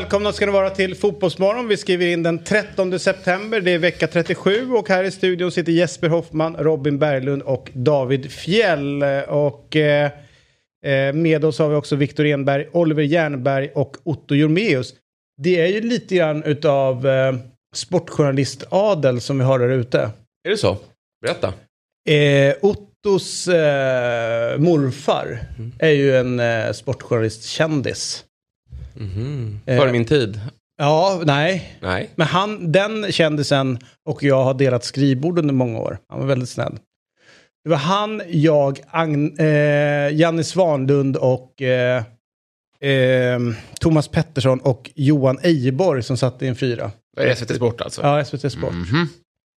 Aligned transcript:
Välkomna 0.00 0.32
ska 0.32 0.46
ni 0.46 0.52
vara 0.52 0.70
till 0.70 0.94
Fotbollsmorgon. 0.94 1.68
Vi 1.68 1.76
skriver 1.76 2.06
in 2.06 2.22
den 2.22 2.44
13 2.44 2.98
september, 2.98 3.60
det 3.60 3.70
är 3.70 3.78
vecka 3.78 4.06
37 4.06 4.72
och 4.72 4.88
här 4.88 5.04
i 5.04 5.10
studion 5.10 5.52
sitter 5.52 5.72
Jesper 5.72 6.08
Hoffman, 6.08 6.56
Robin 6.56 6.98
Berglund 6.98 7.42
och 7.42 7.70
David 7.74 8.32
Fjell. 8.32 9.02
Och 9.28 9.76
eh, 9.76 10.10
eh, 10.86 11.12
med 11.12 11.44
oss 11.44 11.58
har 11.58 11.68
vi 11.68 11.74
också 11.74 11.96
Viktor 11.96 12.26
Enberg, 12.26 12.68
Oliver 12.72 13.02
Jernberg 13.02 13.70
och 13.74 13.96
Otto 14.04 14.34
Jormeus. 14.34 14.94
Det 15.42 15.60
är 15.60 15.66
ju 15.66 15.80
lite 15.80 16.16
grann 16.16 16.44
utav 16.44 17.06
eh, 17.06 17.34
sportjournalistadel 17.74 19.20
som 19.20 19.38
vi 19.38 19.44
har 19.44 19.58
där 19.58 19.68
ute. 19.68 20.10
Är 20.44 20.50
det 20.50 20.56
så? 20.56 20.76
Berätta. 21.22 21.52
Eh, 22.08 22.54
Ottos 22.60 23.48
eh, 23.48 24.58
morfar 24.58 25.40
är 25.78 25.90
ju 25.90 26.16
en 26.16 26.40
eh, 26.40 26.72
sportjournalistkändis. 26.72 28.24
Eh, 29.66 29.78
Före 29.78 29.92
min 29.92 30.04
tid? 30.04 30.40
Ja, 30.76 31.22
nej. 31.24 31.78
Nej. 31.80 32.10
Men 32.14 32.26
han, 32.26 32.72
den 32.72 33.12
kändisen 33.12 33.78
och 34.08 34.22
jag 34.22 34.44
har 34.44 34.54
delat 34.54 34.84
skrivbord 34.84 35.38
under 35.38 35.54
många 35.54 35.78
år. 35.78 35.98
Han 36.08 36.18
var 36.20 36.26
väldigt 36.26 36.48
snäll. 36.48 36.78
Det 37.64 37.70
var 37.70 37.76
han, 37.76 38.22
jag, 38.28 38.80
Agn, 38.90 39.36
eh, 39.38 40.14
Janne 40.14 40.44
Svanlund 40.44 41.16
och 41.16 41.62
eh, 41.62 42.02
eh, 42.80 43.40
Thomas 43.80 44.08
Pettersson 44.08 44.60
och 44.60 44.90
Johan 44.94 45.38
Ejeborg 45.42 46.02
som 46.02 46.16
satt 46.16 46.42
i 46.42 46.46
en 46.46 46.56
fyra. 46.56 46.90
SVT 47.36 47.56
Sport 47.56 47.80
alltså? 47.80 48.02
Ja, 48.02 48.24
SVT 48.24 48.52
Sport. 48.52 48.74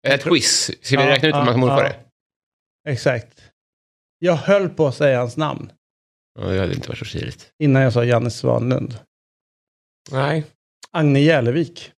Ett 0.08 0.24
quiz. 0.24 0.72
Ska 0.82 0.98
vi 0.98 1.04
Ja, 1.04 1.10
räkna 1.10 1.28
ut 1.30 1.36
hur 1.36 1.40
ja, 1.40 1.46
många 1.46 1.58
morfar 1.58 1.84
ja. 1.84 1.90
det? 1.90 2.92
Exakt. 2.92 3.42
Jag 4.20 4.36
höll 4.36 4.70
på 4.70 4.88
att 4.88 4.96
säga 4.96 5.20
hans 5.20 5.38
namn 5.38 5.72
Ja, 6.40 6.46
det 6.48 6.60
hade 6.60 6.74
inte 6.74 6.88
varit 6.90 7.00
så 7.00 7.06
kirigt. 7.06 7.50
innan 7.64 7.82
jag 7.82 7.94
sa 7.94 8.04
Janne 8.06 8.30
Svanlund. 8.30 8.98
Nej. 10.12 10.44
Agne 10.92 11.20
Jälevik. 11.20 11.92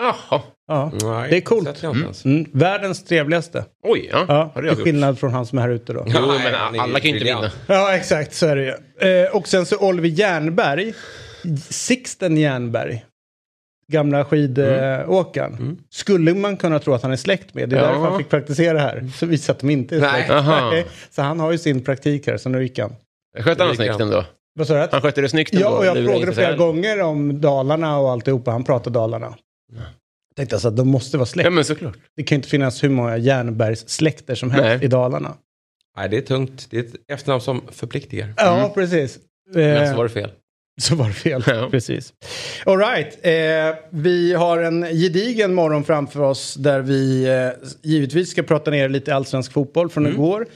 Jaha. 0.00 0.42
Ja. 0.68 0.92
Nej. 1.02 1.30
Det 1.30 1.36
är 1.36 1.40
coolt. 1.40 1.84
Ens. 1.84 2.24
Mm. 2.24 2.46
Världens 2.52 3.04
trevligaste. 3.04 3.64
Oj, 3.82 4.08
ja. 4.12 4.24
Ja, 4.28 4.50
Har 4.54 4.62
det 4.62 4.68
till 4.68 4.78
gjort? 4.78 4.84
skillnad 4.84 5.18
från 5.18 5.32
han 5.32 5.46
som 5.46 5.58
är 5.58 5.62
här 5.62 5.68
ute 5.68 5.92
då. 5.92 6.04
Jo, 6.06 6.20
Nej, 6.26 6.40
men 6.70 6.80
alla 6.80 7.00
kan 7.00 7.10
ju 7.10 7.16
inte 7.16 7.24
vinna. 7.24 7.50
Ja, 7.66 7.94
exakt 7.94 8.34
så 8.34 8.46
är 8.46 8.56
det 8.56 8.64
ju. 9.00 9.08
Eh, 9.24 9.36
och 9.36 9.48
sen 9.48 9.66
så 9.66 9.88
Oliver 9.88 10.08
Jernberg, 10.08 10.94
Sixten 11.70 12.36
Jernberg, 12.38 13.04
gamla 13.92 14.24
skidåkaren. 14.24 15.78
Skulle 15.90 16.34
man 16.34 16.56
kunna 16.56 16.78
tro 16.78 16.94
att 16.94 17.02
han 17.02 17.12
är 17.12 17.16
släkt 17.16 17.54
med. 17.54 17.68
Det 17.68 17.76
är 17.76 17.80
Ja. 17.80 17.86
därför 17.86 18.00
han 18.00 18.18
fick 18.18 18.28
praktisera 18.28 18.78
här. 18.78 19.10
Så 19.16 19.26
visar 19.26 19.52
att 19.54 19.60
de 19.60 19.70
inte 19.70 19.96
är 19.96 20.00
Nej. 20.00 20.10
släkt. 20.12 20.30
Aha. 20.30 20.70
Nej, 20.70 20.86
Så 21.10 21.22
han 21.22 21.40
har 21.40 21.52
ju 21.52 21.58
sin 21.58 21.84
praktik 21.84 22.26
här, 22.26 22.36
så 22.36 22.48
nu 22.48 22.62
gick 22.62 22.78
han. 22.78 22.94
Skötte 23.38 23.64
han 23.64 23.76
snyggt 23.76 24.00
ändå? 24.00 24.24
Vad 24.58 24.66
sa 24.66 24.74
du? 24.74 24.88
Han 24.92 25.00
skötte 25.02 25.20
det 25.20 25.28
snyggt 25.28 25.54
ändå? 25.54 25.66
Ja, 25.66 25.78
och 25.78 25.86
jag 25.86 26.04
frågade 26.06 26.32
flera 26.32 26.56
gånger 26.56 27.00
om 27.00 27.40
Dalarna 27.40 27.98
och 27.98 28.10
alltihopa. 28.10 28.50
Han 28.50 28.64
pratade 28.64 28.94
Dalarna. 28.98 29.34
Tänkte 30.36 30.56
alltså 30.56 30.68
att 30.68 30.76
de 30.76 30.88
måste 30.88 31.16
vara 31.16 31.26
släkt. 31.26 31.44
Ja, 31.44 31.50
men 31.50 31.64
såklart. 31.64 31.96
Det 32.16 32.22
kan 32.22 32.36
ju 32.36 32.38
inte 32.38 32.48
finnas 32.48 32.84
hur 32.84 32.88
många 32.88 33.16
Jernbergs 33.16 33.88
släkter 33.88 34.34
som 34.34 34.50
helst 34.50 34.64
Nej. 34.64 34.84
i 34.84 34.88
Dalarna. 34.88 35.34
Nej, 35.96 36.08
det 36.08 36.16
är 36.16 36.20
tungt. 36.20 36.66
Det 36.70 36.78
är 36.78 36.80
ett 36.84 36.94
efternamn 37.12 37.40
som 37.40 37.62
förpliktigar. 37.70 38.34
Ja, 38.36 38.70
precis. 38.74 39.18
Men 39.54 39.62
Eh, 39.84 39.90
så 39.90 39.96
var 39.96 40.04
det 40.04 40.10
fel. 40.10 40.30
Så 40.80 40.94
var 40.94 41.06
det 41.08 41.12
fel, 41.14 41.42
Ja. 41.46 41.68
precis. 41.70 42.12
All 42.66 42.78
right. 42.78 43.18
Eh, 43.22 43.76
vi 43.90 44.34
har 44.34 44.58
en 44.58 44.82
gedigen 44.82 45.54
morgon 45.54 45.84
framför 45.84 46.20
oss 46.20 46.54
där 46.54 46.80
vi 46.80 47.24
eh, 47.24 47.68
givetvis 47.82 48.30
ska 48.30 48.42
prata 48.42 48.70
ner 48.70 48.88
lite 48.88 49.14
allsvensk 49.14 49.52
fotboll 49.52 49.88
från 49.90 50.06
igår. 50.06 50.46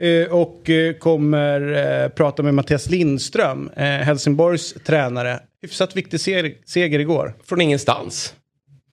Eh, 0.00 0.32
och 0.32 0.70
eh, 0.70 0.92
kommer 0.92 1.72
eh, 2.02 2.08
prata 2.08 2.42
med 2.42 2.54
Mattias 2.54 2.90
Lindström, 2.90 3.70
Helsingborgs 3.76 4.74
tränare. 4.84 5.40
Hyfsat 5.62 5.96
viktig 5.96 6.20
seger 6.20 6.98
igår. 6.98 7.34
Från 7.44 7.60
ingenstans. 7.60 8.34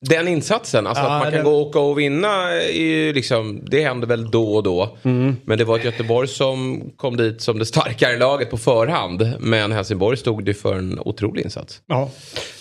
Den 0.01 0.27
insatsen, 0.27 0.87
alltså 0.87 1.03
Ja, 1.03 1.09
att 1.09 1.23
man 1.23 1.31
kan 1.31 1.33
den- 1.33 1.43
gå 1.43 1.51
och 1.51 1.67
åka 1.67 1.79
och 1.79 1.99
vinna, 1.99 2.51
är 2.61 3.13
liksom, 3.13 3.61
det 3.65 3.83
händer 3.83 4.07
väl 4.07 4.31
då 4.31 4.55
och 4.55 4.63
då. 4.63 4.97
Mm. 5.03 5.35
Men 5.45 5.57
det 5.57 5.63
var 5.63 5.77
ett 5.77 5.85
Göteborg 5.85 6.27
som 6.27 6.81
kom 6.97 7.17
dit 7.17 7.41
som 7.41 7.59
det 7.59 7.65
starkare 7.65 8.17
laget 8.17 8.49
på 8.49 8.57
förhand. 8.57 9.33
Men 9.39 9.71
Helsingborg 9.71 10.17
stod 10.17 10.45
det 10.45 10.53
för 10.53 10.73
en 10.75 10.99
otrolig 10.99 11.41
insats. 11.43 11.81
Ja. 11.87 12.09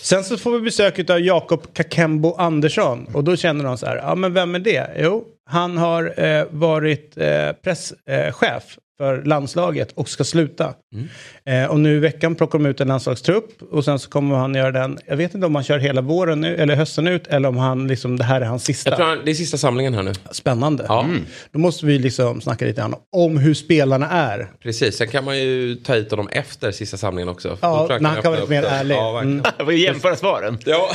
Sen 0.01 0.23
så 0.23 0.37
får 0.37 0.51
vi 0.51 0.59
besök 0.61 1.09
av 1.09 1.19
Jakob 1.19 1.73
Kakembo 1.73 2.35
Andersson. 2.37 3.07
Och 3.13 3.23
då 3.23 3.35
känner 3.35 3.63
de 3.63 3.77
så 3.77 3.85
här, 3.85 3.95
ja 3.95 4.15
men 4.15 4.33
vem 4.33 4.55
är 4.55 4.59
det? 4.59 4.87
Jo, 4.99 5.23
han 5.49 5.77
har 5.77 6.23
eh, 6.23 6.45
varit 6.51 7.17
eh, 7.17 7.51
presschef 7.63 7.97
eh, 8.09 8.63
för 8.97 9.23
landslaget 9.23 9.91
och 9.91 10.09
ska 10.09 10.23
sluta. 10.23 10.73
Eh, 11.45 11.65
och 11.65 11.79
nu 11.79 11.95
i 11.95 11.99
veckan 11.99 12.35
plockar 12.35 12.59
de 12.59 12.65
ut 12.65 12.81
en 12.81 12.87
landslagstrupp 12.87 13.61
och 13.71 13.85
sen 13.85 13.99
så 13.99 14.09
kommer 14.09 14.35
han 14.35 14.55
göra 14.55 14.71
den, 14.71 14.99
jag 15.05 15.17
vet 15.17 15.33
inte 15.35 15.47
om 15.47 15.55
han 15.55 15.63
kör 15.63 15.79
hela 15.79 16.01
våren 16.01 16.41
nu, 16.41 16.55
eller 16.55 16.75
hösten 16.75 17.07
ut, 17.07 17.27
eller 17.27 17.49
om 17.49 17.57
han 17.57 17.87
liksom, 17.87 18.17
det 18.17 18.23
här 18.23 18.41
är 18.41 18.45
hans 18.45 18.63
sista. 18.65 18.89
Jag 18.89 18.97
tror 18.97 19.07
han, 19.07 19.19
det 19.25 19.31
är 19.31 19.35
sista 19.35 19.57
samlingen 19.57 19.93
här 19.93 20.03
nu. 20.03 20.13
Spännande. 20.31 20.85
Ja. 20.87 21.09
Då 21.51 21.59
måste 21.59 21.85
vi 21.85 21.99
liksom 21.99 22.41
snacka 22.41 22.65
lite 22.65 22.81
grann 22.81 22.95
om 23.15 23.37
hur 23.37 23.53
spelarna 23.53 24.09
är. 24.09 24.51
Precis, 24.63 24.97
sen 24.97 25.07
kan 25.07 25.23
man 25.25 25.39
ju 25.39 25.75
ta 25.75 25.93
hit 25.93 26.11
honom 26.11 26.27
efter 26.31 26.71
sista 26.71 26.97
samlingen 26.97 27.29
också. 27.29 27.57
Ja, 27.61 27.87
när 28.01 28.09
han 28.09 28.21
kan 28.21 28.31
vara 28.31 28.41
lite 28.41 28.51
mer 28.51 28.63
ärlig. 28.63 28.95
Ja. 28.95 29.21
Mm. 29.21 29.43
Ju 29.69 29.77
jämföra 29.77 30.15
svaren. 30.15 30.57
Ja. 30.65 30.89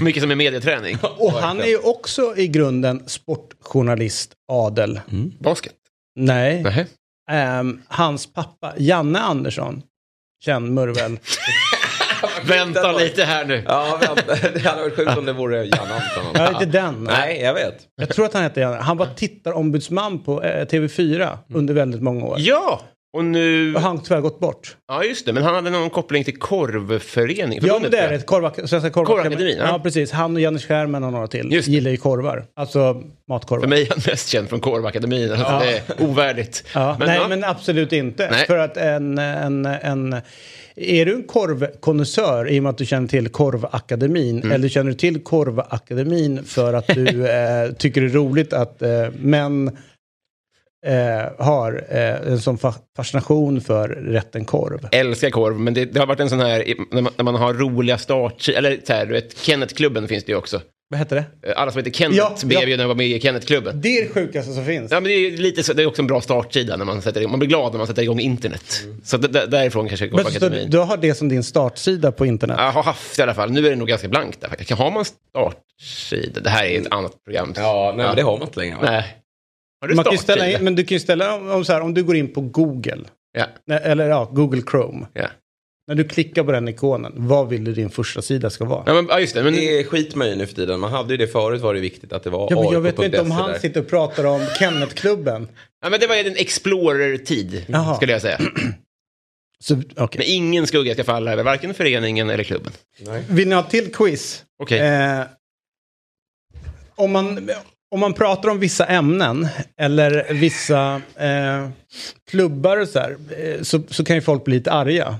Mycket 0.00 0.22
som 0.22 0.30
är 0.30 0.34
medieträning. 0.34 0.98
Och 1.18 1.32
han 1.32 1.60
är 1.60 1.66
ju 1.66 1.78
också 1.78 2.36
i 2.36 2.48
grunden 2.48 3.02
sportjournalist, 3.06 4.32
adel. 4.52 5.00
Basket. 5.38 5.72
Nej. 6.16 6.62
Nej. 6.62 6.86
Ehm, 7.30 7.82
hans 7.88 8.32
pappa, 8.32 8.72
Janne 8.76 9.20
Andersson, 9.20 9.82
känd 10.44 10.74
murvel. 10.74 11.18
Vänta 12.44 12.92
lite 12.92 13.24
här 13.24 13.44
nu. 13.44 13.64
Ja, 13.68 13.98
vänta. 14.00 14.48
det 14.54 14.60
hade 14.64 14.82
varit 14.82 14.96
sjukt 14.96 15.18
om 15.18 15.26
det 15.26 15.32
vore 15.32 15.64
Jan 15.64 15.78
Andersson. 15.80 16.24
Ja, 16.34 16.48
inte 16.52 16.66
den. 16.66 17.04
Nej, 17.04 17.40
jag 17.40 17.54
vet. 17.54 17.76
Jag 17.96 18.08
tror 18.08 18.24
att 18.26 18.34
han 18.34 18.42
hette 18.42 18.60
Janne. 18.60 18.76
Han 18.76 18.96
var 18.96 19.06
tittarombudsman 19.06 20.18
på 20.18 20.42
eh, 20.42 20.66
TV4 20.66 21.38
under 21.54 21.74
väldigt 21.74 22.02
många 22.02 22.24
år. 22.26 22.36
Ja, 22.38 22.80
och 23.12 23.24
nu... 23.24 23.74
Han 23.76 23.96
har 23.96 24.04
tyvärr 24.04 24.20
gått 24.20 24.40
bort. 24.40 24.76
Ja, 24.88 25.04
just 25.04 25.26
det. 25.26 25.32
Men 25.32 25.42
han 25.42 25.54
hade 25.54 25.70
någon 25.70 25.90
koppling 25.90 26.24
till 26.24 26.36
korvförening. 26.38 27.58
Ja, 27.62 27.78
men 27.82 27.90
det 27.90 27.96
är 27.98 28.00
tror 28.00 28.12
jag. 28.12 28.20
ett 28.20 28.26
korv, 28.26 28.66
Svenska 28.66 28.90
korvakademin. 28.90 29.56
Ja. 29.58 29.66
Ja, 29.66 29.78
precis. 29.78 30.10
Han 30.12 30.34
och 30.34 30.40
Janne 30.40 30.58
Schärmen 30.58 31.04
och 31.04 31.12
några 31.12 31.26
till 31.26 31.52
Just 31.52 31.66
det. 31.68 31.72
gillar 31.72 31.90
ju 31.90 31.96
korvar. 31.96 32.44
Alltså 32.56 33.02
matkorvar. 33.28 33.60
För 33.62 33.68
mig 33.68 33.82
är 33.82 33.88
han 33.90 33.98
mest 34.06 34.28
känd 34.28 34.48
från 34.48 34.60
Korvakademin. 34.60 35.32
Alltså, 35.32 35.58
Det 35.58 35.76
är 36.02 36.08
ovärdigt. 36.10 36.64
Ja, 36.74 36.96
Men, 36.98 37.08
nej, 37.08 37.18
ja. 37.22 37.28
men 37.28 37.44
absolut 37.44 37.92
inte. 37.92 38.28
Nej. 38.30 38.46
För 38.46 38.58
att 38.58 38.76
en, 38.76 39.18
en, 39.18 39.66
en... 39.66 40.16
Är 40.76 41.06
du 41.06 41.14
en 41.14 41.22
korvkonnässör 41.22 42.50
i 42.50 42.58
och 42.58 42.62
med 42.62 42.70
att 42.70 42.78
du 42.78 42.86
känner 42.86 43.08
till 43.08 43.28
Korvakademin? 43.28 44.38
Mm. 44.38 44.52
Eller 44.52 44.68
känner 44.68 44.90
du 44.90 44.96
till 44.96 45.22
Korvakademin 45.24 46.44
för 46.44 46.74
att 46.74 46.86
du 46.86 47.30
eh, 47.30 47.72
tycker 47.72 48.00
det 48.00 48.06
är 48.06 48.10
roligt 48.10 48.52
att 48.52 48.82
eh, 48.82 48.90
män 49.18 49.76
eh, 50.86 51.44
har 51.46 51.84
eh, 51.90 52.32
en 52.32 52.40
sån 52.40 52.58
fa- 52.58 52.74
fascination 52.96 53.60
för 53.60 53.88
rätten 53.88 54.44
korv? 54.44 54.88
älskar 54.92 55.30
korv, 55.30 55.58
men 55.60 55.74
det, 55.74 55.84
det 55.84 56.00
har 56.00 56.06
varit 56.06 56.20
en 56.20 56.28
sån 56.30 56.40
här, 56.40 56.64
när 56.92 57.02
man, 57.02 57.12
när 57.16 57.24
man 57.24 57.34
har 57.34 57.54
roliga 57.54 57.98
start 57.98 58.48
eller 58.48 58.78
så 58.86 58.92
här, 58.92 59.06
du 59.06 59.12
vet, 59.12 59.38
Kennetklubben 59.38 60.08
finns 60.08 60.24
det 60.24 60.32
ju 60.32 60.38
också. 60.38 60.60
Vad 60.92 60.98
heter 60.98 61.16
det? 61.42 61.54
Alla 61.54 61.70
som 61.70 61.78
heter 61.78 61.90
Kenneth 61.90 62.18
Ja, 62.18 62.36
blev 62.44 62.60
ja. 62.62 62.68
ju 62.68 62.76
när 62.76 62.84
de 62.84 62.88
var 62.88 62.94
med 62.94 63.06
i 63.06 63.20
Kennetklubben. 63.20 63.80
Det 63.80 63.98
är 63.98 64.02
det 64.04 64.10
sjukaste 64.10 64.52
som 64.52 64.64
finns. 64.64 64.90
Ja, 64.92 65.00
men 65.00 65.08
det 65.10 65.14
är 65.14 65.30
lite 65.36 65.62
så, 65.62 65.72
det 65.72 65.82
är 65.82 65.86
också 65.86 66.02
en 66.02 66.06
bra 66.06 66.20
startsida 66.20 66.76
när 66.76 66.84
man 66.84 67.02
sätter 67.02 67.20
igång. 67.20 67.30
Man 67.30 67.38
blir 67.38 67.48
glad 67.48 67.72
när 67.72 67.78
man 67.78 67.86
sätter 67.86 68.02
igång 68.02 68.20
internet. 68.20 68.82
Så 69.04 69.16
d- 69.16 69.28
d- 69.32 69.46
därifrån 69.48 69.88
kanske 69.88 70.06
Men 70.06 70.18
så, 70.18 70.24
Korvakademin. 70.24 70.70
du 70.70 70.78
har 70.78 70.96
det 70.96 71.14
som 71.14 71.28
din 71.28 71.42
startsida 71.42 72.12
på 72.12 72.26
internet? 72.26 72.56
Jag 72.58 72.72
har 72.72 72.82
haft 72.82 73.18
i 73.18 73.22
alla 73.22 73.34
fall. 73.34 73.50
Nu 73.50 73.66
är 73.66 73.70
det 73.70 73.76
nog 73.76 73.88
ganska 73.88 74.08
blankt 74.08 74.40
där 74.40 74.48
faktiskt. 74.48 74.70
Har 74.70 74.90
man 74.90 75.04
startsida? 75.04 76.40
Det 76.40 76.50
här 76.50 76.64
är 76.64 76.80
ett 76.80 76.86
annat 76.90 77.24
program. 77.24 77.52
Ja, 77.56 77.94
nej, 77.96 78.06
men 78.06 78.16
det 78.16 78.22
har 78.22 78.32
man 78.38 78.42
inte 78.48 78.60
längre. 78.60 78.74
va? 78.76 78.82
Nej. 78.82 79.16
Har 79.80 79.88
du 79.88 79.94
Man 79.94 80.04
kan 80.04 80.12
ju 80.14 80.18
ställa 80.18 80.50
in, 80.50 80.64
men 80.64 80.74
du 80.74 80.84
kan 80.84 80.94
ju 80.96 81.00
ställa 81.00 81.34
om, 81.36 81.50
om, 81.50 81.64
så 81.64 81.72
här, 81.72 81.80
om 81.80 81.94
du 81.94 82.02
går 82.02 82.16
in 82.16 82.32
på 82.32 82.40
Google, 82.40 83.04
nej, 83.66 83.80
eller 83.82 84.08
ja, 84.08 84.24
Google 84.32 84.62
Chrome. 84.70 85.06
ja. 85.12 85.26
När 85.88 85.94
du 85.94 86.04
klickar 86.04 86.44
på 86.44 86.52
den 86.52 86.68
ikonen, 86.68 87.12
vad 87.16 87.48
vill 87.48 87.64
du 87.64 87.72
din 87.72 87.90
första 87.90 88.22
sida 88.22 88.50
ska 88.50 88.64
vara? 88.64 88.82
Ja, 88.86 88.94
men, 88.94 89.06
ja 89.08 89.20
just 89.20 89.34
det. 89.34 89.42
Men, 89.42 89.52
Det 89.52 89.78
är 89.80 89.84
skitmöjligt 89.84 90.38
nu 90.38 90.46
för 90.46 90.54
tiden. 90.54 90.80
Man 90.80 90.92
hade 90.92 91.14
ju 91.14 91.16
det 91.16 91.26
förut 91.28 91.60
var 91.60 91.74
det 91.74 91.80
viktigt 91.80 92.12
att 92.12 92.22
det 92.22 92.30
var 92.30 92.46
Ja, 92.50 92.62
men 92.62 92.72
jag 92.72 92.80
vet 92.80 92.98
inte 92.98 93.20
om 93.20 93.30
han 93.30 93.50
där. 93.50 93.58
sitter 93.58 93.80
och 93.80 93.88
pratar 93.88 94.24
om 94.24 94.46
Kennetklubben. 94.58 95.48
ja, 95.82 95.90
men 95.90 96.00
det 96.00 96.06
var 96.06 96.14
ju 96.16 96.20
en 96.20 96.36
Explorer-tid, 96.36 97.64
Jaha. 97.68 97.96
skulle 97.96 98.12
jag 98.12 98.22
säga. 98.22 98.38
Så, 99.64 99.74
okej. 99.96 100.18
Men 100.18 100.26
ingen 100.26 100.66
skugga 100.66 100.94
ska 100.94 101.04
falla 101.04 101.32
över 101.32 101.42
varken 101.42 101.74
föreningen 101.74 102.30
eller 102.30 102.44
klubben. 102.44 102.72
Vill 103.28 103.48
ni 103.48 103.54
ha 103.54 103.62
till 103.62 103.92
quiz? 103.94 104.44
Okej. 104.62 104.78
Eh, 104.80 105.22
om, 106.94 107.12
man, 107.12 107.50
om 107.90 108.00
man 108.00 108.12
pratar 108.12 108.48
om 108.48 108.58
vissa 108.58 108.86
ämnen 108.86 109.48
eller 109.76 110.34
vissa 110.34 111.02
eh, 111.16 111.68
klubbar 112.30 112.76
och 112.76 112.88
så, 112.88 112.98
här, 112.98 113.16
eh, 113.38 113.62
så, 113.62 113.82
så 113.90 114.04
kan 114.04 114.16
ju 114.16 114.22
folk 114.22 114.44
bli 114.44 114.54
lite 114.54 114.72
arga. 114.72 115.16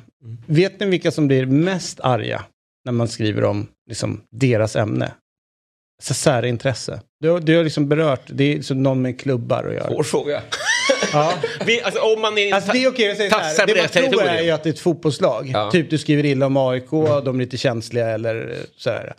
Vet 0.46 0.80
ni 0.80 0.86
vilka 0.86 1.10
som 1.10 1.28
blir 1.28 1.46
mest 1.46 2.00
arga 2.00 2.44
när 2.84 2.92
man 2.92 3.08
skriver 3.08 3.44
om 3.44 3.66
liksom, 3.88 4.20
deras 4.30 4.76
ämne? 4.76 5.12
Så 6.02 6.14
särintresse. 6.14 7.00
Du, 7.20 7.40
du 7.40 7.56
har 7.56 7.64
liksom 7.64 7.88
berört, 7.88 8.22
det 8.26 8.44
är 8.44 8.62
så 8.62 8.74
någon 8.74 9.02
med 9.02 9.20
klubbar 9.20 9.64
att 9.64 9.74
göra. 9.74 9.88
Svår 9.88 10.02
fråga. 10.02 10.42
Ja. 11.12 11.34
Vi, 11.66 11.82
alltså, 11.82 12.00
om 12.00 12.20
man 12.20 12.38
är... 12.38 12.54
Alltså 12.54 12.72
det 12.72 12.84
är 12.84 12.88
okej 12.88 13.10
att 13.10 13.16
säga 13.16 13.30
så 13.30 13.38
här. 13.38 13.66
Det 13.66 13.76
man 13.76 14.10
tror 14.10 14.22
är 14.22 14.42
ju 14.42 14.50
att 14.50 14.62
det 14.62 14.68
är 14.68 14.72
ett 14.72 14.80
fotbollslag. 14.80 15.50
Ja. 15.54 15.70
Typ 15.70 15.90
du 15.90 15.98
skriver 15.98 16.24
illa 16.24 16.46
om 16.46 16.56
AIK, 16.56 16.90
de 17.24 17.36
är 17.36 17.38
lite 17.38 17.56
känsliga 17.56 18.08
eller 18.08 18.56
så 18.76 18.90
här. 18.90 19.14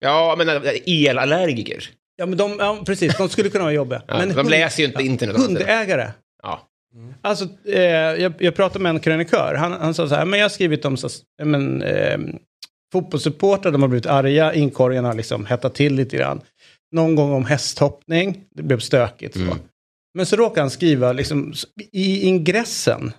Ja, 0.00 0.34
men 0.38 0.48
äh, 0.48 0.72
elallergiker. 0.86 1.90
Ja 2.20 2.26
men 2.26 2.38
de, 2.38 2.56
ja, 2.58 2.82
precis, 2.86 3.16
de 3.16 3.28
skulle 3.28 3.48
kunna 3.50 3.64
vara 3.64 3.74
jobbiga. 3.74 4.02
Ja, 4.06 4.18
men 4.18 4.28
de 4.28 4.34
hund- 4.34 4.50
läser 4.50 4.82
ju 4.82 4.88
inte 4.88 5.02
internet. 5.02 5.36
Hundägare. 5.36 6.10
Ja. 6.42 6.68
Alltså, 7.22 7.44
eh, 7.66 7.80
jag, 7.82 8.32
jag 8.38 8.54
pratade 8.54 8.82
med 8.82 8.90
en 8.90 9.00
krönikör. 9.00 9.54
Han, 9.54 9.72
han 9.72 9.94
sa 9.94 10.08
så 10.08 10.14
här, 10.14 10.24
men 10.24 10.38
jag 10.38 10.44
har 10.44 10.50
skrivit 10.50 10.84
om 10.84 10.96
så, 10.96 11.08
men, 11.42 11.82
eh, 11.82 12.18
fotbollssupportrar, 12.92 13.72
de 13.72 13.82
har 13.82 13.88
blivit 13.88 14.06
arga, 14.06 14.54
inkorgen 14.54 15.04
har 15.04 15.14
liksom 15.14 15.46
hettat 15.46 15.74
till 15.74 15.94
lite 15.94 16.16
grann. 16.16 16.40
Någon 16.92 17.14
gång 17.14 17.32
om 17.32 17.44
hästhoppning, 17.44 18.44
det 18.54 18.62
blev 18.62 18.78
stökigt. 18.78 19.34
Så. 19.34 19.56
Men 20.14 20.26
så 20.26 20.36
råkade 20.36 20.60
han 20.60 20.70
skriva 20.70 21.12
liksom, 21.12 21.52
i 21.92 22.26
ingressen 22.26 23.12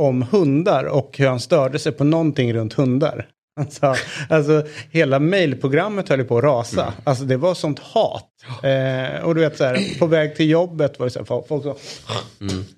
om 0.00 0.22
hundar 0.22 0.84
och 0.84 1.18
hur 1.18 1.26
han 1.26 1.40
störde 1.40 1.78
sig 1.78 1.92
på 1.92 2.04
någonting 2.04 2.54
runt 2.54 2.72
hundar. 2.72 3.28
Sa, 3.70 3.96
alltså 4.28 4.66
hela 4.90 5.18
mailprogrammet 5.18 6.08
höll 6.08 6.24
på 6.24 6.38
att 6.38 6.44
rasa. 6.44 6.94
Alltså 7.04 7.24
det 7.24 7.36
var 7.36 7.54
sånt 7.54 7.78
hat. 7.78 8.28
Eh, 8.62 9.24
och 9.24 9.34
du 9.34 9.40
vet 9.40 9.56
så 9.56 9.64
här, 9.64 9.98
på 9.98 10.06
väg 10.06 10.36
till 10.36 10.50
jobbet 10.50 10.98
var 10.98 11.06
det 11.06 11.10
så 11.10 11.18
här, 11.18 11.26
folk 11.26 11.62
så, 11.62 11.76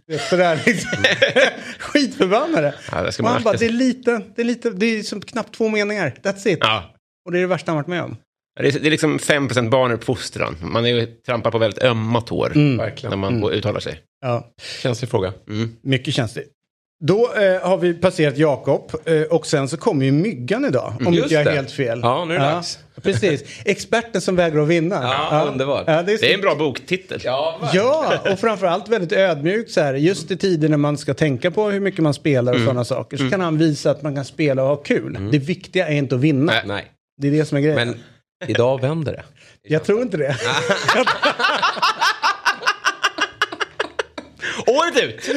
vet, 0.07 0.21
sådär 0.21 0.63
liksom. 0.67 0.91
Skitförbannade. 1.79 2.75
Ja, 2.93 3.03
det 3.03 3.13
ska 3.13 3.23
och 3.23 3.25
man 3.25 3.33
han 3.33 3.43
bara, 3.43 3.57
det 3.57 3.67
är 3.67 3.71
lite, 3.71 4.21
det 4.37 4.43
är 4.43 4.47
lite, 4.47 4.71
det 4.71 4.87
är 4.87 5.03
som 5.03 5.21
knappt 5.21 5.55
två 5.55 5.69
meningar. 5.69 6.15
That's 6.23 6.49
it. 6.49 6.59
Ja. 6.61 6.95
Och 7.27 7.33
det 7.33 7.39
är 7.39 7.41
det 7.41 7.47
värsta 7.47 7.71
han 7.71 7.77
varit 7.77 7.87
med 7.87 8.03
om. 8.03 8.17
Det 8.61 8.69
är, 8.69 8.73
det 8.81 8.89
är 8.89 8.91
liksom 8.91 9.19
5% 9.19 9.71
barnuppfostran. 9.71 10.57
Man 10.63 10.85
är 10.85 10.89
ju 10.89 11.07
trampar 11.07 11.51
på 11.51 11.59
väldigt 11.59 11.83
ömma 11.83 12.21
tår 12.21 12.77
Verkligen. 12.79 13.11
när 13.11 13.31
man 13.31 13.51
uttalar 13.51 13.81
sig. 13.81 14.01
Ja. 14.21 14.53
Känslig 14.83 15.11
fråga. 15.11 15.33
Mycket 15.83 16.15
känsligt. 16.15 16.51
Då 17.01 17.33
eh, 17.35 17.69
har 17.69 17.77
vi 17.77 17.95
passerat 17.95 18.39
Jakob 18.39 18.93
eh, 19.05 19.23
och 19.23 19.47
sen 19.47 19.69
så 19.69 19.77
kommer 19.77 20.05
ju 20.05 20.13
Myggan 20.13 20.65
idag. 20.65 20.93
Om 21.07 21.15
Just 21.15 21.23
inte 21.25 21.35
jag 21.35 21.41
är 21.41 21.45
det. 21.45 21.51
helt 21.57 21.71
fel. 21.71 22.01
Ja, 22.03 22.25
nu 22.25 22.35
är 22.35 22.39
det 22.39 22.45
dags. 22.45 22.79
Precis. 23.03 23.43
Experten 23.65 24.21
som 24.21 24.37
vägrar 24.37 24.63
att 24.63 24.69
vinna. 24.69 24.95
Ja, 25.31 25.45
underbart. 25.49 25.85
Ja, 25.87 26.03
det, 26.03 26.13
är 26.13 26.17
så- 26.17 26.21
Det 26.25 26.31
är 26.31 26.35
en 26.35 26.41
bra 26.41 26.55
boktitel. 26.55 27.21
Ja, 27.25 27.71
Ja, 27.73 28.15
och 28.33 28.39
framförallt 28.39 28.89
väldigt 28.89 29.13
ödmjukt 29.13 29.71
så 29.71 29.81
här. 29.81 29.95
Just 29.95 30.31
i 30.31 30.37
tider 30.37 30.69
när 30.69 30.77
man 30.77 30.99
ska 30.99 31.15
tänka 31.15 31.51
på 31.51 31.71
hur 31.71 31.81
mycket 31.81 32.01
man 32.01 32.15
spelar 32.15 32.53
och 32.53 32.57
Mm. 32.59 32.67
sådana 32.67 32.85
saker. 32.85 33.17
Så 33.17 33.31
kan 33.31 33.41
han 33.41 33.59
visa 33.59 33.91
att 33.91 34.03
man 34.03 34.15
kan 34.15 34.25
spela 34.25 34.63
och 34.63 34.69
ha 34.69 34.77
kul. 34.77 35.29
Det 35.33 35.39
viktiga 35.39 35.89
är 35.89 35.95
inte 35.95 36.15
att 36.15 36.21
vinna. 36.21 36.53
Nej. 36.53 36.63
Nej, 36.67 36.85
Det 37.23 37.29
är 37.29 37.33
det 37.33 37.45
som 37.45 37.59
är 37.59 37.63
grejen. 37.63 37.77
men 37.89 37.97
idag 38.51 38.81
vänder 38.81 39.13
det. 39.13 39.23
Jag 39.63 39.85
tror 39.85 40.03
inte 40.03 40.17
det. 40.17 40.37
Året 44.67 45.03
ut! 45.05 45.31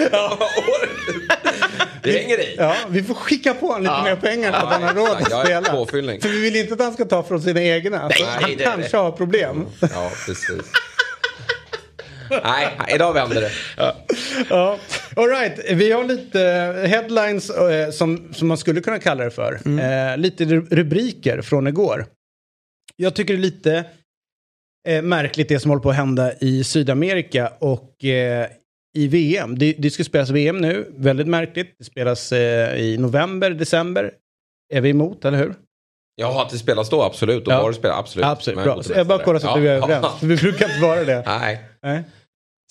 Det 2.04 2.12
hänger 2.12 2.40
i. 2.40 2.56
Ja, 2.58 2.76
vi 2.90 3.04
får 3.04 3.14
skicka 3.14 3.54
på 3.54 3.68
honom 3.68 3.82
lite 3.84 4.04
mer 4.04 4.16
pengar 4.16 4.52
så 4.52 4.58
att 4.58 4.72
han 4.74 4.84
har 4.84 4.94
råd 4.94 5.10
att 5.10 5.44
spela. 5.46 5.62
påfyllning. 5.72 6.22
För 6.22 6.30
vi 6.30 6.42
vill 6.42 6.56
inte 6.56 6.74
att 6.74 6.80
han 6.80 6.94
ska 6.94 7.06
ta 7.06 7.24
från 7.24 7.42
sina 7.42 7.62
egna. 7.64 8.08
Nej, 8.08 8.24
han 8.42 8.50
det- 8.58 8.64
kanske 8.64 8.98
har 8.98 9.12
problem. 9.12 9.66
Ja, 9.82 10.12
precis. 10.26 10.62
Nej, 12.44 12.68
idag 12.96 13.14
vänder 13.14 13.42
det. 13.42 13.52
Ja. 14.50 14.78
All 15.16 15.28
right, 15.30 15.60
vi 15.72 15.92
har 15.92 16.04
lite 16.04 16.40
headlines 16.88 17.50
eh, 17.50 17.92
som, 17.92 18.34
som 18.34 18.48
man 18.48 18.58
skulle 18.58 18.82
kunna 18.82 19.00
kalla 19.00 19.24
det 19.24 19.32
för. 19.32 19.54
Eh, 19.54 20.18
lite 20.18 20.46
ru- 20.46 20.68
rubriker 20.76 21.42
från 21.42 21.68
igår. 21.68 22.06
Jag 22.96 23.16
tycker 23.16 23.34
det 23.34 23.40
är 23.40 23.42
lite 23.42 23.84
eh, 24.88 25.02
märkligt 25.02 25.50
det 25.50 25.60
som 25.60 25.72
håller 25.72 25.84
på 25.84 25.90
att 25.90 25.96
hända 25.96 26.32
i 26.40 26.64
Sydamerika 26.64 27.52
och 27.60 28.06
eh, 28.06 28.48
i 28.98 29.08
VM. 29.08 29.58
Det, 29.60 29.76
det 29.78 29.90
ska 29.92 30.04
spelas 30.04 30.30
VM 30.30 30.58
nu, 30.58 30.88
väldigt 30.98 31.28
märkligt. 31.28 31.76
Det 31.80 31.86
spelas 31.86 32.32
eh, 32.32 32.76
i 32.80 32.98
november, 32.98 33.50
december. 33.52 34.12
Är 34.74 34.82
vi 34.82 34.90
emot, 34.90 35.26
eller 35.26 35.38
hur? 35.38 35.54
Ja, 36.16 36.42
att 36.44 36.50
det 36.50 36.58
spelas 36.58 36.90
då, 36.90 37.04
absolut. 37.04 37.48
Och 37.48 37.54
Ja. 37.54 37.62
var 37.62 37.70
det 37.70 37.76
spelar, 37.76 38.00
absolut. 38.00 38.26
Absolut, 38.26 38.64
bra. 38.64 38.84
Så 38.84 38.94
jag 38.96 39.08
bara 39.08 39.24
kollar 39.24 39.40
så 39.40 39.48
att 39.48 39.56
Ja. 39.56 39.62
vi 39.62 39.68
är 39.68 39.76
överens. 39.76 40.06
Vi 40.22 40.36
brukar 40.36 40.66
inte 40.70 40.82
vara 40.82 41.04
det. 41.04 41.24
Nej. 41.26 41.62
Nej. 41.84 42.04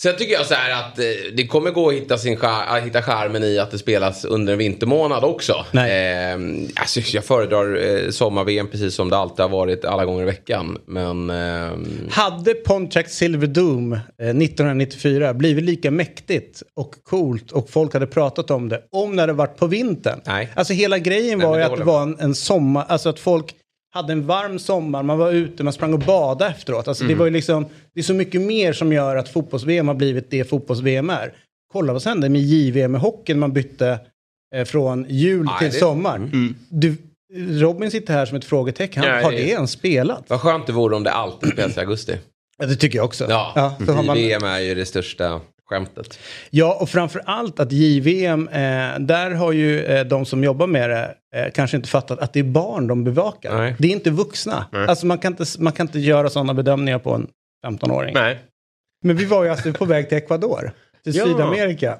Sen 0.03 0.17
tycker 0.17 0.33
jag 0.33 0.47
så 0.47 0.55
här 0.55 0.81
att 0.81 0.99
eh, 0.99 1.05
det 1.37 1.47
kommer 1.47 1.71
gå 1.71 1.89
att 1.89 1.95
hitta, 1.95 2.19
sin 2.19 2.37
char- 2.37 2.65
att 2.67 2.83
hitta 2.83 3.03
charmen 3.03 3.43
i 3.45 3.59
att 3.59 3.71
det 3.71 3.79
spelas 3.79 4.25
under 4.25 4.53
en 4.53 4.59
vintermånad 4.59 5.25
också. 5.25 5.65
Nej. 5.73 6.31
Eh, 6.33 6.39
alltså, 6.75 7.01
jag 7.01 7.25
föredrar 7.25 7.77
eh, 8.05 8.11
sommar-VM 8.11 8.69
precis 8.69 8.95
som 8.95 9.11
det 9.11 9.17
alltid 9.17 9.41
har 9.41 9.49
varit 9.49 9.85
alla 9.85 10.05
gånger 10.05 10.23
i 10.23 10.27
veckan. 10.27 10.79
Men 10.87 11.31
ehm, 11.31 12.09
Hade 12.11 12.55
Pontiac 12.55 13.07
Silver 13.09 13.47
Doom 13.47 13.93
eh, 13.93 13.99
1994 14.19 15.35
blivit 15.35 15.65
lika 15.65 15.91
mäktigt 15.91 16.63
och 16.77 16.95
coolt 17.05 17.53
och 17.53 17.71
folk 17.71 17.93
hade 17.93 18.07
pratat 18.07 18.51
om 18.51 18.69
det 18.69 18.81
om 18.93 19.17
det 19.17 19.23
hade 19.23 19.33
varit 19.33 19.57
på 19.57 19.67
vintern? 19.67 20.21
Nej. 20.25 20.49
Alltså 20.55 20.73
hela 20.73 20.99
grejen 20.99 21.39
Nej, 21.39 21.47
var 21.47 21.57
ju 21.57 21.61
det 21.61 21.67
att 21.73 21.79
det 21.79 21.85
var 21.85 22.03
en, 22.03 22.17
en 22.21 22.35
sommar, 22.35 22.85
alltså 22.89 23.09
att 23.09 23.21
folk 23.21 23.55
hade 23.97 24.13
en 24.13 24.27
varm 24.27 24.59
sommar, 24.59 25.03
man 25.03 25.19
var 25.19 25.31
ute, 25.33 25.65
man 25.65 25.73
sprang 25.73 25.93
och 25.93 25.99
badade 25.99 26.51
efteråt. 26.51 26.89
Alltså 26.89 27.05
Mm. 27.05 27.15
det 27.15 27.19
var 27.19 27.27
ju 27.27 27.33
liksom, 27.33 27.67
det 27.95 28.01
är 28.01 28.05
så 28.05 28.15
mycket 28.15 28.41
mer 28.41 28.73
som 28.73 28.93
gör 28.93 29.17
att 29.17 29.29
fotbolls-VM 29.29 29.89
har 29.89 29.95
blivit 29.95 30.31
det 30.31 30.45
fotbolls-VM 30.45 31.11
är. 31.11 31.33
Kolla 31.73 31.93
vad 31.93 32.03
som 32.03 32.11
hände 32.11 32.29
med 32.29 32.41
JVM 32.41 32.95
i 32.95 32.99
hockeyn, 32.99 33.39
man 33.39 33.53
bytte 33.53 33.99
eh, 34.55 34.65
från 34.65 35.07
jul 35.09 35.45
Nej, 35.45 35.55
till 35.59 35.67
det- 35.71 35.79
sommar. 35.79 36.31
Du, 36.69 36.97
Robin 37.61 37.91
sitter 37.91 38.13
här 38.15 38.27
som 38.27 38.37
ett 38.37 38.45
frågetecken, 38.45 39.03
Ja, 39.03 39.21
har 39.23 39.31
det- 39.31 39.37
det 39.37 39.49
ens 39.51 39.71
spelat? 39.71 40.25
vad 40.29 40.41
skönt 40.41 40.67
det 40.67 40.73
vore 40.73 40.97
om 40.97 41.03
det 41.03 41.11
alltid 41.13 41.53
spelas 41.53 41.77
i 41.77 41.81
augusti. 41.81 42.17
Ja, 42.59 42.67
det 42.67 42.77
tycker 42.77 42.99
jag 42.99 43.05
också. 43.05 43.27
Ja, 43.29 43.75
så 43.87 43.93
har 43.93 44.03
man, 44.03 44.17
VM 44.17 44.45
är 44.45 44.59
ju 44.61 44.75
det 44.75 44.85
största 44.87 45.41
skämtet. 45.67 46.19
Ja, 46.51 46.79
och 46.81 46.89
framför 46.89 47.23
allt 47.25 47.61
att 47.61 47.73
JVM, 47.73 48.49
eh, 48.49 48.99
där 48.99 49.31
har 49.31 49.53
ju 49.53 49.85
eh, 49.85 50.07
de 50.07 50.25
som 50.25 50.45
jobbar 50.45 50.67
med 50.67 50.91
det 50.91 51.15
eh, 51.35 51.53
kanske 51.55 51.77
inte 51.77 51.89
fattat 51.89 52.19
att 52.19 52.33
det 52.33 52.41
är 52.41 52.45
barn 52.45 52.87
de 52.87 53.05
bevakar. 53.05 53.59
Nej. 53.59 53.75
Det 53.79 53.89
är 53.89 53.93
inte 53.93 54.11
vuxna. 54.11 54.67
Alltså 54.73 55.07
man 55.07 55.19
kan 55.19 55.33
inte, 55.33 55.45
man 55.59 55.73
kan 55.73 55.87
inte 55.87 55.99
göra 55.99 56.31
sådana 56.31 56.55
bedömningar 56.55 56.99
på 56.99 57.15
en 57.15 57.27
15-åring. 57.67 58.15
Nej. 58.15 58.39
Men 59.05 59.17
vi 59.17 59.25
var 59.25 59.45
ju 59.45 59.51
alltså 59.51 59.73
på 59.73 59.85
väg 59.85 60.09
till 60.09 60.19
Ecuador, 60.19 60.73
till 61.05 61.17
Ja. 61.17 61.25
Sydamerika. 61.25 61.99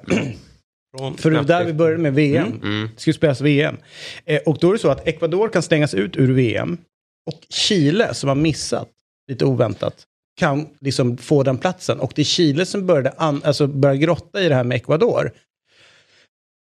För 1.17 1.31
det 1.31 1.37
var 1.37 1.43
där 1.43 1.65
vi 1.65 1.73
började 1.73 2.01
med 2.03 2.13
VM. 2.13 2.59
Det 2.95 3.01
skulle 3.01 3.13
spelas 3.13 3.41
VM. 3.41 3.77
Eh, 4.25 4.41
och 4.45 4.57
då 4.61 4.69
är 4.69 4.73
det 4.73 4.79
så 4.79 4.89
att 4.89 5.07
Ecuador 5.07 5.49
kan 5.49 5.61
stängas 5.61 5.93
ut 5.93 6.17
ur 6.17 6.33
VM. 6.33 6.77
Och 7.25 7.39
Chile, 7.49 8.13
som 8.13 8.27
har 8.29 8.35
missat, 8.35 8.87
lite 9.27 9.45
oväntat, 9.45 10.03
kan 10.37 10.67
liksom 10.79 11.17
få 11.17 11.43
den 11.43 11.57
platsen. 11.57 11.99
Och 11.99 12.11
det 12.15 12.21
är 12.21 12.25
Chile 12.25 12.65
som 12.65 12.85
började, 12.85 13.13
an, 13.17 13.41
alltså 13.45 13.67
började 13.67 13.99
grotta 13.99 14.41
i 14.41 14.49
det 14.49 14.55
här 14.55 14.63
med 14.63 14.75
Ecuador. 14.75 15.31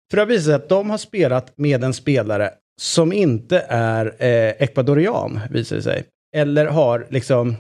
För 0.10 0.18
det 0.18 0.22
har 0.22 0.28
visat 0.28 0.46
sig 0.46 0.54
att 0.54 0.70
de 0.70 0.90
har 0.90 0.98
spelat 0.98 1.58
med 1.58 1.84
en 1.84 1.94
spelare 1.94 2.52
som 2.82 3.14
inte 3.14 3.66
är 3.70 4.06
eh, 4.06 4.54
ecuadorian, 4.64 5.40
visar 5.50 5.76
det 5.76 5.82
sig. 5.82 6.04
Eller 6.36 6.66
har 6.66 7.08
liksom... 7.10 7.56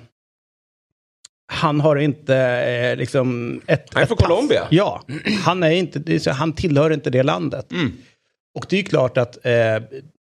Han 1.53 1.79
har 1.79 1.95
inte 1.95 2.35
eh, 2.37 2.95
liksom 2.95 3.61
ett... 3.67 3.93
Han 3.93 4.03
är 4.03 4.07
från. 4.07 4.17
Colombia. 4.17 4.67
Ja, 4.71 5.03
han, 5.43 5.63
är 5.63 5.71
inte, 5.71 6.31
han 6.31 6.53
tillhör 6.53 6.91
inte 6.91 7.09
det 7.09 7.23
landet. 7.23 7.71
Och 8.55 8.65
det 8.69 8.75
är 8.75 8.77
ju 8.77 8.85
klart 8.85 9.17
att 9.17 9.45
eh, 9.45 9.53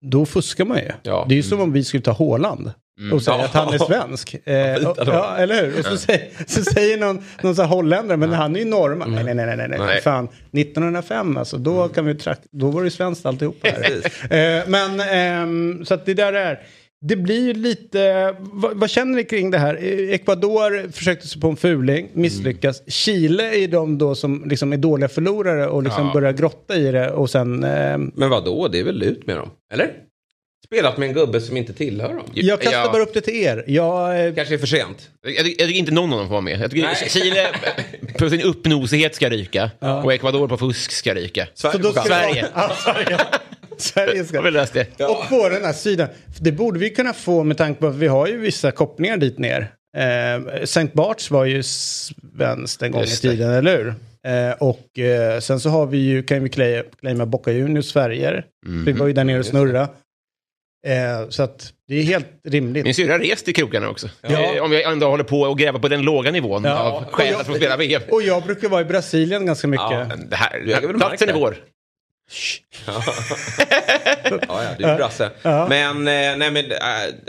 då 0.00 0.26
fuskar 0.26 0.64
man 0.64 0.78
ju. 0.78 0.90
Ja. 1.02 1.26
Det 1.28 1.34
är 1.34 1.36
ju 1.36 1.42
som 1.42 1.60
om 1.60 1.72
vi 1.72 1.84
skulle 1.84 2.02
ta 2.02 2.12
Håland. 2.12 2.72
Och 3.12 3.22
säga 3.22 3.36
Ja. 3.36 3.44
att 3.44 3.50
han 3.54 3.74
är 3.74 3.78
svensk. 3.78 4.34
Eh, 4.44 4.80
då. 4.82 4.94
ja, 4.96 5.36
eller 5.36 5.62
hur? 5.66 5.78
Och 5.78 5.84
så, 5.84 5.96
säger, 5.96 6.28
så 6.46 6.64
säger 6.64 6.98
någon, 6.98 7.22
någon 7.42 7.56
så 7.56 7.62
här 7.62 7.68
holländare, 7.68 8.16
men 8.16 8.32
han 8.32 8.56
är 8.56 8.60
ju 8.60 8.66
norrman. 8.66 9.12
Nej, 9.14 9.24
nej, 9.24 9.34
nej, 9.34 9.56
nej, 9.56 9.68
nej, 9.68 9.78
nej. 9.78 10.00
Fan, 10.00 10.28
1905 10.52 11.36
alltså, 11.36 11.58
då, 11.58 11.88
kan 11.88 12.06
vi 12.06 12.16
då 12.52 12.70
var 12.70 12.80
det 12.80 12.86
ju 12.86 12.90
svenskt 12.90 13.26
alltihopa 13.26 13.68
här. 13.68 14.58
eh, 14.58 14.62
men, 14.68 15.00
ehm, 15.00 15.84
så 15.84 15.94
att 15.94 16.06
det 16.06 16.14
där 16.14 16.32
är. 16.32 16.60
Det 17.08 17.16
blir 17.16 17.46
ju 17.46 17.52
lite, 17.54 18.34
vad, 18.40 18.76
vad 18.76 18.90
känner 18.90 19.14
ni 19.16 19.24
kring 19.24 19.50
det 19.50 19.58
här? 19.58 19.74
Eh, 19.74 20.14
Ecuador 20.14 20.92
försökte 20.92 21.28
sig 21.28 21.40
på 21.40 21.48
en 21.48 21.56
fuling, 21.56 22.08
misslyckas. 22.12 22.82
Chile 22.92 23.54
är 23.64 23.68
de 23.68 23.98
då 23.98 24.14
som 24.14 24.44
liksom 24.46 24.72
är 24.72 24.76
dåliga 24.76 25.08
förlorare 25.08 25.66
och 25.66 25.82
liksom 25.82 26.06
Ja. 26.06 26.12
börjar 26.12 26.32
grotta 26.32 26.74
i 26.76 26.92
det 26.92 27.10
och 27.10 27.30
sen... 27.30 27.64
ehm, 27.64 28.12
Men 28.14 28.30
vad 28.30 28.44
då? 28.44 28.68
det 28.68 28.80
är 28.80 28.84
väl 28.84 29.02
ut 29.02 29.26
med 29.26 29.36
dem? 29.36 29.50
Eller? 29.72 29.90
Spelat 30.72 30.98
med 30.98 31.08
en 31.08 31.14
gubbe 31.14 31.40
som 31.40 31.56
inte 31.56 31.72
tillhör 31.72 32.08
dem. 32.14 32.24
jag 32.34 32.60
kastar 32.60 32.78
Ja. 32.80 32.92
bara 32.92 33.02
upp 33.02 33.14
det 33.14 33.20
till 33.20 33.34
er. 33.36 33.64
Jag, 33.66 34.26
eh, 34.26 34.34
Kanske 34.34 34.54
är 34.54 34.58
för 34.58 34.66
sent. 34.66 35.10
Jag, 35.22 35.32
jag, 35.32 35.46
jag 35.46 35.46
tycker 35.58 35.70
inte 35.78 35.92
någon 35.92 36.12
av 36.12 36.18
dem 36.18 36.26
får 36.28 36.32
vara 36.32 36.40
med. 36.40 36.60
Jag 36.60 36.70
tycker 36.70 36.82
Nej. 36.86 37.08
Chile 37.08 37.46
på 38.18 38.30
sin 38.30 38.42
uppnosighet 38.42 39.14
ska 39.14 39.28
ryka 39.30 39.70
och 40.04 40.12
Ecuador 40.14 40.48
på 40.48 40.56
fusk 40.58 40.90
ska 40.92 41.14
ryka. 41.14 41.46
Sverige 41.54 41.72
Så 41.72 41.78
då 41.78 41.92
får 41.92 42.00
ska. 42.00 42.08
Sverige. 42.08 42.46
Ja, 42.54 42.70
Sverige. 42.84 43.18
Sverige 43.76 44.08
Har 44.36 44.42
vi 44.60 44.66
ska... 44.66 44.84
det? 44.96 45.04
Och 45.04 45.28
på 45.28 45.48
den 45.48 45.64
här 45.64 45.72
sidan. 45.72 46.08
Det 46.40 46.52
borde 46.52 46.78
vi 46.78 46.90
kunna 46.90 47.12
få 47.12 47.44
med 47.44 47.56
tanke 47.58 47.80
på 47.80 47.86
att 47.86 47.94
vi 47.96 48.06
har 48.06 48.26
ju 48.26 48.38
vissa 48.38 48.70
kopplingar 48.70 49.16
dit 49.16 49.38
ner. 49.38 49.70
Eh, 49.96 50.64
Sankt 50.64 50.94
Barts 50.94 51.30
var 51.30 51.44
ju 51.44 51.62
svenskt 51.62 52.82
en 52.82 52.92
gång 52.92 53.02
i 53.02 53.06
tiden, 53.06 53.50
eller 53.50 53.76
hur? 53.78 53.94
Eh, 54.26 54.52
och 54.60 54.98
eh, 54.98 55.40
sen 55.40 55.60
så 55.60 55.68
har 55.68 55.86
vi 55.86 55.98
ju, 55.98 56.22
kan 56.22 56.42
vi 56.42 56.48
claima, 56.48 57.26
Boca 57.26 57.52
Juniors 57.52 57.84
Sverige. 57.86 58.44
Mhm. 58.66 58.84
Vi 58.84 58.92
var 58.92 59.06
ju 59.06 59.12
där 59.12 59.24
nere 59.24 59.38
och 59.38 59.46
snurra. 59.46 59.88
Eh, 60.86 61.28
så 61.28 61.42
att 61.42 61.72
det 61.88 61.94
är 61.94 62.02
helt 62.02 62.26
rimligt. 62.48 62.84
Min 62.84 62.94
syrra 62.94 63.12
har 63.12 63.18
rest 63.18 63.48
i 63.48 63.52
krokarna 63.52 63.88
också. 63.90 64.08
Ja. 64.22 64.54
Eh, 64.56 64.62
Om 64.62 64.72
jag 64.72 64.82
ändå 64.92 65.08
håller 65.08 65.24
på 65.24 65.40
och 65.40 65.58
gräva 65.58 65.78
på 65.78 65.88
den 65.88 66.02
låga 66.02 66.30
nivån 66.30 66.64
Ja. 66.64 66.78
av 66.78 67.04
skäl 67.04 67.34
att 67.34 67.46
få 67.46 67.54
spela 67.54 67.76
VM. 67.76 68.02
Och 68.10 68.22
jag 68.22 68.42
brukar 68.42 68.68
vara 68.68 68.80
i 68.80 68.84
Brasilien 68.84 69.46
ganska 69.46 69.68
mycket. 69.68 69.86
Ja. 69.90 70.04
Men 70.08 70.28
Det 70.28 70.36
här, 70.36 70.98
platsen 70.98 71.26
märka. 71.26 71.38
vår. 71.40 71.56
Ja, 72.86 73.02
ja, 74.48 74.74
det 74.78 74.84
är 74.84 74.90
ju 74.90 74.96
brasse. 74.96 75.30
Ja. 75.42 75.66
Men, 75.68 75.96
eh, 75.98 76.36
nej 76.38 76.50
men, 76.50 76.56
äh, 76.56 76.78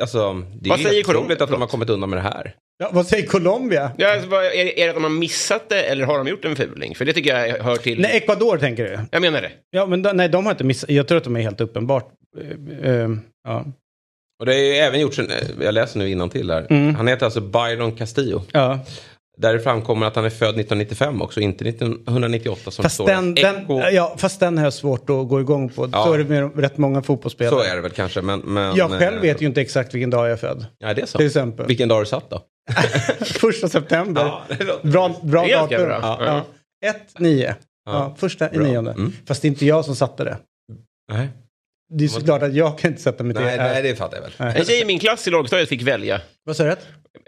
alltså, 0.01 0.33
det 0.61 0.67
är 0.67 0.69
Vad 0.69 0.79
ju 0.79 0.83
säger 0.83 0.95
helt 0.95 0.95
otroligt 0.99 1.05
Colombia? 1.05 1.43
att 1.43 1.49
de 1.49 1.61
har 1.61 1.67
kommit 1.67 1.89
undan 1.89 2.09
med 2.09 2.17
det 2.17 2.23
här. 2.23 2.55
Ja, 2.77 2.89
vad 2.91 3.07
säger 3.07 3.27
Colombia? 3.27 3.91
Ja, 3.97 4.13
alltså, 4.13 4.35
är, 4.35 4.79
är 4.79 4.83
det 4.83 4.89
att 4.89 4.95
de 4.95 5.03
har 5.03 5.09
missat 5.11 5.69
det 5.69 5.81
eller 5.83 6.05
har 6.05 6.17
de 6.17 6.27
gjort 6.27 6.45
en 6.45 6.55
fuling? 6.55 6.95
För 6.95 7.05
det 7.05 7.13
tycker 7.13 7.37
jag 7.37 7.63
hör 7.63 7.75
till... 7.75 8.01
Nej, 8.01 8.17
Ecuador 8.17 8.57
tänker 8.57 8.83
du? 8.83 8.99
Jag 9.11 9.21
menar 9.21 9.41
det. 9.41 9.51
Ja, 9.71 9.85
men 9.85 10.01
nej, 10.13 10.29
de 10.29 10.45
har 10.45 10.51
inte 10.51 10.63
missat. 10.63 10.89
Jag 10.89 11.07
tror 11.07 11.17
att 11.17 11.23
de 11.23 11.35
är 11.35 11.41
helt 11.41 11.61
uppenbart. 11.61 12.11
eh, 12.81 12.91
eh, 12.91 13.09
ja. 13.47 13.65
Och 14.39 14.45
det 14.45 14.55
är 14.55 14.59
ju 14.59 14.73
även 14.73 14.99
gjorts 14.99 15.19
en, 15.19 15.29
eh, 15.31 15.37
jag 15.61 15.73
läser 15.73 15.99
nu 15.99 16.29
till 16.29 16.51
här. 16.51 16.67
Mm. 16.69 16.95
Han 16.95 17.07
heter 17.07 17.25
alltså 17.25 17.41
Byron 17.41 17.91
Castillo. 17.91 18.41
ja. 18.51 18.79
Där 19.37 19.53
det 19.53 19.59
framkommer 19.59 20.05
att 20.07 20.15
han 20.15 20.25
är 20.25 20.29
född 20.29 20.49
1995 20.49 21.21
också, 21.21 21.39
inte 21.39 21.69
1998 21.69 22.71
som 22.71 22.83
Fast 22.83 22.95
står. 22.95 23.05
den, 23.07 23.35
den, 23.35 23.65
ja, 23.93 24.15
fast 24.17 24.39
den 24.39 24.57
har 24.57 24.65
jag 24.65 24.73
svårt 24.73 25.09
att 25.09 25.27
gå 25.27 25.41
igång 25.41 25.69
på. 25.69 25.89
Ja. 25.91 26.03
Så 26.03 26.13
är 26.13 26.17
det 26.17 26.23
med 26.23 26.59
rätt 26.59 26.77
många 26.77 27.01
fotbollsspelare. 27.01 27.55
Så 27.63 27.71
är 27.71 27.75
det 27.75 27.81
väl 27.81 27.91
kanske, 27.91 28.21
men... 28.21 28.39
men 28.39 28.75
Jag 28.75 28.91
själv 28.91 29.15
eh, 29.15 29.21
vet 29.21 29.41
ju 29.41 29.45
inte 29.45 29.61
exakt 29.61 29.93
vilken 29.93 30.09
dag 30.09 30.25
jag 30.25 30.31
är 30.31 30.37
född. 30.37 30.65
Ja, 30.77 30.93
det 30.93 31.01
är 31.01 31.05
så. 31.05 31.17
Till 31.17 31.27
exempel. 31.27 31.65
Vilken 31.67 31.89
dag 31.89 31.95
har 31.95 32.01
du 32.01 32.05
satt 32.05 32.29
då? 32.29 32.41
Första 33.25 33.69
september. 33.69 34.21
Ja, 34.21 34.43
Bra, 34.81 35.15
bra 35.23 35.47
datum. 35.47 35.83
bra. 35.85 35.99
Ja. 36.01 36.17
Ja. 36.25 36.45
Ett, 36.89 37.19
nio. 37.19 37.55
Ja. 37.85 37.91
Ja. 37.91 38.15
första 38.17 38.53
i 38.53 38.57
nionde. 38.57 38.91
Mm. 38.91 39.13
Fast 39.27 39.41
det 39.41 39.45
är 39.47 39.49
inte 39.49 39.65
jag 39.65 39.85
som 39.85 39.95
satte 39.95 40.23
det. 40.23 40.37
Nej. 41.11 41.29
Det 41.97 42.03
är 42.03 42.07
såklart 42.07 42.43
att 42.43 42.53
jag 42.53 42.77
kan 42.79 42.91
inte 42.91 43.01
sätta 43.03 43.23
mig 43.23 43.35
till 43.35 43.45
Nej, 43.45 43.57
det. 43.57 43.63
nej, 43.63 43.83
det 43.83 43.95
fattar 43.95 44.17
jag 44.17 44.21
väl. 44.47 44.55
En 44.57 44.65
tjej 44.65 44.81
i 44.81 44.85
min 44.85 44.99
klass 44.99 45.27
i 45.27 45.29
lågstadiet 45.31 45.69
fick 45.69 45.81
välja. 45.81 46.21
Vad 46.45 46.55
sa 46.55 46.63
du? 46.63 46.75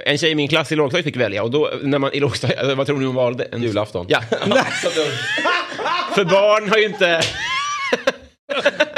En 0.06 0.18
tjej 0.18 0.32
i 0.32 0.36
min 0.36 0.48
klass 0.48 0.72
i 0.72 0.76
lågstadiet 0.76 1.06
fick 1.06 1.16
välja 1.18 1.44
och 1.44 1.52
då 1.52 1.72
när 1.82 2.00
man 2.00 2.14
i 2.14 2.20
lågstadiet, 2.20 2.60
alltså, 2.60 2.76
vad 2.76 2.88
tror 2.88 2.98
ni 3.00 3.06
hon 3.06 3.16
valde? 3.16 3.44
En 3.52 3.64
Julafton. 3.64 4.06
Ja. 4.10 4.22
För 6.16 6.26
barn 6.26 6.70
har 6.70 6.78
ju 6.78 6.86
inte... 6.86 7.22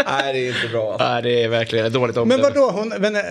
Nej, 0.05 0.33
det 0.33 0.39
är 0.39 0.47
inte 0.47 0.67
bra. 0.71 0.95
Nej, 0.99 1.21
det 1.21 1.43
är 1.43 1.47
verkligen 1.47 1.85
ett 1.85 1.93
dåligt 1.93 2.15
Men 2.15 2.21
omdöme. 2.23 2.43
vadå, 2.43 2.71
hon, 2.71 2.93
men, 2.99 3.15
eh, 3.15 3.21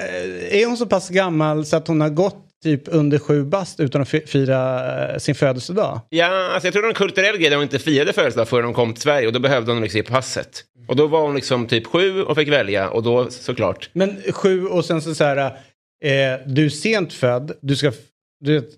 är 0.61 0.66
hon 0.66 0.76
så 0.76 0.87
pass 0.87 1.09
gammal 1.09 1.66
så 1.66 1.76
att 1.76 1.88
hon 1.88 2.00
har 2.00 2.09
gått 2.09 2.43
typ 2.64 2.83
under 2.87 3.19
sju 3.19 3.45
bast 3.45 3.81
utan 3.81 4.02
att 4.02 4.09
fi- 4.09 4.26
fira 4.26 5.11
eh, 5.12 5.19
sin 5.19 5.35
födelsedag? 5.35 6.00
Ja, 6.09 6.50
alltså 6.55 6.66
jag 6.66 6.73
tror 6.73 6.83
det 6.83 6.87
var 6.87 6.88
en 6.90 6.95
kulturell 6.95 7.37
grej 7.37 7.50
där 7.50 7.57
hon 7.57 7.62
inte 7.62 7.78
firade 7.78 8.12
födelsedag 8.12 8.49
förrän 8.49 8.64
hon 8.64 8.75
kom 8.75 8.93
till 8.93 9.02
Sverige 9.02 9.26
och 9.26 9.33
då 9.33 9.38
behövde 9.38 9.73
hon 9.73 9.83
liksom 9.83 10.00
i 10.00 10.02
passet. 10.02 10.62
Och 10.88 10.97
då 10.97 11.07
var 11.07 11.21
hon 11.23 11.35
liksom 11.35 11.66
typ 11.66 11.87
sju 11.87 12.23
och 12.23 12.37
fick 12.37 12.49
välja 12.49 12.90
och 12.90 13.02
då 13.02 13.31
såklart. 13.31 13.90
Men 13.93 14.23
sju 14.33 14.66
och 14.66 14.85
sen 14.85 15.02
så, 15.02 15.14
så 15.14 15.25
här, 15.25 15.37
eh, 16.05 16.40
du 16.47 16.64
är 16.64 16.69
sent 16.69 17.12
född, 17.12 17.52
du 17.61 17.76
ska, 17.76 17.93
du, 18.45 18.71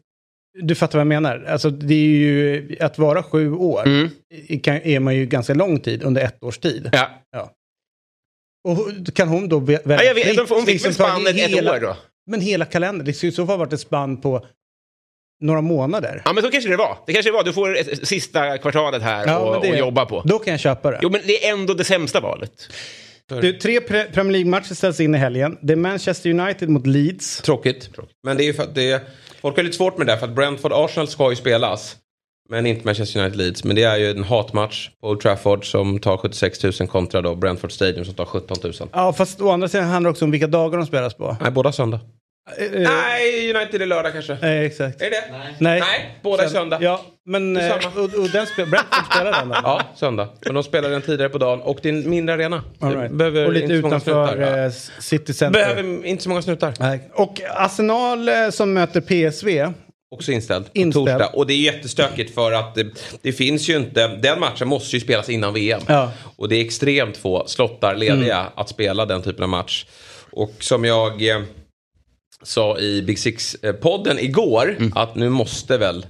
du 0.63 0.75
fattar 0.75 0.99
vad 0.99 1.01
jag 1.01 1.07
menar. 1.23 1.45
Alltså 1.49 1.71
det 1.71 1.95
är 1.95 2.09
ju, 2.09 2.77
att 2.81 2.99
vara 2.99 3.23
sju 3.23 3.53
år 3.53 3.87
Mm. 3.87 4.09
kan, 4.63 4.77
är 4.77 5.01
man 5.01 5.17
ju 5.17 5.27
ganska 5.27 5.55
lång 5.55 5.81
tid, 5.81 6.03
under 6.03 6.23
ett 6.23 6.43
års 6.43 6.59
tid. 6.59 6.91
Ja. 6.93 7.11
Och 8.69 8.77
hur- 8.77 9.05
kan 9.05 9.29
hon 9.29 9.49
då 9.49 9.61
vä- 9.61 9.73
Ja, 9.73 9.79
välja 9.85 10.05
jag 10.07 10.15
vet, 10.15 10.49
hon 10.49 10.67
fick 10.67 10.69
liksom 10.69 10.89
väl 10.89 10.95
spannet 10.95 11.37
ett 11.37 11.67
år 11.69 11.81
då. 11.81 11.97
Men 12.31 12.41
hela 12.41 12.65
kalendern, 12.65 13.07
det 13.07 13.13
skulle 13.13 13.33
i 13.33 13.35
så 13.35 13.47
fall 13.47 13.59
varit 13.59 13.73
ett 13.73 13.81
spann 13.81 14.21
på 14.21 14.47
några 15.41 15.61
månader. 15.61 16.23
Ja, 16.25 16.33
men 16.33 16.43
så 16.45 16.51
kanske 16.51 16.71
det 16.71 16.77
var. 16.77 16.99
Det 17.07 17.13
kanske 17.13 17.31
det 17.31 17.35
var. 17.37 17.45
Du 17.45 17.53
får 17.53 18.05
sista 18.07 18.59
kvartalet 18.59 19.03
här 19.03 19.27
Ja, 19.27 19.39
och, 19.39 19.63
det- 19.63 19.71
och 19.73 19.79
jobba 19.79 20.07
på. 20.07 20.23
Då 20.25 20.39
kan 20.39 20.51
jag 20.53 20.61
köpa 20.61 20.91
det. 20.91 20.99
Jo, 21.03 21.11
men 21.11 21.21
det 21.27 21.47
är 21.47 21.53
ändå 21.53 21.75
det 21.75 21.85
sämsta 21.85 22.21
valet. 22.21 22.53
Du, 23.41 23.53
tre 23.53 23.81
pre- 23.81 24.13
Premier 24.13 24.33
League-matcher 24.33 24.75
ställs 24.75 25.01
in 25.01 25.15
i 25.15 25.19
helgen. 25.19 25.59
Det 25.63 25.73
är 25.73 25.77
Manchester 25.77 26.31
United 26.31 26.69
mot 26.69 26.87
Leeds. 26.87 27.43
Tråkigt. 27.43 27.91
Men 28.25 28.37
det 28.37 28.43
är 28.43 28.47
ju 28.47 28.55
för 28.55 28.63
att 28.63 28.75
det 28.75 29.03
Folk 29.43 29.57
har 29.57 29.63
lite 29.63 29.77
svårt 29.77 29.99
med 29.99 30.07
det 30.07 30.13
där 30.13 30.19
för 30.19 30.27
att 30.27 30.33
Brentford-Arsenal 30.35 31.07
ska 31.07 31.31
ju 31.31 31.37
spelas. 31.37 31.97
Men 32.51 32.67
inte 32.67 32.85
Manchester 32.87 33.21
United 33.21 33.39
Leeds. 33.39 33.65
Men 33.65 33.77
det 33.77 33.83
är 33.83 33.97
ju 33.97 34.11
en 34.11 34.25
hatmatch 34.25 34.89
på 35.01 35.09
Old 35.09 35.21
Trafford 35.21 35.71
som 35.71 35.99
tar 35.99 36.17
76 36.17 36.63
000 36.63 36.73
kontra 36.89 37.21
då 37.23 37.35
Brentford 37.35 37.73
Stadium 37.73 38.05
som 38.05 38.15
tar 38.15 38.25
17 38.25 38.57
000. 38.65 38.73
Ja, 38.93 39.13
fast 39.13 39.41
å 39.41 39.51
andra 39.51 39.69
sidan 39.69 39.87
handlar 39.89 40.09
det 40.09 40.13
också 40.13 40.25
om 40.25 40.31
vilka 40.31 40.47
dagar 40.47 40.79
de 40.79 40.87
spelas 40.87 41.15
på. 41.15 41.37
Nej, 41.41 41.51
båda 41.51 41.73
söndag. 41.73 42.01
Eh, 42.59 42.65
eh, 42.65 42.81
Nej, 42.81 43.55
United 43.55 43.83
är 43.83 43.87
lördag 43.87 44.13
kanske. 44.13 44.39
Nej, 44.43 44.67
exakt. 44.67 45.03
Är 45.03 45.11
det? 45.11 45.25
Nej. 45.59 45.81
Nej, 45.81 46.19
båda 46.23 46.45
är 46.45 46.49
söndag. 46.49 46.79
Ja, 46.81 47.05
men... 47.27 47.57
Eh. 47.57 47.73
Och, 47.97 48.03
och 48.03 48.31
den 48.33 48.47
spel, 48.47 48.69
Brentford 48.69 49.05
spelar 49.13 49.33
den 49.33 49.51
eller? 49.51 49.55
Ja, 49.63 49.83
söndag. 49.97 50.29
Men 50.45 50.55
de 50.55 50.63
spelar 50.63 50.91
den 50.91 51.03
tidigare 51.03 51.29
på 51.29 51.39
dagen 51.39 51.61
och 51.61 51.79
det 51.83 51.89
är 51.89 51.93
en 51.93 52.11
mindre 52.11 52.35
arena. 52.35 52.65
Right. 52.81 53.13
behöver 53.13 53.47
och 53.47 53.53
lite 53.53 53.73
utanför 53.73 54.65
eh, 54.65 54.71
City 54.99 55.35
Center. 55.35 55.61
Behöver 55.61 56.07
inte 56.07 56.23
så 56.23 56.29
många 56.29 56.43
snutar. 56.43 56.75
Nej. 56.81 57.11
Och 57.15 57.41
Arsenal 57.57 58.29
eh, 58.29 58.51
som 58.51 58.73
möter 58.73 59.01
PSV. 59.01 59.73
Också 60.11 60.33
inställd 60.33 60.65
på 60.65 60.71
Inställd. 60.75 61.07
torsdag. 61.07 61.27
Och 61.27 61.47
det 61.47 61.53
är 61.53 61.61
jättestökigt 61.73 62.35
för 62.35 62.53
att 62.53 62.75
det, 62.75 62.87
det 63.23 63.33
finns 63.33 63.69
ju 63.69 63.77
inte, 63.77 64.09
den 64.09 64.41
matchen 64.41 64.69
måste 64.69 64.97
ju 64.97 65.01
spelas 65.01 65.29
innan 65.29 65.55
VM. 65.55 65.81
Ja. 65.87 66.03
Mm. 66.03 66.15
Och 66.37 66.49
det 66.49 66.57
är 66.57 66.65
extremt 66.65 67.17
få 67.17 67.47
slottar 67.47 67.95
lediga 67.97 68.47
att 68.55 68.69
spela 68.69 69.07
den 69.07 69.23
typen 69.23 69.43
av 69.43 69.49
match. 69.49 69.87
Och 70.31 70.53
som 70.59 70.85
jag 70.85 71.29
eh, 71.29 71.43
sa 72.43 72.79
i 72.79 73.03
Big 73.03 73.19
Six-podden 73.19 74.19
igår, 74.19 74.77
Mm. 74.79 74.93
att 74.95 75.15
nu 75.15 75.29
måste 75.29 75.79
väl 75.79 76.07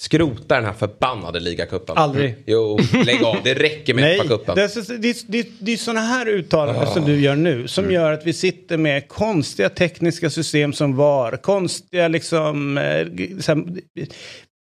skrota 0.00 0.54
den 0.54 0.64
här 0.64 0.72
förbannade 0.72 1.40
ligacupen. 1.40 1.96
Aldrig. 1.96 2.34
Jo, 2.46 2.78
lägg 3.06 3.22
av. 3.24 3.36
Det 3.44 3.54
räcker 3.54 3.94
med 3.94 4.20
FA-cupen. 4.20 4.54
det 4.54 4.98
det, 5.02 5.24
det, 5.28 5.38
är, 5.38 5.46
det 5.58 5.72
är 5.72 5.76
sådana 5.76 6.00
här 6.00 6.28
uttalanden 6.28 6.86
som 6.86 7.04
du 7.04 7.20
gör 7.20 7.36
nu 7.36 7.68
som 7.68 7.84
Mm. 7.84 7.94
gör 7.94 8.12
att 8.12 8.26
vi 8.26 8.32
sitter 8.32 8.76
med 8.76 9.08
konstiga 9.08 9.68
tekniska 9.68 10.30
system 10.30 10.72
som 10.72 10.96
VAR, 10.96 11.36
konstiga 11.36 12.08
liksom... 12.08 12.78
eh, 12.78 13.06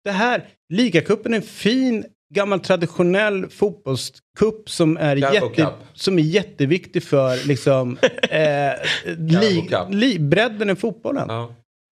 det 0.03 0.11
här, 0.11 0.45
ligacupen 0.73 1.33
är 1.33 1.37
en 1.37 1.43
fin 1.43 2.05
gammal 2.33 2.59
traditionell 2.59 3.49
fotbollscup 3.49 4.69
som 4.69 4.97
är, 4.97 5.15
jätte, 5.15 5.39
Cup. 5.55 5.73
som 5.93 6.19
är 6.19 6.23
jätteviktig 6.23 7.03
för 7.03 7.47
liksom, 7.47 7.97
eh, 8.29 8.71
li, 9.17 9.69
li, 9.89 10.19
bredden 10.19 10.69
i 10.69 10.75
fotbollen. 10.75 11.25
Ja. 11.27 11.55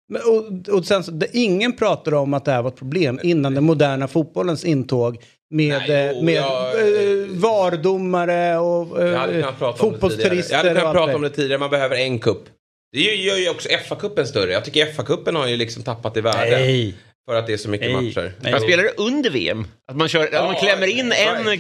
Men, 0.09 0.23
och, 0.23 0.75
och 0.75 0.85
sen 0.85 1.03
det, 1.13 1.27
ingen 1.33 1.73
pratar 1.73 2.15
om 2.15 2.35
att 2.35 2.45
det 2.45 2.53
här 2.53 2.63
var 2.63 2.71
ett 2.71 2.77
problem 2.77 3.21
innan 3.23 3.55
den 3.55 3.65
moderna 3.65 4.09
fotbollens 4.09 4.65
intåg 4.65 5.19
med, 5.51 5.83
Nej, 5.89 6.13
jo, 6.17 6.25
med 6.25 6.35
jag- 6.35 6.75
eh, 6.75 7.27
VAR-domare 7.29 8.59
och 8.59 8.87
hade 9.19 9.41
eh, 9.41 9.75
fotbollsturister 9.77 10.55
Jag 10.55 10.59
hade 10.59 10.75
kunnat 10.75 10.95
prata 10.95 11.17
om 11.17 11.23
det 11.23 11.31
tidigare. 11.31 11.59
Man 11.59 11.71
behöver 11.71 11.97
en 11.97 12.19
kupp. 12.19 12.45
Det 12.93 13.01
gör 13.01 13.37
ju 13.37 13.51
också 13.51 13.69
FA-cupen 13.69 14.25
större. 14.25 14.53
Jag 14.53 14.65
tycker 14.65 14.87
FA-cupen 14.87 15.37
har 15.37 15.47
ju 15.47 15.57
liksom 15.57 15.83
tappat 15.83 16.17
i 16.17 16.21
värde. 16.21 16.51
Nej. 16.51 16.95
För 17.27 17.35
att 17.35 17.47
det 17.47 17.53
är 17.53 17.57
så 17.57 17.69
mycket 17.69 17.91
Nej. 17.91 18.05
matcher. 18.05 18.33
Nej. 18.41 18.53
Man 18.53 18.61
spelar 18.61 18.83
det 18.83 18.91
under 18.97 19.31
VM. 19.31 19.67
Att 19.89 19.97
man, 19.97 20.09
kör, 20.09 20.35
att 20.35 20.45
man 20.45 20.55
klämmer 20.55 20.87
in 20.87 21.13
en... 21.13 21.59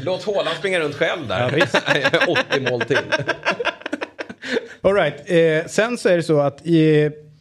Låt 0.04 0.24
Haaland 0.24 0.56
springa 0.58 0.80
runt 0.80 0.94
själv 0.94 1.28
där. 1.28 1.40
Ja, 1.40 1.48
visst. 1.54 1.74
80 2.52 2.70
mål 2.70 2.80
till. 2.80 2.98
All 4.82 4.94
right. 4.94 5.30
eh, 5.30 5.66
sen 5.70 5.98
så 5.98 6.08
är 6.08 6.16
det 6.16 6.22
så 6.22 6.40
att 6.40 6.66
eh, 6.66 6.72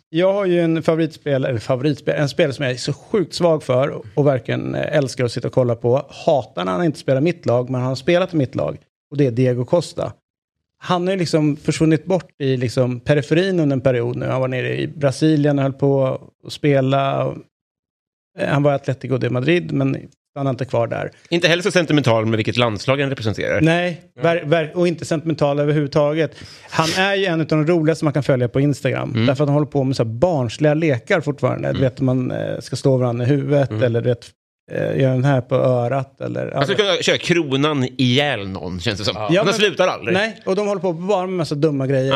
jag 0.09 0.33
har 0.33 0.45
ju 0.45 0.61
en 0.61 0.83
favoritspel, 0.83 1.45
eller 1.45 1.59
favoritspel, 1.59 2.15
en 2.15 2.29
spel 2.29 2.53
som 2.53 2.65
jag 2.65 2.73
är 2.73 2.77
så 2.77 2.93
sjukt 2.93 3.33
svag 3.33 3.63
för 3.63 4.01
och 4.15 4.27
verkligen 4.27 4.75
eh, 4.75 4.97
älskar 4.97 5.25
att 5.25 5.31
sitta 5.31 5.47
och 5.47 5.53
kolla 5.53 5.75
på. 5.75 6.05
Hatar 6.09 6.65
när 6.65 6.71
han 6.71 6.83
inte 6.83 6.99
spelar 6.99 7.21
mitt 7.21 7.45
lag, 7.45 7.69
men 7.69 7.81
han 7.81 7.87
har 7.89 7.95
spelat 7.95 8.33
i 8.33 8.37
mitt 8.37 8.55
lag. 8.55 8.77
Och 9.11 9.17
det 9.17 9.25
är 9.27 9.31
Diego 9.31 9.65
Costa. 9.65 10.13
Han 10.79 11.07
har 11.07 11.13
ju 11.13 11.19
liksom 11.19 11.55
försvunnit 11.57 12.05
bort 12.05 12.29
i 12.39 12.57
liksom 12.57 12.99
periferin 12.99 13.59
under 13.59 13.73
en 13.75 13.81
period 13.81 14.15
nu. 14.15 14.25
Han 14.25 14.41
var 14.41 14.47
nere 14.47 14.79
i 14.81 14.87
Brasilien 14.87 15.57
och 15.59 15.63
höll 15.63 15.73
på 15.73 16.19
att 16.45 16.53
spela. 16.53 17.21
Eh, 18.39 18.47
Han 18.49 18.63
var 18.63 18.71
i 18.71 18.75
Atletico 18.75 19.17
de 19.17 19.29
Madrid, 19.29 19.71
men 19.71 19.97
stannade 20.31 20.49
inte 20.53 20.65
kvar 20.65 20.87
där. 20.87 21.11
Inte 21.29 21.47
heller 21.47 21.63
så 21.63 21.71
sentimental 21.71 22.25
med 22.25 22.37
vilket 22.37 22.57
landslag 22.57 22.97
han 22.97 23.09
representerar. 23.09 23.61
Nej, 23.61 24.01
och 24.73 24.87
inte 24.87 25.05
sentimental 25.05 25.59
överhuvudtaget. 25.59 26.35
Han 26.69 26.89
är 26.97 27.15
ju 27.15 27.25
en 27.25 27.39
av 27.41 27.47
de 27.47 27.67
roligaste 27.67 28.05
man 28.05 28.13
kan 28.13 28.23
följa 28.23 28.47
på 28.47 28.59
Instagram. 28.59 29.11
Mm. 29.11 29.25
Därför 29.25 29.43
att 29.43 29.49
han 29.49 29.53
håller 29.53 29.67
på 29.67 29.83
med 29.83 29.95
så 29.95 30.03
här 30.03 30.11
barnsliga 30.11 30.73
lekar 30.73 31.21
fortfarande. 31.21 31.73
Du 31.73 31.79
vet, 31.79 32.01
man 32.01 32.31
eh, 32.31 32.59
ska 32.59 32.75
slå 32.75 32.97
varandra 32.97 33.25
i 33.25 33.27
huvudet 33.27 33.69
Mm. 33.71 33.83
eller 33.83 34.01
du 34.01 34.09
vet, 34.09 34.29
eh, 34.71 34.99
göra 35.01 35.13
den 35.13 35.25
här 35.25 35.41
på 35.41 35.55
örat. 35.55 36.21
Eller, 36.21 36.51
Han 36.51 36.63
skulle 36.63 36.77
kunna 36.77 36.97
köra 36.97 37.17
kronan 37.17 37.87
ihjäl 37.97 38.47
någon, 38.47 38.79
känns 38.79 38.99
det 38.99 39.05
som. 39.05 39.15
Ja, 39.15 39.27
han 39.37 39.45
men- 39.45 39.53
slutar 39.53 39.87
aldrig. 39.87 40.13
Nej, 40.13 40.41
och 40.45 40.55
de 40.55 40.67
håller 40.67 40.81
på 40.81 40.93
bara 40.93 41.27
med 41.27 41.35
massa 41.37 41.55
dumma 41.55 41.87
grejer. 41.87 42.13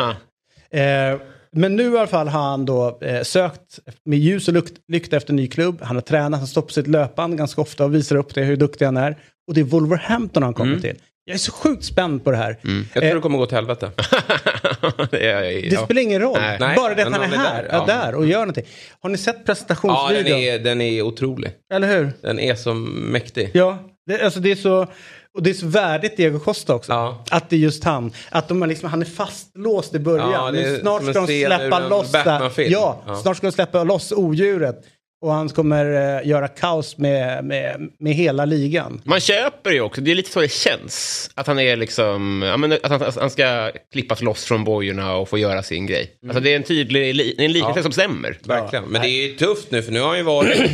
Ja. 0.70 0.78
Eh, 0.78 1.20
men 1.52 1.76
nu 1.76 1.92
i 1.92 1.98
alla 1.98 2.06
fall 2.06 2.28
har 2.28 2.42
han 2.42 2.64
då 2.66 2.98
eh, 3.02 3.22
sökt 3.22 3.78
med 4.04 4.18
ljus 4.18 4.48
och 4.48 4.54
lukt, 4.54 4.72
lykta 4.88 5.16
efter 5.16 5.32
ny 5.32 5.48
klubb. 5.48 5.78
Han 5.82 5.96
har 5.96 6.00
tränat, 6.00 6.40
han 6.40 6.46
står 6.46 6.62
på 6.62 6.72
sitt 6.72 6.86
löpband 6.86 7.38
ganska 7.38 7.60
ofta 7.60 7.84
och 7.84 7.94
visar 7.94 8.16
upp 8.16 8.34
det, 8.34 8.42
hur 8.42 8.56
duktig 8.56 8.84
han 8.84 8.96
är. 8.96 9.16
Och 9.48 9.54
det 9.54 9.60
är 9.60 9.64
Wolverhampton 9.64 10.42
han 10.42 10.54
kommer 10.54 10.78
till. 10.78 10.96
Jag 11.24 11.34
är 11.34 11.38
så 11.38 11.52
sjukt 11.52 11.84
spänd 11.84 12.24
på 12.24 12.30
det 12.30 12.36
här. 12.36 12.58
Jag 12.94 13.02
tror 13.02 13.14
det 13.14 13.20
kommer 13.20 13.38
gå 13.38 13.46
till 13.46 13.56
helvete. 13.56 13.90
det 15.10 15.30
är, 15.30 15.42
Det 15.42 15.66
ja. 15.72 15.84
spelar 15.84 16.02
ingen 16.02 16.20
roll. 16.20 16.38
Nej. 16.60 16.76
Bara 16.76 16.94
det 16.94 17.02
att 17.06 17.12
han 17.12 17.22
är 17.22 17.26
här, 17.36 17.62
där, 17.62 17.68
är 17.68 17.74
ja. 17.76 17.84
där 17.86 18.14
och 18.14 18.26
gör 18.26 18.38
någonting. 18.38 18.64
Har 19.00 19.10
ni 19.10 19.18
sett 19.18 19.26
Ja, 19.26 19.38
den 19.38 19.44
presentationsvideon? 19.44 20.38
är, 20.38 20.58
den 20.58 20.80
är 20.80 21.02
otrolig. 21.02 21.52
Eller 21.72 21.88
hur? 21.88 22.12
Den 22.20 22.38
är 22.40 22.54
så 22.54 22.74
mäktig. 22.74 23.50
Ja, 23.54 23.78
det, 24.06 24.22
alltså 24.22 24.40
det 24.40 24.50
är 24.50 24.56
så... 24.56 24.86
Och 25.34 25.42
det 25.42 25.50
är 25.50 25.54
så 25.54 25.66
värdigt 25.66 26.16
Diego 26.16 26.38
Costa 26.38 26.74
också. 26.74 26.92
Ja. 26.92 27.24
Att 27.30 27.50
det 27.50 27.56
är 27.56 27.60
just 27.60 27.84
han. 27.84 28.12
Att 28.30 28.48
de 28.48 28.62
liksom, 28.62 28.88
han 28.90 29.00
är 29.00 29.06
fastlåst 29.06 29.94
i 29.94 29.98
början. 29.98 30.30
Ja, 30.30 30.50
det 30.50 30.62
är 30.62 30.70
nu 30.72 30.78
snart 30.78 31.02
ska 31.02 31.12
de 31.12 31.26
släppa 31.26 31.88
loss 31.88 32.12
det. 32.12 32.22
Ja, 32.56 33.02
Ja. 33.06 33.16
snart 33.22 33.36
ska 33.36 33.46
de 33.46 33.52
släppa 33.52 33.84
loss 33.84 34.12
odjuret. 34.12 34.76
Och 35.22 35.32
han 35.32 35.48
kommer 35.48 36.18
eh, 36.20 36.28
göra 36.28 36.48
kaos 36.48 36.98
med, 36.98 37.44
med, 37.44 37.90
med 37.98 38.14
hela 38.14 38.44
ligan. 38.44 39.02
Man 39.04 39.20
köper 39.20 39.70
ju 39.70 39.80
också, 39.80 40.00
det 40.00 40.10
är 40.10 40.14
lite 40.14 40.30
så 40.30 40.40
det 40.40 40.52
känns. 40.52 41.30
Att 41.34 41.46
han 41.46 41.58
är 41.58 41.76
liksom, 41.76 42.42
ja, 42.42 42.56
men 42.56 42.72
att 42.72 42.90
han, 42.90 43.02
att 43.02 43.16
han 43.16 43.30
ska 43.30 43.70
klippas 43.92 44.22
loss 44.22 44.44
från 44.44 44.64
bojorna 44.64 45.16
och 45.16 45.28
få 45.28 45.38
göra 45.38 45.62
sin 45.62 45.86
grej. 45.86 46.10
Alltså 46.26 46.40
det 46.40 46.52
är 46.52 46.56
en 46.56 46.62
tydlig, 46.62 47.14
li- 47.14 47.34
en 47.38 47.52
liknelse 47.52 47.78
Ja. 47.78 47.82
som 47.82 47.92
stämmer. 47.92 48.38
Verkligen. 48.44 48.84
Men 48.84 49.02
det 49.02 49.08
är 49.08 49.28
ju 49.28 49.34
tufft 49.34 49.70
nu 49.70 49.82
för 49.82 49.92
nu 49.92 50.00
har 50.00 50.08
han 50.08 50.16
ju 50.18 50.22
varit 50.22 50.58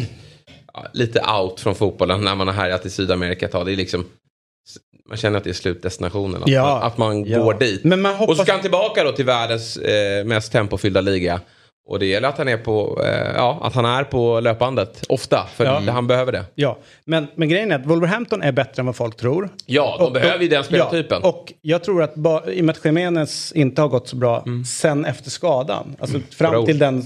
ja, 0.75 0.87
lite 0.93 1.21
out 1.41 1.61
från 1.61 1.75
fotbollen 1.75 2.25
när 2.25 2.35
man 2.35 2.47
har 2.49 2.55
härjat 2.55 2.87
i 2.87 2.91
Sydamerika 2.91 3.47
ett 3.47 3.53
tag. 3.53 3.67
Det 3.67 3.73
är 3.73 3.77
liksom 3.77 4.07
man 5.09 5.17
känner 5.17 5.39
att 5.39 5.45
det 5.45 5.51
är 5.51 5.55
slutdestinationen. 5.55 6.43
Att 6.43 6.49
Ja. 6.49 6.63
man, 6.63 6.83
att 6.83 6.99
man 6.99 7.25
Ja. 7.25 7.39
går 7.43 7.55
dit. 7.55 7.85
Men 7.85 8.01
man 8.03 8.15
hoppas- 8.15 8.31
Och 8.31 8.37
så 8.37 8.43
ska 8.43 8.53
han 8.53 8.61
tillbaka 8.63 9.05
då 9.05 9.13
till 9.13 9.25
världens 9.25 9.77
eh, 9.77 10.25
mest 10.25 10.53
tempofyllda 10.53 11.01
liga. 11.01 11.41
Och 11.89 11.99
det 11.99 12.07
gäller 12.07 12.29
att 12.29 12.39
han 12.39 12.49
är 12.49 12.57
på, 12.57 13.03
eh, 13.05 13.33
ja, 13.35 13.59
att 13.63 13.75
han 13.75 13.85
är 13.85 14.05
på 14.05 14.41
löpbandet 14.41 15.05
ofta. 15.09 15.47
För 15.55 15.65
Ja. 15.65 15.81
han 15.93 16.07
behöver 16.07 16.33
det. 16.33 16.45
Ja, 16.55 16.79
men, 17.05 17.27
men 17.35 17.49
grejen 17.49 17.73
är 17.73 17.77
att 17.77 17.87
Wolverhampton 17.87 18.43
är 18.43 18.53
bättre 18.53 18.81
än 18.81 18.87
vad 18.87 18.97
folk 18.97 19.17
tror. 19.17 19.49
Ja, 19.67 19.97
de 19.99 20.13
behöver 20.13 20.43
ju 20.43 20.49
den 20.49 20.65
spelartypen. 20.65 21.21
Ja, 21.23 21.29
och 21.29 21.53
jag 21.61 21.85
tror 21.85 22.03
att 22.03 22.15
ba, 22.15 22.43
i 22.47 22.61
och 22.61 22.65
med 22.65 22.77
att 22.77 22.85
Jiménez 22.85 23.53
inte 23.53 23.81
har 23.83 23.89
gått 23.89 24.09
så 24.09 24.17
bra 24.17 24.45
sen 24.67 25.05
efter 25.05 25.31
skadan. 25.31 25.97
Alltså 26.01 26.21
fram 26.31 26.53
Raúl. 26.53 26.67
till 26.67 26.79
den... 26.79 27.05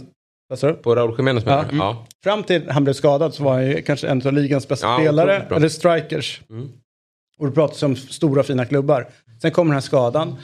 Vad 0.49 0.59
sa 0.59 0.67
du? 0.67 0.75
På 0.75 0.95
Raúl 0.95 1.15
Jiménez 1.19 1.45
menar 1.45 1.65
du? 1.71 1.77
Ja. 1.77 2.07
Fram 2.25 2.43
till 2.43 2.71
han 2.71 2.85
blev 2.85 2.95
skadad 2.95 3.35
så 3.35 3.43
var 3.43 3.53
han 3.53 3.67
ju 3.67 3.83
kanske 3.83 4.09
en 4.09 4.27
av 4.27 4.33
ligans 4.33 4.69
bästa 4.69 4.87
Ja, 4.87 4.97
spelare. 4.99 5.47
Eller 5.51 5.69
strikers. 5.69 6.41
Och 7.39 7.47
det 7.47 7.53
pratas 7.53 7.83
om 7.83 7.97
stora 7.97 8.43
fina 8.43 8.65
klubbar. 8.65 9.07
Sen 9.43 9.51
kommer 9.51 9.69
den 9.71 9.75
här 9.77 9.81
skadan. 9.81 10.37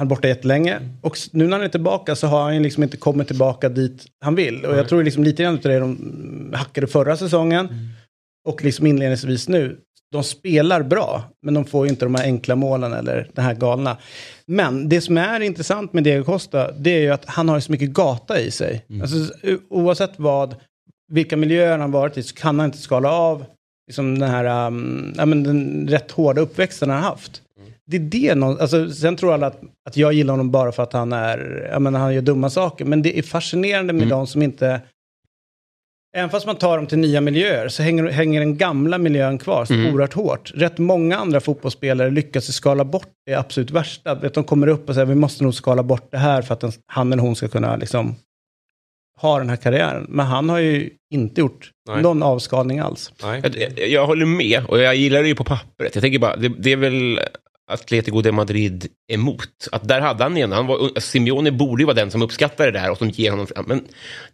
Han 0.00 0.06
är 0.06 0.08
borta 0.08 0.28
jättelänge. 0.28 0.78
Och 1.00 1.18
nu 1.32 1.46
när 1.46 1.56
han 1.56 1.64
är 1.64 1.68
tillbaka 1.68 2.16
så 2.16 2.26
har 2.26 2.42
han 2.42 2.62
liksom 2.62 2.82
inte 2.82 2.96
kommit 2.96 3.26
tillbaka 3.26 3.68
dit 3.68 4.06
han 4.24 4.34
vill. 4.34 4.64
Och 4.64 4.76
jag 4.76 4.88
tror 4.88 5.02
liksom 5.02 5.24
lite 5.24 5.42
grann 5.42 5.54
utav 5.54 5.72
det 5.72 5.78
de 5.78 5.90
mm, 5.96 6.52
hackade 6.54 6.86
förra 6.86 7.16
säsongen. 7.16 7.68
Och 8.48 8.64
liksom 8.64 8.86
inledningsvis 8.86 9.48
nu. 9.48 9.78
De 10.12 10.22
spelar 10.24 10.82
bra, 10.82 11.22
men 11.42 11.54
de 11.54 11.64
får 11.64 11.86
ju 11.86 11.90
inte 11.90 12.04
de 12.04 12.14
här 12.14 12.24
enkla 12.24 12.56
målen 12.56 12.92
eller 12.92 13.30
det 13.34 13.42
här 13.42 13.54
galna. 13.54 13.96
Men 14.46 14.88
det 14.88 15.00
som 15.00 15.18
är 15.18 15.40
intressant 15.40 15.92
med 15.92 16.04
Diego 16.04 16.24
Costa, 16.24 16.72
det 16.72 16.90
är 16.90 17.00
ju 17.00 17.10
att 17.10 17.24
han 17.26 17.48
har 17.48 17.60
så 17.60 17.72
mycket 17.72 17.90
gata 17.90 18.40
i 18.40 18.50
sig. 18.50 18.84
Alltså, 19.02 19.16
o- 19.42 19.58
oavsett 19.70 20.12
vad, 20.16 20.54
vilka 21.12 21.36
miljöer 21.36 21.78
han 21.78 21.90
varit 21.92 22.18
i 22.18 22.22
så 22.22 22.34
kan 22.34 22.58
han 22.58 22.66
inte 22.66 22.78
skala 22.78 23.10
av 23.12 23.44
liksom 23.86 24.18
den 24.18 24.30
här 24.30 24.66
um, 24.66 25.14
ja, 25.16 25.26
men 25.26 25.42
den 25.42 25.88
rätt 25.88 26.10
hårda 26.10 26.40
uppväxten 26.40 26.90
han 26.90 27.02
har 27.02 27.10
haft. 27.10 27.42
Det 27.90 27.96
är 27.96 28.00
det 28.00 28.34
nå- 28.34 28.58
alltså, 28.60 28.90
sen 28.90 29.16
tror 29.16 29.34
alla 29.34 29.46
att, 29.46 29.60
att 29.88 29.96
jag 29.96 30.12
gillar 30.12 30.32
honom 30.32 30.50
bara 30.50 30.72
för 30.72 30.82
att 30.82 30.92
han 30.92 31.12
är, 31.12 31.68
ja, 31.72 31.78
men 31.78 31.94
han 31.94 32.14
gör 32.14 32.22
dumma 32.22 32.50
saker. 32.50 32.84
Men 32.84 33.02
det 33.02 33.18
är 33.18 33.22
fascinerande 33.22 33.92
med 33.92 34.08
de 34.08 34.26
som 34.26 34.42
inte, 34.42 34.80
även 36.16 36.30
fast 36.30 36.46
man 36.46 36.56
tar 36.56 36.76
dem 36.76 36.86
till 36.86 36.98
nya 36.98 37.20
miljöer 37.20 37.68
så 37.68 37.82
hänger, 37.82 38.08
hänger 38.08 38.40
den 38.40 38.56
gamla 38.56 38.98
miljön 38.98 39.38
kvar 39.38 39.64
så 39.64 39.74
oerhört 39.74 40.12
hårt. 40.14 40.52
Rätt 40.54 40.78
många 40.78 41.16
andra 41.16 41.40
fotbollsspelare 41.40 42.10
lyckas 42.10 42.52
skala 42.52 42.84
bort 42.84 43.08
det 43.26 43.34
absolut 43.34 43.70
värsta. 43.70 44.14
Vet, 44.14 44.34
de 44.34 44.44
kommer 44.44 44.66
upp 44.66 44.88
och 44.88 44.94
säger 44.94 45.06
vi 45.06 45.14
måste 45.14 45.44
nog 45.44 45.54
skala 45.54 45.82
bort 45.82 46.08
det 46.10 46.18
här 46.18 46.42
för 46.42 46.54
att 46.54 46.60
den, 46.60 46.72
han 46.86 47.12
eller 47.12 47.22
hon 47.22 47.36
ska 47.36 47.48
kunna 47.48 47.76
liksom 47.76 48.14
ha 49.20 49.38
den 49.38 49.48
här 49.48 49.56
karriären. 49.56 50.06
Men 50.08 50.26
han 50.26 50.48
har 50.48 50.58
ju 50.58 50.90
inte 51.14 51.40
gjort 51.40 51.70
Nej. 51.88 52.02
någon 52.02 52.22
avskalning 52.22 52.78
alls. 52.78 53.12
Nej. 53.22 53.40
Jag, 53.44 53.56
jag, 53.78 53.88
jag 53.88 54.06
håller 54.06 54.26
med 54.26 54.64
och 54.68 54.78
jag 54.78 54.96
gillar 54.96 55.22
det 55.22 55.28
ju 55.28 55.34
på 55.34 55.44
pappret. 55.44 55.94
Jag 55.94 56.02
tänker 56.02 56.18
bara, 56.18 56.36
det, 56.36 56.48
det 56.58 56.72
är 56.72 56.76
väl 56.76 57.20
Atletico 57.70 58.22
de 58.22 58.32
Madrid 58.32 58.86
emot. 59.12 59.68
Att 59.72 59.88
där 59.88 60.00
hade 60.00 60.22
han 60.22 60.36
igen, 60.36 60.52
han 60.52 60.66
var, 60.66 61.00
Simeone 61.00 61.50
borde 61.50 61.82
ju 61.82 61.86
vara 61.86 61.94
den 61.94 62.10
som 62.10 62.22
uppskattar 62.22 62.66
det 62.66 62.72
där 62.72 62.90
och 62.90 62.98
som 62.98 63.10
ger 63.10 63.30
honom... 63.30 63.46
Men 63.66 63.84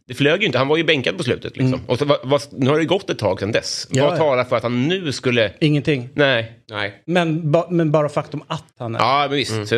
det 0.08 0.14
flög 0.14 0.40
ju 0.40 0.46
inte, 0.46 0.58
han 0.58 0.68
var 0.68 0.76
ju 0.76 0.84
bänkad 0.84 1.16
på 1.16 1.22
slutet. 1.22 1.56
Liksom. 1.56 1.80
Och 1.86 1.98
så, 1.98 2.04
vad, 2.04 2.18
vad, 2.22 2.42
nu 2.50 2.70
har 2.70 2.78
det 2.78 2.84
gått 2.84 3.10
ett 3.10 3.18
tag 3.18 3.40
sedan 3.40 3.52
dess. 3.52 3.88
Ja, 3.90 4.04
vad 4.04 4.12
ja. 4.12 4.18
talar 4.18 4.44
för 4.44 4.56
att 4.56 4.62
han 4.62 4.88
nu 4.88 5.12
skulle... 5.12 5.52
Ingenting. 5.60 6.08
Nej. 6.14 6.52
Nej. 6.70 7.02
Men, 7.06 7.50
ba, 7.50 7.66
men 7.70 7.90
bara 7.90 8.08
faktum 8.08 8.42
att 8.46 8.74
han 8.78 8.94
är. 8.94 8.98
Ja, 8.98 9.26
men 9.28 9.36
visst. 9.36 9.68
Så, 9.68 9.74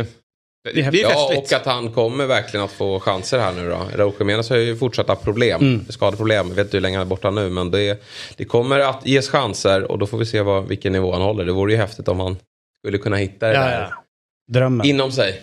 det, 0.74 0.90
det 0.90 1.02
är. 1.02 1.10
Ja, 1.10 1.34
och 1.36 1.52
att 1.52 1.66
han 1.66 1.92
kommer 1.92 2.26
verkligen 2.26 2.64
att 2.64 2.72
få 2.72 3.00
chanser 3.00 3.38
här 3.38 3.52
nu 3.52 3.70
då. 3.70 3.88
Raúl 3.96 4.12
Jiménez 4.18 4.50
har 4.50 4.56
ju 4.56 4.76
fortsatta 4.76 5.16
problem, 5.16 5.60
Mm. 5.60 5.84
skadeproblem. 5.88 6.48
Jag 6.48 6.54
vet 6.54 6.66
inte 6.66 6.76
hur 6.76 6.82
länge 6.82 6.96
han 6.96 7.06
är 7.06 7.10
borta 7.10 7.30
nu, 7.30 7.50
men 7.50 7.70
det, 7.70 8.02
det 8.36 8.44
kommer 8.44 8.80
att 8.80 9.06
ges 9.06 9.28
chanser 9.28 9.90
och 9.90 9.98
då 9.98 10.06
får 10.06 10.18
vi 10.18 10.26
se 10.26 10.42
vad, 10.42 10.68
vilken 10.68 10.92
nivå 10.92 11.12
han 11.12 11.22
håller. 11.22 11.44
Det 11.44 11.52
vore 11.52 11.72
ju 11.72 11.78
häftigt 11.78 12.08
om 12.08 12.20
han 12.20 12.36
skulle 12.84 12.98
kunna 12.98 13.16
hitta 13.16 13.46
det 13.48 13.54
Ja, 13.54 13.60
där 13.60 13.80
ja. 13.80 14.04
Drömmen. 14.52 14.86
inom 14.86 15.12
sig. 15.12 15.42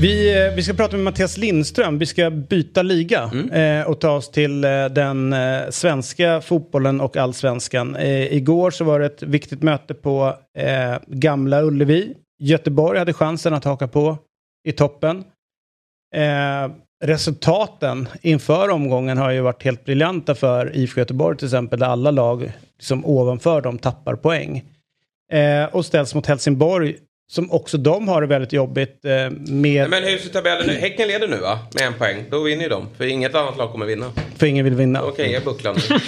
Vi, 0.00 0.46
eh, 0.46 0.54
vi 0.54 0.62
ska 0.62 0.74
prata 0.74 0.96
med 0.96 1.04
Mattias 1.04 1.36
Lindström. 1.36 1.98
Vi 1.98 2.06
ska 2.06 2.30
byta 2.30 2.82
liga 2.82 3.30
eh, 3.52 3.88
och 3.88 4.00
ta 4.00 4.10
oss 4.10 4.30
till 4.30 4.64
eh, 4.64 4.84
den 4.86 5.32
eh, 5.32 5.60
svenska 5.70 6.40
fotbollen 6.40 7.00
och 7.00 7.16
allsvenskan. 7.16 7.96
Eh, 7.96 8.32
igår 8.32 8.70
så 8.70 8.84
var 8.84 9.00
det 9.00 9.06
ett 9.06 9.22
viktigt 9.22 9.62
möte 9.62 9.94
på 9.94 10.34
Gamla 11.06 11.62
Ullevi. 11.62 12.14
Göteborg 12.42 12.98
hade 12.98 13.12
chansen 13.12 13.54
att 13.54 13.64
haka 13.64 13.88
på 13.88 14.18
i 14.68 14.72
toppen. 14.72 15.24
Resultaten 17.04 18.08
inför 18.22 18.68
omgången 18.70 19.18
har 19.18 19.30
ju 19.30 19.40
varit 19.40 19.62
helt 19.62 19.84
briljanta 19.84 20.34
för 20.34 20.76
IFK 20.76 21.00
Göteborg 21.00 21.36
till 21.38 21.46
exempel, 21.46 21.78
där 21.78 21.86
alla 21.86 22.10
lag 22.10 22.52
som 22.80 23.06
ovanför 23.06 23.60
dem 23.60 23.78
tappar 23.78 24.16
poäng. 24.16 24.64
Eh, 25.32 25.64
och 25.64 25.86
ställs 25.86 26.14
mot 26.14 26.26
Helsingborg, 26.26 26.96
som 27.30 27.52
också 27.52 27.78
de 27.78 28.08
har 28.08 28.20
det 28.20 28.26
väldigt 28.26 28.52
jobbigt 28.52 29.04
eh, 29.04 29.30
med... 29.30 29.90
Men 29.90 30.04
hur 30.04 30.18
ser 30.18 30.28
tabellen 30.28 30.66
nu? 30.66 30.72
Häcken 30.72 31.08
leder 31.08 31.28
nu 31.28 31.36
va? 31.36 31.58
Med 31.74 31.86
en 31.86 31.94
poäng. 31.94 32.24
Då 32.30 32.42
vinner 32.42 32.62
ju 32.62 32.68
de. 32.68 32.86
För 32.96 33.04
inget 33.04 33.34
annat 33.34 33.56
lag 33.56 33.72
kommer 33.72 33.86
vinna. 33.86 34.12
För 34.36 34.46
ingen 34.46 34.64
vill 34.64 34.74
vinna. 34.74 35.02
Okej, 35.02 35.12
okay, 35.12 35.32
jag 35.32 35.44
bucklar 35.44 35.74
nu. 35.74 35.80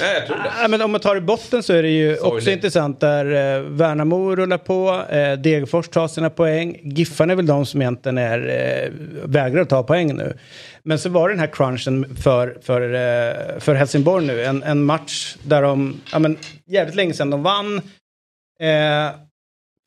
Nej, 0.00 0.14
jag 0.14 0.26
tror 0.26 0.36
det. 0.36 0.52
Ja, 0.62 0.68
men 0.68 0.82
om 0.82 0.90
man 0.90 1.00
tar 1.00 1.16
i 1.16 1.20
botten 1.20 1.62
så 1.62 1.72
är 1.72 1.82
det 1.82 1.90
ju 1.90 2.12
också 2.12 2.28
Sorgligt. 2.28 2.48
intressant 2.48 3.00
där 3.00 3.56
eh, 3.56 3.62
Värnamo 3.62 4.36
rullar 4.36 4.58
på, 4.58 5.02
eh, 5.10 5.32
Degerfors 5.32 5.88
tar 5.88 6.08
sina 6.08 6.30
poäng. 6.30 6.80
Giffarna 6.82 7.32
är 7.32 7.36
väl 7.36 7.46
de 7.46 7.66
som 7.66 7.82
egentligen 7.82 8.18
är, 8.18 8.38
eh, 8.38 8.90
vägrar 9.24 9.60
att 9.60 9.68
ta 9.68 9.82
poäng 9.82 10.16
nu. 10.16 10.36
Men 10.88 10.98
så 10.98 11.08
var 11.08 11.28
det 11.28 11.34
den 11.34 11.40
här 11.40 11.46
crunchen 11.52 12.16
för, 12.16 12.58
för, 12.62 12.82
eh, 12.82 13.58
för 13.58 13.74
Helsingborg 13.74 14.26
nu. 14.26 14.42
En, 14.42 14.62
en 14.62 14.84
match 14.84 15.36
där 15.42 15.62
de, 15.62 16.00
ja 16.12 16.18
men 16.18 16.36
jävligt 16.66 16.94
länge 16.94 17.12
sedan 17.12 17.30
de 17.30 17.42
vann. 17.42 17.76
Eh, 18.60 19.14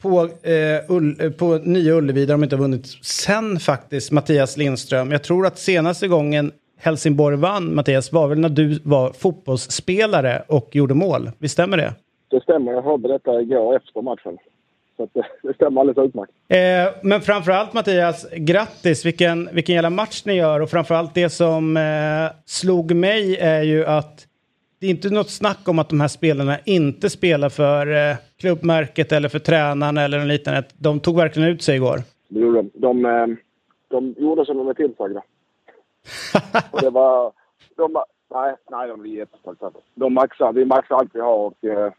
på, 0.02 0.30
eh, 0.50 0.92
Ull, 0.92 1.22
eh, 1.22 1.32
på 1.32 1.58
Nya 1.58 1.94
Ullevi 1.94 2.26
där 2.26 2.34
de 2.34 2.44
inte 2.44 2.56
har 2.56 2.62
vunnit 2.62 2.88
sen 3.02 3.60
faktiskt, 3.60 4.12
Mattias 4.12 4.58
Lindström. 4.58 5.12
Jag 5.12 5.24
tror 5.24 5.46
att 5.46 5.58
senaste 5.58 6.08
gången 6.08 6.52
Helsingborg 6.78 7.38
vann, 7.38 7.76
Mattias, 7.76 8.12
var 8.12 8.28
väl 8.28 8.40
när 8.40 8.50
du 8.50 8.80
var 8.84 9.14
fotbollsspelare 9.14 10.44
och 10.48 10.76
gjorde 10.76 10.94
mål. 10.94 11.32
Visst 11.40 11.54
stämmer 11.54 11.78
det? 11.78 11.94
Det 12.28 12.44
stämmer. 12.44 12.72
Jag 12.72 12.82
hörde 12.82 13.08
detta 13.08 13.42
igår 13.42 13.76
efter 13.76 14.02
matchen. 14.02 14.38
Så 15.02 15.06
att 15.06 15.14
det, 15.14 15.26
det 15.48 15.54
stämmer 15.54 15.82
alldeles 15.82 16.08
utmärkt. 16.08 16.32
Eh, 16.48 17.00
men 17.04 17.22
framförallt 17.22 17.74
Mattias, 17.74 18.28
grattis! 18.38 19.06
Vilken, 19.06 19.50
vilken 19.54 19.76
jävla 19.76 19.90
match 19.90 20.24
ni 20.26 20.34
gör 20.34 20.60
och 20.60 20.70
framförallt 20.70 21.14
det 21.14 21.30
som 21.30 21.78
eh, 21.78 21.84
slog 22.46 22.96
mig 22.96 23.38
är 23.38 23.64
ju 23.64 23.86
att 23.86 24.28
det 24.80 24.88
är 24.88 24.92
inte 24.92 25.10
något 25.10 25.30
snack 25.30 25.68
om 25.68 25.80
att 25.80 25.90
de 25.90 26.02
här 26.02 26.08
spelarna 26.08 26.58
inte 26.66 27.10
spelar 27.10 27.50
för 27.50 27.88
eh, 27.88 28.16
klubbmärket 28.40 29.12
eller 29.12 29.30
för 29.30 29.40
tränaren 29.40 29.98
eller 29.98 30.20
något 30.20 30.28
liknande. 30.28 30.64
De 30.78 31.00
tog 31.00 31.16
verkligen 31.18 31.50
ut 31.50 31.62
sig 31.62 31.76
igår. 31.76 31.98
Det 32.28 32.40
gjorde 32.40 32.62
de. 32.62 32.72
De, 32.74 33.06
eh, 33.06 33.28
de 33.88 34.16
gjorde 34.18 34.46
som 34.46 34.58
de 34.58 34.68
är 34.68 34.74
tillsagda. 34.74 35.22
Och 36.72 36.82
det 36.82 36.90
var... 36.90 37.32
De, 37.78 38.04
nej, 38.34 38.56
nej, 38.72 38.88
de 38.88 39.02
är 39.02 39.06
jättetacksamma. 39.06 39.72
De 39.96 40.14
maxar. 40.14 40.54
Vi 40.54 40.66
maxar 40.66 40.96
allt 40.96 41.10
vi 41.14 41.20
har 41.20 41.38
och... 41.38 41.64
Eh, 41.64 41.92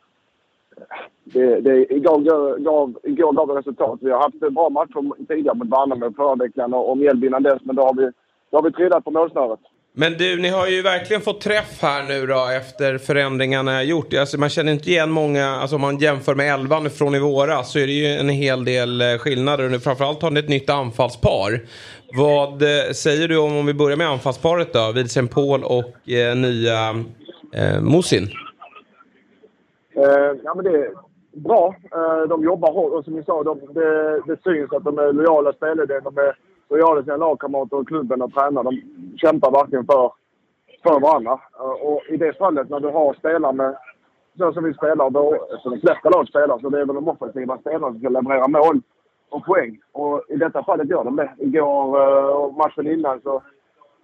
det, 1.24 1.60
det, 1.60 1.92
igår, 1.92 2.18
gav, 2.58 2.98
igår 3.02 3.32
gav 3.32 3.48
det 3.48 3.54
resultat. 3.54 3.98
Vi 4.02 4.10
har 4.10 4.20
haft 4.20 4.54
bra 4.54 4.70
matcher 4.70 5.26
tidigare 5.28 5.54
mot 5.54 5.68
Värnamo 5.68 6.12
förra 6.16 6.34
veckan 6.34 6.74
och, 6.74 6.90
och 6.90 6.98
Mjällby 6.98 7.26
innan 7.26 7.42
dess. 7.42 7.62
Men 7.64 7.76
då 7.76 7.82
har 7.82 7.94
vi, 7.94 8.10
då 8.50 8.58
har 8.58 8.62
vi 8.62 8.72
trillat 8.72 9.04
på 9.04 9.10
målsnöret. 9.10 9.60
Men 9.94 10.12
du, 10.12 10.38
ni 10.38 10.48
har 10.48 10.66
ju 10.66 10.82
verkligen 10.82 11.22
fått 11.22 11.40
träff 11.40 11.82
här 11.82 12.02
nu 12.02 12.26
då 12.26 12.48
efter 12.56 12.98
förändringarna 12.98 13.72
jag 13.72 13.84
gjort. 13.84 14.14
Alltså, 14.14 14.38
man 14.38 14.48
känner 14.48 14.72
inte 14.72 14.90
igen 14.90 15.10
många, 15.10 15.46
alltså 15.46 15.76
om 15.76 15.82
man 15.82 15.98
jämför 15.98 16.34
med 16.34 16.54
elvan 16.54 16.90
från 16.90 17.14
i 17.14 17.18
våras 17.18 17.72
så 17.72 17.78
är 17.78 17.86
det 17.86 17.92
ju 17.92 18.06
en 18.06 18.28
hel 18.28 18.64
del 18.64 19.00
eh, 19.00 19.18
skillnader. 19.18 19.64
Och 19.64 19.70
nu 19.70 19.80
framförallt 19.80 20.22
har 20.22 20.30
ni 20.30 20.40
ett 20.40 20.48
nytt 20.48 20.70
anfallspar. 20.70 21.60
Vad 22.16 22.62
eh, 22.62 22.92
säger 22.92 23.28
du 23.28 23.38
om, 23.38 23.56
om 23.56 23.66
vi 23.66 23.74
börjar 23.74 23.96
med 23.96 24.08
anfallsparet 24.08 24.72
då? 24.72 24.92
Widsen 24.92 25.28
Paul 25.28 25.64
och 25.64 26.10
eh, 26.10 26.36
nya 26.36 26.88
eh, 27.54 27.80
Mosin? 27.80 28.30
Eh, 29.94 30.36
ja, 30.44 30.54
men 30.54 30.64
det, 30.64 30.70
är 30.70 30.92
bra. 31.32 31.74
Eh, 31.92 32.28
de 32.28 32.44
jobbar 32.44 32.72
hårt 32.72 32.92
och 32.92 33.04
som 33.04 33.14
ni 33.14 33.24
sa, 33.24 33.42
de, 33.42 33.60
det, 33.72 34.20
det 34.26 34.42
syns 34.42 34.72
att 34.72 34.84
de 34.84 34.98
är 34.98 35.12
lojala 35.12 35.52
spelare. 35.52 36.00
De 36.00 36.18
är 36.18 36.38
lojala 36.70 37.02
sina 37.02 37.16
lagkamrater 37.16 37.76
och 37.76 37.88
klubben 37.88 38.22
och 38.22 38.34
tränar. 38.34 38.64
De 38.64 38.82
kämpar 39.16 39.50
verkligen 39.50 39.86
för, 39.86 40.12
för 40.82 41.00
varandra. 41.00 41.40
Eh, 41.58 41.86
och 41.86 42.02
i 42.08 42.16
det 42.16 42.38
fallet 42.38 42.68
när 42.68 42.80
du 42.80 42.88
har 42.88 43.14
spelare 43.14 43.52
med 43.52 43.76
så 44.38 44.52
som 44.52 44.64
vi 44.64 44.74
spelar, 44.74 45.10
då, 45.10 45.46
som 45.62 45.72
de 45.72 45.80
flesta 45.80 46.10
lag 46.10 46.28
spelar, 46.28 46.58
så 46.58 46.68
det 46.68 46.80
är 46.80 46.86
väl 46.86 46.94
de 46.94 47.08
offensiva 47.08 47.58
spelarna 47.58 47.92
som 47.92 47.98
ska 47.98 48.08
leverera 48.08 48.48
mål 48.48 48.80
och 49.28 49.44
poäng. 49.44 49.78
Och 49.92 50.22
i 50.28 50.36
detta 50.36 50.64
fallet 50.64 50.88
gör 50.88 51.04
de 51.04 51.16
det. 51.16 51.30
Igår 51.38 52.00
eh, 52.00 52.26
och 52.26 52.54
matchen 52.54 52.86
innan 52.86 53.20
så, 53.20 53.42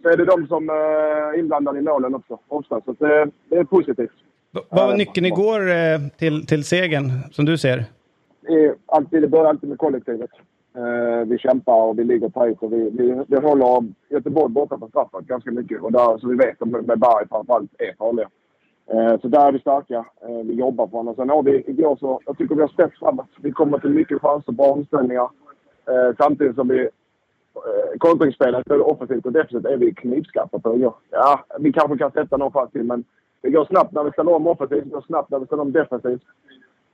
så 0.02 0.08
är 0.08 0.16
det 0.16 0.24
de 0.24 0.46
som 0.46 0.70
eh, 0.70 0.76
är 0.76 1.38
inblandade 1.38 1.78
i 1.78 1.82
målen 1.82 2.14
också, 2.14 2.38
ofta. 2.48 2.80
Så 2.80 2.92
det, 2.92 3.30
det 3.48 3.56
är 3.56 3.64
positivt. 3.64 4.27
Vad 4.68 4.88
var 4.88 4.96
nyckeln 4.96 5.26
igår 5.26 5.70
eh, 5.70 5.98
till, 6.18 6.46
till 6.46 6.64
segern, 6.64 7.10
som 7.32 7.44
du 7.44 7.58
ser? 7.58 7.84
Det, 8.40 8.74
alltid, 8.86 9.22
det 9.22 9.28
börjar 9.28 9.46
alltid 9.46 9.68
med 9.68 9.78
kollektivet. 9.78 10.30
Eh, 10.76 11.26
vi 11.26 11.38
kämpar 11.38 11.82
och 11.82 11.98
vi 11.98 12.04
ligger 12.04 12.28
tajt 12.28 12.62
och 12.62 12.72
vi, 12.72 12.90
vi, 12.90 13.24
vi 13.28 13.36
håller 13.36 13.84
Göteborg 14.08 14.52
borta 14.52 14.78
på 14.78 14.88
straffat 14.88 15.24
ganska 15.24 15.50
mycket. 15.50 15.80
Och 15.80 15.92
där, 15.92 16.18
så 16.18 16.28
vi 16.28 16.36
vet 16.36 16.62
att 16.62 16.68
med 16.68 16.98
Berg 16.98 17.28
framförallt 17.28 17.70
är 17.78 17.96
farliga. 17.98 18.28
Eh, 18.92 19.20
så 19.20 19.28
där 19.28 19.46
är 19.48 19.52
vi 19.52 19.58
starka. 19.58 20.04
vi 20.44 20.54
jobbar 20.54 20.86
på 20.86 20.96
honom. 20.96 21.14
Sen 21.14 21.30
har 21.30 21.42
vi 21.42 21.64
igår 21.66 21.96
så, 22.00 22.20
jag 22.26 22.38
tycker 22.38 22.54
vi 22.54 22.60
har 22.60 22.68
spets 22.68 22.98
framåt. 22.98 23.30
Vi 23.40 23.52
kommer 23.52 23.78
till 23.78 23.90
mycket 23.90 24.20
chanser, 24.20 24.52
bra 24.52 24.66
omställningar. 24.66 25.28
samtidigt 26.18 26.54
som 26.54 26.68
vi 26.68 26.88
kontringsspelet, 27.98 28.64
både 28.64 28.82
offensivt 28.82 29.26
och 29.26 29.32
defensivt, 29.32 29.64
är 29.64 29.76
vi 29.76 29.94
knivskarpa 29.94 30.58
på. 30.58 30.92
Ja, 31.10 31.44
vi 31.58 31.72
kanske 31.72 31.98
kan 31.98 32.10
sätta 32.10 32.36
någon 32.36 32.52
fast 32.52 32.72
till 32.72 32.84
men 32.84 33.04
det 33.40 33.50
går 33.50 33.64
snabbt 33.64 33.92
när 33.92 34.04
vi 34.04 34.10
ställer 34.10 34.34
om 34.34 34.46
offensivt, 34.46 34.84
det 34.84 34.90
går 34.90 35.04
snabbt 35.06 35.30
när 35.30 35.38
vi 35.38 35.46
ställer 35.46 35.62
om 35.62 35.72
defensivt. 35.72 36.22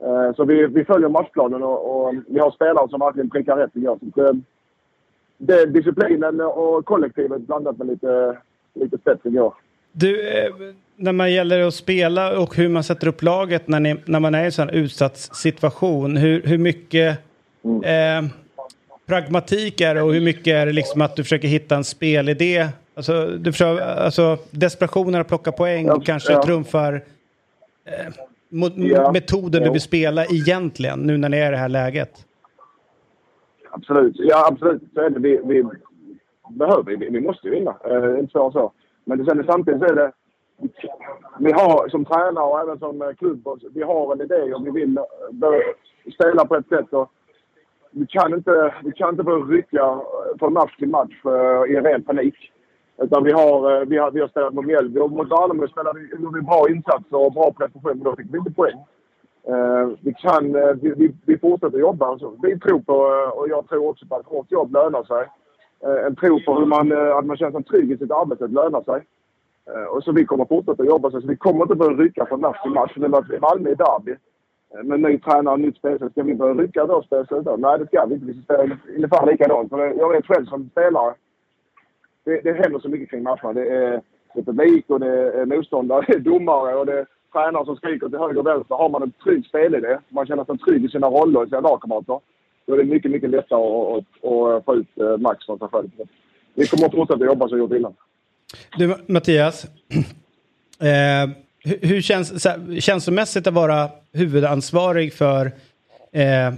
Eh, 0.01 0.35
så 0.37 0.45
vi, 0.45 0.67
vi 0.67 0.85
följer 0.85 1.09
matchplanen 1.09 1.63
och, 1.63 2.07
och 2.07 2.15
vi 2.29 2.39
har 2.39 2.51
spelare 2.51 2.89
som 2.89 3.01
verkligen 3.01 3.31
prickar 3.31 3.57
rätt 3.57 3.77
igår. 3.77 3.99
Så 4.15 4.23
det, 4.23 4.41
det 5.39 5.55
är 5.55 5.67
disciplinen 5.67 6.41
och 6.41 6.85
kollektivet 6.85 7.41
blandat 7.43 7.79
med 7.79 7.87
lite, 7.87 8.39
lite 8.75 8.99
spets 8.99 9.27
igår. 9.27 9.55
Du, 9.93 10.29
eh, 10.29 10.55
när 10.97 11.13
man 11.13 11.33
gäller 11.33 11.67
att 11.67 11.75
spela 11.75 12.41
och 12.41 12.57
hur 12.57 12.69
man 12.69 12.85
sätter 12.85 13.09
upp 13.09 13.23
laget 13.23 13.69
när, 13.69 13.81
ni, 13.81 13.97
när 14.05 14.21
man 14.21 14.35
är 14.35 14.43
i 14.43 14.47
en 14.47 14.53
sån 14.53 14.71
utsatt 14.71 15.17
situation. 15.17 16.17
Hur, 16.17 16.43
hur 16.43 16.59
mycket 16.59 17.19
mm. 17.65 18.25
eh, 18.25 18.31
pragmatik 19.07 19.81
är 19.81 19.95
det 19.95 20.03
och 20.03 20.13
hur 20.15 20.21
mycket 20.21 20.55
är 20.55 20.67
det 20.67 20.73
liksom 20.73 21.01
att 21.01 21.17
du 21.17 21.23
försöker 21.23 21.49
hitta 21.49 21.77
en 21.77 21.85
spelidé 21.85 22.69
Alltså, 22.97 23.27
du 23.27 23.53
förstår, 23.53 23.81
alltså 23.81 24.39
desperationen 24.51 25.21
att 25.21 25.29
plocka 25.29 25.53
poäng 25.53 25.87
ja, 25.87 26.01
kanske 26.05 26.33
ja. 26.33 26.43
trumfar 26.43 27.03
eh, 27.85 28.13
ja. 28.75 29.13
metoden 29.13 29.63
du 29.63 29.71
vill 29.71 29.81
spela 29.81 30.25
egentligen, 30.25 30.99
nu 31.01 31.17
när 31.17 31.29
ni 31.29 31.37
är 31.37 31.49
i 31.49 31.51
det 31.51 31.57
här 31.57 31.69
läget. 31.69 32.27
Absolut. 33.71 34.15
Ja, 34.19 34.49
absolut. 34.53 34.83
Så 34.95 35.01
är 35.01 35.11
det. 35.11 35.21
Vi, 35.21 35.41
vi 35.45 35.65
behöver 36.51 36.83
vi, 36.83 36.97
vi 36.97 37.21
måste 37.21 37.49
ju 37.49 37.55
vinna. 37.55 37.77
Eh, 37.85 38.19
inte 38.19 38.33
så 38.33 38.53
så. 38.53 38.73
Men 39.05 39.25
sen, 39.25 39.45
samtidigt 39.47 39.81
så 39.81 39.87
är 39.87 39.95
det... 39.95 40.13
Vi 41.39 41.53
har 41.53 41.89
som 41.89 42.05
tränare 42.05 42.45
och 42.45 42.61
även 42.61 42.79
som 42.79 43.15
klubb, 43.19 43.49
vi 43.75 43.83
har 43.83 44.13
en 44.13 44.21
idé 44.21 44.55
och 44.55 44.67
vi 44.67 44.71
vill 44.71 44.99
eh, 44.99 46.13
spela 46.15 46.45
på 46.45 46.57
ett 46.57 46.69
sätt. 46.69 46.93
Och 46.93 47.11
vi 47.91 48.07
kan 48.07 48.35
inte, 48.35 48.75
vi 48.85 48.93
kan 48.93 49.11
inte 49.11 49.23
börja 49.23 49.45
rycka 49.45 50.01
från 50.39 50.53
match 50.53 50.77
till 50.77 50.89
match 50.89 51.15
i 51.69 51.77
ren 51.77 52.03
panik. 52.03 52.35
Utan 53.03 53.25
vi 53.25 53.33
har, 53.33 53.81
eh, 53.81 53.87
vi 53.87 53.97
har, 53.99 54.11
vi 54.11 54.21
har 54.21 54.29
spelat 54.29 54.55
mot 54.55 54.67
Mjällby 54.67 55.01
och 55.01 55.11
mot 55.11 55.31
Värnamo 55.31 55.69
spelade 55.69 55.99
vi 55.99 56.43
bra 56.43 56.67
insatser 56.69 57.27
och 57.27 57.33
bra 57.33 57.53
prestation, 57.53 57.91
men 57.95 58.03
då 58.03 58.17
fick 58.17 58.27
vi 58.31 58.39
inte 58.39 58.51
poäng. 58.51 58.79
Uh, 59.49 59.95
vi, 60.01 60.15
kan, 60.15 60.57
uh, 60.57 60.73
vi, 60.83 60.95
vi, 60.97 61.15
vi 61.27 61.39
fortsätter 61.39 61.79
jobba. 61.79 62.07
Alltså, 62.07 62.37
vi 62.43 62.59
tror 62.59 62.81
på, 62.81 62.93
uh, 62.93 63.39
och 63.39 63.49
jag 63.49 63.69
tror 63.69 63.89
också 63.89 64.07
på 64.07 64.17
att 64.17 64.27
hårt 64.27 64.53
jobb 64.53 64.73
lönar 64.73 65.05
sig. 65.05 65.27
en 66.07 66.17
tro 66.17 66.41
på 66.45 66.59
hur 66.59 66.67
man, 66.67 66.93
att 66.93 67.27
man 67.27 67.37
känner 67.37 67.53
sig 67.53 67.65
trygg 67.65 67.93
i 67.93 67.99
sitt 67.99 68.11
arbete 68.11 68.47
lönar 68.47 68.83
sig. 68.83 69.01
och 69.91 70.05
så 70.05 70.13
vi 70.13 70.25
kommer 70.25 70.45
fortsätta 70.45 70.85
jobba 70.85 71.11
så. 71.11 71.21
så 71.21 71.27
vi 71.27 71.37
kommer 71.37 71.63
inte 71.63 71.75
börja 71.75 71.97
rycka 71.97 72.27
från 72.27 72.41
match 72.41 72.63
till 72.63 72.71
match. 72.71 72.93
Nu 72.97 73.09
möter 73.09 73.29
vi 73.29 73.41
Malmö 73.41 73.71
i 73.71 73.75
derby. 73.75 74.17
Med 74.83 75.01
ny 75.01 75.19
tränare 75.19 75.55
och 75.55 75.61
nytt 75.61 75.77
spelsätt. 75.77 76.13
Ska 76.13 76.23
vi 76.23 76.35
börja 76.35 76.55
rycka 76.55 76.87
då 76.87 77.03
spelsätt? 77.03 77.59
Nej, 77.59 77.79
det 77.79 77.87
ska 77.87 78.07
vi 78.07 78.15
inte. 78.15 78.27
Vi 78.27 78.35
ska 78.35 78.43
spela 78.43 78.77
ungefär 78.97 79.27
likadant. 79.27 79.73
Jag 79.73 80.09
vet 80.09 80.27
själv 80.27 80.47
som 80.47 80.69
spelare 80.71 81.15
det, 82.25 82.41
det 82.41 82.53
händer 82.53 82.79
så 82.79 82.89
mycket 82.89 83.11
kring 83.11 83.23
matcherna. 83.23 83.53
Det 83.53 83.69
är, 83.69 84.01
det 84.35 84.41
är 84.41 84.43
publik 84.43 84.85
och 84.91 85.01
det 85.01 85.33
är 85.41 85.47
motståndare, 85.47 86.05
det 86.09 86.15
är 86.15 86.19
domare 86.19 86.75
och 86.75 86.87
det 86.87 86.99
är 86.99 87.07
tränare 87.33 87.65
som 87.65 87.77
skriker 87.77 88.09
till 88.09 88.19
höger 88.19 88.39
och 88.39 88.47
vänster. 88.47 88.75
Har 88.75 88.89
man 88.89 89.03
en 89.03 89.13
trygg 89.25 89.47
spelidé, 89.47 89.99
man 90.09 90.27
känner 90.27 90.45
sig 90.45 90.59
trygg 90.59 90.85
i 90.85 90.89
sina 90.89 91.07
roller 91.07 91.43
och 91.43 91.49
sina 91.49 91.61
lagkamrater, 91.61 92.21
då 92.67 92.75
är 92.75 92.79
det 92.79 92.85
mycket, 92.85 93.11
mycket 93.11 93.31
lättare 93.31 93.61
att, 93.61 93.99
att, 93.99 94.31
att 94.31 94.65
få 94.65 94.75
ut 94.75 94.99
eh, 95.01 95.17
max 95.17 95.47
från 95.47 95.59
sig 95.59 95.69
själv. 95.69 95.91
Vi 96.55 96.67
kommer 96.67 96.87
att 96.87 96.95
fortsätta 96.95 97.25
jobba 97.25 97.49
som 97.49 97.59
vi 97.59 97.63
gjort 97.63 97.73
innan. 97.73 97.95
Du, 98.77 98.97
Mattias. 99.07 99.67
Eh, 100.81 101.31
hur 101.83 102.01
känns 102.01 102.45
det 102.45 102.81
känslomässigt 102.81 103.47
att 103.47 103.55
vara 103.55 103.89
huvudansvarig 104.13 105.13
för 105.13 105.47
eh, 106.13 106.55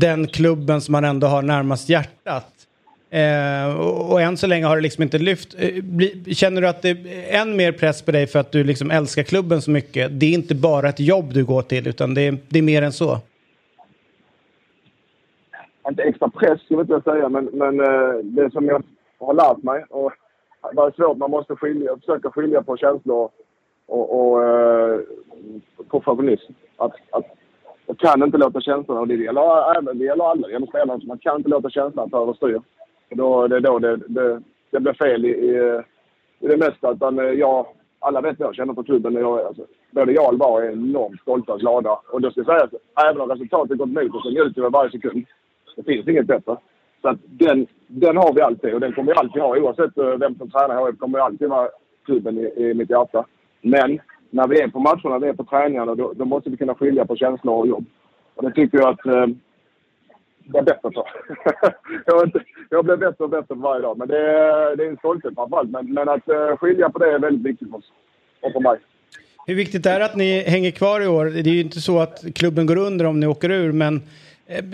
den 0.00 0.26
klubben 0.26 0.80
som 0.80 0.92
man 0.92 1.04
ändå 1.04 1.26
har 1.26 1.42
närmast 1.42 1.88
hjärtat? 1.88 2.59
Eh, 3.10 3.80
och, 3.80 4.12
och 4.12 4.20
än 4.20 4.36
så 4.36 4.46
länge 4.46 4.66
har 4.66 4.76
det 4.76 4.82
liksom 4.82 5.02
inte 5.02 5.18
lyft. 5.18 5.54
Eh, 5.58 5.82
bli, 5.82 6.34
känner 6.34 6.60
du 6.60 6.68
att 6.68 6.82
det 6.82 6.90
är 6.90 7.40
än 7.40 7.56
mer 7.56 7.72
press 7.72 8.02
på 8.02 8.10
dig 8.10 8.26
för 8.26 8.38
att 8.38 8.52
du 8.52 8.64
liksom 8.64 8.90
älskar 8.90 9.22
klubben 9.22 9.62
så 9.62 9.70
mycket? 9.70 10.20
Det 10.20 10.26
är 10.26 10.32
inte 10.34 10.54
bara 10.54 10.88
ett 10.88 11.00
jobb 11.00 11.32
du 11.32 11.44
går 11.44 11.62
till 11.62 11.88
utan 11.88 12.14
det 12.14 12.22
är, 12.22 12.38
det 12.48 12.58
är 12.58 12.62
mer 12.62 12.82
än 12.82 12.92
så. 12.92 13.18
Inte 15.88 16.02
extra 16.02 16.28
press 16.28 16.60
skulle 16.60 16.80
jag 16.80 16.98
inte 16.98 17.10
säga 17.10 17.28
men, 17.28 17.44
men 17.44 17.80
eh, 17.80 18.14
det 18.22 18.50
som 18.52 18.66
jag 18.66 18.82
har 19.18 19.34
lärt 19.34 19.62
mig 19.62 19.84
och 19.90 20.12
det 20.72 20.80
är 20.80 20.90
svårt, 20.90 21.16
man 21.16 21.30
måste 21.30 21.56
skilja, 21.56 21.96
försöka 21.96 22.30
skilja 22.30 22.62
på 22.62 22.76
känslor 22.76 23.28
och, 23.86 24.20
och 24.20 24.44
eh. 24.44 25.00
Att, 26.76 26.92
att 27.10 27.24
man 27.86 27.96
kan 27.96 28.22
inte 28.22 28.38
låta 28.38 28.60
känslorna, 28.60 29.00
och 29.00 29.08
det 29.08 29.14
gäller 29.14 29.76
även 29.76 29.98
det 29.98 30.04
gäller 30.04 30.24
alla, 30.24 30.46
det 30.46 30.52
gäller 30.52 30.66
spelarna, 30.66 31.00
man 31.04 31.18
kan 31.18 31.36
inte 31.36 31.48
låta 31.48 31.70
känslan 31.70 32.10
ta 32.10 32.22
överstyr. 32.22 32.60
Då, 33.10 33.48
det 33.48 33.56
är 33.56 33.60
då 33.60 33.78
det, 33.78 33.96
det, 33.96 34.42
det 34.70 34.80
blir 34.80 34.92
fel 34.92 35.24
i, 35.24 35.28
i, 35.28 35.82
i 36.40 36.48
det 36.48 36.56
mesta. 36.56 36.92
Utan 36.92 37.18
eh, 37.18 37.24
jag, 37.24 37.66
alla 37.98 38.20
vet 38.20 38.38
vad 38.38 38.48
jag 38.48 38.54
känner 38.54 38.74
för 38.74 38.82
klubben. 38.82 39.14
Jag, 39.14 39.40
alltså, 39.40 39.66
både 39.90 40.12
jag 40.12 40.24
och 40.24 40.28
Alvar 40.28 40.62
är 40.62 40.72
enormt 40.72 41.20
stolta 41.20 41.52
och 41.52 41.60
glada. 41.60 42.00
Och 42.12 42.20
då 42.20 42.30
ska 42.30 42.40
jag 42.40 42.46
säga 42.46 42.64
att 42.64 43.06
även 43.08 43.20
om 43.20 43.30
resultatet 43.30 43.78
gått 43.78 43.88
emot 43.88 44.14
oss 44.14 44.22
så 44.22 44.30
njuter 44.30 44.62
vi 44.62 44.68
varje 44.68 44.90
sekund. 44.90 45.24
Det 45.76 45.82
finns 45.82 46.08
inget 46.08 46.26
bättre. 46.26 46.56
Så 47.02 47.08
att 47.08 47.18
den, 47.24 47.66
den 47.86 48.16
har 48.16 48.32
vi 48.34 48.40
alltid 48.40 48.74
och 48.74 48.80
den 48.80 48.92
kommer 48.92 49.12
vi 49.12 49.18
alltid 49.18 49.42
ha. 49.42 49.58
Oavsett 49.58 49.98
eh, 49.98 50.16
vem 50.16 50.34
som 50.34 50.50
tränar 50.50 50.86
HIF 50.86 50.98
kommer 50.98 51.18
vi 51.18 51.22
alltid 51.22 51.48
vara 51.48 51.68
klubben 52.04 52.38
i, 52.38 52.52
i 52.56 52.74
mitt 52.74 52.90
hjärta. 52.90 53.24
Men 53.62 54.00
när 54.30 54.48
vi 54.48 54.60
är 54.60 54.68
på 54.68 54.78
matcherna, 54.78 55.10
när 55.10 55.18
vi 55.18 55.28
är 55.28 55.32
på 55.32 55.44
träningarna, 55.44 55.94
då, 55.94 56.12
då 56.12 56.24
måste 56.24 56.50
vi 56.50 56.56
kunna 56.56 56.74
skilja 56.74 57.06
på 57.06 57.16
känslor 57.16 57.58
och 57.58 57.66
jobb. 57.66 57.84
Och 58.34 58.42
det 58.42 58.50
tycker 58.50 58.78
jag 58.78 58.88
att 58.88 59.06
eh, 59.06 59.26
blir 60.44 60.62
bättre 60.62 60.90
så. 60.94 61.08
jag, 62.06 62.30
jag 62.70 62.84
blir 62.84 62.96
bättre 62.96 63.24
och 63.24 63.30
bättre 63.30 63.46
för 63.46 63.54
varje 63.54 63.82
dag. 63.82 63.98
Men 63.98 64.08
det 64.08 64.18
är, 64.18 64.76
det 64.76 64.84
är 64.84 64.88
en 64.88 64.96
stolthet 64.96 65.34
framförallt. 65.34 65.70
Men, 65.70 65.94
men 65.94 66.08
att 66.08 66.28
eh, 66.28 66.56
skilja 66.56 66.90
på 66.90 66.98
det 66.98 67.12
är 67.12 67.18
väldigt 67.18 67.46
viktigt 67.46 67.70
för 67.70 67.78
oss. 67.78 67.92
Och 68.40 68.52
för 68.52 68.60
mig. 68.60 68.78
Hur 69.46 69.54
viktigt 69.54 69.86
är 69.86 69.98
det 69.98 70.04
att 70.04 70.16
ni 70.16 70.40
hänger 70.40 70.70
kvar 70.70 71.00
i 71.00 71.06
år? 71.06 71.24
Det 71.24 71.50
är 71.50 71.54
ju 71.54 71.60
inte 71.60 71.80
så 71.80 71.98
att 71.98 72.24
klubben 72.34 72.66
går 72.66 72.76
under 72.76 73.04
om 73.04 73.20
ni 73.20 73.26
åker 73.26 73.50
ur, 73.50 73.72
men 73.72 74.02
eh, 74.46 74.64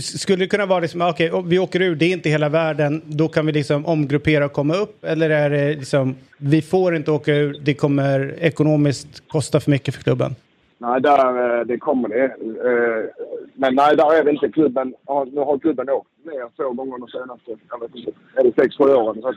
skulle 0.00 0.36
det 0.36 0.46
kunna 0.46 0.66
vara 0.66 0.80
liksom, 0.80 1.02
ah, 1.02 1.10
okej, 1.10 1.32
okay, 1.32 1.50
vi 1.50 1.58
åker 1.58 1.82
ur, 1.82 1.96
det 1.96 2.04
är 2.04 2.12
inte 2.12 2.28
hela 2.28 2.48
världen, 2.48 3.02
då 3.04 3.28
kan 3.28 3.46
vi 3.46 3.52
liksom 3.52 3.86
omgruppera 3.86 4.44
och 4.44 4.52
komma 4.52 4.74
upp? 4.74 5.04
Eller 5.04 5.30
är 5.30 5.50
det 5.50 5.74
liksom, 5.74 6.16
vi 6.38 6.62
får 6.62 6.96
inte 6.96 7.10
åka 7.10 7.34
ur, 7.34 7.60
det 7.64 7.74
kommer 7.74 8.34
ekonomiskt 8.40 9.28
kosta 9.28 9.60
för 9.60 9.70
mycket 9.70 9.94
för 9.94 10.02
klubben? 10.02 10.34
Nej, 10.78 11.00
där, 11.00 11.58
eh, 11.58 11.66
det 11.66 11.78
kommer 11.78 12.08
det. 12.08 12.24
Eh, 12.24 13.10
men 13.54 13.74
nej, 13.74 13.96
där 13.96 14.18
är 14.18 14.24
vi 14.24 14.30
inte. 14.30 14.48
Klubben, 14.48 14.94
nu 15.32 15.40
har 15.40 15.58
klubben 15.58 15.90
åkt 15.90 16.10
ner 16.24 16.48
två 16.56 16.70
gånger 16.70 16.98
de 16.98 17.08
senaste, 17.08 17.56
jag 17.70 17.80
vet 17.80 17.94
inte, 17.94 18.12
är 18.36 18.44
det 18.44 18.62
sex, 18.62 18.76
sju 18.76 18.84
åren. 18.84 19.22
Så, 19.22 19.34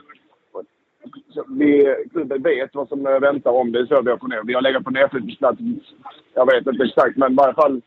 så 1.34 1.44
vi, 1.48 1.96
klubben 2.12 2.42
vet 2.42 2.74
vad 2.74 2.88
som 2.88 3.06
eh, 3.06 3.20
väntar 3.20 3.50
om 3.50 3.72
det 3.72 3.78
är 3.78 3.86
så 3.86 4.02
vi 4.02 4.12
åker 4.12 4.28
ner. 4.28 4.42
Vi 4.44 4.54
har 4.54 4.62
legat 4.62 4.84
på 4.84 4.90
nedflyttningsplats, 4.90 5.58
jag 6.34 6.46
vet 6.46 6.66
inte 6.66 6.84
exakt, 6.84 7.16
men 7.16 7.32
i 7.32 7.36
varje 7.36 7.54
fall 7.54 7.80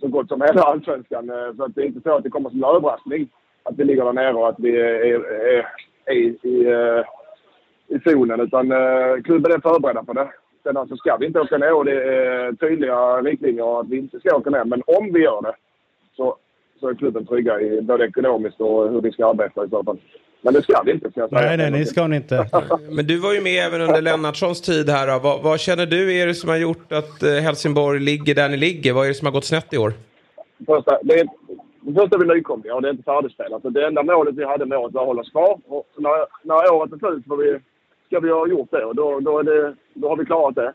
så 0.00 0.08
gott 0.08 0.28
som 0.28 0.42
hela 0.42 0.62
allsvenskan. 0.62 1.30
Så 1.56 1.64
att 1.64 1.74
det 1.74 1.82
är 1.82 1.86
inte 1.86 2.00
så 2.00 2.16
att 2.16 2.22
det 2.22 2.30
kommer 2.30 2.50
som 2.50 2.64
en 2.64 2.70
överraskning 2.76 3.28
att 3.62 3.78
vi 3.78 3.84
ligger 3.84 4.04
där 4.04 4.12
nere 4.12 4.34
och 4.34 4.48
att 4.48 4.58
vi 4.58 4.76
är, 4.76 4.84
är, 4.84 5.66
är 6.06 6.12
i, 6.14 6.38
i, 6.42 6.74
i 7.88 8.00
zonen. 8.04 8.40
Utan 8.40 8.66
klubben 9.24 9.52
är 9.52 9.60
förberedda 9.60 10.04
på 10.04 10.12
det. 10.12 10.28
Sen 10.68 10.76
alltså 10.76 10.96
ska 10.96 11.16
vi 11.16 11.26
inte 11.26 11.40
åka 11.40 11.58
ner 11.58 11.74
och 11.74 11.84
det 11.84 12.02
är 12.04 12.52
tydliga 12.52 13.22
riktlinjer 13.22 13.80
att 13.80 13.88
vi 13.88 13.96
inte 13.96 14.20
ska 14.20 14.36
åka 14.36 14.50
ner. 14.50 14.64
Men 14.64 14.82
om 14.86 15.12
vi 15.12 15.20
gör 15.20 15.42
det 15.42 15.54
så 16.16 16.36
så 16.80 16.88
är 16.88 16.94
klubben 16.94 17.26
trygga 17.26 17.60
i 17.60 17.82
både 17.82 18.04
ekonomiskt 18.04 18.60
och 18.60 18.90
hur 18.90 19.00
vi 19.00 19.12
ska 19.12 19.26
arbeta 19.26 19.64
i 19.64 19.68
så 19.68 19.84
fall. 19.84 19.98
Men 20.40 20.54
det 20.54 20.62
ska 20.62 20.82
vi 20.82 20.92
inte, 20.92 21.10
ska 21.10 21.20
jag 21.20 21.30
säga. 21.30 21.56
Nej, 21.56 21.70
nej, 21.70 21.80
det 21.80 21.86
ska 21.86 22.06
ni 22.06 22.16
inte. 22.16 22.46
Men 22.90 23.06
du 23.06 23.18
var 23.18 23.32
ju 23.32 23.40
med 23.40 23.66
även 23.66 23.80
under 23.80 24.02
Lennartssons 24.02 24.60
tid 24.60 24.90
här. 24.90 25.20
Vad, 25.20 25.42
vad 25.42 25.60
känner 25.60 25.86
du 25.86 26.16
är 26.16 26.26
det 26.26 26.34
som 26.34 26.48
har 26.48 26.56
gjort 26.56 26.92
att 26.92 27.22
eh, 27.22 27.30
Helsingborg 27.30 28.00
ligger 28.00 28.34
där 28.34 28.48
ni 28.48 28.56
ligger? 28.56 28.92
Vad 28.92 29.04
är 29.04 29.08
det 29.08 29.14
som 29.14 29.26
har 29.26 29.32
gått 29.32 29.44
snett 29.44 29.74
i 29.74 29.78
år? 29.78 29.92
Första, 30.66 30.98
det 31.02 31.20
är, 31.20 31.28
först 31.94 32.14
är 32.14 32.18
vi 32.18 32.34
nykomlingar 32.34 32.74
och 32.74 32.82
det 32.82 32.88
är 32.88 32.92
inte 32.92 33.02
färdigspelat. 33.02 33.62
Så 33.62 33.70
det 33.70 33.86
enda 33.86 34.02
målet 34.02 34.34
vi 34.34 34.44
hade 34.44 34.66
med 34.66 34.78
oss 34.78 34.92
var 34.92 35.00
att 35.00 35.06
hålla 35.06 35.20
oss 35.20 35.30
kvar. 35.30 35.58
Och 35.66 35.86
när, 35.96 36.26
när 36.42 36.72
året 36.72 36.92
är 36.92 36.98
slut 36.98 37.24
får 37.28 37.36
vi, 37.36 37.58
ska 38.08 38.20
vi 38.20 38.30
ha 38.30 38.46
gjort 38.46 38.70
det 38.70 38.84
och 38.84 38.94
då, 38.94 39.20
då, 39.20 39.38
är 39.38 39.42
det, 39.42 39.74
då 39.94 40.08
har 40.08 40.16
vi 40.16 40.24
klarat 40.24 40.54
det. 40.54 40.72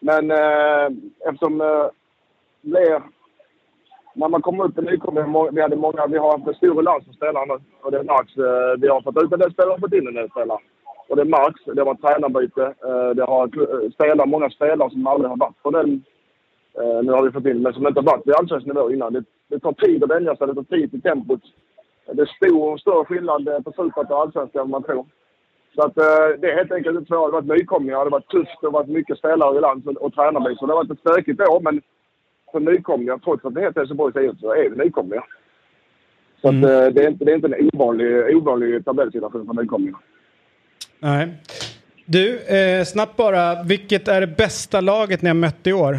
Men 0.00 0.30
eh, 0.30 0.86
eftersom 1.28 1.60
eh, 1.60 1.86
blir, 2.62 3.02
när 4.14 4.28
man 4.28 4.42
kommer 4.42 4.64
upp 4.64 4.78
i 4.78 4.82
Nykomling, 4.82 5.54
vi, 5.54 5.60
hade 5.62 5.76
många, 5.76 6.06
vi 6.06 6.18
har 6.18 6.32
haft 6.32 6.48
en 6.48 6.54
stor 6.54 6.74
ruljans 6.74 7.04
som 7.04 7.12
spelare 7.12 7.46
nu. 7.46 7.58
Och 7.82 7.90
det 7.90 8.02
märks. 8.02 8.36
Eh, 8.36 8.80
vi 8.80 8.88
har 8.88 9.00
fått 9.00 9.22
ut 9.22 9.32
en 9.32 9.38
del 9.38 9.52
spelare 9.52 9.74
och 9.74 9.80
fått 9.80 9.92
in 9.92 10.08
en 10.08 10.14
del 10.14 10.30
spelare. 10.30 10.58
Och 11.08 11.16
det 11.16 11.24
märks. 11.24 11.64
Det 11.64 11.80
har 11.80 11.86
varit 11.86 12.02
tränarbyte, 12.02 12.64
eh, 12.64 13.10
det 13.16 13.24
har 13.24 13.44
eh, 13.44 13.50
spelat 13.50 13.94
spelare, 13.94 14.26
många 14.26 14.50
spelare 14.50 14.90
som 14.90 15.06
aldrig 15.06 15.30
har 15.30 15.36
varit 15.36 15.62
på 15.62 15.70
den 15.70 16.04
Uh, 16.78 17.02
nu 17.04 17.12
har 17.12 17.22
vi 17.22 17.30
fått 17.30 17.46
in, 17.46 17.62
men 17.62 17.72
som 17.72 17.86
inte 17.86 18.00
har 18.00 18.06
varit 18.06 18.26
vid 18.26 18.34
allsvensk 18.34 18.66
nivå 18.66 18.90
innan. 18.90 19.12
Det, 19.12 19.24
det 19.48 19.58
tar 19.58 19.72
tid 19.72 20.04
att 20.04 20.10
vänja 20.10 20.36
sig, 20.36 20.46
det 20.46 20.54
tar 20.54 20.62
tid 20.62 20.90
till 20.90 21.02
tempot. 21.02 21.40
Det 22.06 22.22
är 22.22 22.26
stor, 22.26 22.78
större 22.78 23.04
skillnad 23.04 23.48
eh, 23.48 23.60
på 23.60 23.72
superettan 23.72 24.16
och 24.16 24.20
allsvenskan 24.20 24.64
än 24.64 24.70
man 24.70 24.82
tror. 24.82 25.06
Så 25.74 25.82
att, 25.82 25.98
uh, 25.98 26.40
det 26.40 26.50
är 26.50 26.56
helt 26.56 26.72
enkelt 26.72 26.98
inte 26.98 27.08
så. 27.08 27.14
Det 27.14 27.20
har 27.20 27.42
varit 27.42 27.58
nykomlingar, 27.58 27.98
det 27.98 28.04
har 28.04 28.10
varit 28.10 28.30
tufft, 28.30 28.58
det 28.60 28.66
har 28.66 28.72
varit 28.72 28.88
mycket 28.88 29.18
spelare 29.18 29.58
i 29.58 29.60
land 29.60 29.88
och, 29.88 30.02
och. 30.02 30.14
Så 30.14 30.66
det 30.66 30.72
har 30.72 30.84
varit 30.84 30.90
ett 30.90 30.98
stökigt 30.98 31.40
år, 31.40 31.60
men 31.60 31.80
för 32.52 32.60
nykomlingar, 32.60 33.18
trots 33.18 33.44
att 33.44 33.54
det 33.54 33.60
heter 33.60 33.80
Helsingborgs 33.80 34.16
IF, 34.16 34.40
så 34.40 34.54
är 34.54 34.70
vi 34.70 34.84
nykomlingar. 34.84 35.24
Så 36.40 36.48
mm. 36.48 36.64
att, 36.64 36.70
uh, 36.70 36.94
det, 36.94 37.04
är 37.04 37.08
inte, 37.08 37.24
det 37.24 37.32
är 37.32 37.36
inte 37.36 37.48
en 37.48 37.70
ovanlig, 37.74 38.36
ovanlig 38.36 38.84
tabellsituation 38.84 39.46
för 39.46 39.62
nykomlingar. 39.62 40.00
Nej. 40.98 41.28
Du, 42.06 42.38
eh, 42.38 42.84
snabbt 42.84 43.16
bara. 43.16 43.62
Vilket 43.62 44.08
är 44.08 44.20
det 44.20 44.26
bästa 44.26 44.80
laget 44.80 45.22
ni 45.22 45.28
har 45.28 45.34
mött 45.34 45.66
i 45.66 45.72
år? 45.72 45.98